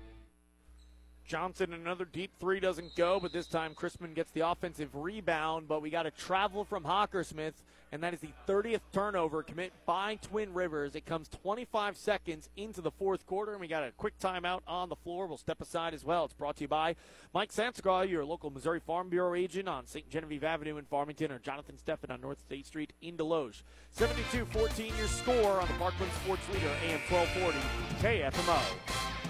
Johnson, 1.25 1.73
another 1.73 2.05
deep 2.05 2.33
three 2.41 2.59
doesn't 2.59 2.97
go, 2.97 3.21
but 3.21 3.33
this 3.33 3.47
time 3.47 3.73
Chrisman 3.73 4.17
gets 4.17 4.33
the 4.33 4.41
offensive 4.49 4.97
rebound. 4.97 5.69
But 5.69 5.81
we 5.81 5.89
got 5.89 6.07
a 6.07 6.11
travel 6.11 6.65
from 6.65 6.83
Hockersmith, 6.83 7.55
and 7.93 8.03
that 8.03 8.15
is 8.15 8.21
the 8.21 8.31
30th 8.47 8.81
turnover 8.93 9.43
commit 9.43 9.73
by 9.85 10.17
Twin 10.17 10.53
Rivers. 10.55 10.95
It 10.95 11.07
comes 11.07 11.29
25 11.29 11.97
seconds 11.97 12.49
into 12.57 12.81
the 12.81 12.91
fourth 12.91 13.27
quarter, 13.27 13.53
and 13.53 13.61
we 13.61 13.69
got 13.69 13.83
a 13.83 13.93
quick 13.93 14.19
timeout 14.19 14.61
on 14.67 14.89
the 14.89 14.97
floor. 14.97 15.27
We'll 15.27 15.39
step 15.39 15.61
aside 15.61 15.95
as 15.95 16.05
well. 16.05 16.25
It's 16.25 16.35
brought 16.35 16.57
to 16.57 16.63
you 16.63 16.69
by 16.69 16.97
Mike 17.35 17.53
Sansegraw, 17.53 18.09
your 18.09 18.25
local 18.25 18.51
Missouri 18.51 18.81
Farm 18.81 19.09
Bureau 19.09 19.35
agent 19.35 19.69
on 19.69 19.87
St. 19.87 20.09
Genevieve 20.09 20.45
Avenue 20.45 20.77
in 20.77 20.85
Farmington, 20.85 21.33
or 21.33 21.39
Jonathan 21.39 21.77
Steffen 21.77 22.11
on 22.11 22.21
North 22.21 22.41
State 22.41 22.67
Street 22.67 22.93
in 23.03 23.17
Desloge. 23.17 23.63
72 23.91 24.45
14 24.47 24.93
your 24.97 25.09
score 25.09 25.61
on 25.61 25.67
the 25.67 25.75
Parkland 25.75 26.13
Sports 26.23 26.49
Leader, 26.53 26.71
AM 26.87 27.01
1240, 27.09 27.59
KFMO. 28.01 29.30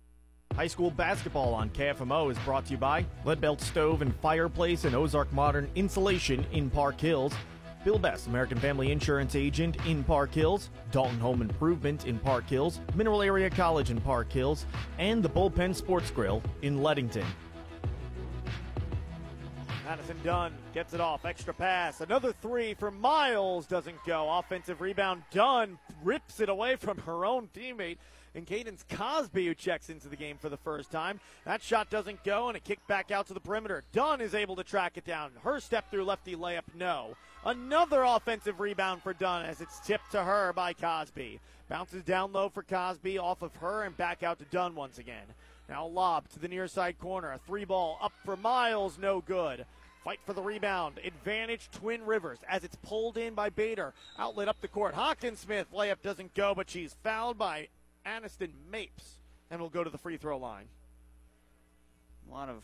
High 0.55 0.67
school 0.67 0.91
basketball 0.91 1.53
on 1.53 1.69
KFMO 1.69 2.29
is 2.29 2.37
brought 2.39 2.65
to 2.65 2.71
you 2.71 2.77
by 2.77 3.05
Leadbelt 3.25 3.61
Stove 3.61 4.01
and 4.01 4.13
Fireplace 4.17 4.83
and 4.83 4.93
Ozark 4.93 5.31
Modern 5.31 5.69
Insulation 5.75 6.45
in 6.51 6.69
Park 6.69 6.99
Hills. 6.99 7.33
Bill 7.85 7.97
Betts, 7.97 8.27
American 8.27 8.59
Family 8.59 8.91
Insurance 8.91 9.33
Agent 9.35 9.77
in 9.87 10.03
Park 10.03 10.33
Hills, 10.33 10.69
Dalton 10.91 11.19
Home 11.19 11.41
Improvement 11.41 12.05
in 12.05 12.19
Park 12.19 12.47
Hills, 12.47 12.79
Mineral 12.95 13.23
Area 13.23 13.49
College 13.49 13.89
in 13.89 13.99
Park 14.01 14.31
Hills, 14.31 14.67
and 14.99 15.23
the 15.23 15.29
Bullpen 15.29 15.73
Sports 15.73 16.11
Grill 16.11 16.43
in 16.61 16.83
Leadington. 16.83 17.25
Madison 19.85 20.17
Dunn 20.23 20.53
gets 20.73 20.93
it 20.93 21.01
off. 21.01 21.25
Extra 21.25 21.53
pass. 21.53 22.01
Another 22.01 22.33
three 22.33 22.75
for 22.75 22.91
Miles. 22.91 23.65
Doesn't 23.65 23.97
go. 24.05 24.29
Offensive 24.29 24.79
rebound. 24.79 25.23
Dunn 25.31 25.79
rips 26.03 26.39
it 26.39 26.49
away 26.49 26.75
from 26.75 26.97
her 26.99 27.25
own 27.25 27.49
teammate. 27.53 27.97
And 28.33 28.45
Cadence 28.45 28.85
Cosby, 28.89 29.45
who 29.45 29.53
checks 29.53 29.89
into 29.89 30.07
the 30.07 30.15
game 30.15 30.37
for 30.37 30.47
the 30.47 30.57
first 30.57 30.89
time. 30.89 31.19
That 31.45 31.61
shot 31.61 31.89
doesn't 31.89 32.23
go, 32.23 32.47
and 32.47 32.55
it 32.55 32.63
kicked 32.63 32.87
back 32.87 33.11
out 33.11 33.27
to 33.27 33.33
the 33.33 33.39
perimeter. 33.39 33.83
Dunn 33.91 34.21
is 34.21 34.33
able 34.33 34.55
to 34.55 34.63
track 34.63 34.93
it 34.95 35.05
down. 35.05 35.31
Her 35.43 35.59
step 35.59 35.91
through 35.91 36.05
lefty 36.05 36.35
layup, 36.35 36.63
no. 36.73 37.15
Another 37.43 38.03
offensive 38.03 38.59
rebound 38.59 39.01
for 39.01 39.13
Dunn 39.13 39.45
as 39.45 39.59
it's 39.59 39.79
tipped 39.81 40.11
to 40.11 40.23
her 40.23 40.53
by 40.53 40.73
Cosby. 40.73 41.39
Bounces 41.67 42.03
down 42.03 42.31
low 42.31 42.49
for 42.49 42.63
Cosby, 42.63 43.17
off 43.17 43.41
of 43.41 43.55
her, 43.55 43.83
and 43.83 43.97
back 43.97 44.23
out 44.23 44.39
to 44.39 44.45
Dunn 44.45 44.75
once 44.75 44.97
again. 44.97 45.25
Now 45.67 45.85
a 45.85 45.87
lob 45.87 46.29
to 46.29 46.39
the 46.39 46.47
near 46.47 46.67
side 46.67 46.99
corner. 46.99 47.31
A 47.31 47.39
three 47.39 47.65
ball 47.65 47.97
up 48.01 48.13
for 48.23 48.37
Miles, 48.37 48.97
no 48.97 49.21
good. 49.21 49.65
Fight 50.03 50.19
for 50.25 50.33
the 50.33 50.41
rebound. 50.41 50.99
Advantage 51.03 51.69
Twin 51.71 52.05
Rivers 52.05 52.39
as 52.49 52.63
it's 52.63 52.75
pulled 52.77 53.17
in 53.17 53.35
by 53.35 53.49
Bader. 53.49 53.93
Outlet 54.17 54.47
up 54.47 54.59
the 54.61 54.67
court. 54.67 54.95
Hockersmith 54.95 55.67
layup 55.73 56.01
doesn't 56.01 56.33
go, 56.33 56.53
but 56.55 56.69
she's 56.69 56.95
fouled 57.03 57.37
by 57.37 57.67
Aniston 58.05 58.51
Mapes 58.71 59.19
and 59.49 59.61
will 59.61 59.69
go 59.69 59.83
to 59.83 59.89
the 59.89 59.97
free 59.97 60.17
throw 60.17 60.37
line. 60.37 60.65
A 62.29 62.33
lot 62.33 62.49
of 62.49 62.63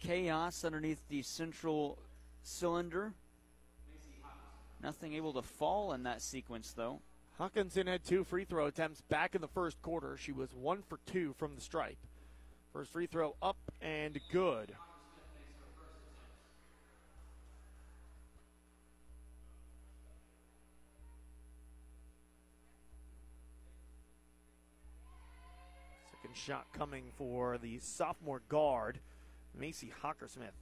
chaos 0.00 0.64
underneath 0.64 1.06
the 1.08 1.22
central 1.22 1.98
cylinder. 2.42 3.12
Nothing 4.82 5.14
able 5.14 5.34
to 5.34 5.42
fall 5.42 5.92
in 5.92 6.04
that 6.04 6.22
sequence, 6.22 6.72
though. 6.72 7.00
Hawkinson 7.38 7.86
had 7.86 8.04
two 8.04 8.24
free 8.24 8.44
throw 8.44 8.66
attempts 8.66 9.00
back 9.02 9.34
in 9.34 9.40
the 9.40 9.48
first 9.48 9.80
quarter. 9.82 10.16
She 10.16 10.32
was 10.32 10.54
one 10.54 10.82
for 10.88 10.98
two 11.06 11.34
from 11.38 11.54
the 11.54 11.60
stripe. 11.60 11.98
First 12.72 12.92
free 12.92 13.06
throw 13.06 13.34
up 13.42 13.56
and 13.82 14.18
good. 14.30 14.74
Second 26.30 26.42
shot 26.42 26.66
coming 26.76 27.04
for 27.16 27.58
the 27.58 27.78
sophomore 27.80 28.40
guard, 28.48 29.00
Macy 29.58 29.92
Hockersmith. 30.02 30.54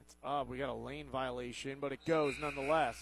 It's 0.00 0.14
up. 0.22 0.48
We 0.48 0.58
got 0.58 0.68
a 0.68 0.74
lane 0.74 1.06
violation, 1.10 1.78
but 1.80 1.90
it 1.90 1.98
goes 2.06 2.34
nonetheless. 2.40 2.96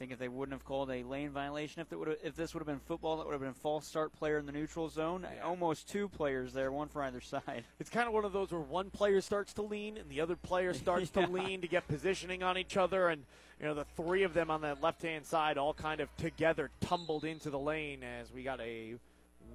I 0.00 0.02
think 0.02 0.12
if 0.12 0.18
they 0.18 0.28
wouldn't 0.28 0.54
have 0.54 0.64
called 0.64 0.90
a 0.90 1.02
lane 1.02 1.28
violation, 1.28 1.82
if 1.82 1.92
it 1.92 1.98
would 1.98 2.16
if 2.24 2.34
this 2.34 2.54
would 2.54 2.60
have 2.60 2.66
been 2.66 2.80
football, 2.80 3.18
that 3.18 3.26
would 3.26 3.32
have 3.32 3.40
been 3.42 3.50
a 3.50 3.52
false 3.52 3.86
start 3.86 4.14
player 4.14 4.38
in 4.38 4.46
the 4.46 4.52
neutral 4.52 4.88
zone. 4.88 5.26
Almost 5.44 5.90
two 5.90 6.08
players 6.08 6.54
there, 6.54 6.72
one 6.72 6.88
for 6.88 7.02
either 7.02 7.20
side. 7.20 7.64
It's 7.78 7.90
kind 7.90 8.08
of 8.08 8.14
one 8.14 8.24
of 8.24 8.32
those 8.32 8.50
where 8.50 8.62
one 8.62 8.88
player 8.88 9.20
starts 9.20 9.52
to 9.54 9.62
lean 9.62 9.98
and 9.98 10.08
the 10.08 10.22
other 10.22 10.36
player 10.36 10.72
starts 10.72 11.10
Yeah. 11.16 11.26
to 11.26 11.30
lean 11.32 11.60
to 11.60 11.68
get 11.68 11.86
positioning 11.86 12.42
on 12.42 12.56
each 12.56 12.78
other, 12.78 13.08
and 13.10 13.24
you 13.60 13.66
know 13.66 13.74
the 13.74 13.84
three 13.94 14.22
of 14.22 14.32
them 14.32 14.50
on 14.50 14.62
that 14.62 14.82
left-hand 14.82 15.26
side 15.26 15.58
all 15.58 15.74
kind 15.74 16.00
of 16.00 16.08
together 16.16 16.70
tumbled 16.80 17.26
into 17.26 17.50
the 17.50 17.58
lane 17.58 18.02
as 18.02 18.32
we 18.32 18.42
got 18.42 18.58
a 18.62 18.94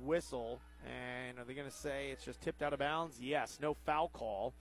whistle. 0.04 0.60
And 0.86 1.40
are 1.40 1.44
they 1.46 1.56
going 1.56 1.68
to 1.68 1.76
say 1.76 2.10
it's 2.12 2.24
just 2.24 2.40
tipped 2.42 2.62
out 2.62 2.72
of 2.72 2.78
bounds? 2.78 3.20
Yes, 3.20 3.58
no 3.60 3.74
foul 3.88 4.10
call. 4.10 4.54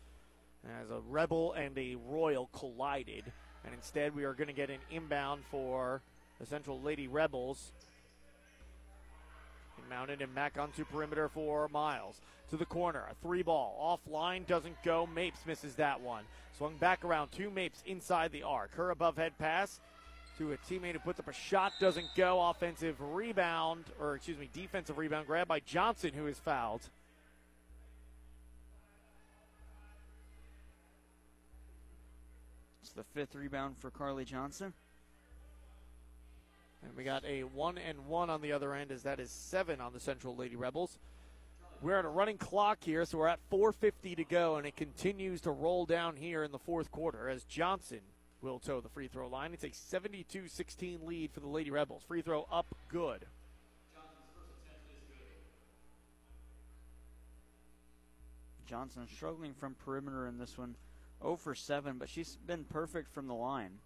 As 0.82 0.90
a 0.90 1.00
rebel 1.10 1.52
and 1.52 1.76
a 1.76 1.96
royal 2.08 2.46
collided, 2.54 3.30
and 3.64 3.74
instead 3.74 4.14
we 4.14 4.24
are 4.24 4.34
going 4.34 4.48
to 4.48 4.54
get 4.54 4.70
an 4.70 4.80
inbound 4.90 5.42
for 5.50 6.02
the 6.40 6.46
Central 6.46 6.80
Lady 6.80 7.08
Rebels. 7.08 7.72
Mounted 9.90 10.22
and 10.22 10.34
back 10.34 10.58
onto 10.58 10.84
perimeter 10.86 11.28
for 11.28 11.68
Miles. 11.68 12.20
To 12.50 12.56
the 12.56 12.64
corner. 12.64 13.04
A 13.10 13.14
three 13.22 13.42
ball. 13.42 14.00
Offline 14.08 14.46
doesn't 14.46 14.82
go. 14.82 15.06
Mapes 15.06 15.40
misses 15.46 15.74
that 15.74 16.00
one. 16.00 16.24
Swung 16.56 16.76
back 16.76 17.04
around. 17.04 17.32
Two 17.32 17.50
Mapes 17.50 17.82
inside 17.86 18.32
the 18.32 18.44
arc. 18.44 18.74
Her 18.74 18.90
above 18.90 19.16
head 19.16 19.36
pass 19.38 19.80
to 20.38 20.52
a 20.52 20.56
teammate 20.56 20.92
who 20.92 21.00
puts 21.00 21.20
up 21.20 21.28
a 21.28 21.32
shot. 21.32 21.72
Doesn't 21.80 22.06
go. 22.16 22.48
Offensive 22.48 22.96
rebound, 23.00 23.84
or 24.00 24.14
excuse 24.14 24.38
me, 24.38 24.48
defensive 24.52 24.96
rebound 24.96 25.26
grab 25.26 25.48
by 25.48 25.60
Johnson, 25.60 26.12
who 26.14 26.26
is 26.26 26.38
fouled. 26.38 26.88
The 32.96 33.04
fifth 33.14 33.34
rebound 33.34 33.76
for 33.78 33.90
Carly 33.90 34.24
Johnson. 34.24 34.72
And 36.82 36.96
we 36.96 37.04
got 37.04 37.24
a 37.24 37.44
one 37.44 37.78
and 37.78 38.06
one 38.06 38.30
on 38.30 38.42
the 38.42 38.52
other 38.52 38.74
end, 38.74 38.92
as 38.92 39.02
that 39.02 39.20
is 39.20 39.30
seven 39.30 39.80
on 39.80 39.92
the 39.92 40.00
Central 40.00 40.36
Lady 40.36 40.56
Rebels. 40.56 40.98
We're 41.80 41.98
on 41.98 42.04
a 42.04 42.10
running 42.10 42.38
clock 42.38 42.78
here, 42.82 43.04
so 43.04 43.18
we're 43.18 43.28
at 43.28 43.40
4:50 43.50 44.16
to 44.16 44.24
go, 44.24 44.56
and 44.56 44.66
it 44.66 44.76
continues 44.76 45.40
to 45.42 45.50
roll 45.50 45.86
down 45.86 46.16
here 46.16 46.44
in 46.44 46.52
the 46.52 46.58
fourth 46.58 46.90
quarter 46.90 47.28
as 47.28 47.44
Johnson 47.44 48.00
will 48.40 48.58
toe 48.58 48.80
the 48.80 48.88
free 48.88 49.08
throw 49.08 49.28
line. 49.28 49.54
It's 49.54 49.64
a 49.64 49.70
72-16 49.70 51.04
lead 51.04 51.32
for 51.32 51.40
the 51.40 51.48
Lady 51.48 51.70
Rebels. 51.70 52.02
Free 52.02 52.22
throw 52.22 52.46
up, 52.50 52.66
good. 52.88 53.26
Johnson 58.66 59.06
struggling 59.14 59.54
from 59.54 59.74
perimeter 59.74 60.26
in 60.26 60.38
this 60.38 60.56
one. 60.56 60.74
0 61.24 61.36
for 61.36 61.54
7, 61.54 61.96
but 61.98 62.08
she's 62.08 62.36
been 62.46 62.64
perfect 62.64 63.12
from 63.12 63.26
the 63.26 63.34
line. 63.34 63.78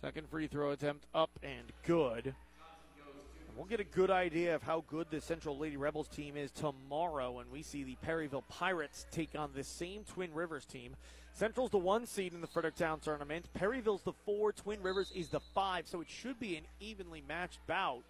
Second 0.00 0.28
free 0.28 0.46
throw 0.46 0.70
attempt 0.70 1.06
up 1.12 1.30
and 1.42 1.72
good. 1.84 2.26
And 2.26 3.56
we'll 3.56 3.66
get 3.66 3.80
a 3.80 3.84
good 3.84 4.10
idea 4.10 4.54
of 4.54 4.62
how 4.62 4.84
good 4.86 5.08
the 5.10 5.20
Central 5.20 5.58
Lady 5.58 5.76
Rebels 5.76 6.06
team 6.06 6.36
is 6.36 6.52
tomorrow 6.52 7.32
when 7.32 7.50
we 7.50 7.62
see 7.62 7.82
the 7.82 7.96
Perryville 8.02 8.44
Pirates 8.48 9.06
take 9.10 9.36
on 9.36 9.50
this 9.54 9.66
same 9.66 10.04
Twin 10.04 10.32
Rivers 10.32 10.64
team. 10.64 10.94
Central's 11.34 11.70
the 11.70 11.78
one 11.78 12.06
seed 12.06 12.32
in 12.32 12.40
the 12.40 12.46
Fredericktown 12.46 13.00
tournament. 13.00 13.46
Perryville's 13.54 14.02
the 14.02 14.12
four. 14.24 14.52
Twin 14.52 14.80
Rivers 14.80 15.10
is 15.14 15.28
the 15.28 15.40
five, 15.40 15.88
so 15.88 16.00
it 16.00 16.08
should 16.08 16.38
be 16.38 16.56
an 16.56 16.64
evenly 16.80 17.22
matched 17.28 17.58
bout. 17.66 18.02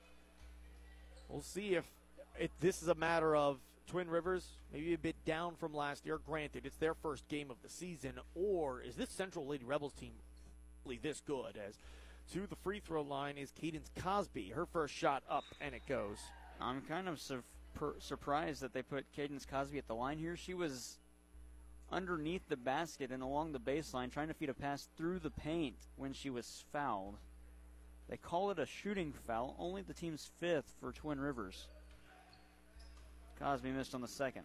We'll 1.28 1.40
see 1.40 1.74
if 1.74 1.84
it, 2.38 2.50
this 2.60 2.82
is 2.82 2.88
a 2.88 2.94
matter 2.94 3.34
of 3.34 3.58
Twin 3.88 4.08
Rivers 4.08 4.46
maybe 4.72 4.92
a 4.92 4.98
bit 4.98 5.16
down 5.24 5.56
from 5.56 5.72
last 5.74 6.04
year. 6.04 6.18
Granted, 6.18 6.66
it's 6.66 6.76
their 6.76 6.94
first 6.94 7.26
game 7.28 7.50
of 7.50 7.56
the 7.62 7.68
season, 7.68 8.12
or 8.34 8.80
is 8.82 8.94
this 8.96 9.08
Central 9.10 9.46
Lady 9.46 9.64
Rebels 9.64 9.94
team 9.94 10.12
really 10.84 10.98
this 10.98 11.20
good? 11.20 11.56
As 11.56 11.74
to 12.32 12.46
the 12.46 12.56
free 12.56 12.80
throw 12.80 13.02
line 13.02 13.38
is 13.38 13.50
Cadence 13.50 13.90
Cosby. 13.98 14.50
Her 14.50 14.66
first 14.66 14.94
shot 14.94 15.22
up, 15.28 15.44
and 15.60 15.74
it 15.74 15.86
goes. 15.88 16.18
I'm 16.60 16.82
kind 16.82 17.08
of 17.08 17.18
sur- 17.18 17.44
per- 17.74 17.98
surprised 17.98 18.60
that 18.60 18.74
they 18.74 18.82
put 18.82 19.10
Cadence 19.16 19.46
Cosby 19.46 19.78
at 19.78 19.86
the 19.86 19.94
line 19.94 20.18
here. 20.18 20.36
She 20.36 20.52
was 20.52 20.98
underneath 21.90 22.46
the 22.48 22.56
basket 22.56 23.10
and 23.10 23.22
along 23.22 23.52
the 23.52 23.58
baseline 23.58 24.12
trying 24.12 24.28
to 24.28 24.34
feed 24.34 24.50
a 24.50 24.54
pass 24.54 24.88
through 24.98 25.20
the 25.20 25.30
paint 25.30 25.76
when 25.96 26.12
she 26.12 26.28
was 26.28 26.64
fouled. 26.72 27.16
They 28.10 28.18
call 28.18 28.50
it 28.50 28.58
a 28.58 28.66
shooting 28.66 29.14
foul, 29.26 29.56
only 29.58 29.80
the 29.80 29.94
team's 29.94 30.30
fifth 30.38 30.74
for 30.80 30.92
Twin 30.92 31.20
Rivers. 31.20 31.68
Cosby 33.40 33.70
missed 33.70 33.94
on 33.94 34.00
the 34.00 34.08
second. 34.08 34.44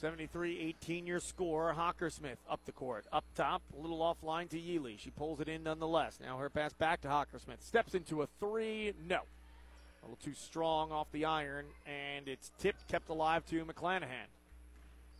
73 0.00 0.58
18 0.60 1.06
your 1.06 1.20
score. 1.20 1.74
Hockersmith 1.76 2.36
up 2.50 2.60
the 2.66 2.72
court. 2.72 3.06
Up 3.12 3.24
top, 3.34 3.62
a 3.76 3.80
little 3.80 3.98
offline 3.98 4.48
to 4.50 4.58
Yealy. 4.58 4.98
She 4.98 5.10
pulls 5.10 5.40
it 5.40 5.48
in 5.48 5.62
nonetheless. 5.62 6.18
Now 6.20 6.38
her 6.38 6.50
pass 6.50 6.72
back 6.72 7.00
to 7.02 7.08
Hockersmith. 7.08 7.62
Steps 7.62 7.94
into 7.94 8.22
a 8.22 8.28
three. 8.40 8.92
No. 9.06 9.20
A 9.20 10.04
little 10.04 10.18
too 10.22 10.34
strong 10.34 10.92
off 10.92 11.06
the 11.12 11.24
iron, 11.24 11.64
and 11.86 12.28
it's 12.28 12.50
tipped, 12.58 12.86
kept 12.88 13.08
alive 13.08 13.46
to 13.46 13.64
McClanahan. 13.64 14.28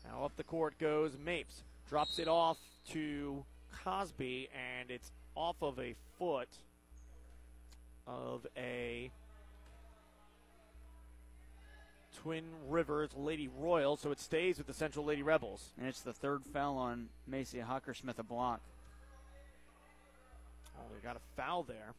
Now 0.05 0.25
up 0.25 0.37
the 0.37 0.45
court 0.45 0.79
goes 0.79 1.17
Mapes. 1.25 1.63
Drops 1.89 2.19
it 2.19 2.29
off 2.29 2.59
to 2.91 3.45
Cosby, 3.83 4.51
and 4.53 4.91
it's 4.91 5.11
off 5.35 5.57
of 5.63 5.79
a 5.79 5.95
foot 6.19 6.49
of 8.07 8.47
a 8.57 9.11
Twin 12.25 12.45
Rivers 12.71 13.11
Lady 13.15 13.51
Royal, 13.59 13.99
so 13.99 14.11
it 14.11 14.19
stays 14.19 14.57
with 14.57 14.67
the 14.67 14.73
Central 14.73 15.05
Lady 15.05 15.23
Rebels. 15.23 15.69
And 15.79 15.87
it's 15.87 16.01
the 16.01 16.15
third 16.15 16.43
foul 16.55 16.79
on 16.79 17.11
Macy 17.27 17.59
Hockersmith, 17.59 18.19
a 18.19 18.23
block. 18.23 18.63
Oh, 20.79 20.85
they 20.91 21.07
got 21.07 21.17
a 21.17 21.37
foul 21.37 21.65
there. 21.65 21.93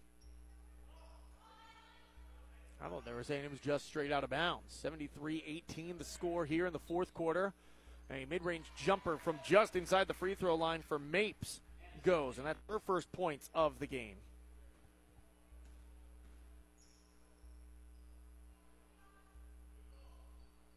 I 2.83 2.87
thought 2.87 3.05
they 3.05 3.13
were 3.13 3.23
saying 3.23 3.45
it 3.45 3.51
was 3.51 3.59
just 3.59 3.85
straight 3.85 4.11
out 4.11 4.23
of 4.23 4.31
bounds. 4.31 4.73
73 4.73 5.43
18 5.45 5.99
the 5.99 6.03
score 6.03 6.43
here 6.43 6.65
in 6.65 6.73
the 6.73 6.79
fourth 6.79 7.13
quarter. 7.13 7.53
A 8.09 8.25
mid 8.27 8.43
range 8.43 8.65
jumper 8.75 9.17
from 9.17 9.39
just 9.45 9.75
inside 9.75 10.07
the 10.07 10.15
free 10.15 10.33
throw 10.33 10.55
line 10.55 10.81
for 10.81 10.97
Mapes 10.97 11.61
goes, 12.03 12.39
and 12.39 12.47
that's 12.47 12.59
her 12.67 12.79
first 12.79 13.11
points 13.11 13.51
of 13.53 13.77
the 13.77 13.87
game. 13.87 14.15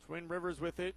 Twin 0.09 0.27
Rivers 0.27 0.59
with 0.59 0.81
it. 0.81 0.95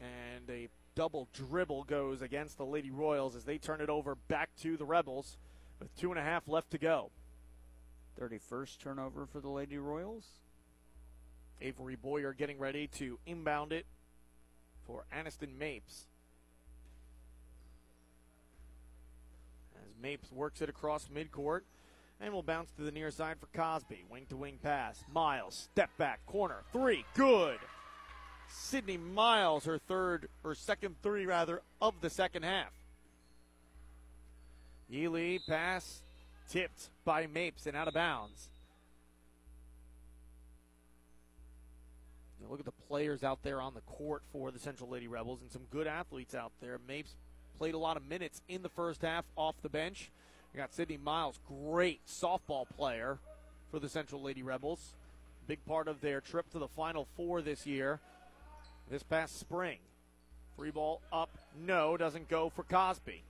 And 0.00 0.48
a 0.48 0.68
double 0.94 1.26
dribble 1.34 1.82
goes 1.84 2.22
against 2.22 2.56
the 2.56 2.64
Lady 2.64 2.92
Royals 2.92 3.34
as 3.34 3.42
they 3.42 3.58
turn 3.58 3.80
it 3.80 3.90
over 3.90 4.14
back 4.14 4.50
to 4.62 4.76
the 4.76 4.84
Rebels 4.84 5.36
with 5.80 5.94
two 5.96 6.10
and 6.10 6.20
a 6.20 6.22
half 6.22 6.46
left 6.46 6.70
to 6.70 6.78
go. 6.78 7.10
31st 8.20 8.78
turnover 8.78 9.26
for 9.26 9.40
the 9.40 9.48
Lady 9.48 9.76
Royals. 9.76 10.24
Avery 11.60 11.96
Boyer 11.96 12.32
getting 12.32 12.60
ready 12.60 12.86
to 12.86 13.18
inbound 13.26 13.72
it 13.72 13.86
for 14.86 15.04
Aniston 15.12 15.58
Mapes. 15.58 16.06
As 19.74 20.00
Mapes 20.00 20.30
works 20.30 20.62
it 20.62 20.68
across 20.68 21.08
midcourt 21.08 21.62
and 22.20 22.32
will 22.32 22.42
bounce 22.42 22.70
to 22.72 22.82
the 22.82 22.90
near 22.90 23.10
side 23.10 23.36
for 23.38 23.46
Cosby. 23.56 24.04
Wing 24.10 24.26
to 24.30 24.36
wing 24.36 24.58
pass. 24.62 25.02
Miles, 25.12 25.68
step 25.72 25.90
back, 25.98 26.24
corner, 26.26 26.62
three, 26.72 27.04
good. 27.14 27.58
Sydney 28.48 28.96
Miles, 28.96 29.64
her 29.64 29.78
third, 29.78 30.28
or 30.44 30.54
second 30.54 30.96
three 31.02 31.26
rather, 31.26 31.62
of 31.80 31.94
the 32.00 32.10
second 32.10 32.44
half. 32.44 32.72
Yealy 34.90 35.40
pass 35.48 36.02
tipped 36.48 36.90
by 37.04 37.26
Mapes 37.26 37.66
and 37.66 37.76
out 37.76 37.88
of 37.88 37.94
bounds. 37.94 38.48
You 42.40 42.46
look 42.48 42.60
at 42.60 42.66
the 42.66 42.86
players 42.88 43.24
out 43.24 43.42
there 43.42 43.60
on 43.60 43.74
the 43.74 43.80
court 43.80 44.22
for 44.32 44.52
the 44.52 44.58
Central 44.60 44.88
Lady 44.88 45.08
Rebels 45.08 45.40
and 45.42 45.50
some 45.50 45.62
good 45.70 45.88
athletes 45.88 46.34
out 46.34 46.52
there. 46.60 46.78
Mapes 46.86 47.16
played 47.58 47.74
a 47.74 47.78
lot 47.78 47.96
of 47.96 48.06
minutes 48.06 48.40
in 48.48 48.62
the 48.62 48.68
first 48.68 49.02
half 49.02 49.24
off 49.34 49.56
the 49.62 49.68
bench. 49.68 50.12
You 50.56 50.62
got 50.62 50.72
Sydney 50.72 50.96
Miles, 50.96 51.38
great 51.46 52.00
softball 52.06 52.64
player 52.78 53.18
for 53.70 53.78
the 53.78 53.90
Central 53.90 54.22
Lady 54.22 54.42
Rebels. 54.42 54.94
Big 55.46 55.62
part 55.66 55.86
of 55.86 56.00
their 56.00 56.22
trip 56.22 56.50
to 56.52 56.58
the 56.58 56.66
Final 56.68 57.06
Four 57.14 57.42
this 57.42 57.66
year, 57.66 58.00
this 58.90 59.02
past 59.02 59.38
spring. 59.38 59.76
Free 60.56 60.70
ball 60.70 61.02
up, 61.12 61.28
no, 61.66 61.98
doesn't 61.98 62.30
go 62.30 62.48
for 62.48 62.62
Cosby. 62.62 63.22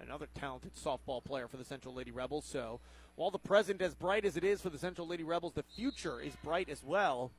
Another 0.00 0.26
talented 0.34 0.70
softball 0.74 1.22
player 1.22 1.48
for 1.48 1.58
the 1.58 1.66
Central 1.66 1.92
Lady 1.92 2.12
Rebels. 2.12 2.46
So 2.46 2.80
while 3.16 3.30
the 3.30 3.38
present 3.38 3.82
as 3.82 3.94
bright 3.94 4.24
as 4.24 4.38
it 4.38 4.42
is 4.42 4.62
for 4.62 4.70
the 4.70 4.78
Central 4.78 5.06
Lady 5.06 5.24
Rebels, 5.24 5.52
the 5.52 5.64
future 5.76 6.18
is 6.18 6.32
bright 6.42 6.70
as 6.70 6.82
well, 6.82 7.30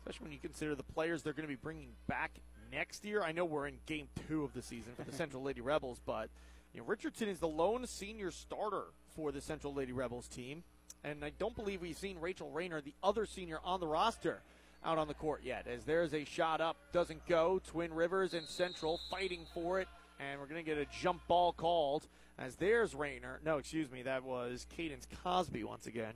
especially 0.00 0.24
when 0.24 0.32
you 0.32 0.40
consider 0.40 0.74
the 0.74 0.82
players 0.82 1.22
they're 1.22 1.34
going 1.34 1.48
to 1.48 1.54
be 1.54 1.54
bringing 1.54 1.90
back 2.08 2.32
next 2.72 3.04
year. 3.04 3.22
I 3.22 3.30
know 3.30 3.44
we're 3.44 3.68
in 3.68 3.78
game 3.86 4.08
two 4.26 4.42
of 4.42 4.54
the 4.54 4.62
season 4.62 4.92
for 4.96 5.04
the 5.04 5.12
Central 5.16 5.44
Lady 5.44 5.60
Rebels, 5.60 6.00
but 6.04 6.30
you 6.76 6.82
know, 6.82 6.88
Richardson 6.88 7.30
is 7.30 7.38
the 7.38 7.48
lone 7.48 7.86
senior 7.86 8.30
starter 8.30 8.84
for 9.14 9.32
the 9.32 9.40
Central 9.40 9.72
Lady 9.72 9.92
Rebels 9.92 10.28
team. 10.28 10.62
And 11.02 11.24
I 11.24 11.32
don't 11.38 11.56
believe 11.56 11.80
we've 11.80 11.96
seen 11.96 12.20
Rachel 12.20 12.50
Rayner, 12.50 12.82
the 12.82 12.92
other 13.02 13.24
senior 13.24 13.60
on 13.64 13.80
the 13.80 13.86
roster, 13.86 14.42
out 14.84 14.98
on 14.98 15.08
the 15.08 15.14
court 15.14 15.40
yet. 15.42 15.66
As 15.66 15.84
there's 15.84 16.12
a 16.12 16.24
shot 16.24 16.60
up, 16.60 16.76
doesn't 16.92 17.26
go. 17.26 17.62
Twin 17.66 17.94
Rivers 17.94 18.34
and 18.34 18.46
Central 18.46 19.00
fighting 19.10 19.46
for 19.54 19.80
it. 19.80 19.88
And 20.20 20.38
we're 20.38 20.46
going 20.46 20.62
to 20.62 20.70
get 20.70 20.76
a 20.76 20.86
jump 21.00 21.26
ball 21.26 21.54
called 21.54 22.06
as 22.38 22.56
there's 22.56 22.94
Rayner. 22.94 23.40
No, 23.42 23.56
excuse 23.56 23.90
me, 23.90 24.02
that 24.02 24.22
was 24.22 24.66
Cadence 24.76 25.06
Cosby 25.24 25.64
once 25.64 25.86
again. 25.86 26.12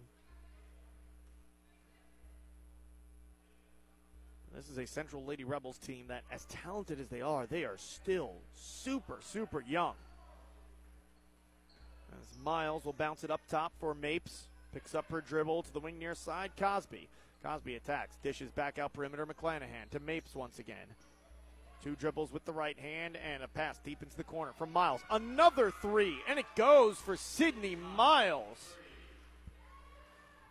This 4.54 4.68
is 4.68 4.76
a 4.76 4.86
Central 4.86 5.24
Lady 5.24 5.44
Rebels 5.44 5.78
team 5.78 6.08
that, 6.08 6.24
as 6.30 6.44
talented 6.46 7.00
as 7.00 7.08
they 7.08 7.22
are, 7.22 7.46
they 7.46 7.64
are 7.64 7.78
still 7.78 8.34
super, 8.52 9.20
super 9.22 9.64
young. 9.66 9.94
As 12.12 12.38
Miles 12.42 12.84
will 12.84 12.92
bounce 12.92 13.24
it 13.24 13.30
up 13.30 13.40
top 13.48 13.72
for 13.78 13.94
Mapes. 13.94 14.48
Picks 14.72 14.94
up 14.94 15.10
her 15.10 15.20
dribble 15.20 15.62
to 15.64 15.72
the 15.72 15.80
wing 15.80 15.98
near 15.98 16.14
side. 16.14 16.52
Cosby. 16.56 17.08
Cosby 17.42 17.74
attacks. 17.74 18.16
Dishes 18.22 18.50
back 18.50 18.78
out 18.78 18.92
perimeter. 18.92 19.26
McClanahan 19.26 19.90
to 19.90 20.00
Mapes 20.00 20.34
once 20.34 20.58
again. 20.58 20.86
Two 21.82 21.96
dribbles 21.96 22.32
with 22.32 22.44
the 22.44 22.52
right 22.52 22.78
hand 22.78 23.16
and 23.16 23.42
a 23.42 23.48
pass 23.48 23.78
deep 23.84 24.02
into 24.02 24.16
the 24.16 24.24
corner 24.24 24.52
from 24.52 24.72
Miles. 24.72 25.00
Another 25.10 25.70
three, 25.70 26.18
and 26.28 26.38
it 26.38 26.44
goes 26.54 26.98
for 26.98 27.16
Sydney 27.16 27.74
Miles. 27.74 28.74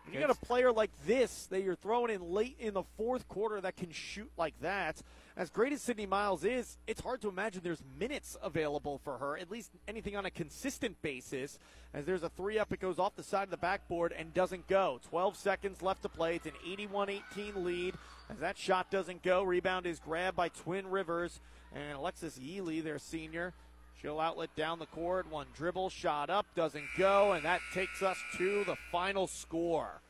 When 0.10 0.20
you 0.20 0.28
got 0.28 0.36
a 0.36 0.46
player 0.46 0.72
like 0.72 0.90
this 1.06 1.46
that 1.52 1.62
you're 1.62 1.76
throwing 1.76 2.12
in 2.12 2.32
late 2.32 2.56
in 2.60 2.74
the 2.74 2.82
fourth 2.98 3.28
quarter 3.28 3.62
that 3.62 3.78
can 3.78 3.92
shoot 3.92 4.32
like 4.38 4.60
that, 4.62 5.00
as 5.38 5.52
great 5.52 5.72
as 5.72 5.84
Sydney 5.84 6.08
Miles 6.08 6.44
is, 6.44 6.78
it's 6.88 7.00
hard 7.00 7.22
to 7.22 7.30
imagine 7.30 7.62
there's 7.64 7.84
minutes 8.00 8.36
available 8.42 9.00
for 9.04 9.20
her, 9.20 9.38
at 9.38 9.52
least 9.52 9.70
anything 9.88 10.16
on 10.16 10.26
a 10.26 10.32
consistent 10.32 11.00
basis. 11.04 11.60
As 11.94 12.06
there's 12.06 12.24
a 12.24 12.30
three 12.30 12.58
up, 12.58 12.74
it 12.74 12.80
goes 12.80 12.98
off 12.98 13.16
the 13.16 13.22
side 13.22 13.44
of 13.44 13.52
the 13.52 13.58
backboard 13.58 14.12
and 14.18 14.34
doesn't 14.34 14.68
go. 14.68 15.00
12 15.10 15.38
seconds 15.38 15.84
left 15.84 16.02
to 16.02 16.10
play. 16.10 16.38
It's 16.38 16.48
an 16.48 16.54
81 16.68 17.10
18 17.10 17.64
lead. 17.64 17.94
As 18.32 18.40
that 18.40 18.58
shot 18.58 18.90
doesn't 18.90 19.22
go, 19.22 19.44
rebound 19.44 19.86
is 19.86 20.00
grabbed 20.00 20.36
by 20.36 20.50
Twin 20.50 20.90
Rivers. 20.90 21.40
And 21.72 22.00
Alexis 22.00 22.40
Yealy, 22.40 22.84
their 22.84 22.98
senior, 22.98 23.54
she'll 24.02 24.20
outlet 24.20 24.56
down 24.56 24.80
the 24.80 24.86
court. 24.88 25.30
One 25.30 25.48
dribble, 25.56 25.90
shot 25.90 26.30
up, 26.30 26.46
doesn't 26.56 26.86
go. 26.98 27.34
And 27.34 27.44
that 27.46 27.62
takes 27.74 28.02
us 28.02 28.18
to 28.38 28.64
the 28.66 28.76
final 28.92 29.28
score. 29.28 30.02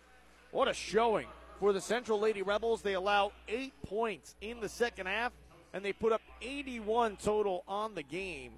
What 0.51 0.67
a 0.67 0.73
showing 0.73 1.27
for 1.59 1.73
the 1.73 1.81
Central 1.81 2.19
Lady 2.19 2.41
Rebels. 2.41 2.81
They 2.81 2.93
allow 2.93 3.31
eight 3.47 3.73
points 3.85 4.35
in 4.41 4.59
the 4.59 4.69
second 4.69 5.07
half, 5.07 5.31
and 5.73 5.83
they 5.83 5.93
put 5.93 6.11
up 6.11 6.21
81 6.41 7.17
total 7.17 7.63
on 7.67 7.95
the 7.95 8.03
game. 8.03 8.53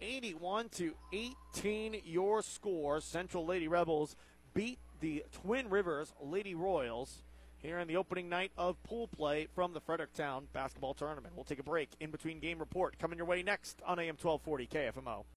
81 0.00 0.70
to 0.70 0.94
18, 1.12 2.00
your 2.04 2.42
score. 2.42 3.00
Central 3.00 3.44
Lady 3.44 3.68
Rebels 3.68 4.16
beat 4.54 4.78
the 5.00 5.24
Twin 5.42 5.68
Rivers 5.68 6.12
Lady 6.22 6.54
Royals 6.54 7.22
here 7.62 7.78
in 7.78 7.88
the 7.88 7.96
opening 7.96 8.28
night 8.28 8.52
of 8.56 8.82
pool 8.82 9.08
play 9.08 9.48
from 9.54 9.72
the 9.72 9.80
Fredericktown 9.80 10.46
basketball 10.52 10.94
tournament. 10.94 11.34
We'll 11.34 11.44
take 11.44 11.58
a 11.58 11.64
break 11.64 11.90
in 12.00 12.10
between 12.10 12.40
game 12.40 12.58
report 12.58 12.98
coming 12.98 13.18
your 13.18 13.26
way 13.26 13.42
next 13.42 13.80
on 13.86 13.98
AM 13.98 14.16
1240 14.20 14.66
KFMO. 14.66 15.24